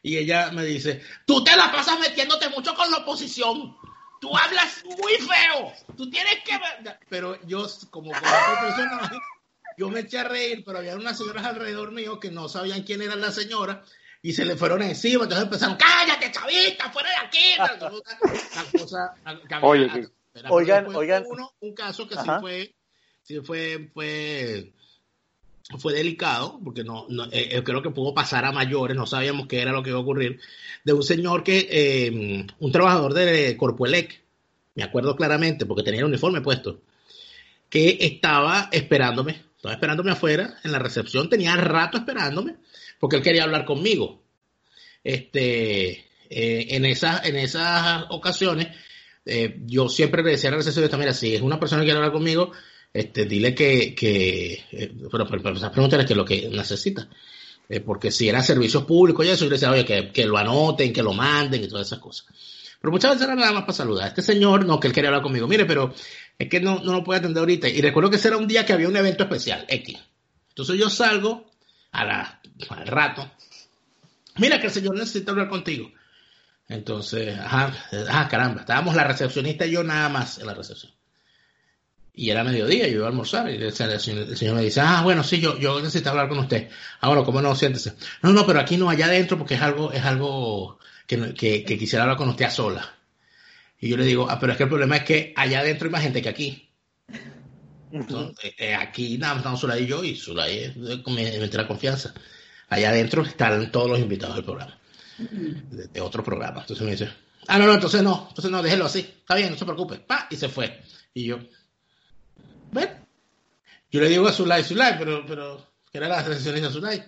y 0.03 0.17
ella 0.17 0.51
me 0.53 0.65
dice, 0.65 1.03
tú 1.27 1.45
te 1.45 1.55
la 1.57 1.71
pasas 1.73 1.99
metiéndote 1.99 2.49
mucho 2.49 2.75
con 2.75 2.91
la 2.91 2.99
oposición. 2.99 3.77
Tú 4.21 4.35
hablas 4.37 4.83
muy 4.85 5.13
feo. 5.15 5.73
Tú 5.97 6.09
tienes 6.09 6.37
que... 6.45 6.59
Pero 7.09 7.39
yo, 7.47 7.67
como, 7.91 8.13
como 8.13 8.21
persona, 8.61 9.11
yo 9.77 9.91
me 9.91 10.01
eché 10.01 10.19
a 10.19 10.25
reír, 10.25 10.63
pero 10.65 10.79
había 10.79 10.97
unas 10.97 11.19
señoras 11.19 11.45
alrededor 11.45 11.93
mío 11.93 12.19
que 12.19 12.31
no 12.31 12.49
sabían 12.49 12.83
quién 12.83 13.03
era 13.03 13.17
la 13.17 13.31
señora 13.31 13.85
y 14.27 14.33
se 14.33 14.45
le 14.45 14.57
fueron 14.57 14.83
encima, 14.83 15.23
entonces 15.23 15.45
empezaron, 15.45 15.77
cállate, 15.77 16.33
chavita, 16.33 16.91
fuera 16.91 17.11
de 17.11 17.17
aquí. 17.27 17.39
Oye, 19.63 20.09
oigan, 20.49 20.95
oigan. 20.97 21.25
un 21.61 21.75
caso 21.75 22.09
que 22.09 22.17
sí 22.17 22.29
fue, 22.41 22.75
sí 23.23 23.41
fue, 23.41 23.89
fue, 23.95 24.73
fue 25.79 25.93
delicado, 25.93 26.59
porque 26.65 26.83
no, 26.83 27.07
no 27.09 27.27
eh, 27.27 27.51
eh, 27.53 27.63
creo 27.63 27.83
que 27.83 27.91
pudo 27.91 28.15
pasar 28.15 28.45
a 28.45 28.53
mayores, 28.53 28.97
no 28.97 29.07
sabíamos 29.07 29.47
qué 29.47 29.61
era 29.61 29.71
lo 29.71 29.85
que 29.85 29.91
iba 29.91 29.99
a 30.01 30.03
ocurrir, 30.03 30.41
de 30.83 30.93
un 30.93 31.05
señor 31.05 31.45
que, 31.45 31.69
eh, 31.71 32.47
un 32.59 32.73
trabajador 32.73 33.15
de 33.15 33.57
Corpoelec, 33.57 34.23
me 34.75 34.83
acuerdo 34.83 35.15
claramente, 35.15 35.67
porque 35.67 35.85
tenía 35.85 36.01
el 36.01 36.07
uniforme 36.07 36.41
puesto, 36.41 36.81
que 37.69 37.99
estaba 38.01 38.69
esperándome 38.73 39.46
estaba 39.67 39.75
esperándome 39.75 40.13
afuera 40.13 40.59
en 40.63 40.73
la 40.73 40.79
recepción, 40.79 41.29
tenía 41.29 41.57
rato 41.57 41.99
esperándome 41.99 42.57
porque 42.99 43.17
él 43.17 43.23
quería 43.23 43.45
hablar 43.45 43.65
conmigo. 43.65 44.23
Este, 45.03 45.91
eh, 46.31 46.67
en, 46.71 46.85
esas, 46.85 47.25
en 47.27 47.37
esas 47.37 48.05
ocasiones, 48.11 48.69
eh, 49.25 49.61
yo 49.67 49.89
siempre 49.89 50.23
le 50.23 50.33
decía 50.33 50.51
a 50.51 50.53
la 50.53 50.59
recepcionista, 50.59 50.97
mira, 50.97 51.13
si 51.13 51.35
es 51.35 51.43
una 51.43 51.61
persona 51.61 51.83
que 51.83 51.87
quiere 51.87 51.99
hablar 51.99 52.13
conmigo, 52.13 52.53
este, 52.93 53.25
dile 53.27 53.55
que, 53.55 53.95
que 53.95 54.65
eh, 54.73 54.93
pero, 55.11 55.27
pero, 55.27 55.43
pero 55.43 55.73
pregúntale 55.73 56.07
que 56.07 56.15
lo 56.15 56.25
que 56.25 56.49
necesita. 56.49 57.09
porque 57.85 58.11
si 58.13 58.29
era 58.29 58.43
servicios 58.43 58.85
públicos 58.85 59.27
y 59.27 59.31
eso, 59.31 59.45
yo 59.45 59.51
le 59.51 59.57
decía, 59.57 59.71
oye, 59.71 59.85
que, 59.85 60.13
que 60.13 60.27
lo 60.27 60.39
anoten, 60.39 60.93
que 60.93 61.03
lo 61.03 61.13
manden 61.13 61.65
y 61.65 61.69
todas 61.69 61.87
esas 61.87 61.99
cosas. 61.99 62.27
Pero 62.81 62.93
muchas 62.93 63.13
veces 63.13 63.27
era 63.27 63.35
nada 63.35 63.53
más 63.53 63.63
para 63.63 63.73
saludar. 63.73 64.09
Este 64.09 64.23
señor, 64.23 64.65
no, 64.65 64.79
que 64.79 64.87
él 64.87 64.93
quería 64.93 65.09
hablar 65.09 65.23
conmigo. 65.23 65.49
Mire, 65.49 65.65
pero 65.65 65.93
es 66.39 66.49
que 66.49 66.61
no, 66.61 66.81
no 66.81 66.93
lo 66.93 67.05
puedo 67.05 67.19
atender 67.19 67.41
ahorita. 67.41 67.69
Y 67.69 67.81
recuerdo 67.81 68.11
que 68.11 68.17
ese 68.17 68.29
era 68.29 68.37
un 68.37 68.47
día 68.47 68.67
que 68.67 68.73
había 68.73 68.89
un 68.89 68.97
evento 68.97 69.25
especial, 69.25 69.65
X. 69.69 69.99
Entonces 70.51 70.79
yo 70.79 70.91
salgo 70.91 71.51
a 71.93 72.05
la, 72.05 72.41
al 72.71 72.87
rato. 72.87 73.31
Mira 74.37 74.61
que 74.61 74.67
el 74.67 74.73
señor 74.73 74.97
necesita 74.97 75.33
hablar 75.33 75.49
contigo. 75.49 75.91
Entonces, 76.69 77.39
ajá, 77.39 77.73
ajá, 78.09 78.29
caramba, 78.29 78.61
estábamos 78.61 78.95
la 78.97 79.05
recepcionista 79.05 79.67
y 79.67 79.71
yo 79.71 79.85
nada 79.85 80.09
más 80.09 80.39
en 80.39 80.47
la 80.47 80.55
recepción. 80.55 80.93
Y 82.13 82.31
era 82.31 82.45
mediodía, 82.45 82.89
yo 82.89 82.97
iba 82.97 83.07
a 83.07 83.11
almorzar 83.11 83.51
y 83.51 83.63
el 83.63 83.73
señor, 83.73 84.55
me 84.55 84.63
dice, 84.63 84.81
ah, 84.81 85.03
bueno, 85.05 85.23
sí, 85.23 85.39
yo, 85.39 85.59
yo 85.59 85.79
necesito 85.81 86.11
hablar 86.11 86.29
con 86.29 86.39
usted. 86.39 86.71
Ah, 87.01 87.09
bueno, 87.09 87.25
¿cómo 87.25 87.43
no? 87.43 87.55
Siéntese. 87.55 87.95
No, 88.23 88.33
no, 88.33 88.47
pero 88.47 88.59
aquí 88.59 88.79
no, 88.79 88.89
allá 88.89 89.07
adentro, 89.07 89.37
porque 89.37 89.55
es 89.55 89.61
algo, 89.61 89.93
es 89.93 90.03
algo 90.03 90.79
que, 91.07 91.35
que, 91.35 91.63
que 91.63 91.79
quisiera 91.79 92.05
hablar 92.05 92.17
con 92.17 92.31
usted 92.31 92.47
a 92.47 92.51
sola. 92.51 92.96
Y 93.79 93.89
yo 93.89 93.97
le 93.97 94.05
digo, 94.05 94.29
ah, 94.31 94.39
pero 94.41 94.53
es 94.53 94.59
que 94.59 94.65
el 94.65 94.69
problema 94.69 94.97
es 94.97 95.05
que 95.05 95.33
allá 95.37 95.61
adentro 95.61 95.87
hay 95.87 95.93
más 95.93 96.03
gente 96.03 96.23
que 96.23 96.29
aquí. 96.29 96.71
Entonces, 97.93 98.53
eh, 98.59 98.75
aquí 98.75 99.19
nada 99.19 99.35
más 99.35 99.41
estamos 99.41 99.61
Zulay 99.61 99.85
y 99.85 99.87
yo, 99.87 100.03
y 100.03 100.17
Zulay 100.17 100.59
es 100.59 100.75
de, 100.75 101.51
la 101.53 101.69
confianza. 101.69 102.15
Allá 102.69 102.91
adentro 102.91 103.23
están 103.23 103.71
todos 103.71 103.89
los 103.89 103.99
invitados 103.99 104.37
del 104.37 104.45
programa, 104.45 104.79
de, 105.19 106.01
otro 106.01 106.25
programa. 106.25 106.61
Entonces 106.61 106.85
me 106.85 106.93
dice, 106.93 107.11
ah, 107.47 107.59
no, 107.59 107.67
no, 107.67 107.75
entonces 107.75 108.03
no, 108.03 108.27
entonces 108.29 108.51
no, 108.51 108.63
déjelo 108.63 108.87
así, 108.87 109.01
está 109.01 109.37
bien, 109.37 109.51
no 109.51 109.57
se 109.57 109.65
preocupe, 109.65 109.99
pa, 109.99 110.27
y 110.31 110.37
se 110.37 110.49
fue. 110.49 110.83
Y 111.15 111.27
yo, 111.27 111.39
ven. 112.73 113.07
Yo 113.91 114.01
le 114.01 114.09
digo 114.09 114.27
a 114.27 114.33
Zulay, 114.33 114.65
Zulay, 114.65 114.99
pero, 114.99 115.25
pero, 115.27 115.65
¿qué 115.93 115.99
era 115.99 116.09
la 116.09 116.23
recepcionista 116.23 116.71
Zulay? 116.71 117.05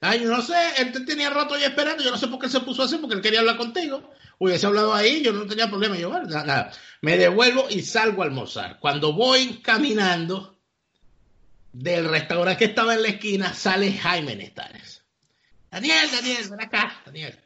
Ay, 0.00 0.22
yo 0.22 0.30
no 0.30 0.42
sé, 0.42 0.56
él 0.78 0.92
te 0.92 1.00
tenía 1.00 1.30
rato 1.30 1.54
ahí 1.54 1.62
esperando, 1.62 2.02
yo 2.02 2.10
no 2.10 2.18
sé 2.18 2.26
por 2.26 2.40
qué 2.40 2.48
se 2.48 2.60
puso 2.60 2.82
así, 2.82 2.96
porque 2.96 3.14
él 3.14 3.22
quería 3.22 3.40
hablar 3.40 3.56
contigo. 3.56 4.12
Hubiese 4.42 4.66
hablado 4.66 4.94
ahí, 4.94 5.22
yo 5.22 5.32
no 5.32 5.46
tenía 5.46 5.68
problema. 5.68 5.98
Yo, 5.98 6.08
bueno, 6.08 6.26
nada, 6.26 6.72
me 7.02 7.18
devuelvo 7.18 7.68
y 7.68 7.82
salgo 7.82 8.22
a 8.22 8.24
almorzar. 8.24 8.78
Cuando 8.80 9.12
voy 9.12 9.58
caminando 9.58 10.58
del 11.74 12.08
restaurante 12.08 12.58
que 12.58 12.70
estaba 12.70 12.94
en 12.94 13.02
la 13.02 13.08
esquina, 13.08 13.52
sale 13.52 13.92
Jaime 13.92 14.34
Nestares. 14.36 15.04
Daniel, 15.70 16.08
Daniel, 16.10 16.48
ven 16.48 16.60
acá, 16.62 17.02
Daniel. 17.04 17.38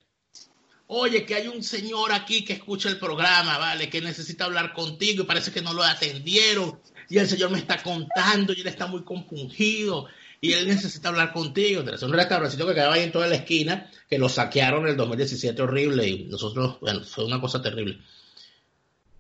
Oye, 0.87 1.27
que 1.27 1.35
hay 1.35 1.49
un 1.49 1.65
señor 1.65 2.13
aquí 2.13 2.45
que 2.45 2.53
escucha 2.53 2.89
el 2.89 3.01
programa, 3.01 3.59
¿vale? 3.59 3.91
Que 3.91 4.01
necesita 4.01 4.45
hablar 4.45 4.73
contigo 4.73 5.25
y 5.25 5.27
parece 5.27 5.51
que 5.51 5.63
no 5.63 5.73
lo 5.73 5.83
atendieron. 5.83 6.81
Y 7.09 7.19
el 7.19 7.29
señor 7.29 7.51
me 7.51 7.59
está 7.59 7.83
contando 7.83 8.53
y 8.53 8.61
él 8.61 8.69
está 8.69 8.87
muy 8.87 9.03
compungido 9.03 10.07
y 10.45 10.53
él 10.53 10.69
necesita 10.69 11.09
hablar 11.09 11.33
contigo. 11.33 11.81
Es 11.91 12.03
un 12.03 12.13
restaurancito 12.13 12.67
que 12.67 12.75
quedaba 12.75 12.97
ahí 12.97 13.05
en 13.05 13.13
toda 13.13 13.27
la 13.27 13.37
esquina, 13.37 13.91
que 14.11 14.19
lo 14.19 14.29
saquearon 14.29 14.83
en 14.83 14.91
el 14.91 14.97
2017 14.99 15.63
horrible 15.63 16.07
y 16.07 16.25
nosotros, 16.25 16.77
bueno, 16.83 17.01
fue 17.03 17.25
una 17.25 17.41
cosa 17.41 17.63
terrible. 17.63 17.99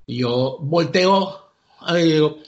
Y 0.06 0.18
yo 0.18 0.58
volteo 0.60 1.50
y 1.88 2.02
digo, 2.02 2.40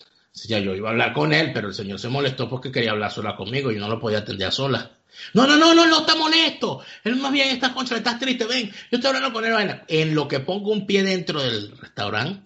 ya 0.47 0.59
yo 0.59 0.75
iba 0.75 0.91
a 0.91 0.93
hablar 0.93 1.15
con 1.15 1.33
él, 1.33 1.53
pero 1.55 1.69
el 1.69 1.75
señor 1.75 1.99
se 1.99 2.11
molestó 2.11 2.51
porque 2.51 2.71
quería 2.71 2.91
hablar 2.91 3.11
sola 3.11 3.35
conmigo 3.35 3.71
y 3.71 3.77
yo 3.77 3.81
no 3.81 3.89
lo 3.89 3.99
podía 3.99 4.19
atender 4.19 4.49
a 4.49 4.53
sola. 4.53 4.91
No, 5.33 5.47
no, 5.47 5.57
no, 5.57 5.73
no, 5.73 5.87
no 5.87 6.01
está 6.01 6.15
molesto. 6.15 6.83
Él 7.03 7.17
más 7.17 7.33
bien 7.33 7.49
está 7.49 7.73
contra, 7.73 7.97
estás 7.97 8.19
triste, 8.19 8.45
ven. 8.45 8.69
Yo 8.91 8.99
estoy 8.99 9.09
hablando 9.09 9.33
con 9.33 9.47
él. 9.47 9.81
En 9.89 10.15
lo 10.15 10.29
que 10.29 10.41
pongo 10.41 10.71
un 10.71 10.87
pie 10.87 11.03
dentro 11.03 11.43
del 11.43 11.75
restaurante, 11.79 12.43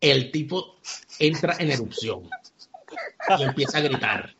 el 0.00 0.30
tipo 0.30 0.78
entra 1.18 1.56
en 1.58 1.72
erupción 1.72 2.30
y 3.36 3.42
empieza 3.42 3.78
a 3.78 3.80
gritar. 3.80 4.37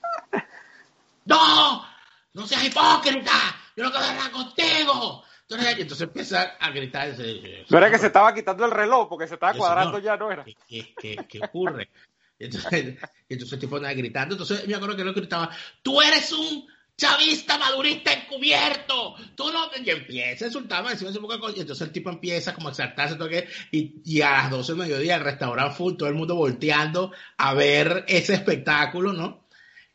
¡No! 1.28 1.84
¡No 2.32 2.46
seas 2.46 2.64
hipócrita! 2.64 3.32
¡Yo 3.76 3.84
no 3.84 3.90
quiero 3.90 4.06
hablar 4.06 4.30
contigo! 4.30 5.24
Entonces, 5.42 5.78
entonces 5.78 6.06
empieza 6.06 6.42
a 6.58 6.70
gritar. 6.70 7.14
No 7.68 7.78
era 7.78 7.90
que 7.90 7.98
se 7.98 8.06
estaba 8.08 8.34
quitando 8.34 8.64
el 8.64 8.70
reloj 8.70 9.08
porque 9.08 9.26
se 9.26 9.34
estaba 9.34 9.54
cuadrando 9.54 9.98
ya, 9.98 10.16
¿no 10.16 10.30
era? 10.30 10.44
¿Qué, 10.44 10.94
qué, 10.98 11.16
qué 11.28 11.40
ocurre? 11.42 11.90
Entonces, 12.38 12.98
entonces 13.28 13.52
el 13.52 13.58
tipo 13.58 13.76
andaba 13.76 13.94
gritando. 13.94 14.34
Entonces 14.34 14.66
me 14.66 14.74
acuerdo 14.74 14.96
que 14.96 15.04
lo 15.04 15.14
gritaba, 15.14 15.50
tú 15.82 16.00
eres 16.00 16.32
un 16.32 16.66
chavista 16.96 17.56
madurista 17.58 18.12
encubierto, 18.12 19.14
tú 19.36 19.52
no, 19.52 19.70
y 19.82 19.88
empieza 19.88 20.44
a 20.44 20.48
insultarme, 20.48 20.92
un 20.92 21.22
poco 21.22 21.50
y 21.50 21.60
entonces 21.60 21.86
el 21.86 21.92
tipo 21.92 22.10
empieza 22.10 22.52
como 22.54 22.68
a 22.68 22.70
exaltarse, 22.72 23.16
y, 23.70 24.02
y 24.04 24.20
a 24.20 24.32
las 24.32 24.50
12 24.50 24.72
del 24.72 24.80
mediodía 24.80 25.14
el 25.14 25.24
restaurante 25.24 25.76
full, 25.76 25.94
todo 25.96 26.08
el 26.08 26.16
mundo 26.16 26.34
volteando 26.34 27.12
a 27.36 27.54
ver 27.54 28.04
ese 28.08 28.34
espectáculo, 28.34 29.12
¿no? 29.12 29.47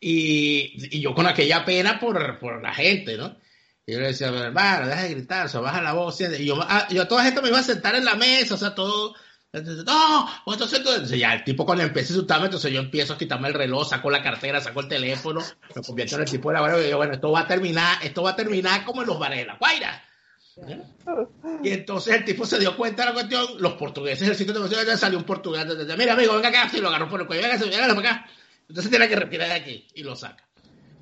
Y, 0.06 0.98
y 0.98 1.00
yo 1.00 1.16
con 1.16 1.28
aquella 1.28 1.64
pena 1.64 1.98
por, 2.00 2.38
por 2.40 2.62
la 2.62 2.74
gente, 2.74 3.16
¿no? 3.16 3.38
Y 3.86 3.94
yo 3.94 4.00
le 4.00 4.08
decía, 4.08 4.28
hermano, 4.28 4.88
deja 4.88 5.04
de 5.04 5.10
gritar, 5.10 5.46
o 5.46 5.50
sea, 5.50 5.62
baja 5.62 5.82
la 5.82 5.94
voz, 5.94 6.20
y 6.20 6.46
yo, 6.46 6.58
ah, 6.62 6.88
yo 6.90 7.04
a 7.04 7.08
toda 7.08 7.24
gente 7.24 7.42
me 7.42 7.50
iba 7.50 7.60
a 7.60 7.64
sentar 7.64 7.96
en 7.96 8.06
la 8.06 8.16
mesa, 8.16 8.56
o 8.56 8.58
sea, 8.58 8.76
todo, 8.76 9.16
entonces, 9.54 9.86
no, 9.86 10.28
entonces, 10.48 10.80
entonces, 10.80 11.20
ya 11.20 11.34
el 11.34 11.44
tipo 11.44 11.66
cuando 11.66 11.84
empieza 11.84 12.10
a 12.10 12.14
insultarme, 12.14 12.46
entonces 12.46 12.72
yo 12.72 12.80
empiezo 12.80 13.14
a 13.14 13.18
quitarme 13.18 13.50
el 13.50 13.54
reloj, 13.54 13.88
saco 13.88 14.10
la 14.10 14.24
cartera, 14.24 14.60
saco 14.60 14.80
el 14.80 14.88
teléfono, 14.88 15.42
me 15.76 15.82
convierto 15.84 16.16
en 16.16 16.22
el 16.22 16.30
tipo 16.30 16.52
de 16.52 16.60
la 16.60 16.80
y 16.80 16.86
digo, 16.86 16.98
bueno, 16.98 17.14
esto 17.14 17.32
va 17.32 17.42
a 17.42 17.48
terminar, 17.48 17.98
esto 18.04 18.24
va 18.24 18.32
a 18.32 18.36
terminar 18.36 18.84
como 18.84 19.02
en 19.02 19.08
los 19.08 19.20
bares 19.20 19.40
de 19.40 19.46
la 19.46 19.58
Guaira. 19.58 20.04
Y 21.64 21.70
entonces 21.70 22.16
el 22.16 22.26
tipo 22.26 22.46
se 22.46 22.58
dio 22.58 22.76
cuenta 22.76 23.04
de 23.04 23.10
la 23.10 23.14
cuestión, 23.14 23.46
los 23.60 23.74
portugueses, 23.74 24.28
el 24.28 24.36
sitio 24.36 24.54
de 24.54 24.86
ya 24.86 24.98
salió 24.98 25.20
un 25.20 25.24
portugués, 25.24 25.66
mira 25.98 26.14
amigo, 26.14 26.34
venga 26.34 26.50
acá, 26.50 26.72
y 26.74 26.82
lo 26.82 26.90
agarró 26.90 27.08
por 27.08 27.22
el 27.22 27.28
cuello, 27.28 27.44
venga, 27.44 27.58
venga 27.64 27.96
para 27.96 28.10
acá. 28.10 28.30
Entonces 28.68 28.90
tiene 28.90 29.08
que 29.08 29.16
retirar 29.16 29.50
de 29.50 29.56
aquí 29.56 29.88
y 29.96 30.04
lo 30.04 30.16
saca. 30.16 30.48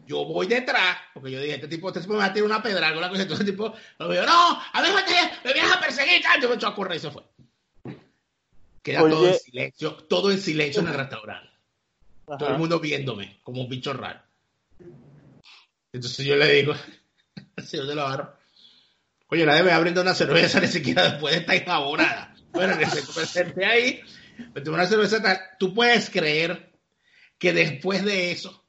Yo 0.07 0.25
voy 0.25 0.47
detrás, 0.47 0.97
porque 1.13 1.31
yo 1.31 1.39
dije, 1.39 1.55
este 1.55 1.67
tipo, 1.67 1.87
este 1.87 2.01
tipo 2.01 2.13
me 2.13 2.19
va 2.19 2.25
a 2.25 2.33
tirar 2.33 2.47
una 2.47 2.61
pedra, 2.61 2.87
alguna 2.87 3.07
cosa, 3.09 3.21
entonces 3.21 3.45
el 3.45 3.51
tipo, 3.53 3.73
lo 3.99 4.07
veo, 4.07 4.25
no, 4.25 4.61
a 4.73 4.81
ver, 4.81 4.91
me 5.43 5.53
vienes 5.53 5.71
a 5.71 5.79
perseguir, 5.79 6.21
yo 6.41 6.49
me 6.49 6.55
echó 6.55 6.67
a 6.67 6.75
correr 6.75 6.97
y 6.97 6.99
se 6.99 7.11
fue. 7.11 7.23
Queda 8.81 8.99
todo 8.99 9.27
en 9.27 9.35
silencio, 9.35 9.93
todo 9.93 10.31
en 10.31 10.41
silencio 10.41 10.81
en 10.81 10.87
el 10.87 10.95
restaurante. 10.95 11.49
Todo 12.25 12.49
el 12.49 12.57
mundo 12.57 12.79
viéndome 12.79 13.39
como 13.43 13.61
un 13.61 13.69
bicho 13.69 13.93
raro. 13.93 14.21
Entonces 15.93 16.25
yo 16.25 16.35
le 16.35 16.51
digo 16.51 16.73
señor 17.63 17.87
de 17.87 17.95
la 17.95 18.03
barra, 18.03 18.39
oye, 19.27 19.45
nadie 19.45 19.63
me 19.63 19.69
va 19.69 19.75
a 19.75 19.79
brindar 19.79 20.03
una 20.03 20.15
cerveza 20.15 20.59
ni 20.59 20.67
siquiera 20.67 21.11
después 21.11 21.33
de 21.33 21.41
estar 21.41 21.55
enjabonada. 21.55 22.35
Bueno, 22.51 22.77
que 22.77 22.85
se 22.85 23.01
presenté 23.13 23.65
ahí, 23.65 24.01
me 24.53 24.61
tomé 24.61 24.75
una 24.75 24.87
cerveza 24.87 25.21
tal. 25.21 25.39
Tú 25.59 25.73
puedes 25.73 26.09
creer 26.09 26.70
que 27.41 27.53
después 27.53 28.05
de 28.05 28.31
eso, 28.31 28.63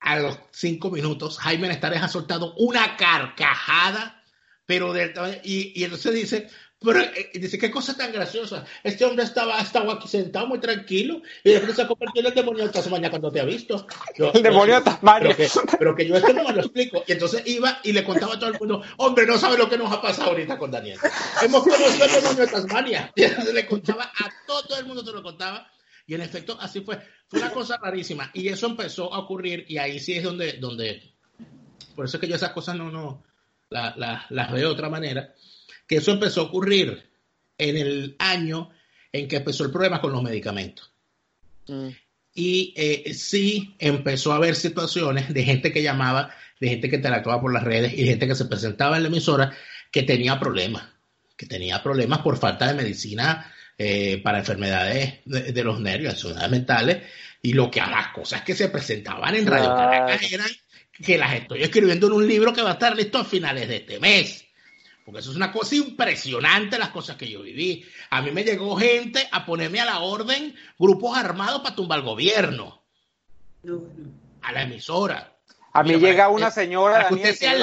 a 0.00 0.16
los 0.18 0.38
cinco 0.52 0.90
minutos, 0.90 1.38
Jaime 1.38 1.68
Nestares 1.68 2.02
ha 2.02 2.08
soltado 2.08 2.54
una 2.54 2.96
carcajada, 2.96 4.24
pero 4.64 4.94
de, 4.94 5.12
y, 5.44 5.78
y 5.78 5.84
entonces 5.84 6.14
dice, 6.14 6.48
pero 6.80 7.00
eh, 7.00 7.30
dice, 7.34 7.58
qué 7.58 7.70
cosa 7.70 7.94
tan 7.94 8.10
graciosa. 8.10 8.64
Este 8.82 9.04
hombre 9.04 9.24
estaba, 9.24 9.60
estaba 9.60 9.92
aquí 9.92 10.08
sentado 10.08 10.46
muy 10.46 10.60
tranquilo 10.60 11.20
y 11.44 11.50
después 11.50 11.76
se 11.76 11.82
ha 11.82 11.86
convertido 11.86 12.26
en 12.26 12.32
el 12.32 12.34
demonio 12.34 12.64
de 12.64 12.72
Tasmania 12.72 13.10
cuando 13.10 13.30
te 13.30 13.40
ha 13.40 13.44
visto. 13.44 13.86
el 14.16 14.42
demonio 14.42 14.76
de 14.76 14.80
Tasmania. 14.80 15.36
Pero 15.78 15.94
que, 15.94 16.06
yo 16.06 16.16
esto 16.16 16.32
no 16.32 16.44
me 16.44 16.54
lo 16.54 16.62
explico. 16.62 17.04
Y 17.06 17.12
entonces 17.12 17.42
iba 17.44 17.80
y 17.82 17.92
le 17.92 18.02
contaba 18.02 18.36
a 18.36 18.38
todo 18.38 18.48
el 18.48 18.58
mundo, 18.58 18.82
hombre, 18.96 19.26
no 19.26 19.36
sabe 19.36 19.58
lo 19.58 19.68
que 19.68 19.76
nos 19.76 19.92
ha 19.92 20.00
pasado 20.00 20.30
ahorita 20.30 20.56
con 20.56 20.70
Daniel. 20.70 20.98
Hemos 21.42 21.64
conocido 21.64 22.06
el 22.06 22.12
demonio 22.12 22.46
de 22.46 22.52
Tasmania. 22.52 23.12
Y 23.16 23.24
entonces 23.24 23.52
le 23.52 23.66
contaba 23.66 24.04
a 24.04 24.30
todo, 24.46 24.78
el 24.78 24.86
mundo, 24.86 25.04
se 25.04 25.12
lo 25.12 25.22
contaba. 25.22 25.70
Y 26.06 26.14
en 26.14 26.20
efecto, 26.20 26.56
así 26.60 26.80
fue. 26.80 27.00
Fue 27.26 27.40
una 27.40 27.50
cosa 27.50 27.78
rarísima. 27.78 28.30
Y 28.34 28.48
eso 28.48 28.66
empezó 28.66 29.12
a 29.12 29.20
ocurrir 29.20 29.64
y 29.68 29.78
ahí 29.78 29.98
sí 29.98 30.14
es 30.14 30.22
donde, 30.22 30.54
donde 30.54 31.14
por 31.94 32.04
eso 32.04 32.16
es 32.16 32.20
que 32.20 32.28
yo 32.28 32.36
esas 32.36 32.52
cosas 32.52 32.76
no, 32.76 32.90
no, 32.90 33.22
las 33.70 34.52
veo 34.52 34.68
de 34.68 34.72
otra 34.72 34.88
manera 34.88 35.34
que 35.86 35.96
eso 35.96 36.12
empezó 36.12 36.40
a 36.40 36.44
ocurrir 36.44 37.02
en 37.58 37.76
el 37.76 38.16
año 38.18 38.70
en 39.12 39.28
que 39.28 39.36
empezó 39.36 39.64
el 39.64 39.70
problema 39.70 40.00
con 40.00 40.12
los 40.12 40.22
medicamentos. 40.22 40.90
Mm. 41.68 41.88
Y 42.34 42.74
eh, 42.76 43.14
sí 43.14 43.76
empezó 43.78 44.32
a 44.32 44.36
haber 44.36 44.56
situaciones 44.56 45.32
de 45.32 45.44
gente 45.44 45.72
que 45.72 45.82
llamaba, 45.82 46.34
de 46.60 46.68
gente 46.68 46.90
que 46.90 46.96
interactuaba 46.96 47.40
por 47.40 47.52
las 47.52 47.62
redes 47.62 47.92
y 47.92 48.02
de 48.02 48.08
gente 48.08 48.26
que 48.26 48.34
se 48.34 48.46
presentaba 48.46 48.96
en 48.96 49.04
la 49.04 49.08
emisora 49.08 49.52
que 49.92 50.02
tenía 50.02 50.40
problemas, 50.40 50.84
que 51.36 51.46
tenía 51.46 51.82
problemas 51.82 52.20
por 52.20 52.38
falta 52.38 52.66
de 52.66 52.74
medicina 52.74 53.52
eh, 53.76 54.20
para 54.22 54.38
enfermedades 54.38 55.20
de, 55.24 55.64
los 55.64 55.80
nervios, 55.80 56.14
enfermedades 56.14 56.50
mentales. 56.50 57.02
Y 57.42 57.52
lo 57.52 57.70
que 57.70 57.80
a 57.80 57.90
las 57.90 58.08
cosas 58.08 58.42
que 58.42 58.54
se 58.54 58.68
presentaban 58.68 59.34
en 59.34 59.46
Radio 59.46 59.74
Caracas 59.74 60.32
eran 60.32 60.48
que 60.92 61.18
las 61.18 61.34
estoy 61.34 61.62
escribiendo 61.62 62.06
en 62.06 62.12
un 62.14 62.26
libro 62.26 62.52
que 62.52 62.62
va 62.62 62.70
a 62.70 62.74
estar 62.74 62.96
listo 62.96 63.18
a 63.18 63.24
finales 63.24 63.68
de 63.68 63.76
este 63.76 64.00
mes. 64.00 64.44
Porque 65.04 65.20
eso 65.20 65.30
es 65.30 65.36
una 65.36 65.52
cosa 65.52 65.74
impresionante 65.74 66.78
las 66.78 66.88
cosas 66.88 67.16
que 67.16 67.28
yo 67.28 67.42
viví. 67.42 67.84
A 68.10 68.22
mí 68.22 68.30
me 68.30 68.44
llegó 68.44 68.76
gente 68.76 69.28
a 69.30 69.44
ponerme 69.44 69.80
a 69.80 69.84
la 69.84 70.00
orden 70.00 70.54
grupos 70.78 71.16
armados 71.18 71.60
para 71.60 71.74
tumbar 71.74 71.98
el 71.98 72.04
gobierno. 72.06 72.82
A 74.40 74.52
la 74.52 74.62
emisora. 74.62 75.34
A 75.76 75.82
mí 75.82 75.96
llega 75.96 76.28
una 76.28 76.52
señora, 76.52 77.08
Daniel, 77.10 77.58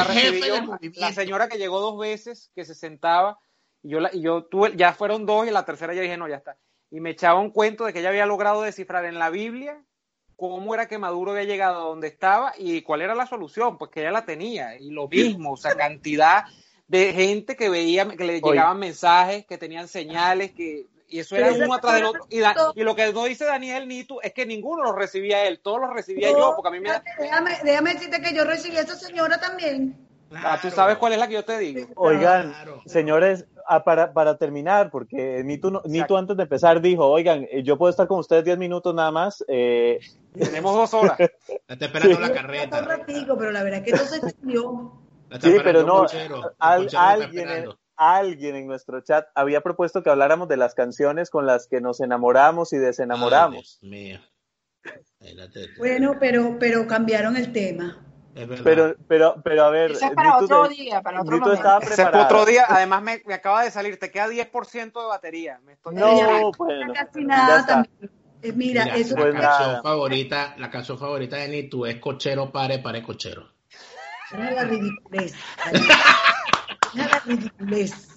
la, 0.95 1.13
señora 1.13 1.47
que 1.47 1.57
llegó 1.57 1.79
dos 1.79 1.97
veces, 1.97 2.51
que 2.53 2.65
se 2.65 2.75
sentaba, 2.75 3.39
y 3.83 3.89
yo, 3.89 3.99
y 4.11 4.21
yo 4.21 4.43
tuve, 4.45 4.75
ya 4.75 4.93
fueron 4.93 5.25
dos, 5.25 5.47
y 5.47 5.51
la 5.51 5.65
tercera 5.65 5.93
ya 5.93 6.01
dije, 6.01 6.17
no, 6.17 6.27
ya 6.27 6.37
está. 6.37 6.57
Y 6.89 6.99
me 6.99 7.11
echaba 7.11 7.39
un 7.39 7.51
cuento 7.51 7.85
de 7.85 7.93
que 7.93 7.99
ella 7.99 8.09
había 8.09 8.25
logrado 8.25 8.61
descifrar 8.61 9.05
en 9.05 9.17
la 9.17 9.29
Biblia 9.29 9.81
cómo 10.35 10.73
era 10.73 10.87
que 10.87 10.97
Maduro 10.97 11.31
había 11.31 11.43
llegado 11.43 11.79
a 11.79 11.85
donde 11.85 12.07
estaba 12.07 12.53
y 12.57 12.81
cuál 12.81 13.01
era 13.01 13.13
la 13.13 13.27
solución, 13.27 13.77
pues 13.77 13.91
que 13.91 14.01
ella 14.01 14.11
la 14.11 14.25
tenía. 14.25 14.75
Y 14.77 14.89
lo 14.89 15.07
mismo, 15.07 15.53
o 15.53 15.57
sea, 15.57 15.75
cantidad 15.75 16.45
de 16.87 17.13
gente 17.13 17.55
que 17.55 17.69
veía, 17.69 18.07
que 18.09 18.23
le 18.23 18.41
llegaban 18.41 18.79
mensajes, 18.79 19.45
que 19.45 19.57
tenían 19.57 19.87
señales, 19.87 20.51
que 20.51 20.87
y 21.07 21.19
eso 21.19 21.35
era 21.35 21.51
uno 21.51 21.73
atrás 21.73 21.95
del 21.95 22.05
otro. 22.05 22.25
Y, 22.29 22.83
lo 22.83 22.95
que 22.95 23.11
no 23.11 23.25
dice 23.25 23.43
Daniel 23.43 23.87
Nitu 23.87 24.19
es 24.23 24.33
que 24.33 24.45
ninguno 24.45 24.83
lo 24.83 24.93
recibía 24.93 25.45
él, 25.45 25.59
todos 25.59 25.81
los 25.81 25.93
recibía 25.93 26.31
yo, 26.31 26.53
porque 26.55 26.69
a 26.69 26.71
mí 26.71 26.79
me 26.79 26.89
déjame, 27.19 27.59
déjame 27.63 27.93
decirte 27.93 28.21
que 28.21 28.33
yo 28.33 28.45
recibí 28.45 28.77
a 28.77 28.81
esa 28.81 28.95
señora 28.95 29.39
también. 29.39 30.10
Ah, 30.33 30.57
tú 30.61 30.69
sabes 30.69 30.97
cuál 30.97 31.13
es 31.13 31.19
la 31.19 31.27
que 31.27 31.33
yo 31.33 31.45
te 31.45 31.57
digo. 31.57 31.87
Oigan, 31.95 32.53
señores, 32.85 33.45
ah, 33.67 33.83
para, 33.83 34.13
para 34.13 34.37
terminar, 34.37 34.89
porque 34.89 35.43
Nitu, 35.43 35.81
Nitu 35.85 36.17
antes 36.17 36.37
de 36.37 36.43
empezar 36.43 36.81
dijo, 36.81 37.07
oigan, 37.07 37.47
eh, 37.51 37.63
yo 37.63 37.77
puedo 37.77 37.89
estar 37.89 38.07
con 38.07 38.19
ustedes 38.19 38.45
10 38.45 38.57
minutos 38.57 38.93
nada 38.95 39.11
más. 39.11 39.43
Eh... 39.47 39.99
Tenemos 40.33 40.73
dos 40.73 40.93
horas. 40.93 41.17
Está 41.67 41.85
esperando 41.85 42.19
la 42.19 42.33
carreta. 42.33 43.03
pero 43.05 43.51
la 43.51 43.63
verdad 43.63 43.79
es 43.79 43.85
que 43.85 43.91
no 43.91 44.05
se 44.05 44.15
entendió. 44.15 45.01
Sí, 45.41 45.57
pero 45.63 45.83
no, 45.83 46.05
alguien, 46.59 47.49
en, 47.49 47.69
alguien 47.95 48.55
en 48.55 48.67
nuestro 48.67 48.99
chat 48.99 49.27
había 49.33 49.61
propuesto 49.61 50.03
que 50.03 50.09
habláramos 50.09 50.49
de 50.49 50.57
las 50.57 50.75
canciones 50.75 51.29
con 51.29 51.45
las 51.45 51.67
que 51.67 51.79
nos 51.79 52.01
enamoramos 52.01 52.73
y 52.73 52.77
desenamoramos. 52.77 53.79
bueno, 55.77 56.17
pero, 56.19 56.57
pero 56.59 56.85
cambiaron 56.85 57.37
el 57.37 57.53
tema. 57.53 58.10
Pero, 58.33 58.95
pero, 59.07 59.35
pero 59.43 59.63
a 59.65 59.69
ver. 59.69 59.91
Ese 59.91 60.05
es 60.05 60.11
para 60.11 60.37
otro 60.37 60.67
día, 60.69 61.01
para 61.01 61.21
otro 61.21 61.37
momento. 61.37 61.79
Ese 61.81 62.01
es 62.01 62.07
otro 62.15 62.45
día, 62.45 62.65
además 62.67 63.01
me, 63.01 63.21
me, 63.25 63.33
acaba 63.33 63.63
de 63.63 63.71
salir, 63.71 63.99
te 63.99 64.09
queda 64.09 64.27
10% 64.27 65.01
de 65.01 65.07
batería. 65.07 65.59
Me 65.65 65.73
estoy 65.73 65.95
no, 65.95 66.51
bueno, 66.57 66.93
casi 66.93 67.25
nada 67.25 67.65
también. 67.65 68.11
Eh, 68.43 68.53
mira, 68.53 68.85
eso 68.95 69.15
la 69.15 69.39
canción 69.39 69.83
favorita, 69.83 70.55
la 70.57 70.69
canción 70.71 70.97
favorita 70.97 71.35
de 71.37 71.47
Nitu 71.47 71.85
es 71.85 71.97
Cochero 71.97 72.51
Pare 72.51 72.79
Pare 72.79 73.03
Cochero. 73.03 73.47
Mira 74.31 74.51
la 74.51 74.63
ridiculez. 74.63 75.33
Mira 76.93 77.07
la 77.07 77.19
ridiculez. 77.19 78.07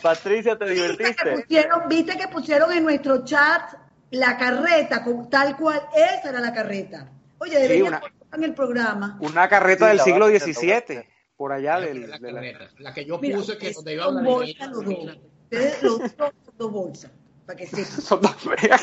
Patricia, 0.00 0.56
¿te 0.56 0.70
divertiste? 0.70 1.14
que 1.14 1.30
pusieron, 1.32 1.88
viste 1.88 2.16
que 2.16 2.28
pusieron 2.28 2.72
en 2.72 2.84
nuestro 2.84 3.24
chat 3.24 3.74
la 4.10 4.38
carreta, 4.38 5.02
con, 5.02 5.28
tal 5.28 5.56
cual, 5.56 5.82
esa 5.94 6.30
era 6.30 6.40
la 6.40 6.52
carreta. 6.52 7.10
Oye, 7.38 7.58
debería 7.58 8.00
sí, 8.00 8.06
en 8.36 8.44
el 8.44 8.54
programa. 8.54 9.18
Una 9.20 9.48
carreta 9.48 9.88
del 9.88 10.00
siglo 10.00 10.28
XVII. 10.28 11.02
por 11.36 11.52
allá 11.52 11.78
La, 11.80 11.86
del, 11.86 12.00
la 12.10 12.18
de 12.18 12.32
la- 12.32 12.40
carreta, 12.40 12.70
la 12.78 12.94
que 12.94 13.04
yo 13.04 13.18
Mira, 13.18 13.36
puse 13.38 13.58
que 13.58 13.68
es 13.70 13.74
donde 13.76 13.94
iba 13.94 14.04
a 14.04 14.06
hablar 14.08 14.24
bolsa 14.24 14.66
los 14.68 14.84
mira. 14.86 15.12
dos. 15.14 15.22
Ustedes 15.44 15.82
los 15.82 15.98
dos 15.98 16.10
son 16.16 16.54
dos 16.58 16.72
bolsas, 16.72 17.10
para 17.46 17.56
que 17.56 17.66
sepan. 17.66 17.84
Son 18.02 18.20
dos 18.22 18.36
feas. 18.36 18.82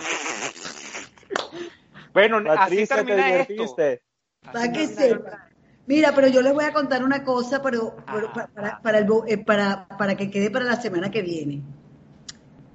bueno, 2.14 2.38
así 2.38 2.46
Patricia, 2.48 2.96
te 2.98 3.04
termina 3.04 3.36
esto. 3.36 3.54
divertiste. 3.54 4.02
Para 4.42 4.72
que 4.72 4.88
sepan. 4.88 5.40
Mira, 5.88 6.14
pero 6.14 6.28
yo 6.28 6.42
les 6.42 6.54
voy 6.54 6.64
a 6.66 6.72
contar 6.74 7.04
una 7.04 7.24
cosa, 7.24 7.62
pero, 7.62 7.96
pero 8.06 8.28
Ah. 8.30 8.34
pa- 8.34 8.48
para, 8.48 8.82
para, 8.82 8.98
el 9.00 9.06
bo- 9.06 9.26
eh, 9.28 9.38
para, 9.38 9.88
para 9.98 10.16
que 10.16 10.30
quede 10.30 10.52
para 10.52 10.66
la 10.66 10.80
semana 10.80 11.10
que 11.10 11.22
viene. 11.22 11.62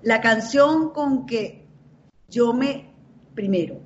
La 0.03 0.20
canción 0.20 0.90
con 0.90 1.27
que 1.27 1.66
yo 2.28 2.53
me, 2.53 2.93
primero, 3.35 3.81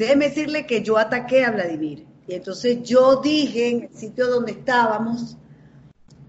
déjeme 0.00 0.28
decirle 0.28 0.66
que 0.66 0.82
yo 0.82 0.96
ataqué 0.96 1.44
a 1.44 1.50
Vladimir. 1.50 2.06
Y 2.26 2.34
entonces 2.34 2.82
yo 2.82 3.20
dije 3.20 3.68
en 3.68 3.82
el 3.82 3.94
sitio 3.94 4.28
donde 4.28 4.52
estábamos, 4.52 5.36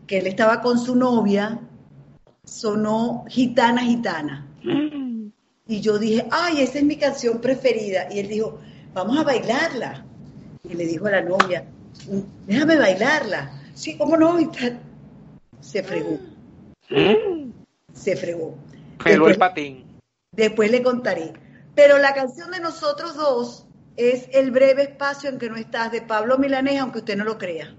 que 0.05 0.19
él 0.19 0.27
estaba 0.27 0.61
con 0.61 0.77
su 0.77 0.93
novia, 0.95 1.61
sonó 2.43 3.23
Gitana, 3.29 3.81
Gitana. 3.81 4.47
Y 5.67 5.79
yo 5.79 5.97
dije, 5.97 6.27
ay, 6.31 6.61
esa 6.61 6.79
es 6.79 6.83
mi 6.83 6.97
canción 6.97 7.39
preferida. 7.39 8.09
Y 8.11 8.19
él 8.19 8.27
dijo, 8.27 8.59
vamos 8.93 9.17
a 9.17 9.23
bailarla. 9.23 10.05
Y 10.69 10.73
le 10.73 10.85
dijo 10.85 11.07
a 11.07 11.11
la 11.11 11.21
novia, 11.21 11.65
déjame 12.45 12.75
bailarla. 12.75 13.61
Sí, 13.73 13.97
¿cómo 13.97 14.17
no? 14.17 14.37
Y 14.37 14.47
tal. 14.47 14.81
Se 15.61 15.81
fregó. 15.81 16.19
Se 17.93 18.17
fregó. 18.17 18.57
Peló 19.01 19.29
el 19.29 19.37
patín. 19.37 19.85
Después 20.33 20.69
le 20.71 20.83
contaré. 20.83 21.31
Pero 21.75 21.97
la 21.97 22.13
canción 22.13 22.51
de 22.51 22.59
nosotros 22.59 23.15
dos 23.15 23.65
es 23.97 24.27
El 24.31 24.51
breve 24.51 24.83
espacio 24.83 25.29
en 25.29 25.37
que 25.37 25.49
no 25.49 25.57
estás 25.57 25.91
de 25.91 26.01
Pablo 26.01 26.37
Milanés, 26.37 26.79
aunque 26.79 26.99
usted 26.99 27.17
no 27.17 27.23
lo 27.23 27.37
crea. 27.37 27.75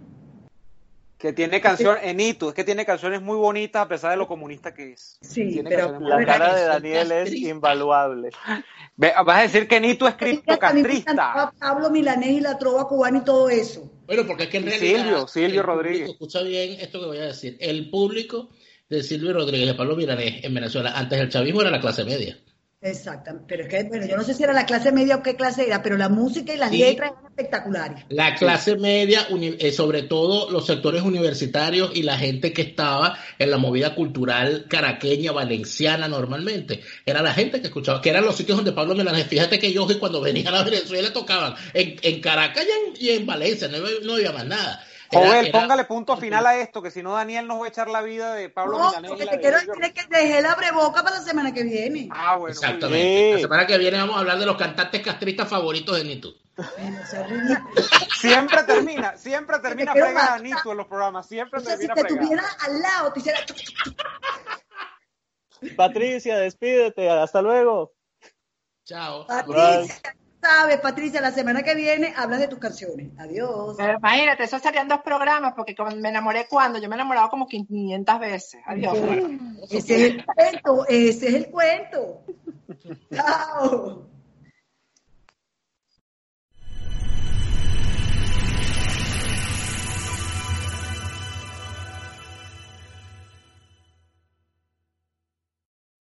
Que 1.19 1.32
tiene 1.32 1.60
canción 1.60 1.98
en 2.02 2.19
Itu, 2.19 2.48
es 2.48 2.55
que 2.55 2.64
tiene 2.64 2.85
canciones 2.85 3.23
muy 3.23 3.36
bonitas 3.36 3.82
a 3.82 3.89
pesar 3.89 4.10
de 4.10 4.16
lo 4.16 4.27
comunista 4.27 4.74
que 4.74 4.94
es. 4.94 5.19
Sí, 5.20 5.52
Tiene 5.52 5.70
pero- 5.70 6.01
La 6.01 6.24
cara 6.24 6.52
de 6.56 6.64
Daniel 6.64 7.12
es 7.12 7.32
invaluable. 7.32 8.31
Vas 8.97 9.39
a 9.39 9.43
decir 9.43 9.69
que 9.69 9.81
Nito 9.81 10.09
es 10.09 10.16
criptocastrista. 10.16 11.52
Pablo 11.60 11.90
Milanés 11.90 12.31
y 12.31 12.40
la 12.40 12.59
trova 12.59 12.89
cubana 12.89 13.19
y 13.19 13.24
todo 13.24 13.48
eso. 13.48 13.89
Bueno, 14.06 14.27
porque 14.27 14.44
es 14.44 14.48
que 14.48 14.56
en 14.56 14.66
realidad. 14.66 14.98
Silvio, 15.01 15.28
Silvio 15.28 15.62
Rodríguez. 15.62 16.01
público, 16.09 16.12
escucha 16.24 16.43
bien 16.43 16.81
esto 16.81 16.98
que 16.98 17.06
voy 17.06 17.19
a 17.19 17.27
decir. 17.27 17.56
El 17.60 17.89
público 17.89 18.51
de 18.90 19.02
Silvio 19.05 19.32
Rodríguez 19.32 19.66
y 19.66 19.69
de 19.69 19.74
Pablo 19.74 19.94
Milanés 19.94 20.44
en 20.44 20.52
Venezuela 20.52 20.90
antes 20.98 21.20
del 21.20 21.28
chavismo 21.28 21.60
era 21.60 21.70
la 21.70 21.81
clase 21.81 22.05
media. 22.05 22.36
Exactamente. 22.82 23.46
Pero 23.48 23.62
es 23.62 23.68
que, 23.68 23.84
bueno, 23.84 24.06
yo 24.06 24.16
no 24.16 24.24
sé 24.24 24.34
si 24.34 24.42
era 24.42 24.52
la 24.52 24.66
clase 24.66 24.90
media 24.90 25.16
o 25.16 25.22
qué 25.22 25.36
clase 25.36 25.64
era, 25.66 25.82
pero 25.82 25.96
la 25.96 26.09
música 26.09 26.52
y 26.52 26.56
las 26.56 26.70
Sí. 26.70 26.78
letras 26.78 27.12
eran 27.12 27.26
espectaculares. 27.26 28.04
La 28.09 28.34
clase 28.34 28.76
media, 28.76 29.28
eh, 29.30 29.70
sobre 29.70 30.02
todo 30.02 30.50
los 30.50 30.66
sectores 30.66 31.02
universitarios 31.02 31.92
y 31.94 32.02
la 32.02 32.18
gente 32.18 32.52
que 32.52 32.62
estaba 32.62 33.16
en 33.38 33.50
la 33.52 33.59
movida 33.59 33.94
cultural 33.94 34.66
caraqueña, 34.68 35.30
valenciana 35.30 36.09
normalmente, 36.09 36.80
era 37.06 37.22
la 37.22 37.32
gente 37.32 37.60
que 37.60 37.68
escuchaba, 37.68 38.02
que 38.02 38.10
eran 38.10 38.24
los 38.24 38.36
sitios 38.36 38.56
donde 38.56 38.72
Pablo 38.72 38.96
Milanés, 38.96 39.28
fíjate 39.28 39.60
que 39.60 39.68
ellos 39.68 39.92
cuando 40.00 40.20
venían 40.20 40.52
a 40.54 40.64
Venezuela 40.64 41.12
tocaban 41.12 41.54
en, 41.74 41.96
en 42.02 42.20
Caracas 42.20 42.66
y 42.66 42.70
en, 42.70 43.06
y 43.06 43.16
en 43.16 43.26
Valencia, 43.26 43.68
no, 43.68 43.78
no 44.04 44.14
había 44.14 44.32
más 44.32 44.46
nada. 44.46 44.84
Era- 45.12 45.52
póngale 45.60 45.84
punto 45.84 46.16
final 46.16 46.47
a 46.47 46.56
esto, 46.59 46.80
que 46.82 46.90
si 46.90 47.02
no 47.02 47.12
Daniel 47.12 47.47
nos 47.47 47.60
va 47.60 47.66
a 47.66 47.68
echar 47.68 47.89
la 47.89 48.01
vida 48.02 48.34
de 48.34 48.48
Pablo 48.48 48.78
No, 48.78 48.89
Milanés. 48.89 49.10
lo 49.10 49.16
y 49.16 49.18
que 49.20 49.24
la 49.26 49.30
te 49.32 49.40
quiero 49.40 49.56
decir 49.59 49.72
es 49.82 49.93
que 49.93 50.06
dejé 50.09 50.40
la 50.43 50.55
breboca 50.55 51.02
para 51.02 51.16
la 51.18 51.22
semana 51.22 51.52
que 51.52 51.62
viene. 51.64 52.09
Ah, 52.10 52.36
bueno. 52.36 52.52
Exactamente. 52.52 53.26
Sí. 53.28 53.32
La 53.34 53.39
semana 53.40 53.66
que 53.66 53.78
viene 53.78 53.98
vamos 53.98 54.16
a 54.16 54.20
hablar 54.20 54.39
de 54.39 54.47
los 54.47 54.56
cantantes 54.56 55.02
castristas 55.02 55.48
favoritos 55.48 55.97
de 55.97 56.05
Nitu. 56.05 56.34
Siempre 58.20 58.62
termina, 58.64 59.16
siempre 59.16 59.59
termina 59.59 59.93
fregada 59.93 60.12
matar. 60.14 60.43
Nito 60.43 60.70
en 60.72 60.76
los 60.78 60.86
programas, 60.86 61.26
siempre 61.26 61.60
O 61.60 61.62
sea, 61.62 61.76
si 61.76 61.86
termina 61.86 61.94
te 61.94 62.01
fregada. 62.02 62.26
tuviera 62.26 62.44
al 62.60 62.80
lado, 62.82 63.12
te 63.12 63.20
hiciera... 63.20 63.39
Patricia, 65.76 66.39
despídete. 66.39 67.09
Hasta 67.09 67.40
luego. 67.40 67.93
Chao. 68.84 69.26
Patricia, 69.26 70.14
sabes, 70.43 70.81
Patricia, 70.81 71.20
la 71.20 71.31
semana 71.31 71.62
que 71.62 71.74
viene 71.74 72.12
hablas 72.16 72.40
de 72.40 72.48
tus 72.48 72.59
canciones. 72.59 73.10
Adiós. 73.19 73.77
Pero 73.78 73.98
imagínate, 73.98 74.44
eso 74.44 74.59
serían 74.59 74.89
dos 74.89 75.01
programas, 75.02 75.55
porque 75.55 75.74
me 75.97 76.09
enamoré 76.09 76.47
cuando, 76.48 76.78
yo 76.78 76.89
me 76.89 76.97
he 76.97 76.98
enamorado 76.98 77.31
como 77.31 77.47
500 77.47 78.20
veces. 78.20 78.60
Adiós. 78.66 78.98
Ese 79.70 79.78
es 79.78 80.14
el 80.14 80.24
cuento, 80.24 80.86
ese 80.89 81.28
es 81.28 81.35
el 81.35 81.47
cuento. 81.47 82.24
Chao. 83.14 84.11